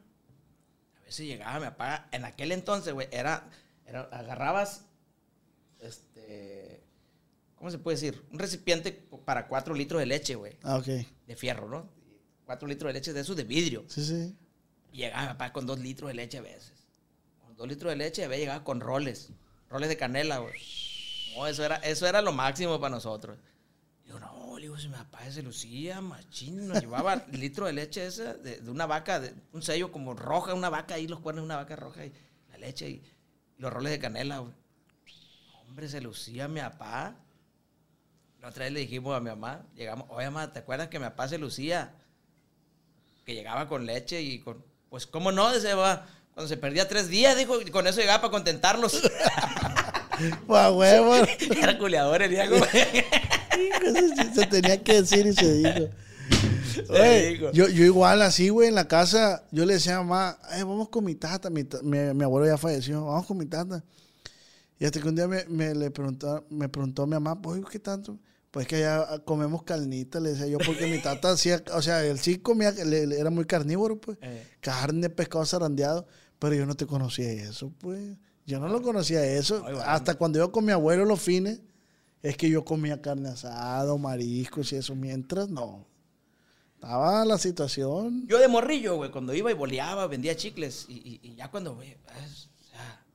A 0.98 1.06
veces 1.06 1.26
llegaba 1.26 1.60
mi 1.60 1.66
papá, 1.66 2.08
en 2.12 2.24
aquel 2.26 2.52
entonces, 2.52 2.94
güey, 2.94 3.08
era, 3.12 3.50
era, 3.86 4.02
agarrabas, 4.04 4.86
este, 5.82 6.82
¿cómo 7.56 7.70
se 7.70 7.78
puede 7.80 7.98
decir? 7.98 8.26
Un 8.32 8.40
recipiente 8.40 8.92
para 9.26 9.48
cuatro 9.50 9.74
litros 9.76 10.00
de 10.00 10.06
leche, 10.06 10.36
güey, 10.36 10.58
Ah, 10.64 10.78
ok. 10.78 10.86
de 11.28 11.36
fierro, 11.36 11.68
¿no? 11.68 11.90
Cuatro 12.46 12.68
litros 12.68 12.88
de 12.90 12.94
leche 12.94 13.12
de 13.14 13.20
esos 13.20 13.36
de 13.36 13.44
vidrio. 13.44 13.84
Sí, 13.90 14.04
sí. 14.06 14.36
Y 14.94 14.98
llegaba 15.00 15.24
mi 15.24 15.28
papá 15.30 15.52
con 15.52 15.66
dos 15.66 15.80
litros 15.80 16.08
de 16.08 16.14
leche 16.14 16.38
a 16.38 16.42
veces. 16.42 16.83
Dos 17.64 17.70
litros 17.70 17.92
de 17.92 17.96
leche, 17.96 18.26
a 18.26 18.28
veces 18.28 18.42
llegaba 18.42 18.66
con 18.66 18.82
roles, 18.82 19.30
roles 19.70 19.88
de 19.88 19.96
canela, 19.96 20.40
güey. 20.40 20.54
No, 21.34 21.48
eso 21.48 21.64
era, 21.64 21.78
eso 21.78 22.06
era 22.06 22.22
lo 22.22 22.34
máximo 22.34 22.78
para 22.78 22.94
nosotros. 22.94 23.38
Digo, 24.04 24.20
no, 24.20 24.58
le 24.58 24.64
digo, 24.64 24.78
si 24.78 24.90
mi 24.90 24.96
papá 24.96 25.32
se 25.32 25.42
lucía, 25.42 26.02
machín, 26.02 26.68
nos 26.68 26.82
llevaba 26.82 27.26
litro 27.32 27.66
de 27.66 27.72
leche 27.72 28.06
esa, 28.06 28.34
de, 28.34 28.60
de 28.60 28.70
una 28.70 28.86
vaca, 28.86 29.22
de 29.22 29.34
un 29.54 29.62
sello 29.62 29.94
como 29.94 30.14
roja, 30.14 30.54
una 30.54 30.70
vaca 30.70 30.96
ahí, 30.96 31.08
los 31.08 31.22
cuernos 31.22 31.44
de 31.44 31.46
una 31.46 31.56
vaca 31.56 31.78
roja, 31.78 32.06
y 32.06 32.12
la 32.52 32.58
leche 32.58 32.90
y, 32.90 33.02
y 33.58 33.62
los 33.62 33.72
roles 33.72 33.94
de 33.94 34.00
canela, 34.00 34.40
güey. 34.40 34.54
Hombre, 35.62 35.88
se 35.88 36.02
lucía 36.02 36.50
mi 36.50 36.60
papá. 36.60 37.16
La 38.42 38.50
otra 38.50 38.66
vez 38.66 38.74
le 38.74 38.82
dijimos 38.82 39.16
a 39.16 39.22
mi 39.22 39.30
mamá, 39.30 39.66
llegamos, 39.74 40.08
oye, 40.10 40.26
mamá, 40.26 40.52
¿te 40.52 40.60
acuerdas 40.60 40.90
que 40.90 41.00
mi 41.00 41.06
papá 41.06 41.30
se 41.30 41.38
lucía? 41.38 41.96
Que 43.26 43.34
llegaba 43.34 43.70
con 43.70 43.86
leche 43.86 44.22
y 44.22 44.40
con, 44.40 44.66
pues, 44.90 45.08
¿cómo 45.08 45.32
no? 45.32 45.54
Dice, 45.54 45.74
va, 45.76 46.06
cuando 46.34 46.48
se 46.50 46.58
perdía 46.58 46.88
tres 46.88 47.10
días, 47.10 47.38
dijo, 47.38 47.62
y 47.62 47.66
con 47.72 47.86
eso 47.88 48.00
llegaba 48.00 48.22
para 48.22 48.32
contentarlos. 48.32 49.02
¡Guau, 50.48 50.78
huevo! 50.80 51.16
Era 51.62 51.78
culeador 51.78 52.22
el 52.22 52.32
sí 54.16 54.30
se 54.36 54.46
tenía 54.48 54.82
que 54.84 55.02
decir 55.02 55.26
y 55.28 55.34
se 55.34 55.54
dijo. 55.54 55.90
Oye, 56.90 57.40
yo, 57.54 57.68
yo 57.68 57.84
igual 57.84 58.22
así, 58.22 58.50
güey, 58.50 58.70
en 58.70 58.76
la 58.76 58.88
casa, 58.88 59.44
yo 59.52 59.66
le 59.66 59.76
decía 59.76 59.98
a 59.98 60.04
mamá, 60.04 60.40
"Eh, 60.54 60.64
vamos 60.64 60.90
con 60.90 61.04
mi 61.04 61.16
tata, 61.16 61.50
mi, 61.50 61.64
mi, 61.84 62.00
mi 62.14 62.24
abuelo 62.24 62.48
ya 62.48 62.58
falleció, 62.58 63.06
vamos 63.06 63.26
con 63.28 63.38
mi 63.38 63.46
tata. 63.46 63.84
Y 64.80 64.86
hasta 64.86 65.00
que 65.00 65.08
un 65.08 65.16
día 65.16 65.28
me, 65.28 65.46
me 65.46 65.74
le 65.76 65.92
preguntó, 65.92 66.46
me 66.50 66.68
preguntó 66.70 67.04
a 67.04 67.06
mi 67.08 67.14
mamá, 67.14 67.40
oye, 67.46 67.62
¿qué 67.72 67.80
tanto? 67.80 68.18
Pues 68.52 68.68
que 68.68 68.78
allá 68.78 69.20
comemos 69.26 69.64
carnita, 69.64 70.20
le 70.20 70.32
decía 70.32 70.48
yo, 70.48 70.58
porque 70.60 70.88
mi 70.88 71.00
tata 71.00 71.32
hacía, 71.32 71.64
o 71.74 71.82
sea, 71.82 72.04
él 72.04 72.20
sí 72.20 72.38
comía, 72.38 72.72
le- 72.72 73.08
le- 73.08 73.20
era 73.20 73.30
muy 73.30 73.46
carnívoro, 73.46 74.00
pues, 74.00 74.18
Eh. 74.22 74.46
carne, 74.62 75.10
pescado 75.10 75.46
zarandeado, 75.46 76.08
pero 76.44 76.56
yo 76.56 76.66
no 76.66 76.76
te 76.76 76.86
conocía 76.86 77.32
eso, 77.32 77.72
pues. 77.80 78.18
Yo 78.46 78.60
no 78.60 78.68
lo 78.68 78.82
conocía 78.82 79.24
eso. 79.26 79.64
Ay, 79.66 79.76
bueno. 79.76 79.90
Hasta 79.90 80.16
cuando 80.16 80.38
yo 80.40 80.52
con 80.52 80.66
mi 80.66 80.74
abuelo 80.74 81.06
los 81.06 81.22
fines, 81.22 81.62
es 82.22 82.36
que 82.36 82.50
yo 82.50 82.66
comía 82.66 83.02
carne 83.02 83.30
asada, 83.30 83.96
mariscos 83.98 84.74
y 84.74 84.76
eso. 84.76 84.94
Mientras, 84.94 85.48
no. 85.48 85.88
Estaba 86.76 87.24
la 87.24 87.38
situación. 87.38 88.28
Yo 88.28 88.40
de 88.40 88.50
morrillo, 88.50 88.98
güey, 88.98 89.10
cuando 89.12 89.34
iba 89.34 89.50
y 89.50 89.54
boleaba, 89.54 90.06
vendía 90.08 90.36
chicles. 90.36 90.86
Y, 90.90 90.96
y- 90.96 91.20
y 91.24 91.36
ya 91.36 91.50
cuando, 91.50 91.76
güey, 91.76 91.94
o 91.94 92.66
sea, 92.70 93.06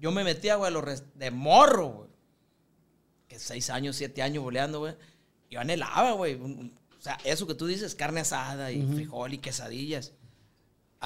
yo 0.00 0.10
me 0.10 0.24
metía, 0.24 0.56
güey, 0.56 0.68
a 0.68 0.70
los 0.70 1.02
de 1.14 1.30
morro, 1.30 1.88
güey. 1.88 2.10
Que 3.28 3.38
seis 3.38 3.68
años, 3.68 3.96
siete 3.96 4.22
años 4.22 4.42
boleando, 4.42 4.78
güey. 4.78 4.94
Yo 5.50 5.60
anhelaba, 5.60 6.12
güey. 6.12 6.36
O 6.36 7.00
sea, 7.02 7.18
eso 7.24 7.46
que 7.46 7.54
tú 7.54 7.66
dices, 7.66 7.94
carne 7.94 8.20
asada 8.20 8.72
y 8.72 8.82
frijol 8.82 9.34
y 9.34 9.38
quesadillas. 9.38 10.12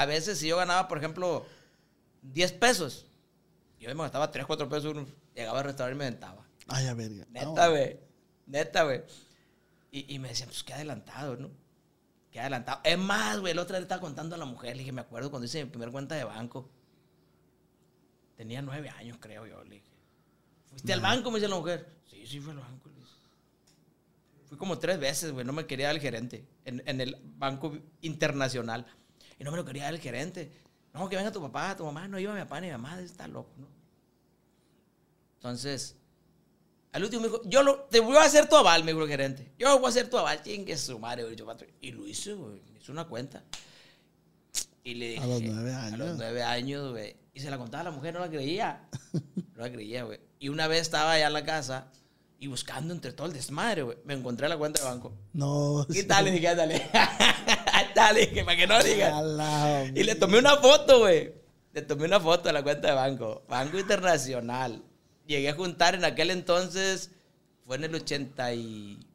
A 0.00 0.06
veces 0.06 0.38
si 0.38 0.48
yo 0.48 0.56
ganaba, 0.56 0.88
por 0.88 0.96
ejemplo, 0.96 1.44
10 2.22 2.52
pesos, 2.52 3.04
yo 3.78 3.94
me 3.94 4.02
gastaba 4.02 4.30
3, 4.30 4.46
4 4.46 4.66
pesos, 4.66 4.96
llegaba 5.34 5.58
al 5.58 5.64
restaurante 5.66 5.94
y 5.94 5.98
me 5.98 6.06
aventaba. 6.06 6.42
Ay, 6.68 6.86
a 6.86 6.94
verga. 6.94 7.26
Neta, 7.28 7.68
güey. 7.68 8.00
Neta, 8.46 8.84
güey. 8.84 9.02
Y, 9.90 10.14
y 10.14 10.18
me 10.18 10.28
decían, 10.28 10.48
pues 10.48 10.64
qué 10.64 10.72
adelantado, 10.72 11.36
¿no? 11.36 11.50
Qué 12.30 12.40
adelantado. 12.40 12.80
Es 12.82 12.96
más, 12.96 13.40
güey, 13.40 13.52
el 13.52 13.58
otro 13.58 13.74
día 13.74 13.80
le 13.80 13.84
estaba 13.84 14.00
contando 14.00 14.36
a 14.36 14.38
la 14.38 14.46
mujer, 14.46 14.74
le 14.74 14.78
dije, 14.78 14.92
me 14.92 15.02
acuerdo 15.02 15.28
cuando 15.28 15.44
hice 15.44 15.62
mi 15.62 15.70
primer 15.70 15.90
cuenta 15.90 16.14
de 16.14 16.24
banco. 16.24 16.70
Tenía 18.36 18.62
nueve 18.62 18.88
años, 18.88 19.18
creo 19.20 19.46
yo, 19.46 19.62
le 19.64 19.74
dije. 19.74 19.92
¿Fuiste 20.64 20.94
al 20.94 21.02
banco? 21.02 21.30
Me 21.30 21.40
dice 21.40 21.48
la 21.48 21.56
mujer. 21.56 21.86
Sí, 22.06 22.26
sí, 22.26 22.40
fui 22.40 22.52
al 22.52 22.60
banco. 22.60 22.88
le 22.88 22.94
dije. 22.94 23.12
Fui 24.46 24.56
como 24.56 24.78
tres 24.78 24.98
veces, 24.98 25.30
güey, 25.30 25.44
no 25.44 25.52
me 25.52 25.66
quería 25.66 25.88
dar 25.88 25.96
el 25.96 26.00
gerente 26.00 26.48
en, 26.64 26.82
en 26.86 27.02
el 27.02 27.18
banco 27.22 27.76
internacional. 28.00 28.86
Y 29.40 29.44
no 29.44 29.50
me 29.50 29.56
lo 29.56 29.64
quería 29.64 29.84
dar 29.84 29.94
el 29.94 30.00
gerente. 30.00 30.52
No, 30.92 31.08
que 31.08 31.16
venga 31.16 31.32
tu 31.32 31.40
papá, 31.40 31.74
tu 31.74 31.84
mamá. 31.84 32.06
No 32.06 32.18
iba 32.18 32.34
mi 32.34 32.40
papá 32.40 32.60
ni 32.60 32.66
mi 32.66 32.72
mamá, 32.72 33.00
está 33.00 33.26
loco, 33.26 33.50
¿no? 33.56 33.66
Entonces, 35.36 35.96
al 36.92 37.04
último 37.04 37.22
me 37.22 37.28
dijo, 37.28 37.40
yo 37.46 37.62
lo, 37.62 37.80
te 37.84 38.00
voy 38.00 38.16
a 38.18 38.24
hacer 38.24 38.50
tu 38.50 38.56
aval, 38.56 38.84
me 38.84 38.92
dijo 38.92 39.02
el 39.02 39.08
gerente. 39.08 39.50
Yo 39.58 39.78
voy 39.78 39.86
a 39.86 39.88
hacer 39.88 40.10
tu 40.10 40.18
aval, 40.18 40.42
chingue 40.42 40.76
su 40.76 40.98
madre. 40.98 41.24
Y 41.80 41.90
lo 41.92 42.06
hice, 42.06 42.34
güey. 42.34 42.60
Hizo 42.78 42.92
una 42.92 43.06
cuenta. 43.08 43.42
Y 44.84 44.94
le 44.94 45.08
dije. 45.12 45.22
A 45.22 45.26
los 45.26 45.40
nueve 45.40 45.72
A 45.72 45.90
los 45.90 46.00
años. 46.00 46.16
nueve 46.18 46.42
años, 46.42 46.90
güey. 46.90 47.16
Y 47.32 47.40
se 47.40 47.50
la 47.50 47.56
contaba 47.56 47.80
a 47.80 47.84
la 47.84 47.90
mujer, 47.92 48.12
no 48.12 48.20
la 48.20 48.28
creía. 48.28 48.86
No 49.54 49.66
la 49.66 49.72
creía, 49.72 50.04
güey. 50.04 50.18
Y 50.38 50.48
una 50.48 50.68
vez 50.68 50.80
estaba 50.82 51.12
allá 51.12 51.26
en 51.26 51.32
la 51.34 51.44
casa 51.44 51.90
y 52.42 52.46
buscando 52.46 52.94
entre 52.94 53.12
todo 53.12 53.26
el 53.26 53.34
desmadre, 53.34 53.82
güey. 53.82 53.98
Me 54.04 54.14
encontré 54.14 54.48
la 54.48 54.56
cuenta 54.56 54.80
de 54.82 54.88
banco. 54.88 55.12
No. 55.34 55.86
¿Qué 55.92 56.04
tal? 56.04 56.24
Le 56.24 56.30
dije, 56.30 56.54
dale. 56.54 56.90
dale, 57.94 58.20
dije, 58.26 58.44
para 58.46 58.56
que 58.56 58.66
no 58.66 58.82
digan. 58.82 59.94
Y 59.94 60.02
le 60.02 60.14
tomé 60.14 60.38
una 60.38 60.56
foto, 60.56 61.00
güey. 61.00 61.34
Le 61.74 61.82
tomé 61.82 62.06
una 62.06 62.18
foto 62.18 62.44
de 62.44 62.54
la 62.54 62.62
cuenta 62.62 62.88
de 62.88 62.94
banco. 62.94 63.42
Banco 63.46 63.78
Internacional. 63.78 64.82
Llegué 65.26 65.50
a 65.50 65.54
juntar 65.54 65.94
en 65.94 66.04
aquel 66.06 66.30
entonces, 66.30 67.10
fue 67.66 67.76
en 67.76 67.84
el 67.84 67.94
80 67.94 68.54
y... 68.54 69.06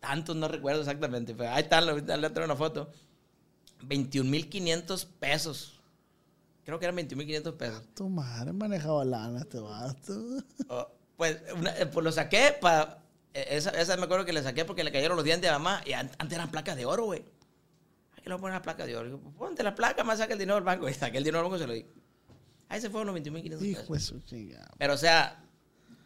Tantos, 0.00 0.36
no 0.36 0.48
recuerdo 0.48 0.80
exactamente. 0.80 1.34
Pero 1.34 1.50
ahí 1.50 1.62
está, 1.62 1.80
le 1.80 2.02
traigo 2.02 2.44
una 2.44 2.56
foto. 2.56 2.92
21.500 3.88 5.06
pesos. 5.18 5.80
Creo 6.64 6.78
que 6.78 6.84
eran 6.84 6.98
21.500 6.98 7.56
pesos. 7.56 7.82
Tu 7.94 8.06
madre 8.06 8.52
manejaba 8.52 9.02
lana 9.02 9.40
este 9.40 9.58
vato. 9.58 10.12
Oh, 10.68 10.86
pues, 11.20 11.36
una- 11.54 11.76
eh, 11.76 11.84
pues 11.84 12.02
lo 12.02 12.10
saqué 12.10 12.56
para... 12.58 12.96
Esa, 13.34 13.68
esa 13.72 13.94
me 13.98 14.04
acuerdo 14.04 14.24
que 14.24 14.32
le 14.32 14.42
saqué 14.42 14.64
porque 14.64 14.82
le 14.82 14.90
cayeron 14.90 15.16
los 15.16 15.24
dientes 15.26 15.50
a 15.50 15.58
mamá. 15.58 15.82
Y 15.84 15.92
an- 15.92 16.10
antes 16.16 16.34
eran 16.34 16.50
placas 16.50 16.78
de 16.78 16.86
oro, 16.86 17.04
güey. 17.04 17.22
Ay, 18.14 18.22
que 18.22 18.30
le 18.30 18.34
voy 18.34 18.38
a 18.38 18.40
poner 18.40 18.54
las 18.54 18.62
placas 18.62 18.86
de 18.86 18.96
oro. 18.96 19.04
Digo, 19.08 19.20
pues, 19.20 19.34
ponte 19.36 19.62
la 19.62 19.74
placa, 19.74 20.02
más 20.02 20.18
saca 20.18 20.32
el 20.32 20.38
dinero 20.38 20.54
del 20.54 20.64
banco. 20.64 20.88
Y 20.88 20.94
saqué 20.94 21.18
el 21.18 21.24
dinero 21.24 21.42
del 21.42 21.44
banco 21.50 21.56
y 21.56 21.60
se 21.60 21.66
lo 21.66 21.74
di. 21.74 21.86
Ahí 22.70 22.80
se 22.80 22.88
fueron 22.88 23.14
los 23.14 23.22
21.500 23.22 23.62
Hijo 23.62 23.92
de 23.92 24.00
su 24.00 24.18
chingada. 24.20 24.70
Pero, 24.78 24.94
o 24.94 24.96
sea, 24.96 25.44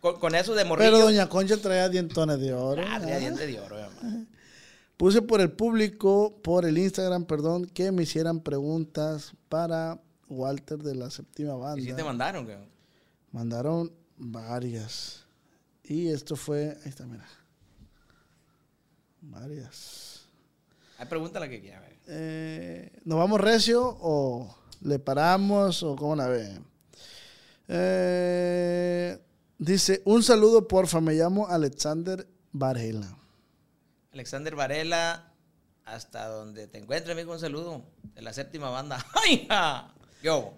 con, 0.01 0.19
con 0.19 0.35
eso 0.35 0.53
de 0.57 0.65
morrillo... 0.65 0.91
Pero 0.91 1.05
Doña 1.05 1.29
Concha 1.29 1.57
traía 1.59 1.89
dientones 1.89 2.41
de 2.41 2.53
oro. 2.53 2.83
Ah, 2.85 2.99
traía 2.99 3.17
¿ah? 3.17 3.21
diente 3.21 3.47
de 3.47 3.61
oro, 3.61 3.77
mamá. 3.77 4.27
Puse 4.97 5.23
por 5.23 5.41
el 5.41 5.53
público, 5.53 6.41
por 6.43 6.65
el 6.67 6.77
Instagram, 6.77 7.25
perdón, 7.27 7.67
que 7.67 7.93
me 7.93 8.03
hicieran 8.03 8.41
preguntas 8.41 9.33
para 9.49 10.01
Walter 10.29 10.79
de 10.79 10.95
la 10.97 11.11
séptima 11.11 11.55
banda. 11.55 11.81
Y 11.81 11.85
sí 11.87 11.93
te 11.95 12.03
mandaron. 12.05 12.49
Mandaron 13.33 13.93
varias. 14.17 15.25
Y 15.83 16.09
esto 16.09 16.37
fue, 16.37 16.77
ahí 16.85 16.89
está, 16.89 17.07
mira. 17.07 17.27
Varias. 19.21 20.27
Hay 20.99 21.07
pregunta 21.07 21.41
la 21.41 21.49
que 21.49 21.61
quiera, 21.61 21.81
güey. 21.81 21.93
Eh, 22.07 23.01
¿Nos 23.05 23.19
vamos 23.19 23.41
recio 23.41 23.97
o 24.01 24.55
le 24.83 24.99
paramos 24.99 25.83
o 25.83 25.97
cómo 25.97 26.17
la 26.17 26.29
ve? 26.29 26.61
Eh, 27.69 29.19
dice, 29.59 30.03
un 30.05 30.23
saludo 30.23 30.69
porfa, 30.69 31.01
me 31.01 31.15
llamo 31.15 31.49
Alexander 31.49 32.27
Varela. 32.53 33.17
Alexander 34.13 34.55
Varela, 34.55 35.33
hasta 35.85 36.29
donde 36.29 36.67
te 36.69 36.79
encuentres, 36.79 37.13
amigo, 37.13 37.33
un 37.33 37.41
saludo. 37.41 37.83
De 38.15 38.23
la 38.23 38.33
séptima 38.33 38.71
banda. 38.71 39.05
¡Ay, 39.15 39.47
ja! 39.49 39.93
Yo. 40.23 40.55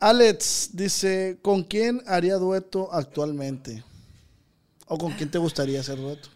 Alex 0.00 0.70
dice, 0.72 1.38
¿con 1.42 1.62
quién 1.62 2.02
haría 2.06 2.36
dueto 2.36 2.90
actualmente? 2.90 3.84
¿O 4.86 4.96
con 4.96 5.12
quién 5.12 5.30
te 5.30 5.36
gustaría 5.36 5.78
hacer 5.78 5.98
dueto? 5.98 6.30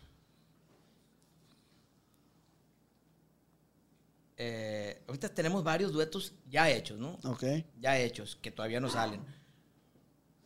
Eh, 4.37 5.03
ahorita 5.09 5.31
tenemos 5.31 5.65
varios 5.65 5.93
duetos 5.93 6.35
ya 6.47 6.69
hechos, 6.69 6.99
¿no? 6.99 7.19
Ok. 7.25 7.45
ya 7.81 7.99
hechos, 7.99 8.37
que 8.37 8.51
todavía 8.51 8.81
no 8.81 8.91
salen. 8.91 9.25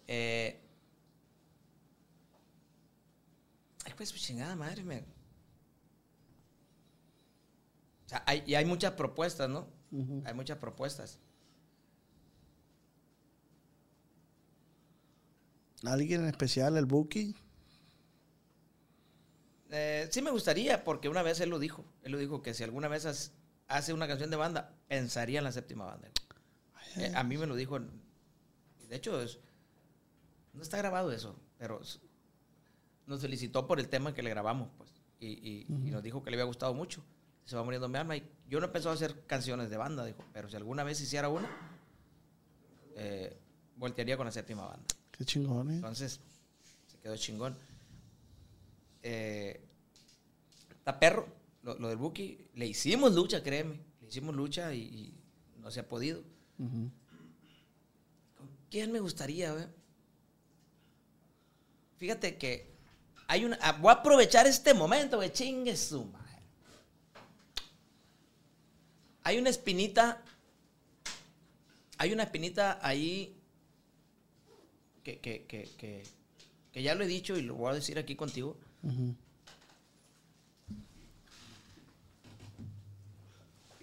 Eh, 0.07 0.61
ay, 3.85 3.93
pues, 3.97 4.15
chingada 4.15 4.55
madre, 4.55 4.85
me. 4.85 4.99
O 8.07 8.09
sea, 8.09 8.23
hay, 8.27 8.45
y 8.47 8.55
hay 8.55 8.65
muchas 8.65 8.93
propuestas, 8.93 9.51
¿no? 9.51 9.67
Hay 10.25 10.35
muchas 10.35 10.59
propuestas. 10.59 11.19
¿Alguien 15.85 16.23
en 16.23 16.29
especial, 16.29 16.77
el 16.77 16.87
Buki? 16.87 17.35
Eh, 19.71 20.09
sí 20.11 20.23
me 20.23 20.31
gustaría, 20.31 20.83
porque 20.85 21.09
una 21.09 21.23
vez 21.23 21.41
él 21.41 21.51
lo 21.51 21.59
dijo. 21.59 21.85
Él 22.03 22.13
lo 22.13 22.19
dijo 22.19 22.43
que 22.43 22.55
si 22.55 22.65
alguna 22.65 22.89
vez 22.89 23.05
has- 23.07 23.33
hace 23.69 23.93
una 23.93 24.09
canción 24.09 24.31
de 24.31 24.37
banda, 24.37 24.75
pensaría 24.89 25.39
en 25.39 25.45
la 25.45 25.53
séptima 25.53 25.85
banda. 25.85 26.09
Eh, 26.97 27.13
a 27.15 27.23
mí 27.23 27.37
me 27.37 27.47
lo 27.47 27.55
dijo. 27.55 27.79
De 27.79 28.97
hecho, 28.97 29.21
es- 29.21 29.39
no 30.55 30.63
está 30.63 30.79
grabado 30.79 31.13
eso, 31.13 31.39
pero 31.59 31.81
nos 33.07 33.21
felicitó 33.21 33.67
por 33.67 33.79
el 33.79 33.89
tema 33.89 34.15
que 34.15 34.23
le 34.23 34.31
grabamos, 34.31 34.71
pues. 34.79 34.91
Y, 35.21 35.29
y- 35.29 35.67
y 35.69 35.91
nos 35.91 36.03
dijo 36.03 36.23
que 36.23 36.31
le 36.31 36.37
había 36.37 36.45
gustado 36.47 36.73
mucho. 36.75 37.05
Se 37.45 37.57
va 37.57 37.63
muriendo 37.65 37.89
mi 37.89 37.99
alma. 37.99 38.17
Y 38.17 38.29
yo 38.49 38.61
no 38.61 38.67
he 38.67 38.69
pensado 38.71 38.95
hacer 38.95 39.25
canciones 39.27 39.69
de 39.71 39.77
banda, 39.77 40.05
dijo. 40.05 40.25
Pero 40.33 40.49
si 40.49 40.57
alguna 40.57 40.83
vez 40.85 41.01
hiciera 41.01 41.29
una, 41.29 41.49
eh, 42.97 43.37
voltearía 43.77 44.17
con 44.17 44.27
la 44.27 44.33
séptima 44.33 44.67
banda. 44.67 44.87
Qué 45.19 45.25
chingón, 45.25 45.71
¿eh? 45.71 45.75
Entonces, 45.75 46.21
se 46.87 46.99
quedó 46.99 47.17
chingón. 47.17 47.57
Eh, 49.03 49.61
está 50.71 50.99
perro, 51.01 51.27
lo, 51.63 51.75
lo 51.79 51.89
del 51.89 51.99
Buki. 51.99 52.49
Le 52.55 52.67
hicimos 52.67 53.13
lucha, 53.15 53.43
créeme. 53.43 53.81
Le 54.01 54.09
hicimos 54.09 54.35
lucha 54.35 54.73
y, 54.73 54.81
y 54.81 55.15
no 55.61 55.71
se 55.71 55.81
ha 55.81 55.89
podido. 55.89 56.23
¿Con 56.57 56.93
quién 58.71 58.93
me 58.93 59.01
gustaría, 59.01 59.53
güey? 59.53 59.67
Fíjate 61.97 62.39
que 62.39 62.73
hay 63.27 63.45
una. 63.45 63.59
ah, 63.61 63.73
Voy 63.73 63.91
a 63.91 63.95
aprovechar 63.95 64.47
este 64.47 64.73
momento, 64.73 65.17
güey. 65.17 65.33
Chingue 65.33 65.77
su 65.77 66.05
madre. 66.05 66.43
Hay 69.25 69.37
una 69.39 69.51
espinita. 69.51 70.23
Hay 71.99 72.13
una 72.13 72.23
espinita 72.23 72.79
ahí. 72.81 73.35
Que, 75.17 75.45
que, 75.47 75.69
que, 75.79 76.03
que, 76.73 76.83
ya 76.83 76.95
lo 76.95 77.03
he 77.03 77.07
dicho 77.07 77.35
y 77.39 77.41
lo 77.43 77.55
voy 77.55 77.71
a 77.71 77.75
decir 77.75 77.99
aquí 77.99 78.15
contigo. 78.15 78.59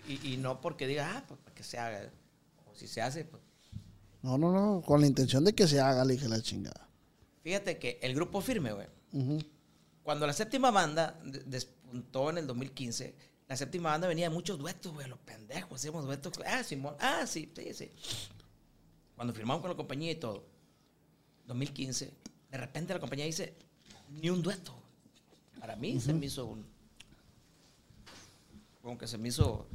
Y, 0.07 0.33
y 0.33 0.37
no 0.37 0.61
porque 0.61 0.85
diga, 0.87 1.17
ah, 1.17 1.23
pues 1.27 1.39
para 1.41 1.55
que 1.55 1.63
se 1.63 1.79
haga. 1.79 2.09
O 2.71 2.75
si 2.75 2.87
se 2.87 3.01
hace, 3.01 3.25
pues. 3.25 3.41
No, 4.21 4.37
no, 4.37 4.51
no, 4.51 4.81
con 4.81 5.01
la 5.01 5.07
intención 5.07 5.43
de 5.43 5.53
que 5.53 5.67
se 5.67 5.79
haga, 5.79 6.05
le 6.05 6.13
dije 6.13 6.27
la 6.27 6.41
chingada. 6.41 6.87
Fíjate 7.43 7.77
que 7.79 7.99
el 8.01 8.13
grupo 8.15 8.41
firme, 8.41 8.71
güey. 8.73 8.87
Cuando 10.03 10.27
la 10.27 10.33
séptima 10.33 10.69
banda 10.71 11.19
de- 11.23 11.39
despuntó 11.43 12.29
en 12.29 12.37
el 12.39 12.47
2015, 12.47 13.15
la 13.47 13.55
séptima 13.55 13.89
banda 13.91 14.07
venía 14.07 14.29
de 14.29 14.33
muchos 14.35 14.57
duetos, 14.59 14.93
güey, 14.93 15.07
los 15.07 15.19
pendejos, 15.19 15.79
hacíamos 15.79 16.05
duetos. 16.05 16.33
Ah, 16.45 16.63
Simón, 16.63 16.95
ah, 16.99 17.25
sí, 17.25 17.51
sí, 17.55 17.73
sí. 17.73 17.91
Cuando 19.15 19.33
firmamos 19.33 19.61
con 19.61 19.71
la 19.71 19.77
compañía 19.77 20.11
y 20.11 20.15
todo, 20.15 20.43
2015, 21.47 22.11
de 22.51 22.57
repente 22.57 22.93
la 22.93 22.99
compañía 22.99 23.25
dice, 23.25 23.53
ni 24.21 24.29
un 24.29 24.41
dueto. 24.41 24.73
Para 25.59 25.75
mí 25.75 25.99
se 25.99 26.13
me 26.13 26.25
hizo 26.27 26.45
un... 26.45 26.65
Como 28.81 28.97
que 28.97 29.07
se 29.07 29.17
me 29.17 29.29
hizo 29.29 29.67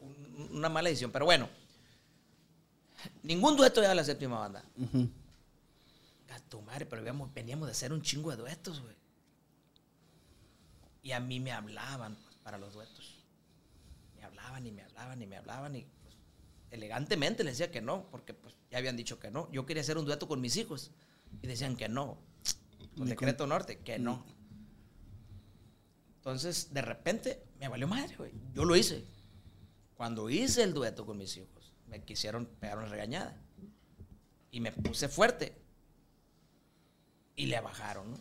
un- 0.00 0.48
una 0.56 0.68
mala 0.68 0.88
decisión, 0.88 1.10
pero 1.12 1.24
bueno. 1.26 1.48
Ningún 3.22 3.56
dueto 3.56 3.82
ya 3.82 3.94
la 3.94 4.04
séptima 4.04 4.38
banda. 4.38 4.64
Ujú. 4.78 5.08
A 6.30 6.40
tu 6.40 6.60
madre, 6.62 6.86
pero 6.86 7.02
veníamos, 7.02 7.32
veníamos 7.34 7.66
de 7.68 7.72
hacer 7.72 7.92
un 7.92 8.02
chingo 8.02 8.30
de 8.30 8.36
duetos, 8.36 8.80
güey. 8.80 8.94
Y 11.02 11.12
a 11.12 11.20
mí 11.20 11.40
me 11.40 11.52
hablaban 11.52 12.16
pues, 12.16 12.36
para 12.42 12.58
los 12.58 12.72
duetos. 12.74 13.14
Me 14.16 14.24
hablaban 14.24 14.66
y 14.66 14.72
me 14.72 14.82
hablaban 14.82 15.22
y 15.22 15.26
me 15.26 15.36
hablaban 15.36 15.76
y 15.76 15.82
pues, 16.02 16.14
elegantemente 16.70 17.44
les 17.44 17.58
decía 17.58 17.70
que 17.70 17.80
no, 17.80 18.06
porque 18.10 18.34
pues 18.34 18.54
ya 18.70 18.78
habían 18.78 18.96
dicho 18.96 19.18
que 19.18 19.30
no. 19.30 19.50
Yo 19.52 19.66
quería 19.66 19.82
hacer 19.82 19.98
un 19.98 20.04
dueto 20.04 20.28
con 20.28 20.40
mis 20.40 20.56
hijos 20.56 20.90
y 21.42 21.46
decían 21.46 21.76
que 21.76 21.88
no. 21.88 22.18
Con 22.96 23.08
Decreto 23.08 23.46
Norte, 23.46 23.78
que 23.78 23.98
no. 23.98 24.24
Entonces, 26.16 26.72
de 26.72 26.82
repente, 26.82 27.42
me 27.60 27.68
valió 27.68 27.86
madre, 27.86 28.16
güey. 28.16 28.32
Yo 28.52 28.64
lo 28.64 28.74
hice. 28.74 29.04
Cuando 29.94 30.28
hice 30.28 30.62
el 30.62 30.74
dueto 30.74 31.06
con 31.06 31.16
mis 31.18 31.36
hijos, 31.36 31.72
me 31.86 32.02
quisieron 32.02 32.46
pegar 32.46 32.78
una 32.78 32.88
regañada. 32.88 33.40
Y 34.50 34.60
me 34.60 34.72
puse 34.72 35.08
fuerte. 35.08 35.56
Y 37.36 37.46
le 37.46 37.60
bajaron, 37.60 38.10
¿no? 38.10 38.18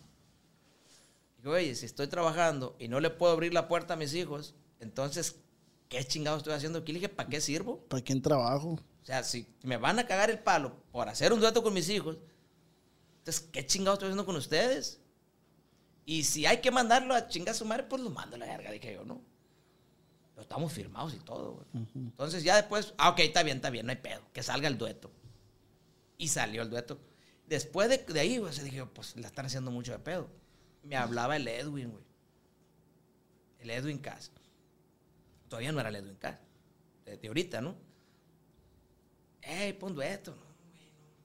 Digo, 1.38 1.54
oye, 1.54 1.74
si 1.76 1.86
estoy 1.86 2.08
trabajando 2.08 2.76
y 2.80 2.88
no 2.88 3.00
le 3.00 3.10
puedo 3.10 3.32
abrir 3.34 3.54
la 3.54 3.68
puerta 3.68 3.94
a 3.94 3.98
mis 3.98 4.14
hijos, 4.14 4.56
entonces, 4.80 5.38
¿qué 5.90 6.04
chingado 6.04 6.38
estoy 6.38 6.54
haciendo 6.54 6.80
aquí? 6.80 6.92
Le 6.92 7.00
dije, 7.00 7.10
¿para 7.10 7.30
qué 7.30 7.42
sirvo? 7.42 7.80
¿Para 7.88 8.04
quién 8.04 8.22
trabajo? 8.22 8.80
O 9.06 9.08
sea, 9.08 9.24
si 9.24 9.46
me 9.62 9.78
van 9.78 10.00
a 10.00 10.08
cagar 10.08 10.32
el 10.32 10.40
palo 10.40 10.82
por 10.92 11.08
hacer 11.08 11.32
un 11.32 11.40
dueto 11.40 11.62
con 11.62 11.76
mis 11.76 11.88
hijos, 11.90 12.18
entonces, 13.20 13.48
¿qué 13.52 13.64
chingado 13.64 13.94
estoy 13.94 14.08
haciendo 14.08 14.26
con 14.26 14.36
ustedes? 14.36 15.00
Y 16.06 16.24
si 16.24 16.48
hay 16.48 16.60
que 16.60 16.72
mandarlo 16.72 17.14
a 17.14 17.28
chingar 17.28 17.54
a 17.54 17.58
su 17.58 17.66
madre, 17.66 17.84
pues 17.84 18.02
lo 18.02 18.10
mando 18.10 18.36
a 18.36 18.40
la 18.40 18.48
verga, 18.48 18.72
dije 18.72 18.96
yo, 18.96 19.06
¿no? 19.06 19.22
Pero 20.32 20.42
estamos 20.42 20.74
firmados 20.74 21.14
y 21.14 21.20
todo, 21.20 21.54
güey. 21.54 21.86
Entonces 21.94 22.44
ya 22.44 22.56
después, 22.56 22.96
ah, 22.98 23.10
ok, 23.10 23.20
está 23.20 23.44
bien, 23.44 23.58
está 23.58 23.70
bien, 23.70 23.86
no 23.86 23.92
hay 23.92 23.98
pedo, 23.98 24.24
que 24.34 24.42
salga 24.42 24.68
el 24.68 24.80
dueto. 24.80 25.12
Y 26.18 26.30
salió 26.30 26.64
el 26.64 26.72
dueto. 26.72 27.00
Después 27.46 27.90
de, 27.90 28.00
de 28.00 28.20
ahí, 28.20 28.40
güey, 28.40 28.54
se 28.54 28.64
dije, 28.64 28.84
pues 28.88 29.16
la 29.18 29.28
están 29.28 29.46
haciendo 29.46 29.70
mucho 29.70 29.92
de 29.92 30.00
pedo. 30.00 30.32
Me 30.82 30.96
hablaba 30.96 31.36
el 31.36 31.48
Edwin, 31.48 31.92
güey. 31.92 32.04
El 33.60 33.70
Edwin 33.70 34.00
Cass. 34.00 34.32
Todavía 35.48 35.72
no 35.72 35.80
era 35.80 35.90
el 35.90 35.96
Edwin 35.98 36.16
Cass. 36.16 36.40
De 37.06 37.28
ahorita, 37.28 37.62
¿no? 37.62 37.85
Ey, 39.46 39.74
pon 39.74 39.94
dueto. 39.96 40.32
¿no? 40.32 40.38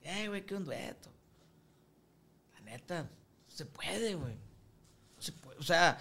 güey, 0.03 0.23
no. 0.25 0.29
Güey, 0.29 0.45
¿qué 0.45 0.55
un 0.55 0.65
dueto? 0.65 1.09
La 2.55 2.61
neta, 2.61 3.03
no 3.03 3.09
se 3.55 3.65
puede, 3.65 4.15
güey. 4.15 4.35
No 5.15 5.21
se 5.21 5.31
puede. 5.33 5.57
O 5.59 5.63
sea, 5.63 5.97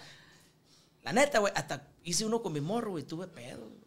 la 1.03 1.13
neta, 1.13 1.39
güey, 1.39 1.53
hasta 1.57 1.89
hice 2.05 2.25
uno 2.25 2.43
con 2.43 2.53
mi 2.53 2.61
morro, 2.61 2.93
güey, 2.93 3.05
tuve 3.05 3.27
pedo. 3.27 3.67
güey. 3.69 3.81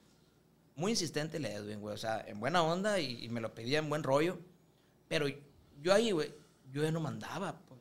Muy 0.76 0.91
insistente 0.91 1.38
el 1.38 1.45
Edwin, 1.45 1.80
güey. 1.80 1.93
O 1.93 1.97
sea, 1.97 2.23
en 2.27 2.39
buena 2.39 2.64
onda 2.64 2.99
y, 2.99 3.23
y 3.26 3.30
me 3.30 3.39
lo 3.41 3.53
pedía 3.53 3.80
en 3.80 3.89
buen 3.89 4.01
rollo. 4.03 4.39
Pero 5.07 5.27
yo 5.81 5.93
ahí, 5.93 6.11
güey, 6.11 6.34
yo 6.72 6.81
ya 6.84 6.91
no 6.91 6.99
mandaba, 6.99 7.60
pues. 7.68 7.80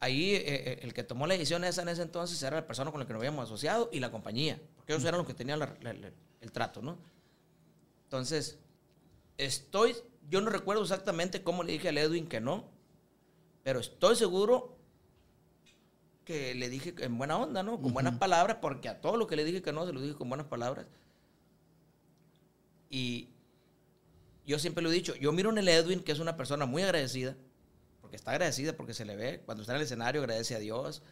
Ahí 0.00 0.34
eh, 0.34 0.42
eh, 0.46 0.78
el 0.82 0.92
que 0.94 1.02
tomó 1.02 1.26
la 1.26 1.34
decisión 1.34 1.64
esa 1.64 1.82
en 1.82 1.88
ese 1.88 2.02
entonces 2.02 2.40
era 2.42 2.56
la 2.56 2.66
persona 2.66 2.90
con 2.90 3.00
la 3.00 3.06
que 3.06 3.12
nos 3.12 3.20
habíamos 3.20 3.44
asociado 3.46 3.88
y 3.92 4.00
la 4.00 4.10
compañía. 4.10 4.60
Porque 4.76 4.92
ellos 4.92 5.04
eran 5.04 5.18
los 5.18 5.26
que 5.26 5.34
tenían 5.34 5.58
la- 5.58 5.76
la- 5.80 5.92
la- 5.94 6.12
el 6.40 6.52
trato, 6.52 6.80
¿no? 6.82 6.98
Entonces, 8.04 8.58
estoy, 9.38 9.94
yo 10.28 10.40
no 10.40 10.50
recuerdo 10.50 10.82
exactamente 10.82 11.42
cómo 11.42 11.62
le 11.62 11.72
dije 11.72 11.88
al 11.88 11.98
Edwin 11.98 12.26
que 12.26 12.40
no, 12.40 12.70
pero 13.62 13.80
estoy 13.80 14.16
seguro 14.16 14.76
que 16.24 16.54
le 16.54 16.68
dije 16.68 16.94
en 16.98 17.18
buena 17.18 17.36
onda, 17.36 17.62
¿no? 17.62 17.80
Con 17.80 17.92
buenas 17.92 18.18
palabras, 18.18 18.58
porque 18.60 18.88
a 18.88 19.00
todo 19.00 19.16
lo 19.16 19.26
que 19.26 19.36
le 19.36 19.44
dije 19.44 19.62
que 19.62 19.72
no, 19.72 19.86
se 19.86 19.92
lo 19.92 20.00
dije 20.00 20.14
con 20.14 20.28
buenas 20.28 20.46
palabras. 20.46 20.86
Y 22.88 23.28
yo 24.46 24.58
siempre 24.58 24.82
lo 24.82 24.90
he 24.90 24.94
dicho, 24.94 25.14
yo 25.16 25.32
miro 25.32 25.50
en 25.50 25.58
el 25.58 25.68
Edwin 25.68 26.00
que 26.00 26.12
es 26.12 26.20
una 26.20 26.36
persona 26.36 26.66
muy 26.66 26.82
agradecida, 26.82 27.36
porque 28.00 28.16
está 28.16 28.30
agradecida, 28.30 28.76
porque 28.76 28.94
se 28.94 29.04
le 29.04 29.16
ve, 29.16 29.42
cuando 29.44 29.62
está 29.62 29.72
en 29.72 29.76
el 29.76 29.82
escenario 29.82 30.20
agradece 30.20 30.54
a 30.54 30.58
Dios, 30.58 31.02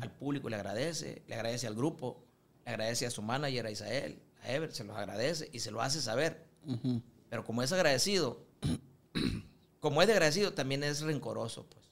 al 0.00 0.10
público 0.12 0.48
le 0.48 0.56
agradece, 0.56 1.22
le 1.26 1.34
agradece 1.34 1.66
al 1.66 1.74
grupo, 1.74 2.24
le 2.64 2.72
agradece 2.72 3.06
a 3.06 3.10
su 3.10 3.22
manager, 3.22 3.66
a 3.66 3.70
Isael, 3.70 4.22
a 4.42 4.52
Ever, 4.52 4.72
se 4.72 4.84
los 4.84 4.96
agradece 4.96 5.50
y 5.52 5.60
se 5.60 5.70
lo 5.70 5.82
hace 5.82 6.00
saber. 6.00 6.46
Pero 7.34 7.44
como 7.44 7.64
es 7.64 7.72
agradecido, 7.72 8.46
como 9.80 10.00
es 10.00 10.06
de 10.06 10.12
agradecido, 10.12 10.52
también 10.52 10.84
es 10.84 11.00
rencoroso, 11.00 11.66
pues. 11.68 11.90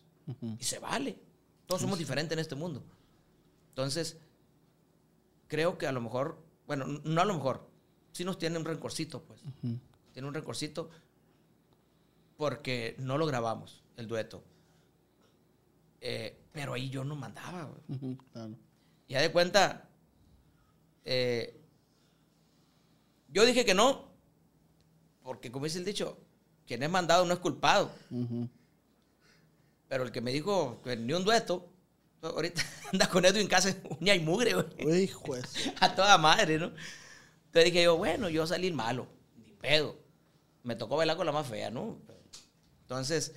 Y 0.60 0.62
se 0.62 0.78
vale. 0.78 1.19
Todos 1.66 1.81
somos 1.81 1.98
diferentes 1.98 2.32
en 2.36 2.39
este 2.39 2.55
mundo. 2.55 2.85
Entonces, 3.70 4.19
creo 5.48 5.78
que 5.78 5.89
a 5.89 5.90
lo 5.90 6.01
mejor, 6.01 6.40
bueno, 6.69 6.86
no 6.86 7.20
a 7.20 7.24
lo 7.24 7.35
mejor, 7.35 7.69
sí 8.12 8.24
nos 8.24 8.39
tiene 8.39 8.56
un 8.56 8.64
rencorcito, 8.64 9.24
pues. 9.24 9.43
Tiene 10.12 10.28
un 10.28 10.32
rencorcito 10.32 10.90
porque 12.36 12.94
no 13.01 13.19
lo 13.19 13.27
grabamos, 13.27 13.82
el 13.97 14.06
dueto. 14.06 14.44
Eh, 16.01 16.39
pero 16.52 16.74
ahí 16.74 16.89
yo 16.89 17.02
no 17.02 17.16
mandaba. 17.16 17.69
Claro. 18.32 18.55
Y 19.09 19.14
ya 19.14 19.20
de 19.20 19.32
cuenta, 19.32 19.89
eh, 21.05 21.60
yo 23.28 23.44
dije 23.44 23.64
que 23.64 23.74
no, 23.74 24.11
porque 25.23 25.51
como 25.51 25.65
dice 25.65 25.78
el 25.78 25.85
dicho, 25.85 26.19
quien 26.66 26.82
es 26.82 26.90
mandado 26.90 27.24
no 27.24 27.35
es 27.35 27.40
culpado. 27.40 27.90
Pero 29.89 30.05
el 30.05 30.12
que 30.12 30.20
me 30.20 30.32
dijo 30.32 30.81
que 30.82 30.97
ni 30.97 31.12
un 31.12 31.24
dueto, 31.24 31.69
ahorita 32.23 32.62
anda 32.93 33.09
con 33.09 33.24
Edwin 33.24 33.43
en 33.43 33.49
casa, 33.49 33.77
uña 34.01 34.15
y 34.15 34.20
mugre, 34.20 34.55
güey. 34.55 35.11
A 35.81 35.94
toda 35.94 36.19
madre, 36.19 36.59
¿no? 36.59 36.73
Entonces 37.47 37.73
dije 37.73 37.85
yo, 37.85 37.97
bueno, 37.97 38.28
yo 38.28 38.47
salí 38.47 38.73
malo, 38.73 39.07
ni 39.36 39.53
pedo. 39.53 39.97
Me 40.62 40.77
tocó 40.77 40.97
bailar 40.97 41.16
con 41.16 41.27
la 41.27 41.32
más 41.32 41.47
fea, 41.47 41.70
¿no? 41.70 41.99
Entonces, 42.82 43.35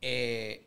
eh, 0.00 0.66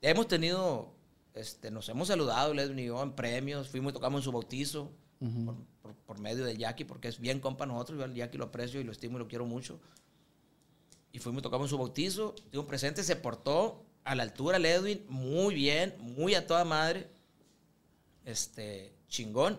hemos 0.00 0.26
tenido, 0.28 0.94
este, 1.34 1.70
nos 1.70 1.88
hemos 1.88 2.08
saludado, 2.08 2.52
Edwin 2.54 2.78
y 2.78 2.86
yo, 2.86 3.02
en 3.02 3.12
premios, 3.12 3.68
fuimos 3.68 3.92
y 3.92 3.94
tocamos 3.94 4.20
en 4.20 4.24
su 4.24 4.32
bautizo 4.32 4.90
por, 5.18 5.56
por- 5.88 5.94
por 6.06 6.18
medio 6.20 6.44
del 6.44 6.58
Jackie, 6.58 6.84
porque 6.84 7.08
es 7.08 7.18
bien 7.18 7.40
compa 7.40 7.66
nosotros, 7.66 7.98
yo 7.98 8.04
al 8.04 8.14
Jackie 8.14 8.38
lo 8.38 8.44
aprecio 8.46 8.80
y 8.80 8.84
lo 8.84 8.92
estimo 8.92 9.16
y 9.16 9.20
lo 9.20 9.28
quiero 9.28 9.46
mucho. 9.46 9.80
Y 11.12 11.18
fuimos 11.18 11.42
tocamos 11.42 11.70
su 11.70 11.78
bautizo, 11.78 12.34
estuvo 12.36 12.66
presente, 12.66 13.02
se 13.02 13.16
portó 13.16 13.84
a 14.04 14.14
la 14.14 14.22
altura 14.22 14.58
el 14.58 14.66
Edwin, 14.66 15.04
muy 15.08 15.54
bien, 15.54 15.94
muy 16.00 16.34
a 16.34 16.46
toda 16.46 16.64
madre, 16.64 17.08
este, 18.24 18.92
chingón, 19.08 19.58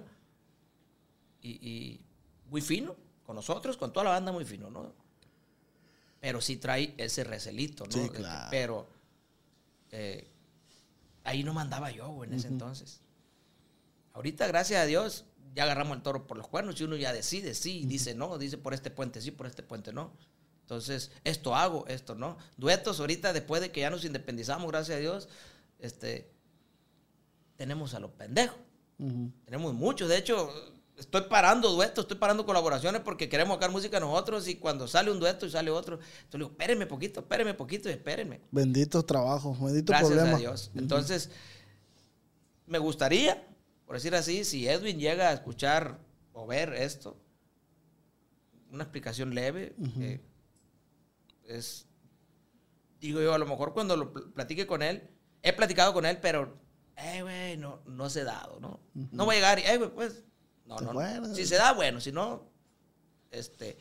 y, 1.42 1.50
y 1.68 2.02
muy 2.50 2.62
fino, 2.62 2.96
con 3.26 3.36
nosotros, 3.36 3.78
con 3.78 3.92
toda 3.94 4.04
la 4.06 4.10
banda 4.12 4.32
muy 4.32 4.46
fino, 4.46 4.70
¿no? 4.70 4.94
Pero 6.20 6.42
sí 6.42 6.58
trae 6.58 6.94
ese 6.98 7.24
recelito, 7.24 7.86
¿no? 7.86 7.92
Sí, 7.92 8.10
claro. 8.10 8.48
Pero 8.52 8.88
eh, 9.92 10.28
ahí 11.24 11.44
no 11.44 11.54
mandaba 11.54 11.92
yo, 11.92 12.10
güey, 12.10 12.30
en 12.30 12.36
ese 12.36 12.48
entonces. 12.48 13.02
Ahorita, 14.14 14.48
gracias 14.48 14.82
a 14.82 14.86
Dios, 14.86 15.26
ya 15.56 15.64
agarramos 15.64 15.98
el 15.98 16.04
toro 16.04 16.28
por 16.28 16.38
los 16.38 16.48
cuernos 16.48 16.80
y 16.80 16.84
uno 16.84 16.96
ya 16.96 17.14
decide, 17.14 17.54
sí, 17.54 17.84
dice 17.86 18.14
no, 18.16 18.38
dice 18.38 18.58
por 18.58 18.74
este 18.74 18.92
puente 18.92 19.22
sí, 19.22 19.32
por 19.32 19.48
este 19.48 19.64
puente 19.64 19.94
no. 19.94 20.14
Entonces, 20.62 21.12
esto 21.24 21.56
hago, 21.56 21.88
esto 21.88 22.14
no. 22.14 22.38
Duetos, 22.58 23.00
ahorita, 23.00 23.34
después 23.34 23.60
de 23.60 23.72
que 23.72 23.80
ya 23.82 23.90
nos 23.90 24.06
independizamos, 24.06 24.70
gracias 24.70 24.98
a 24.98 25.00
Dios, 25.00 25.28
este, 25.80 26.32
tenemos 27.58 27.96
a 27.96 28.00
los 28.00 28.12
pendejos. 28.12 28.60
Ujú. 29.00 29.32
Tenemos 29.46 29.74
muchos. 29.74 30.08
De 30.10 30.18
hecho, 30.18 30.54
estoy 31.00 31.22
parando 31.24 31.72
duetos, 31.72 32.04
estoy 32.04 32.18
parando 32.18 32.46
colaboraciones 32.46 33.02
porque 33.02 33.30
queremos 33.30 33.56
sacar 33.56 33.72
música 33.72 34.00
nosotros 34.00 34.48
y 34.48 34.56
cuando 34.56 34.88
sale 34.88 35.10
un 35.10 35.20
dueto 35.20 35.46
y 35.46 35.50
sale 35.50 35.72
otro, 35.72 35.96
entonces 35.96 36.34
le 36.34 36.38
digo, 36.40 36.52
espérenme 36.52 36.86
poquito, 36.86 37.22
espérenme 37.22 37.54
poquito 37.54 37.90
y 37.90 37.94
espérenme. 37.94 38.42
Bendito 38.52 39.04
trabajo, 39.04 39.58
bendito 39.60 39.92
Gracias 39.92 40.12
problema. 40.12 40.38
a 40.38 40.40
Dios. 40.40 40.72
Entonces, 40.76 41.32
me 42.68 42.78
gustaría, 42.78 43.44
por 43.90 43.96
decir 43.96 44.14
así, 44.14 44.46
si 44.46 44.68
Edwin 44.68 45.00
llega 45.00 45.30
a 45.30 45.34
escuchar 45.34 45.98
o 46.34 46.46
ver 46.46 46.74
esto, 46.76 47.18
una 48.70 48.84
explicación 48.84 49.34
leve, 49.34 49.74
eh, 50.00 50.22
es, 51.48 51.88
digo 53.00 53.20
yo, 53.20 53.34
a 53.34 53.40
lo 53.40 53.48
mejor 53.48 53.74
cuando 53.74 53.98
lo 53.98 54.14
pl- 54.14 54.28
platique 54.28 54.68
con 54.68 54.84
él, 54.84 55.10
he 55.42 55.54
platicado 55.54 55.92
con 55.92 56.06
él, 56.06 56.20
pero, 56.22 56.56
eh, 56.98 57.24
güey, 57.24 57.58
no, 57.58 57.82
no 57.88 58.12
se 58.12 58.24
dado, 58.24 58.60
¿no? 58.60 58.80
No 59.12 59.26
voy 59.26 59.38
a 59.38 59.40
llegar 59.40 59.58
y, 59.60 59.64
eh, 59.64 59.78
güey, 59.78 59.90
pues, 59.90 60.24
no, 60.68 60.76
Te 60.76 60.86
no. 60.86 60.94
Si 61.36 61.48
se 61.48 61.56
da, 61.56 61.74
bueno, 61.74 62.00
si 62.00 62.12
no, 62.12 62.48
este, 63.32 63.76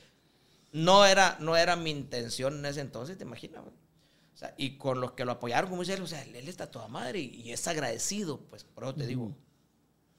no 0.73 1.05
era, 1.05 1.37
no 1.39 1.55
era 1.55 1.77
mi 1.77 1.91
intención 1.91 2.55
en 2.61 2.65
ese 2.65 2.81
entonces, 2.81 3.19
¿te 3.19 3.25
imaginas? 3.25 3.61
güey? 3.63 3.75
O 4.33 4.37
sea, 4.39 4.55
y 4.57 4.79
con 4.79 5.03
los 5.03 5.13
que 5.13 5.27
lo 5.27 5.33
apoyaron, 5.33 5.69
como 5.69 5.83
dice 5.83 5.93
él, 5.95 6.03
o 6.03 6.07
sea, 6.07 6.23
él 6.23 6.49
está 6.49 6.71
toda 6.71 6.89
madre 6.89 7.19
y, 7.19 7.27
y 7.43 7.53
es 7.53 7.69
agradecido, 7.69 8.41
pues, 8.47 8.65
por 8.65 8.85
eso 8.85 8.95
te 8.95 9.07
digo. 9.07 9.37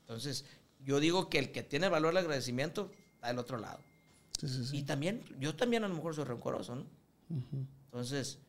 Entonces, 0.10 0.44
yo 0.84 1.00
digo 1.00 1.30
que 1.30 1.38
el 1.38 1.52
que 1.52 1.62
tiene 1.62 1.88
valor 1.88 2.10
del 2.10 2.24
agradecimiento 2.24 2.90
está 3.14 3.28
del 3.28 3.38
otro 3.38 3.60
lado. 3.60 3.80
Sí, 4.40 4.50
sí, 4.50 4.66
sí. 4.66 4.78
Y 4.78 4.84
también, 4.84 5.24
yo 5.40 5.56
también 5.56 5.84
a 5.84 5.88
lo 5.88 5.94
mejor 5.94 6.16
soy 6.16 6.24
rencoroso, 6.24 6.74
¿no? 6.76 6.86
Entonces, 7.86 8.40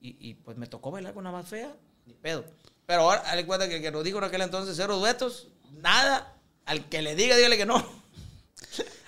y, 0.00 0.16
y, 0.18 0.34
pues 0.34 0.56
me 0.56 0.66
tocó 0.66 0.90
bailar 0.90 1.12
con 1.12 1.20
una 1.20 1.30
más 1.30 1.46
fea, 1.46 1.76
ni 2.06 2.14
pedo. 2.14 2.46
Pero 2.86 3.02
ahora, 3.02 3.22
dale 3.22 3.44
cuenta 3.44 3.68
que 3.68 3.76
el 3.76 3.82
que 3.82 3.90
nos 3.90 4.02
dijo 4.02 4.16
en 4.16 4.24
aquel 4.24 4.40
entonces 4.40 4.76
cero 4.78 4.96
duetos, 4.96 5.48
nada. 5.82 6.38
Al 6.64 6.88
que 6.88 7.02
le 7.02 7.14
diga, 7.14 7.36
dígale 7.36 7.58
que 7.58 7.66
no. 7.66 7.84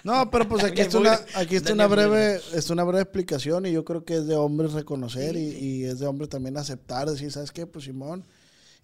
No, 0.04 0.30
pero 0.30 0.46
pues 0.46 0.64
aquí 0.64 0.82
está 0.82 0.98
una, 0.98 1.12
Mugre. 1.12 1.32
aquí 1.34 1.56
está 1.56 1.70
Daniel 1.70 1.86
una 1.86 1.96
breve, 1.96 2.40
está 2.52 2.74
una 2.74 2.84
breve 2.84 3.02
explicación 3.04 3.64
y 3.64 3.72
yo 3.72 3.86
creo 3.86 4.04
que 4.04 4.16
es 4.16 4.26
de 4.26 4.36
hombres 4.36 4.74
reconocer 4.74 5.34
y, 5.36 5.48
y 5.48 5.84
es 5.84 6.00
de 6.00 6.06
hombres 6.06 6.28
también 6.28 6.58
aceptar, 6.58 7.08
decir, 7.08 7.32
¿sabes 7.32 7.52
qué? 7.52 7.66
Pues 7.66 7.86
Simón. 7.86 8.22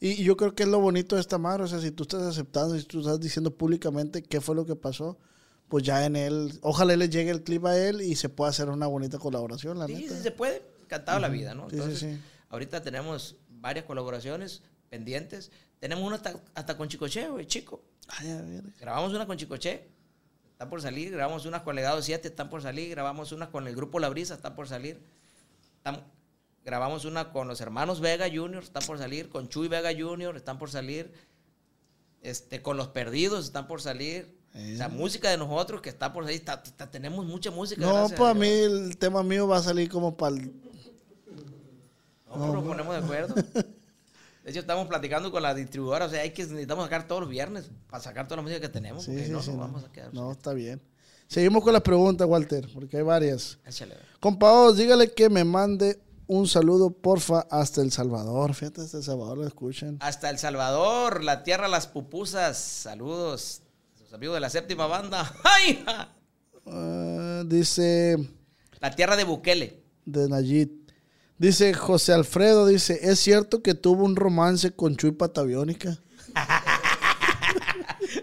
Y, 0.05 0.25
yo 0.25 0.37
creo 0.37 0.53
que 0.55 0.65
es 0.65 0.69
lo 0.69 0.81
bonito 0.81 1.15
de 1.15 1.21
esta 1.21 1.39
madre, 1.39 1.63
o 1.63 1.69
sea, 1.69 1.79
si 1.81 1.93
tú 1.93 2.03
estás 2.03 2.23
aceptando, 2.23 2.77
si 2.77 2.85
tú 2.85 2.99
estás 3.01 3.21
diciendo 3.21 3.55
públicamente 3.55 4.21
qué 4.21 4.41
fue 4.41 4.57
lo 4.57 4.67
que 4.67 4.75
pasó, 4.75 5.17
pues 5.69 5.85
ya 5.85 6.05
en 6.05 6.17
él, 6.17 6.59
ojalá 6.61 6.97
le 6.97 7.09
llegue 7.09 7.31
el 7.31 7.45
clip 7.45 7.65
a 7.67 7.79
él 7.79 8.01
y 8.01 8.17
se 8.17 8.29
pueda 8.29 8.51
hacer 8.51 8.69
una 8.69 8.89
bonita 8.89 9.21
colaboración, 9.21 9.79
la 9.79 9.87
Sí, 9.87 9.95
neta. 9.95 10.17
sí 10.17 10.23
se 10.23 10.31
puede. 10.33 10.61
Encantado 10.83 11.21
la 11.21 11.29
vida, 11.29 11.55
¿no? 11.55 11.71
Sí, 11.71 11.77
sí, 11.77 11.83
Entonces, 11.83 11.99
sí. 12.01 12.21
ahorita 12.49 12.83
tenemos 12.83 13.37
varias 13.49 13.85
colaboraciones 13.85 14.63
pendientes. 14.91 15.53
Tenemos 15.79 16.05
una 16.05 16.17
hasta, 16.17 16.35
hasta 16.55 16.77
con 16.77 16.89
Chicoche, 16.89 17.29
güey, 17.29 17.47
chico. 17.47 17.85
Ay, 18.09 18.31
a 18.33 18.43
ver. 18.43 18.65
Grabamos 18.81 19.13
una 19.15 19.25
con 19.27 19.37
Chicoche, 19.39 19.89
está 20.51 20.69
por 20.69 20.83
salir. 20.83 21.13
Grabamos 21.13 21.47
una 21.47 21.63
con 21.63 21.77
Legado 21.77 22.03
7, 22.03 22.27
están 22.27 22.51
por 22.51 22.61
salir. 22.61 22.91
Grabamos 22.91 23.31
una 23.31 23.51
con 23.53 23.69
el 23.69 23.77
grupo 23.77 24.01
La 24.01 24.09
Brisa, 24.09 24.35
está 24.35 24.55
por 24.57 24.67
salir. 24.69 25.01
Grabamos 26.65 27.05
una 27.05 27.31
con 27.33 27.49
los 27.49 27.61
hermanos 27.61 28.01
Vega 28.01 28.27
Junior, 28.33 28.63
están 28.63 28.83
por 28.87 28.99
salir. 28.99 29.29
Con 29.29 29.49
Chuy 29.49 29.69
Vega 29.69 29.91
Junior, 29.97 30.37
están 30.37 30.59
por 30.59 30.71
salir. 30.71 31.13
Este, 32.23 32.63
con 32.63 32.77
Los 32.77 32.89
Perdidos, 32.89 33.45
están 33.47 33.67
por 33.67 33.81
salir. 33.83 34.37
O 34.55 34.77
sea, 34.77 34.89
música 34.89 35.31
de 35.31 35.39
nosotros 35.39 35.81
que 35.81 35.89
está 35.89 36.13
por 36.13 36.25
salir. 36.25 36.39
Está- 36.39 36.63
está- 36.65 36.91
tenemos 36.91 37.25
mucha 37.25 37.51
música. 37.51 37.81
No, 37.81 37.93
gracias 37.95 38.19
pues 38.19 38.37
mí 38.37 38.49
el 38.49 38.97
tema 38.99 39.23
mío 39.23 39.49
va 39.49 39.57
a 39.59 39.63
salir 39.63 39.89
como 39.89 40.17
para 40.17 40.37
el... 40.37 40.53
No, 42.27 42.35
pero 42.35 42.53
nos 42.53 42.65
ponemos 42.65 42.95
de 42.95 43.01
acuerdo. 43.03 43.35
De 43.35 44.51
hecho, 44.51 44.61
estamos 44.61 44.89
platicando 44.89 45.31
con 45.31 45.43
la 45.43 45.55
distribuidora. 45.55 46.07
O 46.07 46.09
sea, 46.11 46.23
hay 46.23 46.31
que 46.31 46.43
necesitamos 46.45 46.85
sacar 46.85 47.07
todos 47.07 47.23
los 47.23 47.31
viernes 47.31 47.71
para 47.89 48.03
sacar 48.03 48.27
toda 48.27 48.37
la 48.37 48.43
música 48.43 48.61
que 48.61 48.69
tenemos. 48.69 49.05
Sí, 49.05 49.11
porque 49.11 49.27
sí, 49.27 49.33
no, 49.33 49.43
sí, 49.43 49.51
nos 49.51 49.57
no. 49.57 49.63
vamos 49.63 49.85
a 49.85 49.93
quedar. 49.93 50.13
No, 50.15 50.33
está 50.33 50.53
bien. 50.53 50.81
Seguimos 51.29 51.63
con 51.63 51.73
las 51.73 51.83
preguntas, 51.83 52.27
Walter, 52.29 52.69
porque 52.75 52.99
hay 52.99 53.03
varias. 53.03 53.59
Échale. 53.67 53.97
Compa 54.21 54.73
dígale 54.73 55.13
que 55.13 55.31
me 55.31 55.45
mande 55.45 55.99
un 56.33 56.49
saludo, 56.49 56.91
porfa, 56.91 57.47
hasta 57.51 57.83
El 57.83 57.93
Salvador. 57.93 58.55
Fíjate, 58.55 58.81
hasta 58.83 58.99
El 58.99 59.05
Salvador 59.05 59.39
lo 59.39 59.47
escuchan. 59.47 59.99
Hasta 60.01 60.31
El 60.31 60.39
Salvador, 60.39 61.23
la 61.23 61.43
tierra 61.45 61.69
Las 61.69 61.87
Pupusas. 61.87 62.57
Saludos. 62.59 63.63
Sus 63.99 64.13
amigos 64.13 64.35
de 64.35 64.41
la 64.41 64.51
séptima 64.51 64.87
banda. 64.87 65.33
¡Ay! 65.45 65.85
Ah, 66.67 67.43
dice 67.47 68.17
La 68.81 68.91
tierra 68.95 69.17
de 69.17 69.25
Bukele. 69.25 69.83
de 70.05 70.29
Nayit. 70.29 70.73
Dice 71.39 71.75
José 71.75 72.13
Alfredo, 72.13 72.67
dice, 72.67 73.01
¿es 73.03 73.19
cierto 73.19 73.63
que 73.63 73.75
tuvo 73.75 74.05
un 74.05 74.15
romance 74.15 74.71
con 74.77 74.97
Chuy 74.97 75.13
Pataviónica? 75.13 75.99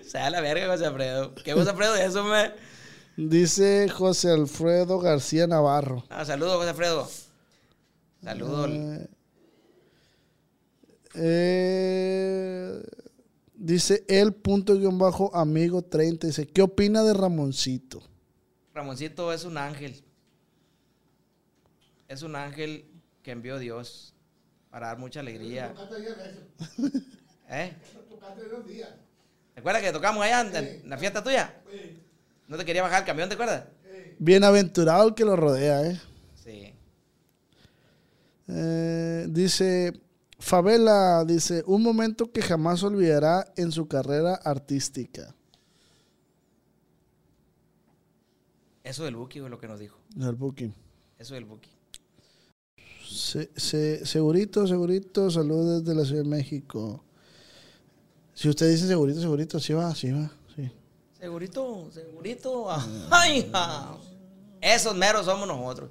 O 0.05 0.11
sea, 0.11 0.29
la 0.31 0.41
verga, 0.41 0.67
José 0.67 0.85
Alfredo. 0.87 1.35
¿Qué 1.35 1.53
José 1.53 1.69
Alfredo 1.69 1.93
de 1.93 2.05
eso, 2.05 2.23
me? 2.23 2.51
Dice 3.15 3.87
José 3.89 4.31
Alfredo 4.31 4.99
García 4.99 5.45
Navarro. 5.45 6.03
Ah, 6.09 6.25
saludos, 6.25 6.57
José 6.57 6.69
Alfredo. 6.69 7.07
Saludos. 8.23 8.69
Eh, 8.69 9.07
eh, 11.15 12.83
dice 13.55 14.03
el 14.07 14.33
punto 14.33 14.75
guion 14.75 14.97
bajo 14.97 15.35
amigo 15.35 15.81
30. 15.81 16.27
Dice, 16.27 16.47
¿qué 16.47 16.61
opina 16.61 17.03
de 17.03 17.13
Ramoncito? 17.13 18.01
Ramoncito 18.73 19.31
es 19.33 19.45
un 19.45 19.57
ángel. 19.57 20.03
Es 22.07 22.23
un 22.23 22.35
ángel 22.35 22.85
que 23.23 23.31
envió 23.31 23.59
Dios 23.59 24.13
para 24.69 24.87
dar 24.87 24.97
mucha 24.97 25.19
alegría. 25.19 25.73
¿Eh? 27.49 27.73
¿Te 29.53 29.59
acuerdas 29.59 29.81
que 29.81 29.91
tocamos 29.91 30.23
allá 30.23 30.41
en, 30.41 30.55
en 30.55 30.89
la 30.89 30.97
fiesta 30.97 31.23
tuya? 31.23 31.53
¿No 32.47 32.57
te 32.57 32.65
quería 32.65 32.81
bajar 32.81 33.01
el 33.01 33.05
camión, 33.05 33.29
te 33.29 33.35
acuerdas? 33.35 33.65
Bienaventurado 34.17 35.07
el 35.07 35.15
que 35.15 35.25
lo 35.25 35.35
rodea, 35.35 35.83
¿eh? 35.83 35.99
Eh, 38.51 39.27
dice, 39.29 39.93
Favela, 40.39 41.23
dice, 41.25 41.63
un 41.67 41.83
momento 41.83 42.31
que 42.31 42.41
jamás 42.41 42.81
olvidará 42.83 43.51
en 43.55 43.71
su 43.71 43.87
carrera 43.87 44.35
artística. 44.35 45.35
Eso 48.83 49.03
del 49.03 49.15
Buki 49.15 49.39
fue 49.39 49.49
lo 49.49 49.59
que 49.59 49.67
nos 49.67 49.79
dijo. 49.79 49.97
El 50.19 50.35
booking. 50.35 50.73
Eso 51.17 51.35
del 51.35 51.45
Buki. 51.45 51.69
Se- 53.07 53.51
se- 53.55 54.05
segurito, 54.05 54.65
segurito, 54.67 55.29
saludos 55.29 55.83
desde 55.83 55.99
la 55.99 56.05
Ciudad 56.05 56.23
de 56.23 56.29
México. 56.29 57.03
Si 58.33 58.47
usted 58.49 58.69
dice 58.71 58.87
segurito, 58.87 59.19
segurito, 59.19 59.59
sí 59.59 59.73
va, 59.73 59.93
sí 59.93 60.11
va, 60.11 60.31
sí. 60.55 60.71
Segurito, 61.19 61.89
segurito. 61.91 62.67
Ay, 63.11 63.49
ja. 63.51 63.97
Esos 64.61 64.95
meros 64.95 65.25
somos 65.25 65.47
nosotros. 65.47 65.89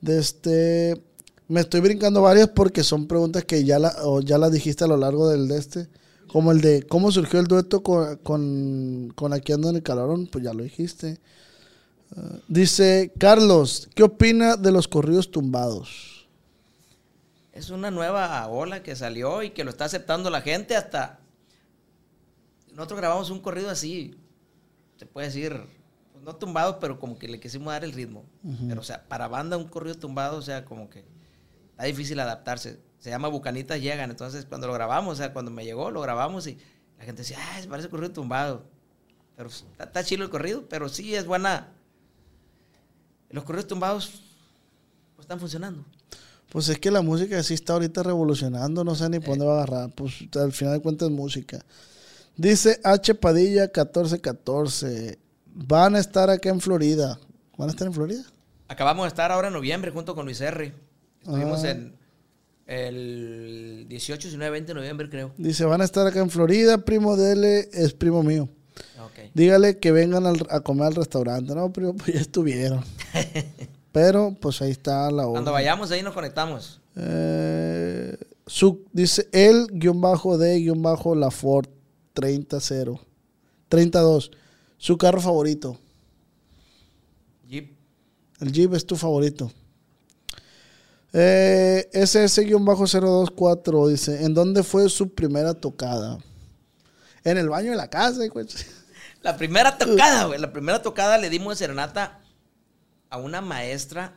De 0.00 0.18
este, 0.18 1.00
me 1.48 1.60
estoy 1.60 1.80
brincando 1.80 2.22
varias 2.22 2.48
porque 2.48 2.82
son 2.82 3.06
preguntas 3.06 3.44
que 3.44 3.64
ya, 3.64 3.78
la, 3.78 3.94
o 4.02 4.20
ya 4.20 4.38
las 4.38 4.52
dijiste 4.52 4.84
a 4.84 4.88
lo 4.88 4.96
largo 4.96 5.28
del 5.28 5.48
de 5.48 5.58
este. 5.58 5.88
Como 6.28 6.52
el 6.52 6.60
de 6.60 6.82
cómo 6.84 7.12
surgió 7.12 7.38
el 7.38 7.46
dueto 7.46 7.82
con, 7.82 8.16
con, 8.16 9.12
con 9.14 9.32
Aquí 9.32 9.52
ando 9.52 9.68
en 9.68 9.76
el 9.76 9.82
calorón, 9.82 10.26
pues 10.26 10.42
ya 10.42 10.54
lo 10.54 10.64
dijiste. 10.64 11.20
Ah, 12.16 12.38
dice 12.48 13.12
Carlos, 13.18 13.88
¿qué 13.94 14.02
opina 14.02 14.56
de 14.56 14.72
los 14.72 14.88
corridos 14.88 15.30
tumbados? 15.30 16.26
Es 17.52 17.70
una 17.70 17.90
nueva 17.90 18.46
ola 18.48 18.82
que 18.82 18.96
salió 18.96 19.42
y 19.42 19.50
que 19.50 19.64
lo 19.64 19.70
está 19.70 19.84
aceptando 19.84 20.30
la 20.30 20.40
gente 20.40 20.76
hasta... 20.76 21.20
Nosotros 22.74 22.98
grabamos 22.98 23.30
un 23.30 23.38
corrido 23.38 23.70
así, 23.70 24.16
se 24.96 25.06
puede 25.06 25.28
decir, 25.28 25.60
no 26.24 26.34
tumbado, 26.34 26.80
pero 26.80 26.98
como 26.98 27.16
que 27.16 27.28
le 27.28 27.38
quisimos 27.38 27.72
dar 27.72 27.84
el 27.84 27.92
ritmo. 27.92 28.24
Pero, 28.66 28.80
o 28.80 28.84
sea, 28.84 29.06
para 29.06 29.28
banda 29.28 29.56
un 29.56 29.68
corrido 29.68 29.94
tumbado, 29.94 30.38
o 30.38 30.42
sea, 30.42 30.64
como 30.64 30.90
que 30.90 31.04
está 31.74 31.84
difícil 31.84 32.20
adaptarse. 32.20 32.78
Se 33.00 33.10
llama 33.10 33.28
Bucanitas 33.28 33.80
Llegan, 33.80 34.10
entonces 34.10 34.46
cuando 34.46 34.66
lo 34.66 34.72
grabamos, 34.72 35.14
o 35.14 35.16
sea, 35.16 35.32
cuando 35.32 35.50
me 35.50 35.64
llegó, 35.64 35.90
lo 35.90 36.00
grabamos 36.00 36.46
y 36.46 36.56
la 36.98 37.04
gente 37.04 37.22
decía, 37.22 37.38
ah, 37.40 37.60
parece 37.68 37.88
corrido 37.88 38.12
tumbado. 38.12 38.64
Pero 39.36 39.48
pues, 39.48 39.64
está, 39.72 39.84
está 39.84 40.04
chido 40.04 40.22
el 40.22 40.30
corrido, 40.30 40.64
pero 40.68 40.88
sí 40.88 41.14
es 41.14 41.26
buena. 41.26 41.72
Los 43.30 43.44
corridos 43.44 43.66
tumbados 43.66 44.22
pues, 45.16 45.24
están 45.24 45.40
funcionando. 45.40 45.84
Pues 46.50 46.68
es 46.68 46.78
que 46.78 46.90
la 46.90 47.02
música 47.02 47.42
sí 47.42 47.54
está 47.54 47.72
ahorita 47.72 48.04
revolucionando, 48.04 48.84
no 48.84 48.94
sé 48.94 49.08
ni 49.08 49.18
por 49.18 49.30
dónde 49.30 49.46
va 49.46 49.54
a 49.54 49.62
agarrar. 49.64 49.90
Pues 49.94 50.14
al 50.36 50.52
final 50.52 50.74
de 50.74 50.80
cuentas 50.80 51.08
es 51.08 51.14
música. 51.14 51.64
Dice 52.36 52.80
H. 52.84 53.14
Padilla 53.16 53.62
1414. 53.62 55.18
Van 55.46 55.96
a 55.96 55.98
estar 55.98 56.30
acá 56.30 56.48
en 56.48 56.60
Florida. 56.60 57.18
¿Van 57.56 57.68
a 57.68 57.72
estar 57.72 57.86
en 57.86 57.92
Florida? 57.92 58.22
Acabamos 58.68 59.04
de 59.04 59.08
estar 59.08 59.30
ahora 59.30 59.48
en 59.48 59.54
noviembre 59.54 59.90
junto 59.90 60.14
con 60.14 60.26
Luis 60.26 60.40
R. 60.40 60.72
Estuvimos 61.24 61.64
Ah. 61.64 61.70
en 61.70 61.94
el 62.66 63.86
18, 63.88 64.28
19, 64.28 64.50
20 64.50 64.68
de 64.68 64.74
noviembre, 64.74 65.08
creo. 65.10 65.32
Dice, 65.36 65.64
van 65.64 65.80
a 65.80 65.84
estar 65.84 66.06
acá 66.06 66.20
en 66.20 66.30
Florida. 66.30 66.78
Primo 66.84 67.16
de 67.16 67.32
él 67.32 67.44
es 67.44 67.92
primo 67.94 68.22
mío. 68.22 68.48
Ok. 69.02 69.30
Dígale 69.34 69.78
que 69.78 69.92
vengan 69.92 70.26
al- 70.26 70.46
a 70.50 70.60
comer 70.60 70.86
al 70.88 70.94
restaurante. 70.94 71.54
No, 71.54 71.72
primo, 71.72 71.94
pues 71.94 72.14
ya 72.14 72.20
estuvieron. 72.20 72.82
Pero 73.92 74.36
pues 74.40 74.60
ahí 74.62 74.70
está 74.72 75.10
la 75.10 75.24
Cuando 75.24 75.50
hora. 75.50 75.60
vayamos 75.60 75.90
ahí 75.90 76.02
nos 76.02 76.14
conectamos. 76.14 76.80
Eh, 76.96 78.16
su, 78.46 78.84
dice 78.92 79.28
el 79.32 79.66
guion 79.72 80.00
bajo 80.00 80.36
de 80.38 80.58
guion 80.58 80.82
bajo 80.82 81.14
la 81.14 81.30
Ford 81.30 81.66
30 82.12 82.58
32. 83.68 84.30
Su 84.78 84.98
carro 84.98 85.20
favorito. 85.20 85.78
Jeep. 87.48 87.72
El 88.40 88.52
Jeep 88.52 88.74
es 88.74 88.84
tu 88.86 88.96
favorito. 88.96 89.50
Eh, 91.16 91.88
SS-024 91.92 93.88
dice, 93.88 94.24
¿en 94.24 94.34
dónde 94.34 94.62
fue 94.62 94.88
su 94.88 95.14
primera 95.14 95.54
tocada? 95.54 96.18
En 97.22 97.38
el 97.38 97.48
baño 97.48 97.70
de 97.70 97.76
la 97.76 97.88
casa. 97.88 98.20
güey. 98.32 98.46
La 99.22 99.36
primera 99.36 99.78
tocada, 99.78 100.24
güey. 100.26 100.40
La 100.40 100.52
primera 100.52 100.82
tocada 100.82 101.16
le 101.18 101.30
dimos 101.30 101.54
de 101.54 101.64
serenata 101.64 102.20
a 103.10 103.16
una 103.18 103.40
maestra, 103.40 104.14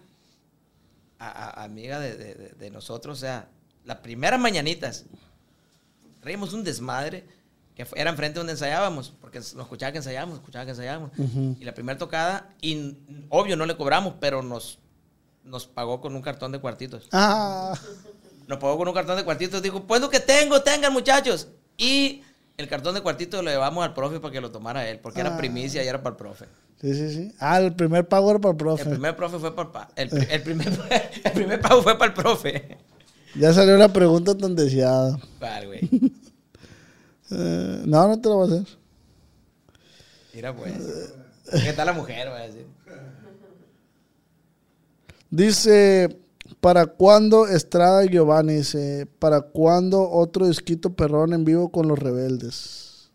a, 1.20 1.30
a- 1.30 1.64
amiga 1.64 2.00
de, 2.00 2.16
de- 2.18 2.34
de- 2.36 2.50
de 2.50 2.70
nosotros. 2.72 3.18
O 3.18 3.22
sea, 3.22 3.48
las 3.86 3.98
primeras 3.98 4.40
mañanitas. 4.40 5.06
Traíamos 6.20 6.52
un 6.54 6.64
desmadre 6.64 7.26
que 7.76 7.86
fue- 7.86 8.02
era 8.02 8.10
enfrente 8.10 8.40
donde 8.40 8.54
ensayábamos, 8.54 9.14
porque 9.22 9.38
nos 9.40 9.54
escuchaba 9.54 9.92
que 9.92 10.00
ensayábamos, 10.00 10.40
escuchaba 10.40 10.66
que 10.66 10.72
ensayábamos. 10.72 11.12
Y 11.60 11.64
la 11.64 11.74
primera 11.74 11.98
tocada, 11.98 12.50
y 12.60 12.98
obvio 13.30 13.56
no 13.56 13.66
le 13.68 13.78
cobramos, 13.78 14.16
pero 14.20 14.42
nos, 14.42 14.80
nos 15.48 15.66
pagó 15.68 16.00
con 16.02 16.16
un 16.16 16.22
cartón 16.22 16.52
de 16.52 16.60
cuartitos. 16.60 17.08
Ah, 17.12 17.74
Nos 18.48 18.60
pagó 18.60 18.78
con 18.78 18.88
un 18.88 18.94
cartón 18.94 19.18
de 19.18 19.24
cuartitos. 19.26 19.62
Dijo, 19.62 19.84
pues 19.84 20.00
lo 20.02 20.10
que 20.10 20.20
tengo, 20.20 20.62
tengan 20.62 20.94
muchachos. 20.94 21.48
Y 21.78 22.22
el 22.58 22.68
cartón 22.68 22.96
de 22.96 23.02
cuartitos 23.02 23.44
lo 23.44 23.50
llevamos 23.50 23.84
al 23.84 23.94
profe 23.94 24.20
para 24.20 24.32
que 24.32 24.42
lo 24.42 24.52
tomara 24.52 24.88
él, 24.90 25.00
porque 25.00 25.20
era 25.22 25.34
Ah. 25.34 25.38
primicia 25.38 25.84
y 25.84 25.88
era 25.88 26.02
para 26.02 26.12
el 26.14 26.18
profe. 26.18 26.46
sí, 26.82 26.94
sí, 26.94 27.14
sí. 27.14 27.36
Ah, 27.40 27.60
el 27.60 27.74
primer 27.76 28.08
pago 28.08 28.30
era 28.32 28.40
para 28.40 28.52
el 28.52 28.58
profe. 28.58 28.84
El 28.84 28.90
primer 28.92 29.16
profe 29.16 29.40
fue 29.40 29.56
para 29.56 29.90
el, 29.96 30.10
el, 30.18 30.28
el 30.32 30.42
primer, 30.44 30.68
el 31.24 31.32
primer 31.34 31.60
pago 31.62 31.82
fue 31.82 31.98
para 31.98 32.10
el 32.10 32.14
profe. 32.14 32.78
Ya 33.36 33.54
salió 33.54 33.78
la 33.78 33.92
pregunta 33.92 34.36
tan 34.38 34.56
deseada. 34.56 35.20
Vale, 35.40 35.66
güey. 35.68 35.90
Eh, 37.30 37.82
no, 37.86 38.08
no 38.08 38.22
te 38.22 38.30
lo 38.30 38.36
voy 38.38 38.50
a 38.50 38.62
hacer. 38.62 38.78
Mira, 40.34 40.56
pues. 40.56 40.74
¿Qué 41.62 41.74
tal 41.74 41.88
la 41.88 41.92
mujer? 41.92 42.30
Va 42.30 42.38
a 42.38 42.48
decir. 42.48 42.66
Dice, 45.30 46.20
¿para 46.62 46.86
cuándo 46.86 47.48
Estrada 47.48 48.06
Giovanni? 48.06 48.56
Dice, 48.56 49.08
¿para 49.20 49.42
cuándo 49.42 50.10
otro 50.10 50.48
disquito 50.48 50.94
perrón 50.94 51.34
en 51.34 51.44
vivo 51.44 51.70
con 51.70 51.88
los 51.88 52.00
rebeldes? 52.00 53.12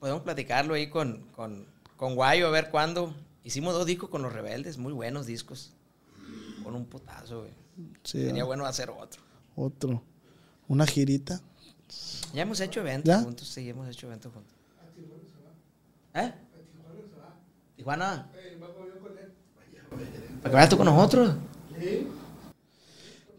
Podemos 0.00 0.22
platicarlo 0.22 0.74
ahí 0.74 0.88
con, 0.88 1.26
con, 1.34 1.66
con 1.96 2.14
Guayo, 2.14 2.48
a 2.48 2.50
ver 2.50 2.70
cuándo. 2.70 3.14
Hicimos 3.44 3.74
dos 3.74 3.86
discos 3.86 4.10
con 4.10 4.22
los 4.22 4.32
rebeldes, 4.32 4.78
muy 4.78 4.92
buenos 4.92 5.26
discos. 5.26 5.72
Con 6.62 6.74
un 6.74 6.84
putazo, 6.84 7.40
güey. 7.40 7.52
Sí, 8.02 8.24
Sería 8.26 8.42
ah, 8.42 8.46
bueno 8.46 8.66
hacer 8.66 8.90
otro. 8.90 9.22
otro. 9.56 10.02
Una 10.66 10.86
girita. 10.86 11.40
Ya 12.34 12.42
hemos 12.42 12.60
hecho 12.60 12.80
eventos 12.80 13.08
¿Ya? 13.08 13.22
juntos, 13.22 13.48
sí, 13.48 13.68
hemos 13.68 13.88
hecho 13.88 14.06
eventos 14.06 14.32
juntos. 14.32 14.52
¿Eh? 16.14 16.32
Tijuana. 17.76 18.28
Para 20.42 20.50
que 20.50 20.54
vayas 20.54 20.68
tú 20.68 20.76
con 20.76 20.86
nosotros. 20.86 21.34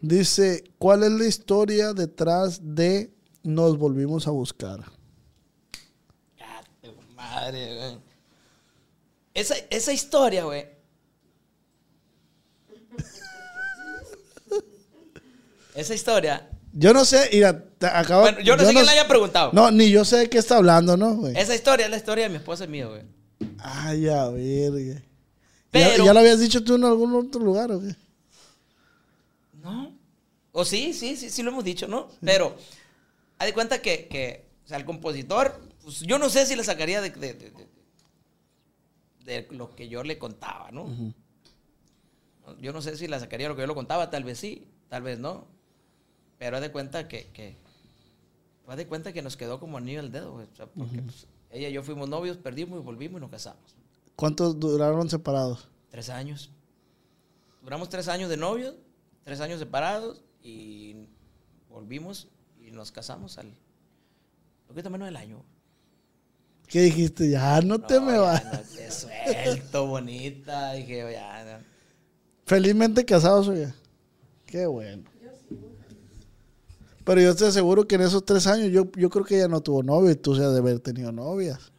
Dice, 0.00 0.64
¿cuál 0.78 1.02
es 1.02 1.10
la 1.10 1.26
historia 1.26 1.92
detrás 1.92 2.60
de 2.62 3.12
Nos 3.42 3.78
volvimos 3.78 4.26
a 4.26 4.30
buscar? 4.30 4.80
Madre, 7.16 7.76
güey. 7.76 7.98
Esa, 9.34 9.54
esa 9.70 9.92
historia, 9.92 10.44
güey. 10.44 10.66
Esa 15.74 15.94
historia. 15.94 16.48
Yo 16.72 16.92
no 16.92 17.04
sé, 17.04 17.28
te 17.78 17.86
acabo... 17.86 18.22
Bueno, 18.22 18.40
yo 18.40 18.56
no 18.56 18.64
sé 18.64 18.72
quién 18.72 18.84
le 18.84 18.92
haya 18.92 19.08
preguntado. 19.08 19.50
No, 19.52 19.70
ni 19.70 19.90
yo 19.90 20.04
sé 20.04 20.18
de 20.18 20.30
qué 20.30 20.38
está 20.38 20.56
hablando, 20.56 20.96
¿no, 20.96 21.14
güey? 21.14 21.36
Esa 21.36 21.54
historia 21.54 21.86
es 21.86 21.90
la 21.90 21.96
historia 21.96 22.24
de 22.24 22.30
mi 22.30 22.36
esposa 22.36 22.64
y 22.64 22.68
mía, 22.68 22.86
güey. 22.86 23.02
Ay, 23.58 24.08
a 24.08 24.28
ver. 24.28 25.02
¿Ya, 25.72 25.88
Pero- 25.90 26.04
ya 26.04 26.12
lo 26.12 26.20
habías 26.20 26.40
dicho 26.40 26.64
tú 26.64 26.74
en 26.74 26.84
algún 26.84 27.14
otro 27.14 27.40
lugar 27.40 27.70
o 27.72 27.80
qué? 27.80 27.94
No. 29.62 29.92
O 30.52 30.64
sí, 30.64 30.92
sí, 30.92 31.16
sí, 31.16 31.30
sí 31.30 31.42
lo 31.42 31.50
hemos 31.50 31.64
dicho, 31.64 31.86
¿no? 31.86 32.08
Pero, 32.22 32.56
haz 33.38 33.46
de 33.46 33.54
cuenta 33.54 33.80
que, 33.80 34.08
que, 34.08 34.46
o 34.64 34.68
sea, 34.68 34.78
el 34.78 34.84
compositor, 34.84 35.60
pues 35.82 36.00
yo 36.00 36.18
no 36.18 36.28
sé 36.28 36.44
si 36.46 36.56
le 36.56 36.64
sacaría 36.64 37.00
de, 37.00 37.10
de- 37.10 37.34
de- 37.34 37.52
de- 39.24 39.46
lo 39.52 39.74
que 39.76 39.88
yo 39.88 40.02
le 40.02 40.18
contaba, 40.18 40.70
¿no? 40.72 40.88
Yo 42.60 42.72
no 42.72 42.82
sé 42.82 42.96
si 42.96 43.06
la 43.06 43.20
sacaría 43.20 43.46
de 43.46 43.50
lo 43.50 43.54
que 43.56 43.62
yo 43.62 43.68
le 43.68 43.74
contaba, 43.74 44.10
tal 44.10 44.24
vez 44.24 44.38
sí, 44.38 44.66
tal 44.88 45.02
vez 45.02 45.20
no. 45.20 45.46
Pero 46.38 46.56
haz 46.56 46.62
de 46.62 46.72
cuenta 46.72 47.06
que, 47.06 47.28
que 47.28 47.56
haz 48.66 48.76
de 48.76 48.86
cuenta 48.88 49.12
que 49.12 49.22
nos 49.22 49.36
quedó 49.36 49.60
como 49.60 49.76
anillo 49.78 50.00
al 50.00 50.10
dedo, 50.10 50.32
güey. 50.32 50.46
O 50.52 50.56
sea, 50.56 50.66
porque 50.66 51.00
pues, 51.02 51.26
ella 51.50 51.68
y 51.68 51.72
yo 51.72 51.84
fuimos 51.84 52.08
novios, 52.08 52.38
perdimos 52.38 52.80
y 52.80 52.82
volvimos 52.82 53.18
y 53.18 53.20
nos 53.20 53.30
casamos. 53.30 53.76
¿Cuántos 54.20 54.60
duraron 54.60 55.08
separados? 55.08 55.66
Tres 55.90 56.10
años. 56.10 56.50
Duramos 57.62 57.88
tres 57.88 58.06
años 58.06 58.28
de 58.28 58.36
novios, 58.36 58.74
tres 59.24 59.40
años 59.40 59.58
separados 59.58 60.22
y 60.42 60.94
volvimos 61.70 62.28
y 62.58 62.70
nos 62.70 62.92
casamos 62.92 63.38
al. 63.38 63.54
Lo 64.68 64.74
que 64.74 64.90
menos 64.90 65.06
del 65.06 65.16
año. 65.16 65.42
¿Qué 66.66 66.82
dijiste? 66.82 67.30
Ya 67.30 67.62
no 67.62 67.78
te 67.80 67.98
me 67.98 68.18
vas. 68.18 68.44
no 68.44 68.60
te 68.60 68.90
suelto, 68.90 69.86
bonita. 69.86 70.74
Dije, 70.74 71.12
ya. 71.14 71.58
no. 71.58 71.64
Felizmente 72.44 73.06
casados, 73.06 73.48
oye. 73.48 73.72
Qué 74.44 74.66
bueno. 74.66 75.04
Pero 77.04 77.22
yo 77.22 77.34
te 77.34 77.46
aseguro 77.46 77.88
que 77.88 77.94
en 77.94 78.02
esos 78.02 78.22
tres 78.22 78.46
años 78.46 78.70
yo, 78.70 78.84
yo 78.98 79.08
creo 79.08 79.24
que 79.24 79.36
ella 79.36 79.48
no 79.48 79.62
tuvo 79.62 79.82
novio 79.82 80.10
y 80.10 80.16
tú 80.16 80.34
se 80.36 80.44
has 80.44 80.52
de 80.52 80.58
haber 80.58 80.78
tenido 80.80 81.10
novias. 81.10 81.72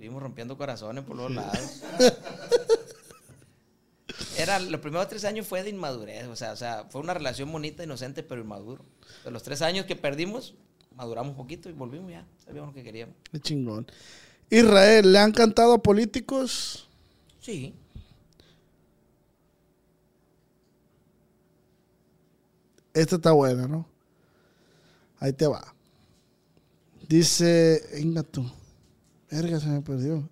Anduvimos 0.00 0.22
rompiendo 0.22 0.56
corazones 0.56 1.04
por 1.04 1.14
los 1.14 1.30
lados. 1.30 1.82
Era, 4.38 4.58
los 4.58 4.80
primeros 4.80 5.06
tres 5.08 5.26
años 5.26 5.46
fue 5.46 5.62
de 5.62 5.68
inmadurez, 5.68 6.26
o 6.26 6.36
sea, 6.36 6.52
o 6.52 6.56
sea, 6.56 6.86
fue 6.88 7.02
una 7.02 7.12
relación 7.12 7.52
bonita, 7.52 7.84
inocente, 7.84 8.22
pero 8.22 8.40
inmaduro. 8.40 8.82
De 9.26 9.30
los 9.30 9.42
tres 9.42 9.60
años 9.60 9.84
que 9.84 9.96
perdimos, 9.96 10.54
maduramos 10.96 11.32
un 11.32 11.36
poquito 11.36 11.68
y 11.68 11.74
volvimos 11.74 12.12
ya, 12.12 12.26
sabíamos 12.42 12.70
lo 12.70 12.74
que 12.74 12.82
queríamos. 12.82 13.14
Qué 13.30 13.40
chingón. 13.40 13.86
Israel, 14.48 15.12
¿le 15.12 15.18
han 15.18 15.32
cantado 15.32 15.74
a 15.74 15.82
políticos? 15.82 16.88
Sí. 17.38 17.74
Esta 22.94 23.16
está 23.16 23.32
buena, 23.32 23.68
¿no? 23.68 23.86
Ahí 25.18 25.34
te 25.34 25.46
va. 25.46 25.74
Dice, 27.06 27.82
Inga 28.00 28.22
tú. 28.22 28.50
Verga, 29.30 29.60
se 29.60 29.68
me 29.68 29.80
perdió. 29.80 30.28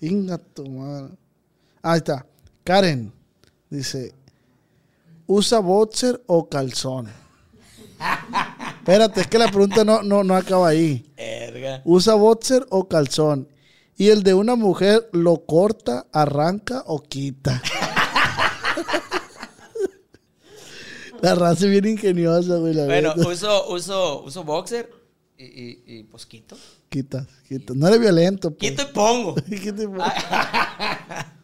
Inga 0.00 0.38
tu 0.38 0.66
madre. 0.66 1.14
Ahí 1.82 1.98
está. 1.98 2.26
Karen 2.64 3.12
dice, 3.70 4.14
¿usa 5.26 5.58
boxer 5.60 6.22
o 6.26 6.48
calzón? 6.48 7.08
Espérate, 8.78 9.20
es 9.22 9.26
que 9.26 9.38
la 9.38 9.48
pregunta 9.48 9.84
no, 9.84 10.02
no, 10.02 10.22
no 10.24 10.34
acaba 10.36 10.68
ahí. 10.68 11.10
Erga. 11.16 11.82
¿Usa 11.84 12.14
boxer 12.14 12.66
o 12.70 12.88
calzón? 12.88 13.48
Y 13.96 14.08
el 14.08 14.22
de 14.22 14.34
una 14.34 14.56
mujer 14.56 15.08
lo 15.12 15.44
corta, 15.44 16.06
arranca 16.12 16.82
o 16.86 17.02
quita. 17.02 17.62
la 21.20 21.34
raza 21.34 21.66
es 21.66 21.70
bien 21.70 21.86
ingeniosa, 21.86 22.56
güey. 22.56 22.72
La 22.74 22.86
Bueno, 22.86 23.12
uso, 23.16 23.70
uso, 23.70 24.22
uso 24.22 24.44
boxer 24.44 24.90
y, 25.36 25.44
y, 25.44 25.82
y, 25.86 26.02
pues 26.04 26.24
quito. 26.26 26.56
Quita, 26.90 27.26
quita. 27.48 27.72
No 27.74 27.86
eres 27.86 28.00
violento, 28.00 28.50
pues. 28.50 28.70
Quito 28.70 28.82
y 28.82 28.92
pongo. 28.92 29.34
Quita 29.48 29.82
y 29.82 29.86
pongo. 29.86 30.04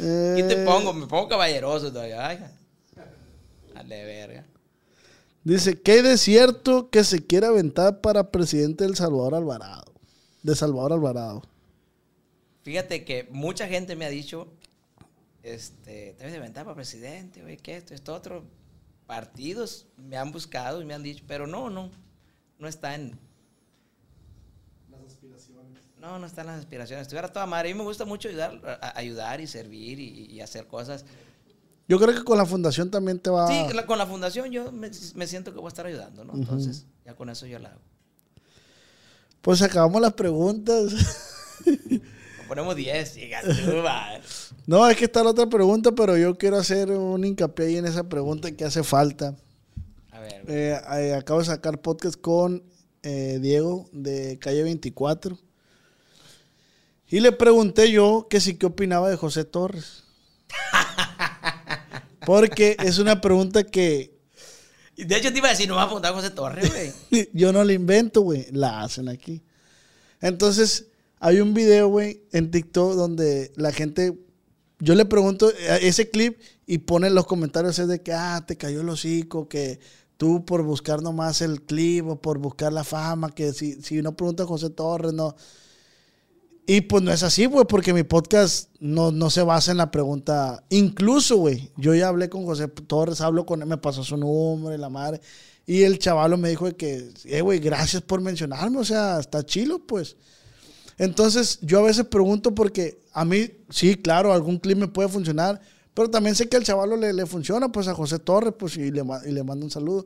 Eh, 0.00 0.62
pongo, 0.64 0.92
me 0.92 1.06
pongo 1.08 1.28
caballeroso 1.28 1.92
todavía. 1.92 2.24
Ay, 2.24 2.38
Dale, 3.74 4.04
verga. 4.04 4.46
Dice, 5.42 5.80
¿qué 5.80 6.02
desierto 6.02 6.88
que 6.88 7.02
se 7.02 7.26
quiere 7.26 7.46
aventar 7.46 8.00
para 8.00 8.30
presidente 8.30 8.84
del 8.84 8.94
Salvador 8.94 9.34
Alvarado? 9.34 9.92
De 10.42 10.54
Salvador 10.54 10.92
Alvarado. 10.92 11.42
Fíjate 12.62 13.04
que 13.04 13.26
mucha 13.30 13.66
gente 13.66 13.96
me 13.96 14.04
ha 14.04 14.08
dicho, 14.08 14.46
este, 15.42 16.12
te 16.12 16.18
debes 16.18 16.32
de 16.32 16.38
aventar 16.38 16.64
para 16.64 16.76
presidente, 16.76 17.42
güey, 17.42 17.56
que 17.56 17.76
esto, 17.76 17.92
esto, 17.94 18.14
otro. 18.14 18.44
Partidos 19.06 19.86
me 19.96 20.16
han 20.16 20.30
buscado 20.32 20.80
y 20.80 20.84
me 20.84 20.94
han 20.94 21.02
dicho, 21.02 21.24
pero 21.26 21.46
no, 21.46 21.70
no, 21.70 21.90
no 22.58 22.68
está 22.68 22.94
en... 22.94 23.18
No, 26.00 26.18
no 26.18 26.26
están 26.26 26.46
las 26.46 26.58
aspiraciones. 26.60 27.02
Estuviera 27.02 27.28
toda 27.32 27.46
madre. 27.46 27.70
A 27.70 27.72
mí 27.74 27.78
me 27.78 27.84
gusta 27.84 28.04
mucho 28.04 28.28
ayudar, 28.28 28.60
a- 28.80 28.98
ayudar 28.98 29.40
y 29.40 29.46
servir 29.46 29.98
y, 29.98 30.26
y 30.26 30.40
hacer 30.40 30.66
cosas. 30.66 31.04
Yo 31.88 31.98
creo 31.98 32.14
que 32.14 32.22
con 32.22 32.36
la 32.38 32.44
fundación 32.46 32.90
también 32.90 33.18
te 33.18 33.30
va... 33.30 33.48
Sí, 33.48 33.64
con 33.86 33.96
la 33.98 34.06
fundación 34.06 34.50
yo 34.50 34.70
me, 34.70 34.90
me 35.14 35.26
siento 35.26 35.52
que 35.52 35.58
voy 35.58 35.66
a 35.66 35.68
estar 35.68 35.86
ayudando, 35.86 36.22
¿no? 36.24 36.34
Entonces, 36.34 36.84
ya 37.04 37.14
con 37.14 37.30
eso 37.30 37.46
yo 37.46 37.58
la 37.58 37.70
hago. 37.70 37.80
Pues 39.40 39.62
acabamos 39.62 40.00
las 40.02 40.12
preguntas. 40.12 40.92
Nos 41.66 42.46
ponemos 42.46 42.76
10, 42.76 43.14
llega 43.14 43.40
tú, 43.42 43.76
va. 43.84 44.20
No, 44.66 44.86
es 44.88 44.96
que 44.96 45.04
está 45.06 45.24
la 45.24 45.30
otra 45.30 45.46
pregunta, 45.48 45.92
pero 45.92 46.16
yo 46.16 46.36
quiero 46.36 46.58
hacer 46.58 46.90
un 46.90 47.24
hincapié 47.24 47.66
ahí 47.66 47.76
en 47.78 47.86
esa 47.86 48.04
pregunta 48.08 48.50
que 48.52 48.64
hace 48.64 48.82
falta. 48.82 49.34
A 50.10 50.20
ver, 50.20 50.42
Eh, 50.46 50.78
eh, 50.98 51.14
acabo 51.14 51.40
de 51.40 51.46
sacar 51.46 51.80
podcast 51.80 52.20
con 52.20 52.62
eh, 53.02 53.38
Diego 53.40 53.88
de 53.92 54.38
Calle 54.38 54.62
24. 54.62 55.38
Y 57.08 57.20
le 57.20 57.32
pregunté 57.32 57.90
yo 57.90 58.26
que 58.28 58.40
sí 58.40 58.54
qué 58.54 58.66
opinaba 58.66 59.08
de 59.08 59.16
José 59.16 59.44
Torres. 59.44 60.04
Porque 62.26 62.76
es 62.80 62.98
una 62.98 63.20
pregunta 63.20 63.64
que 63.64 64.18
de 65.04 65.16
hecho 65.16 65.30
te 65.30 65.38
iba 65.38 65.46
a 65.46 65.52
decir, 65.52 65.68
no 65.68 65.76
vas 65.76 65.84
a 65.84 65.86
apuntar 65.86 66.12
a 66.12 66.16
José 66.16 66.30
Torres, 66.30 66.70
güey. 66.70 67.28
yo 67.32 67.52
no 67.52 67.62
la 67.62 67.72
invento, 67.72 68.22
güey. 68.22 68.46
La 68.50 68.82
hacen 68.82 69.08
aquí. 69.08 69.42
Entonces, 70.20 70.86
hay 71.20 71.40
un 71.40 71.54
video, 71.54 71.88
güey, 71.88 72.22
en 72.32 72.50
TikTok 72.50 72.94
donde 72.94 73.52
la 73.56 73.72
gente. 73.72 74.18
Yo 74.80 74.94
le 74.94 75.04
pregunto 75.04 75.50
ese 75.80 76.08
clip 76.10 76.40
y 76.66 76.78
ponen 76.78 77.14
los 77.14 77.26
comentarios 77.26 77.78
es 77.78 77.88
de 77.88 78.02
que, 78.02 78.12
ah, 78.12 78.44
te 78.46 78.56
cayó 78.56 78.80
el 78.80 78.88
hocico, 78.88 79.48
que 79.48 79.80
tú 80.16 80.44
por 80.44 80.62
buscar 80.62 81.02
nomás 81.02 81.42
el 81.42 81.62
clip 81.62 82.06
o 82.06 82.20
por 82.20 82.38
buscar 82.38 82.72
la 82.72 82.84
fama, 82.84 83.34
que 83.34 83.52
si, 83.52 83.80
si 83.82 84.02
no 84.02 84.16
pregunta 84.16 84.44
a 84.44 84.46
José 84.46 84.70
Torres, 84.70 85.12
no. 85.12 85.34
Y 86.70 86.82
pues 86.82 87.02
no 87.02 87.10
es 87.10 87.22
así, 87.22 87.46
güey, 87.46 87.64
porque 87.66 87.94
mi 87.94 88.02
podcast 88.02 88.68
no, 88.78 89.10
no 89.10 89.30
se 89.30 89.40
basa 89.40 89.70
en 89.70 89.78
la 89.78 89.90
pregunta. 89.90 90.62
Incluso, 90.68 91.38
güey, 91.38 91.70
yo 91.78 91.94
ya 91.94 92.08
hablé 92.08 92.28
con 92.28 92.44
José 92.44 92.68
Torres, 92.68 93.22
hablo 93.22 93.46
con 93.46 93.62
él, 93.62 93.68
me 93.68 93.78
pasó 93.78 94.04
su 94.04 94.18
número 94.18 94.74
y 94.74 94.78
la 94.78 94.90
madre. 94.90 95.18
Y 95.64 95.84
el 95.84 95.98
chavalo 95.98 96.36
me 96.36 96.50
dijo 96.50 96.70
que, 96.76 97.08
eh, 97.24 97.40
güey, 97.40 97.58
gracias 97.58 98.02
por 98.02 98.20
mencionarme, 98.20 98.76
o 98.76 98.84
sea, 98.84 99.18
está 99.18 99.42
chilo, 99.46 99.78
pues. 99.78 100.18
Entonces, 100.98 101.58
yo 101.62 101.78
a 101.78 101.84
veces 101.84 102.04
pregunto 102.04 102.54
porque 102.54 103.00
a 103.14 103.24
mí, 103.24 103.50
sí, 103.70 103.96
claro, 103.96 104.34
algún 104.34 104.58
clip 104.58 104.76
me 104.76 104.88
puede 104.88 105.08
funcionar, 105.08 105.58
pero 105.94 106.10
también 106.10 106.36
sé 106.36 106.50
que 106.50 106.58
al 106.58 106.64
chavalo 106.64 106.98
le, 106.98 107.14
le 107.14 107.24
funciona, 107.24 107.72
pues 107.72 107.88
a 107.88 107.94
José 107.94 108.18
Torres, 108.18 108.52
pues, 108.58 108.76
y 108.76 108.90
le, 108.90 109.02
y 109.26 109.32
le 109.32 109.42
mando 109.42 109.64
un 109.64 109.70
saludo. 109.70 110.04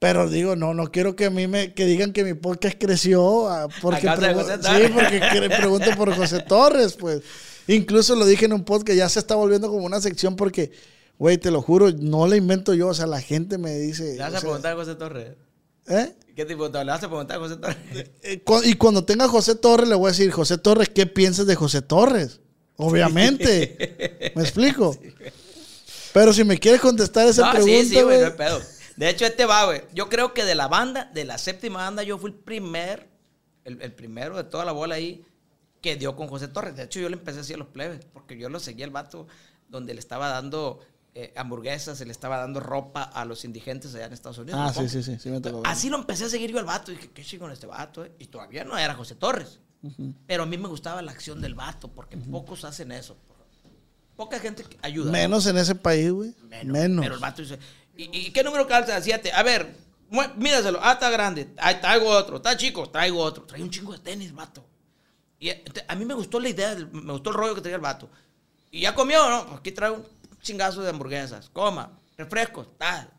Pero 0.00 0.28
digo, 0.28 0.56
no, 0.56 0.72
no 0.74 0.90
quiero 0.90 1.14
que 1.14 1.26
a 1.26 1.30
mí 1.30 1.46
me 1.46 1.74
que 1.74 1.84
digan 1.84 2.12
que 2.12 2.24
mi 2.24 2.34
podcast 2.34 2.76
creció 2.80 3.48
ah, 3.48 3.68
porque, 3.82 4.08
A 4.08 4.16
sí, 4.16 4.88
porque 4.92 5.20
que- 5.20 5.50
pregunto 5.50 5.90
por 5.96 6.12
José 6.16 6.40
Torres, 6.40 6.94
pues. 6.94 7.20
Incluso 7.68 8.16
lo 8.16 8.24
dije 8.26 8.46
en 8.46 8.54
un 8.54 8.64
podcast, 8.64 8.96
ya 8.96 9.08
se 9.10 9.18
está 9.20 9.34
volviendo 9.36 9.68
como 9.68 9.84
una 9.84 10.00
sección 10.00 10.34
porque, 10.36 10.72
güey, 11.18 11.36
te 11.38 11.50
lo 11.50 11.60
juro, 11.62 11.90
no 11.92 12.26
la 12.26 12.34
invento 12.36 12.72
yo, 12.74 12.88
o 12.88 12.94
sea, 12.94 13.06
la 13.06 13.20
gente 13.20 13.58
me 13.58 13.78
dice. 13.78 14.14
¿Le 14.14 14.18
vas 14.18 14.28
a 14.28 14.30
sea, 14.32 14.40
preguntar 14.40 14.72
a 14.72 14.76
José 14.76 14.94
Torres? 14.94 15.32
¿eh? 15.86 16.14
¿Qué 16.34 16.46
tipo 16.46 16.68
de 16.68 16.84
¿Le 16.84 16.90
vas 16.90 17.02
a 17.04 17.08
preguntar 17.08 17.36
a 17.36 17.40
José 17.40 17.56
Torres? 17.56 17.76
Eh, 18.22 18.40
cu- 18.42 18.62
Y 18.64 18.74
cuando 18.74 19.04
tenga 19.04 19.28
José 19.28 19.54
Torres, 19.54 19.86
le 19.88 19.94
voy 19.96 20.08
a 20.08 20.12
decir, 20.12 20.30
José 20.30 20.56
Torres, 20.56 20.88
¿qué 20.88 21.04
piensas 21.04 21.46
de 21.46 21.54
José 21.56 21.82
Torres? 21.82 22.40
Obviamente. 22.76 24.32
¿Me 24.34 24.42
explico? 24.42 24.96
Pero 26.14 26.32
si 26.32 26.42
me 26.44 26.58
quieres 26.58 26.80
contestar 26.80 27.28
esa 27.28 27.44
no, 27.46 27.52
pregunta, 27.52 27.82
sí, 27.82 27.88
sí, 27.90 28.02
güey, 28.02 28.20
no 28.20 28.26
hay 28.26 28.32
pedo. 28.32 28.60
De 28.96 29.08
hecho, 29.08 29.24
este 29.26 29.46
va, 29.46 29.64
güey. 29.66 29.82
Yo 29.94 30.08
creo 30.08 30.34
que 30.34 30.44
de 30.44 30.54
la 30.54 30.68
banda, 30.68 31.10
de 31.12 31.24
la 31.24 31.38
séptima 31.38 31.78
banda, 31.78 32.02
yo 32.02 32.18
fui 32.18 32.30
el 32.30 32.36
primer, 32.36 33.08
el, 33.64 33.80
el 33.82 33.92
primero 33.92 34.36
de 34.36 34.44
toda 34.44 34.64
la 34.64 34.72
bola 34.72 34.96
ahí 34.96 35.24
que 35.80 35.96
dio 35.96 36.16
con 36.16 36.28
José 36.28 36.48
Torres. 36.48 36.76
De 36.76 36.84
hecho, 36.84 37.00
yo 37.00 37.08
le 37.08 37.16
empecé 37.16 37.40
así 37.40 37.54
a 37.54 37.56
los 37.56 37.68
plebes, 37.68 38.04
porque 38.12 38.38
yo 38.38 38.48
lo 38.48 38.60
seguía 38.60 38.84
el 38.84 38.90
vato 38.90 39.26
donde 39.68 39.94
le 39.94 40.00
estaba 40.00 40.28
dando 40.28 40.80
eh, 41.14 41.32
hamburguesas, 41.36 41.98
se 41.98 42.04
le 42.04 42.12
estaba 42.12 42.36
dando 42.36 42.60
ropa 42.60 43.02
a 43.02 43.24
los 43.24 43.44
indigentes 43.44 43.94
allá 43.94 44.06
en 44.06 44.12
Estados 44.12 44.38
Unidos. 44.38 44.60
Ah, 44.60 44.80
¿me 44.80 44.88
sí, 44.88 45.02
sí, 45.02 45.02
sí, 45.02 45.18
sí 45.18 45.30
me 45.30 45.40
tocó. 45.40 45.62
ver. 45.62 45.70
Así 45.70 45.88
lo 45.88 45.96
empecé 45.96 46.24
a 46.24 46.28
seguir 46.28 46.50
yo 46.52 46.58
al 46.58 46.64
vato. 46.64 46.92
Y 46.92 46.96
dije, 46.96 47.10
qué 47.12 47.24
chingón 47.24 47.50
este 47.50 47.66
vato, 47.66 48.04
eh. 48.04 48.12
Y 48.18 48.26
todavía 48.26 48.64
no 48.64 48.76
era 48.78 48.94
José 48.94 49.14
Torres. 49.14 49.60
Pero 50.26 50.42
a 50.42 50.46
mí 50.46 50.58
me 50.58 50.68
gustaba 50.68 51.00
la 51.00 51.10
acción 51.10 51.40
del 51.40 51.54
vato, 51.54 51.88
porque 51.88 52.18
pocos 52.18 52.64
hacen 52.64 52.92
eso. 52.92 53.16
Poca 54.14 54.38
gente 54.38 54.62
ayuda. 54.82 55.06
¿no? 55.06 55.12
Menos 55.12 55.46
en 55.46 55.56
ese 55.56 55.74
país, 55.74 56.10
güey. 56.10 56.34
Menos. 56.64 57.02
Pero 57.02 57.14
el 57.14 57.20
vato 57.20 57.40
dice, 57.40 57.58
¿y, 58.04 58.26
y 58.26 58.30
qué 58.32 58.42
número 58.42 58.66
calza? 58.66 59.00
Siete. 59.00 59.32
A 59.32 59.42
ver, 59.42 59.74
míraselo. 60.36 60.78
Ah, 60.82 60.92
está 60.92 61.10
grande. 61.10 61.48
Ah, 61.56 61.80
traigo 61.80 62.08
otro. 62.08 62.36
Está 62.36 62.56
chico, 62.56 62.88
traigo 62.90 63.20
otro. 63.20 63.44
Trae 63.44 63.62
un 63.62 63.70
chingo 63.70 63.92
de 63.92 63.98
tenis, 63.98 64.32
vato. 64.32 64.64
Y 65.38 65.48
eh, 65.48 65.64
a 65.88 65.94
mí 65.96 66.04
me 66.04 66.14
gustó 66.14 66.38
la 66.38 66.48
idea, 66.48 66.76
me 66.92 67.12
gustó 67.12 67.30
el 67.30 67.36
rollo 67.36 67.54
que 67.54 67.60
traía 67.62 67.76
el 67.76 67.82
vato. 67.82 68.10
¿Y 68.70 68.80
ya 68.80 68.94
comió 68.94 69.28
no? 69.28 69.46
Pues 69.46 69.58
aquí 69.60 69.72
traigo 69.72 69.96
un 69.96 70.38
chingazo 70.40 70.82
de 70.82 70.90
hamburguesas. 70.90 71.48
Coma, 71.50 71.98
refrescos, 72.16 72.68
tal. 72.76 73.10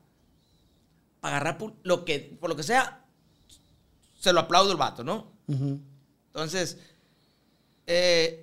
Para 1.19 1.37
agarrar 1.37 1.57
por 1.57 1.73
lo 1.83 2.05
que, 2.05 2.37
por 2.39 2.49
lo 2.49 2.55
que 2.55 2.63
sea, 2.63 3.03
se 4.19 4.33
lo 4.33 4.41
aplaudo 4.41 4.71
el 4.71 4.77
vato, 4.77 5.03
¿no? 5.03 5.31
Entonces, 5.47 6.77
eh, 7.87 8.40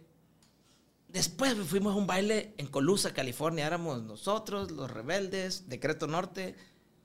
después 1.09 1.55
fuimos 1.67 1.95
a 1.95 1.97
un 1.97 2.07
baile 2.07 2.55
en 2.59 2.67
Colusa, 2.67 3.13
California. 3.15 3.67
Éramos 3.67 4.03
nosotros, 4.03 4.71
los 4.71 4.91
rebeldes, 4.91 5.69
Decreto 5.69 6.07
Norte, 6.07 6.55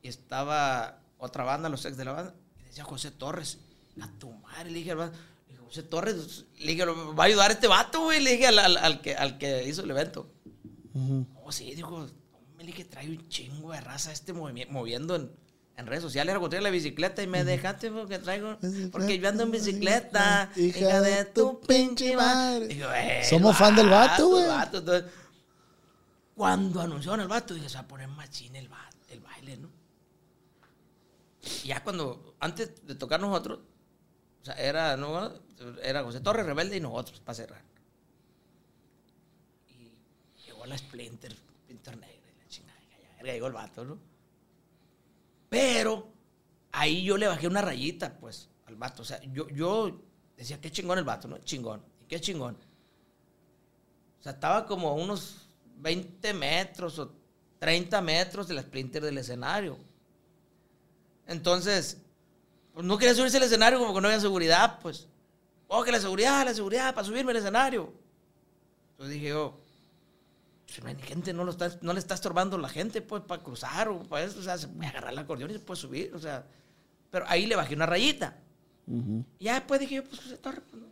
y 0.01 0.07
estaba 0.07 0.99
otra 1.17 1.43
banda, 1.43 1.69
los 1.69 1.85
ex 1.85 1.97
de 1.97 2.05
la 2.05 2.11
banda. 2.13 2.35
Y 2.59 2.63
decía 2.63 2.83
José 2.83 3.11
Torres, 3.11 3.59
a 4.01 4.07
tu 4.19 4.31
madre, 4.31 4.71
le 4.71 4.79
dije 4.79 4.91
al 4.91 4.97
vato, 4.97 5.17
le 5.47 5.53
dije, 5.53 5.63
José 5.65 5.83
Torres, 5.83 6.45
le 6.59 6.71
dije, 6.71 6.85
"Lo- 6.85 7.15
va 7.15 7.23
a 7.23 7.27
ayudar 7.27 7.51
este 7.51 7.67
vato, 7.67 8.01
güey, 8.03 8.21
le 8.21 8.31
dije 8.31 8.47
al, 8.47 8.59
al- 8.59 8.77
al 8.77 9.01
que, 9.01 9.15
al 9.15 9.37
que 9.37 9.67
hizo 9.67 9.83
el 9.83 9.91
evento. 9.91 10.29
Ujú. 10.93 11.25
Oh, 11.43 11.51
sí, 11.51 11.73
dijo, 11.75 12.07
me 12.57 12.63
dije, 12.63 12.85
trae 12.85 13.09
un 13.09 13.27
chingo 13.29 13.71
de 13.71 13.81
raza 13.81 14.11
este 14.11 14.33
moviendo 14.33 15.15
en, 15.15 15.31
en 15.77 15.87
redes 15.87 16.03
sociales. 16.03 16.35
Traía 16.49 16.61
la 16.61 16.69
bicicleta 16.69 17.21
y 17.23 17.27
me 17.27 17.43
dejaste 17.43 17.91
porque 17.91 18.19
traigo, 18.19 18.57
porque 18.91 19.17
yo 19.19 19.29
ando 19.29 19.43
en 19.43 19.51
bicicleta. 19.51 20.51
Hija, 20.55 21.01
de 21.01 21.25
tu 21.25 21.59
pinche 21.61 22.15
madre. 22.15 22.67
Digo, 22.67 22.87
"Eh, 22.93 23.23
Somos 23.27 23.57
fan 23.57 23.75
del 23.75 23.89
vato, 23.89 24.27
güey". 24.29 24.43
el 24.43 24.49
vato". 24.49 24.77
Entonces, 24.79 25.11
cuando 26.35 26.81
anunciaron 26.81 27.21
el 27.21 27.27
vato, 27.27 27.53
dije, 27.53 27.69
se 27.69 27.75
va 27.75 27.81
a 27.81 27.87
poner 27.87 28.07
machín 28.07 28.55
el, 28.55 28.67
ba- 28.69 28.89
el 29.09 29.19
baile, 29.19 29.57
¿no? 29.57 29.69
Y 31.63 31.67
ya 31.67 31.83
cuando, 31.83 32.35
antes 32.39 32.85
de 32.87 32.95
tocar 32.95 33.19
nosotros, 33.19 33.59
o 34.41 34.45
sea, 34.45 34.55
era, 34.55 34.95
¿no? 34.97 35.31
era 35.83 36.03
José 36.03 36.19
Torres 36.21 36.45
Rebelde 36.45 36.77
y 36.77 36.79
nosotros, 36.79 37.19
para 37.19 37.35
cerrar. 37.35 37.61
Y 39.69 39.91
llegó 40.45 40.65
la 40.65 40.77
Splinter, 40.77 41.33
Splinter 41.33 41.97
Negra 41.97 42.15
y 42.35 42.39
la 42.39 42.47
chingada. 42.47 42.79
llegó 43.23 43.47
el 43.47 43.53
vato, 43.53 43.85
¿no? 43.85 43.97
Pero 45.53 46.07
ahí 46.71 47.03
yo 47.03 47.15
le 47.15 47.27
bajé 47.27 47.45
una 47.45 47.61
rayita, 47.61 48.17
pues, 48.17 48.49
al 48.65 48.75
vato. 48.75 49.03
O 49.03 49.05
sea, 49.05 49.21
yo, 49.31 49.47
yo 49.49 50.01
decía, 50.35 50.59
qué 50.59 50.71
chingón 50.71 50.97
el 50.97 51.03
vato, 51.03 51.27
¿no? 51.27 51.37
Chingón. 51.37 51.79
¿Y 52.01 52.05
qué 52.05 52.19
chingón? 52.19 52.57
O 54.19 54.23
sea, 54.23 54.31
estaba 54.31 54.65
como 54.65 54.89
a 54.89 54.93
unos 54.93 55.47
20 55.77 56.33
metros 56.33 56.97
o 56.97 57.13
30 57.59 58.01
metros 58.01 58.47
de 58.47 58.55
la 58.55 58.63
Splinter 58.63 59.03
del 59.03 59.19
escenario. 59.19 59.77
Entonces, 61.27 62.01
pues 62.73 62.83
no 62.83 62.97
quería 62.97 63.13
subirse 63.13 63.37
al 63.37 63.43
escenario 63.43 63.77
como 63.77 63.93
que 63.93 64.01
no 64.01 64.07
había 64.07 64.19
seguridad, 64.19 64.79
pues. 64.81 65.07
Oh, 65.67 65.83
que 65.83 65.91
la 65.91 65.99
seguridad, 65.99 66.43
la 66.45 66.55
seguridad, 66.55 66.95
para 66.95 67.05
subirme 67.05 67.29
al 67.29 67.37
escenario. 67.37 67.93
Entonces 68.93 69.13
dije 69.13 69.29
yo, 69.29 69.59
pues, 70.81 70.83
no 70.83 70.89
hay 70.89 70.95
ni 70.95 71.03
gente, 71.03 71.33
no, 71.33 71.43
lo 71.43 71.51
está, 71.51 71.71
no 71.81 71.93
le 71.93 71.99
está 71.99 72.13
estorbando 72.13 72.57
la 72.57 72.69
gente, 72.69 73.01
pues, 73.01 73.23
para 73.23 73.43
cruzar 73.43 73.89
o 73.89 74.03
para 74.03 74.25
eso. 74.25 74.39
O 74.39 74.43
sea, 74.43 74.57
se 74.57 74.67
puede 74.67 74.87
agarrar 74.87 75.13
el 75.13 75.19
acordeón 75.19 75.51
y 75.51 75.53
se 75.53 75.59
puede 75.59 75.79
subir, 75.79 76.13
o 76.13 76.19
sea. 76.19 76.45
Pero 77.11 77.25
ahí 77.27 77.45
le 77.45 77.55
bajé 77.55 77.75
una 77.75 77.85
rayita. 77.85 78.37
Y 79.39 79.45
ya 79.45 79.53
después 79.53 79.79
dije 79.79 79.95
yo, 79.95 80.03
pues 80.03 80.19
José 80.19 80.37
Torre, 80.37 80.61
pues 80.61 80.81
no. 80.81 80.87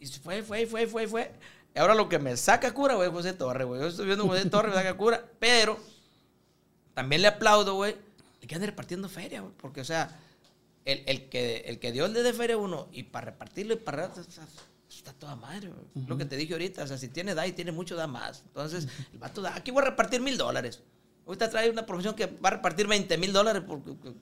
Y 0.00 0.06
se 0.06 0.20
fue, 0.20 0.42
fue, 0.42 0.66
fue, 0.66 0.86
fue, 0.86 1.06
fue. 1.06 1.32
Y 1.74 1.78
ahora 1.78 1.94
lo 1.94 2.08
que 2.08 2.18
me 2.18 2.36
saca 2.36 2.72
cura, 2.72 2.94
güey, 2.94 3.10
José 3.10 3.34
Torre, 3.34 3.64
güey. 3.64 3.80
Yo 3.80 3.86
estoy 3.88 4.06
viendo 4.06 4.26
José 4.26 4.48
Torre, 4.48 4.68
me 4.68 4.74
saca 4.74 4.96
cura. 4.96 5.24
Pero 5.38 5.78
también 6.94 7.22
le 7.22 7.28
aplaudo, 7.28 7.74
güey, 7.74 7.96
el 8.40 8.48
que 8.48 8.54
ande 8.54 8.66
repartiendo 8.66 9.08
feria, 9.08 9.42
güey. 9.42 9.52
Porque, 9.56 9.80
o 9.80 9.84
sea, 9.84 10.18
el, 10.84 11.02
el 11.06 11.28
que, 11.28 11.58
el 11.66 11.78
que 11.78 11.92
dio 11.92 12.06
el 12.06 12.14
de 12.14 12.32
feria 12.32 12.56
uno 12.56 12.88
y 12.92 13.04
para 13.04 13.26
repartirlo 13.26 13.74
y 13.74 13.78
para... 13.78 14.06
o 14.06 14.14
sea, 14.14 14.46
Está 14.96 15.12
toda 15.12 15.36
madre, 15.36 15.68
güey. 15.68 16.06
Lo 16.06 16.16
que 16.16 16.24
te 16.24 16.36
dije 16.36 16.52
ahorita, 16.54 16.84
o 16.84 16.86
sea, 16.86 16.96
si 16.98 17.08
tiene 17.08 17.34
da 17.34 17.46
y 17.46 17.52
tiene 17.52 17.72
mucho, 17.72 17.96
da 17.96 18.06
más. 18.06 18.42
Entonces, 18.46 18.86
el 19.12 19.18
vato 19.18 19.42
da, 19.42 19.54
aquí 19.54 19.70
voy 19.70 19.82
a 19.82 19.86
repartir 19.86 20.20
mil 20.20 20.36
dólares. 20.38 20.80
Ahorita 21.26 21.48
trae 21.50 21.70
una 21.70 21.84
profesión 21.86 22.14
que 22.14 22.26
va 22.26 22.48
a 22.48 22.52
repartir 22.52 22.86
20 22.86 23.16
mil 23.18 23.32
dólares 23.32 23.62
que- 24.02 24.14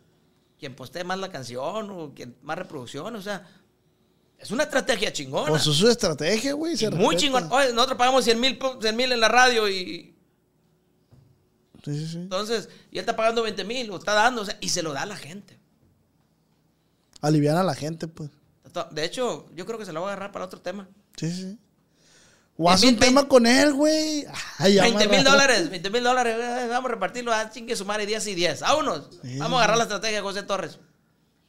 quien 0.58 0.74
postee 0.76 1.02
más 1.04 1.18
la 1.18 1.30
canción 1.30 1.90
o 1.90 2.12
quien 2.14 2.36
más 2.42 2.56
reproducción, 2.56 3.14
o 3.16 3.20
sea, 3.22 3.48
es 4.38 4.50
una 4.52 4.62
estrategia 4.64 5.12
chingona. 5.12 5.48
Pues 5.50 5.66
es 5.66 5.74
su 5.76 5.88
estrategia, 5.88 6.52
güey. 6.54 6.76
muy 6.92 7.16
chingón. 7.16 7.48
Oye, 7.52 7.72
nosotros 7.72 7.98
pagamos 7.98 8.24
100 8.24 8.38
mil 8.40 8.58
100 8.80 8.96
mil 8.96 9.10
en 9.12 9.20
la 9.20 9.28
radio 9.28 9.68
y 9.68 10.14
Sí, 11.84 11.98
sí, 11.98 12.06
sí. 12.06 12.16
entonces, 12.18 12.68
y 12.92 12.98
él 12.98 13.00
está 13.00 13.16
pagando 13.16 13.42
20 13.42 13.64
mil, 13.64 13.90
o 13.90 13.96
está 13.96 14.14
dando, 14.14 14.42
o 14.42 14.44
sea, 14.44 14.56
y 14.60 14.68
se 14.68 14.82
lo 14.82 14.92
da 14.92 15.02
a 15.02 15.06
la 15.06 15.16
gente. 15.16 15.58
Alivian 17.20 17.56
a 17.56 17.64
la 17.64 17.74
gente, 17.74 18.06
pues. 18.08 18.30
De 18.90 19.04
hecho, 19.04 19.46
yo 19.54 19.66
creo 19.66 19.78
que 19.78 19.84
se 19.84 19.92
lo 19.92 20.00
voy 20.00 20.08
a 20.10 20.12
agarrar 20.12 20.32
para 20.32 20.44
otro 20.44 20.60
tema. 20.60 20.88
Sí, 21.16 21.30
sí. 21.30 21.58
O 22.56 22.70
haz 22.70 22.84
un 22.84 22.96
tema 22.96 23.26
con 23.26 23.46
él, 23.46 23.72
güey. 23.72 24.24
Ay, 24.58 24.74
ya 24.74 24.82
20 24.82 25.08
mil 25.08 25.24
dólares, 25.24 25.70
20 25.70 25.90
mil 25.90 26.04
dólares, 26.04 26.36
vamos 26.68 26.90
a 26.90 26.94
repartirlo, 26.94 27.32
ah, 27.32 27.50
chingue 27.50 27.74
su 27.74 27.84
madre 27.84 28.06
10 28.06 28.26
y 28.28 28.34
10. 28.34 28.60
Vámonos. 28.60 29.08
Sí, 29.22 29.38
Vamos 29.38 29.56
a 29.56 29.58
agarrar 29.60 29.78
la 29.78 29.84
estrategia 29.84 30.18
de 30.18 30.22
José 30.22 30.42
Torres. 30.42 30.78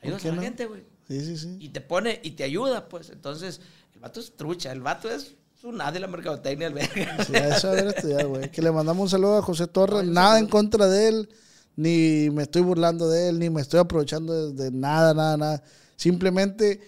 Ayudas 0.01 0.21
qué 0.21 0.27
a 0.29 0.31
la 0.31 0.37
no? 0.37 0.41
gente, 0.41 0.65
güey. 0.65 0.83
Sí, 1.07 1.19
sí, 1.23 1.37
sí. 1.37 1.57
Y 1.59 1.69
te 1.69 1.81
pone 1.81 2.19
y 2.23 2.31
te 2.31 2.43
ayuda, 2.43 2.87
pues. 2.87 3.09
Entonces, 3.09 3.59
el 3.93 3.99
vato 3.99 4.19
es 4.19 4.35
trucha, 4.35 4.71
el 4.71 4.81
vato 4.81 5.09
es 5.09 5.35
un 5.63 5.77
nada 5.77 5.91
de 5.91 5.99
la 5.99 6.07
mercadotecnia, 6.07 6.67
el 6.67 6.73
verga. 6.73 7.23
Sí, 7.25 7.35
a 7.35 7.55
eso 7.55 7.69
haber 7.69 7.87
estudiado, 7.87 8.29
güey. 8.29 8.51
Que 8.51 8.61
le 8.61 8.71
mandamos 8.71 9.03
un 9.03 9.09
saludo 9.09 9.37
a 9.37 9.41
José 9.41 9.67
Torres. 9.67 10.05
Nada 10.05 10.39
en 10.39 10.47
contra 10.47 10.87
de 10.87 11.07
él, 11.07 11.29
ni 11.75 12.29
me 12.31 12.43
estoy 12.43 12.61
burlando 12.61 13.09
de 13.09 13.29
él, 13.29 13.39
ni 13.39 13.49
me 13.49 13.61
estoy 13.61 13.79
aprovechando 13.79 14.51
de, 14.51 14.63
de 14.63 14.71
nada, 14.71 15.13
nada, 15.13 15.37
nada. 15.37 15.63
Simplemente, 15.95 16.81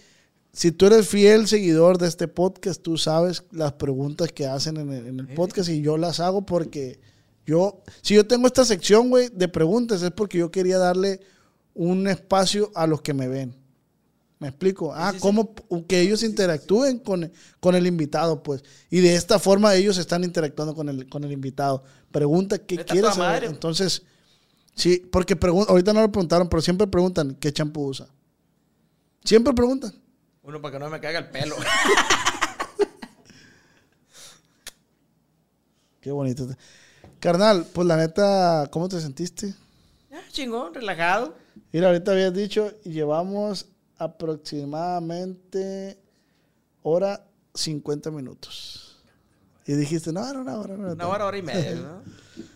si 0.55 0.71
tú 0.71 0.85
eres 0.85 1.09
fiel 1.09 1.49
seguidor 1.49 1.97
de 1.97 2.07
este 2.07 2.29
podcast, 2.29 2.81
tú 2.81 2.97
sabes 2.97 3.43
las 3.51 3.73
preguntas 3.73 4.31
que 4.31 4.47
hacen 4.47 4.77
en 4.77 4.89
el, 4.89 5.07
en 5.07 5.19
el 5.19 5.27
podcast 5.27 5.67
y 5.67 5.81
yo 5.81 5.97
las 5.97 6.21
hago 6.21 6.45
porque 6.45 6.97
yo, 7.45 7.83
si 8.01 8.15
yo 8.15 8.25
tengo 8.25 8.47
esta 8.47 8.63
sección, 8.63 9.09
güey, 9.09 9.27
de 9.27 9.49
preguntas, 9.49 10.01
es 10.01 10.11
porque 10.11 10.37
yo 10.37 10.51
quería 10.51 10.77
darle 10.77 11.19
un 11.73 12.07
espacio 12.07 12.71
a 12.73 12.87
los 12.87 13.01
que 13.01 13.13
me 13.13 13.27
ven. 13.27 13.53
¿Me 14.39 14.47
explico? 14.47 14.93
Ah, 14.93 15.11
sí, 15.11 15.17
sí. 15.17 15.21
cómo 15.21 15.53
que 15.89 15.99
ellos 15.99 16.23
interactúen 16.23 16.99
con, 16.99 17.29
con 17.59 17.75
el 17.75 17.85
invitado, 17.85 18.41
pues. 18.41 18.63
Y 18.89 19.01
de 19.01 19.15
esta 19.15 19.39
forma 19.39 19.75
ellos 19.75 19.97
están 19.97 20.23
interactuando 20.23 20.73
con 20.73 20.87
el, 20.87 21.09
con 21.09 21.25
el 21.25 21.33
invitado. 21.33 21.83
Pregunta 22.11 22.59
qué 22.59 22.75
Está 22.75 22.93
quieres 22.93 23.11
toda 23.11 23.13
saber. 23.25 23.41
madre. 23.41 23.47
Entonces, 23.47 24.03
sí, 24.73 25.03
porque 25.11 25.37
ahorita 25.67 25.91
no 25.91 25.99
lo 25.99 26.11
preguntaron, 26.13 26.47
pero 26.47 26.61
siempre 26.61 26.87
preguntan 26.87 27.35
qué 27.41 27.51
champú 27.51 27.87
usa. 27.87 28.07
Siempre 29.25 29.53
preguntan. 29.53 30.04
Uno 30.45 30.61
para 30.61 30.73
que 30.73 30.79
no 30.79 30.89
me 30.89 30.99
caiga 30.99 31.19
el 31.19 31.29
pelo. 31.29 31.55
Qué 36.01 36.11
bonito. 36.11 36.47
Carnal, 37.19 37.65
pues 37.73 37.87
la 37.87 37.97
neta, 37.97 38.67
¿cómo 38.71 38.87
te 38.87 39.01
sentiste? 39.01 39.53
Ya, 40.11 40.21
chingón, 40.29 40.73
relajado. 40.73 41.35
Mira, 41.71 41.87
ahorita 41.87 42.11
habías 42.11 42.33
dicho 42.33 42.71
llevamos 42.83 43.65
aproximadamente 43.97 45.97
hora 46.83 47.25
50 47.55 48.11
minutos. 48.11 48.97
Y 49.65 49.73
dijiste, 49.73 50.13
no, 50.13 50.31
no, 50.31 50.43
no, 50.43 50.59
hora, 50.59 50.77
no, 50.77 50.91
Una 50.93 51.07
hora, 51.07 51.25
hora 51.25 51.37
y 51.37 51.41
media, 51.41 51.73
¿no? 51.81 52.03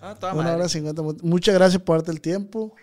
Ah, 0.02 0.16
toda 0.20 0.34
Una 0.34 0.44
madre. 0.44 0.56
hora 0.58 0.70
50 0.70 1.02
minutos. 1.02 1.24
Muchas 1.24 1.56
gracias 1.56 1.82
por 1.82 1.98
darte 1.98 2.12
el 2.12 2.22
tiempo. 2.22 2.76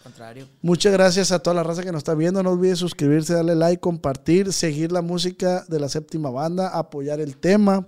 Al 0.00 0.04
contrario. 0.04 0.48
Muchas 0.62 0.94
gracias 0.94 1.30
a 1.30 1.40
toda 1.40 1.52
la 1.52 1.62
raza 1.62 1.82
que 1.82 1.92
nos 1.92 1.98
está 1.98 2.14
viendo. 2.14 2.42
No 2.42 2.52
olvides 2.52 2.78
suscribirse, 2.78 3.34
darle 3.34 3.54
like, 3.54 3.80
compartir, 3.80 4.50
seguir 4.50 4.92
la 4.92 5.02
música 5.02 5.66
de 5.68 5.78
la 5.78 5.90
séptima 5.90 6.30
banda, 6.30 6.68
apoyar 6.70 7.20
el 7.20 7.36
tema. 7.36 7.86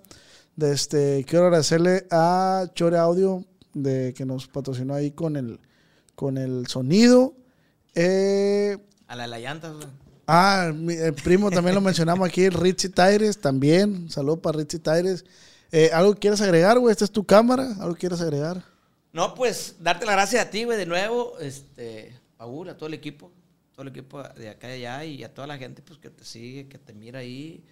De 0.54 0.72
este, 0.72 1.24
quiero 1.26 1.46
agradecerle 1.46 2.06
a 2.10 2.66
Chore 2.74 2.98
Audio 2.98 3.46
de 3.72 4.12
que 4.14 4.26
nos 4.26 4.46
patrocinó 4.46 4.92
ahí 4.92 5.12
con 5.12 5.36
el, 5.36 5.58
con 6.14 6.36
el 6.36 6.66
sonido. 6.66 7.32
Eh, 7.94 8.76
A 9.06 9.16
la 9.16 9.22
de 9.22 9.28
la 9.30 9.38
llanta, 9.38 9.72
ah, 10.26 10.70
mi 10.74 10.92
el 10.92 11.14
primo 11.14 11.50
también 11.50 11.74
lo 11.74 11.80
mencionamos 11.82 12.28
aquí, 12.28 12.50
Richie 12.50 12.90
Taires 12.90 13.40
también. 13.40 14.10
Saludos 14.10 14.40
para 14.40 14.58
Richie 14.58 14.80
Taires. 14.80 15.24
Eh, 15.70 15.88
¿Algo 15.94 16.14
quieres 16.14 16.42
agregar, 16.42 16.78
güey? 16.78 16.92
Esta 16.92 17.06
es 17.06 17.10
tu 17.10 17.24
cámara. 17.24 17.74
¿Algo 17.80 17.94
quieres 17.94 18.20
agregar? 18.20 18.62
No, 19.12 19.34
pues, 19.34 19.76
darte 19.80 20.06
las 20.06 20.14
gracias 20.14 20.46
a 20.46 20.50
ti, 20.50 20.64
güey, 20.64 20.78
de 20.78 20.86
nuevo, 20.86 21.38
este, 21.38 22.18
Paul, 22.38 22.68
a 22.70 22.76
todo 22.76 22.86
el 22.86 22.94
equipo, 22.94 23.30
todo 23.72 23.82
el 23.82 23.88
equipo 23.88 24.22
de 24.22 24.48
acá 24.50 24.68
y 24.74 24.84
allá 24.86 25.04
y 25.04 25.22
a 25.24 25.32
toda 25.34 25.46
la 25.46 25.58
gente, 25.58 25.82
pues, 25.82 25.98
que 25.98 26.08
te 26.10 26.24
sigue, 26.24 26.66
que 26.68 26.78
te 26.78 26.94
mira 26.94 27.18
ahí, 27.18 27.62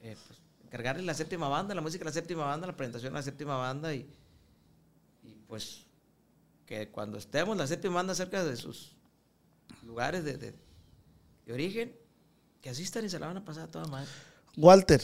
eh, 0.00 0.16
pues, 0.26 0.38
encargarle 0.64 1.02
la 1.02 1.14
séptima 1.14 1.48
banda, 1.48 1.74
la 1.74 1.80
música 1.80 2.00
de 2.04 2.10
la 2.10 2.12
séptima 2.12 2.44
banda, 2.44 2.66
la 2.66 2.76
presentación 2.76 3.12
de 3.14 3.18
la 3.18 3.22
séptima 3.22 3.56
banda 3.56 3.94
y, 3.94 4.06
y 5.22 5.34
pues, 5.46 5.86
que 6.66 6.88
cuando 6.90 7.16
estemos 7.16 7.56
la 7.56 7.66
séptima 7.66 7.94
banda 7.94 8.14
cerca 8.14 8.44
de 8.44 8.54
sus 8.56 8.94
lugares 9.86 10.22
de, 10.24 10.36
de- 10.36 10.54
de 11.46 11.52
origen, 11.54 11.96
que 12.60 12.68
asistan 12.68 13.06
y 13.06 13.08
se 13.08 13.18
la 13.18 13.26
van 13.28 13.38
a 13.38 13.44
pasar 13.44 13.64
a 13.64 13.70
toda 13.70 13.86
madre. 13.86 14.08
Walter, 14.58 15.00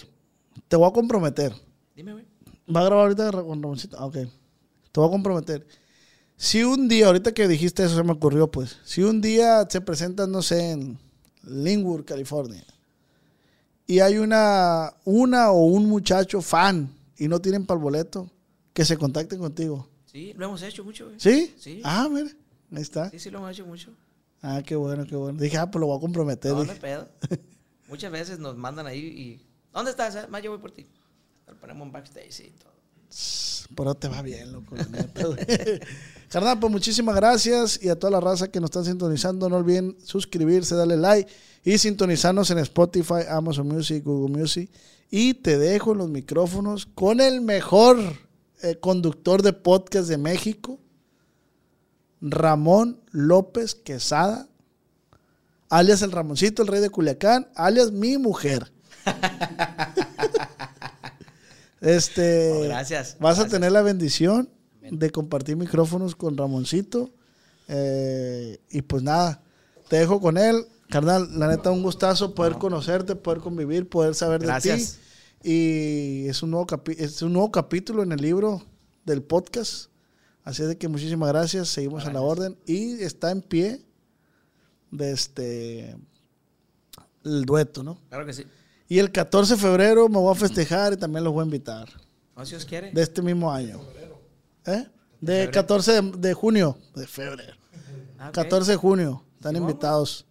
te 0.69 0.77
voy 0.77 0.89
a 0.91 0.93
comprometer. 0.93 1.55
Dime, 1.97 2.12
güey. 2.12 2.27
¿Va 2.74 2.81
a 2.81 2.85
grabar 2.85 3.05
ahorita 3.05 3.31
con 3.32 3.62
Ramoncito? 3.62 3.97
Ah, 3.99 4.05
ok. 4.05 4.16
Te 4.94 5.00
voy 5.00 5.08
a 5.08 5.10
comprometer. 5.10 5.66
Si 6.36 6.62
un 6.62 6.86
día, 6.86 7.08
ahorita 7.08 7.34
que 7.34 7.48
dijiste 7.48 7.82
eso, 7.82 7.96
se 7.96 8.04
me 8.04 8.12
ocurrió, 8.12 8.48
pues. 8.48 8.78
Si 8.84 9.02
un 9.02 9.20
día 9.20 9.66
se 9.68 9.80
presentan, 9.80 10.30
no 10.30 10.40
sé, 10.40 10.70
en 10.70 11.00
Linwood, 11.42 12.04
California, 12.04 12.64
y 13.88 13.98
hay 13.98 14.18
una, 14.18 14.94
una 15.04 15.50
o 15.50 15.64
un 15.64 15.86
muchacho 15.86 16.40
fan 16.40 16.94
y 17.18 17.26
no 17.26 17.40
tienen 17.40 17.66
para 17.66 17.78
el 17.78 17.82
boleto, 17.82 18.30
que 18.72 18.84
se 18.84 18.96
contacten 18.96 19.40
contigo. 19.40 19.88
Sí, 20.06 20.32
lo 20.36 20.44
hemos 20.44 20.62
hecho 20.62 20.84
mucho, 20.84 21.06
güey. 21.06 21.18
¿Sí? 21.18 21.52
Sí. 21.58 21.80
Ah, 21.82 22.08
mira, 22.08 22.30
ahí 22.70 22.82
está. 22.82 23.10
Sí, 23.10 23.18
sí, 23.18 23.30
lo 23.32 23.38
hemos 23.38 23.50
hecho 23.50 23.66
mucho. 23.66 23.90
Ah, 24.42 24.62
qué 24.64 24.76
bueno, 24.76 25.04
qué 25.08 25.16
bueno. 25.16 25.40
Dije, 25.40 25.58
ah, 25.58 25.68
pues 25.68 25.80
lo 25.80 25.88
voy 25.88 25.98
a 25.98 26.00
comprometer. 26.00 26.52
No, 26.52 26.62
no 26.62 26.74
pedo. 26.74 27.08
Muchas 27.88 28.12
veces 28.12 28.38
nos 28.38 28.56
mandan 28.56 28.86
ahí 28.86 29.00
y. 29.00 29.46
¿Dónde 29.72 29.90
estás? 29.90 30.14
eh? 30.14 30.28
Más 30.28 30.40
yo 30.40 30.52
voy 30.52 30.60
por 30.60 30.70
ti. 30.70 30.86
Lo 31.48 31.56
ponemos 31.56 31.84
en 31.84 31.92
backstage 31.92 32.40
y 32.46 32.50
todo. 32.50 32.73
Pero 33.74 33.95
te 33.95 34.09
va 34.09 34.23
bien, 34.23 34.53
loco. 34.53 34.77
la 34.77 36.57
pues 36.61 36.73
muchísimas 36.73 37.15
gracias 37.15 37.81
y 37.82 37.89
a 37.89 37.99
toda 37.99 38.11
la 38.11 38.20
raza 38.20 38.49
que 38.49 38.61
nos 38.61 38.69
están 38.69 38.85
sintonizando. 38.85 39.49
No 39.49 39.57
olviden 39.57 39.97
suscribirse, 40.05 40.74
darle 40.74 40.97
like 40.97 41.31
y 41.65 41.78
sintonizarnos 41.78 42.51
en 42.51 42.59
Spotify, 42.59 43.23
Amazon 43.28 43.69
Music, 43.69 44.05
Google 44.05 44.36
Music. 44.36 44.70
Y 45.11 45.35
te 45.35 45.59
dejo 45.59 45.95
los 45.95 46.09
micrófonos 46.09 46.86
con 46.86 47.20
el 47.20 47.41
mejor 47.41 47.99
eh, 48.62 48.78
conductor 48.81 49.43
de 49.43 49.53
podcast 49.53 50.09
de 50.09 50.19
México, 50.19 50.78
Ramón 52.20 53.01
López 53.11 53.74
Quesada, 53.74 54.49
alias 55.69 56.03
el 56.03 56.12
Ramoncito, 56.12 56.62
el 56.62 56.69
rey 56.69 56.81
de 56.81 56.91
Culiacán, 56.91 57.49
alias 57.55 57.93
mi 57.93 58.19
mujer. 58.19 58.73
este, 61.85 62.62
gracias, 62.65 63.16
Vas 63.20 63.39
a 63.39 63.43
gracias. 63.43 63.51
tener 63.51 63.73
la 63.73 63.82
bendición 63.82 64.48
de 64.90 65.11
compartir 65.11 65.56
micrófonos 65.56 66.15
con 66.16 66.36
Ramoncito. 66.36 67.11
eh, 67.69 68.59
y 68.70 68.82
pues 68.82 69.02
nada, 69.02 69.43
te 69.89 69.97
dejo 69.97 70.20
con 70.20 70.36
él. 70.36 70.66
Carnal, 70.90 71.39
la 71.39 71.48
neta, 71.48 71.70
un 71.70 71.82
gustazo 71.82 72.35
poder 72.35 72.55
conocerte, 72.55 73.16
poder 73.16 73.40
convivir, 73.40 73.89
poder 73.89 74.15
saber 74.15 74.43
Gracias. 74.43 74.98
de 75.43 75.48
ti. 75.48 75.51
Y 75.51 76.28
es 76.28 76.43
un, 76.43 76.51
nuevo 76.51 76.66
es 76.98 77.23
un 77.23 77.32
nuevo 77.32 77.51
capítulo 77.51 78.02
en 78.02 78.12
el 78.12 78.20
libro 78.20 78.62
del 79.05 79.23
podcast. 79.23 79.90
Así 80.43 80.62
es 80.62 80.69
de 80.69 80.77
que 80.78 80.89
muchísimas 80.89 81.31
gracias. 81.31 81.69
Seguimos 81.69 82.05
a 82.06 82.12
la 82.12 82.20
orden. 82.20 82.56
Y 82.66 83.02
está 83.02 83.31
en 83.31 83.40
pie 83.43 83.81
de 84.90 85.12
este 85.12 85.97
el 87.24 87.44
dueto, 87.47 87.82
¿no? 87.82 87.98
Claro 88.11 88.27
que 88.27 88.35
sí. 88.35 88.44
Y 88.89 88.98
el 88.98 89.11
14 89.12 89.55
de 89.55 89.61
febrero 89.61 90.09
me 90.09 90.19
voy 90.19 90.32
a 90.32 90.35
festejar 90.39 90.93
y 90.93 90.97
también 90.97 91.24
los 91.24 91.32
voy 91.32 91.43
a 91.43 91.44
invitar. 91.47 91.89
No, 92.36 92.44
si 92.44 92.51
Dios 92.52 92.65
quiere. 92.65 92.90
De 92.93 93.02
este 93.02 93.23
mismo 93.23 93.51
año. 93.52 93.81
¿Eh? 94.66 94.86
De 95.20 95.32
febrero. 95.47 95.52
14 95.52 95.93
de, 95.93 96.12
de 96.19 96.35
junio. 96.35 96.78
De 96.94 97.06
febrero. 97.06 97.55
Ah, 98.19 98.28
ok. 98.28 98.35
14 98.35 98.70
de 98.73 98.77
junio. 98.77 99.24
Están 99.36 99.56
invitados. 99.56 100.27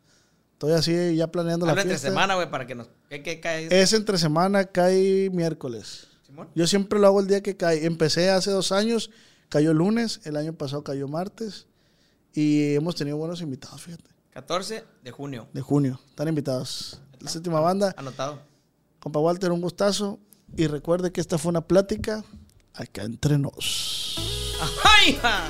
Estoy 0.54 0.74
así 0.74 1.16
ya 1.16 1.28
planeando 1.28 1.66
Habla 1.66 1.76
la 1.76 1.82
entre 1.82 1.96
fiesta. 1.98 2.08
semana, 2.10 2.36
güey, 2.36 2.50
para 2.50 2.66
que 2.66 2.76
nos. 2.76 2.90
¿Qué, 3.10 3.22
qué 3.22 3.40
cae? 3.40 3.68
Es 3.82 3.94
entre 3.94 4.18
semana, 4.18 4.66
cae 4.66 5.30
miércoles. 5.32 6.08
Simón. 6.26 6.50
Yo 6.56 6.68
siempre 6.68 7.00
lo 7.00 7.08
hago 7.08 7.20
el 7.20 7.28
día 7.28 7.42
que 7.42 7.58
cae. 7.58 7.86
Empecé 7.86 8.30
hace 8.30 8.50
dos 8.52 8.72
años, 8.72 9.12
cayó 9.50 9.74
lunes, 9.74 10.22
el 10.24 10.38
año 10.38 10.54
pasado 10.54 10.84
cayó 10.84 11.08
martes. 11.08 11.68
Y 12.34 12.76
hemos 12.76 12.96
tenido 12.96 13.18
buenos 13.18 13.42
invitados, 13.42 13.82
fíjate. 13.82 14.10
14 14.32 14.84
de 15.04 15.12
junio. 15.12 15.48
De 15.54 15.62
junio. 15.62 16.00
Están 16.10 16.28
invitados. 16.28 17.00
La 17.24 17.30
séptima 17.30 17.62
banda. 17.62 17.96
Anotado. 17.98 18.42
Compa 19.00 19.20
Walter, 19.20 19.52
un 19.54 19.62
gustazo. 19.62 20.20
Y 20.58 20.68
recuerde 20.68 21.12
que 21.12 21.22
esta 21.22 21.38
fue 21.38 21.50
una 21.50 21.62
plática 21.62 22.24
acá 22.74 23.04
entre 23.04 23.38
nos. 23.38 24.18
¡Ay, 24.84 25.18
ja! 25.22 25.50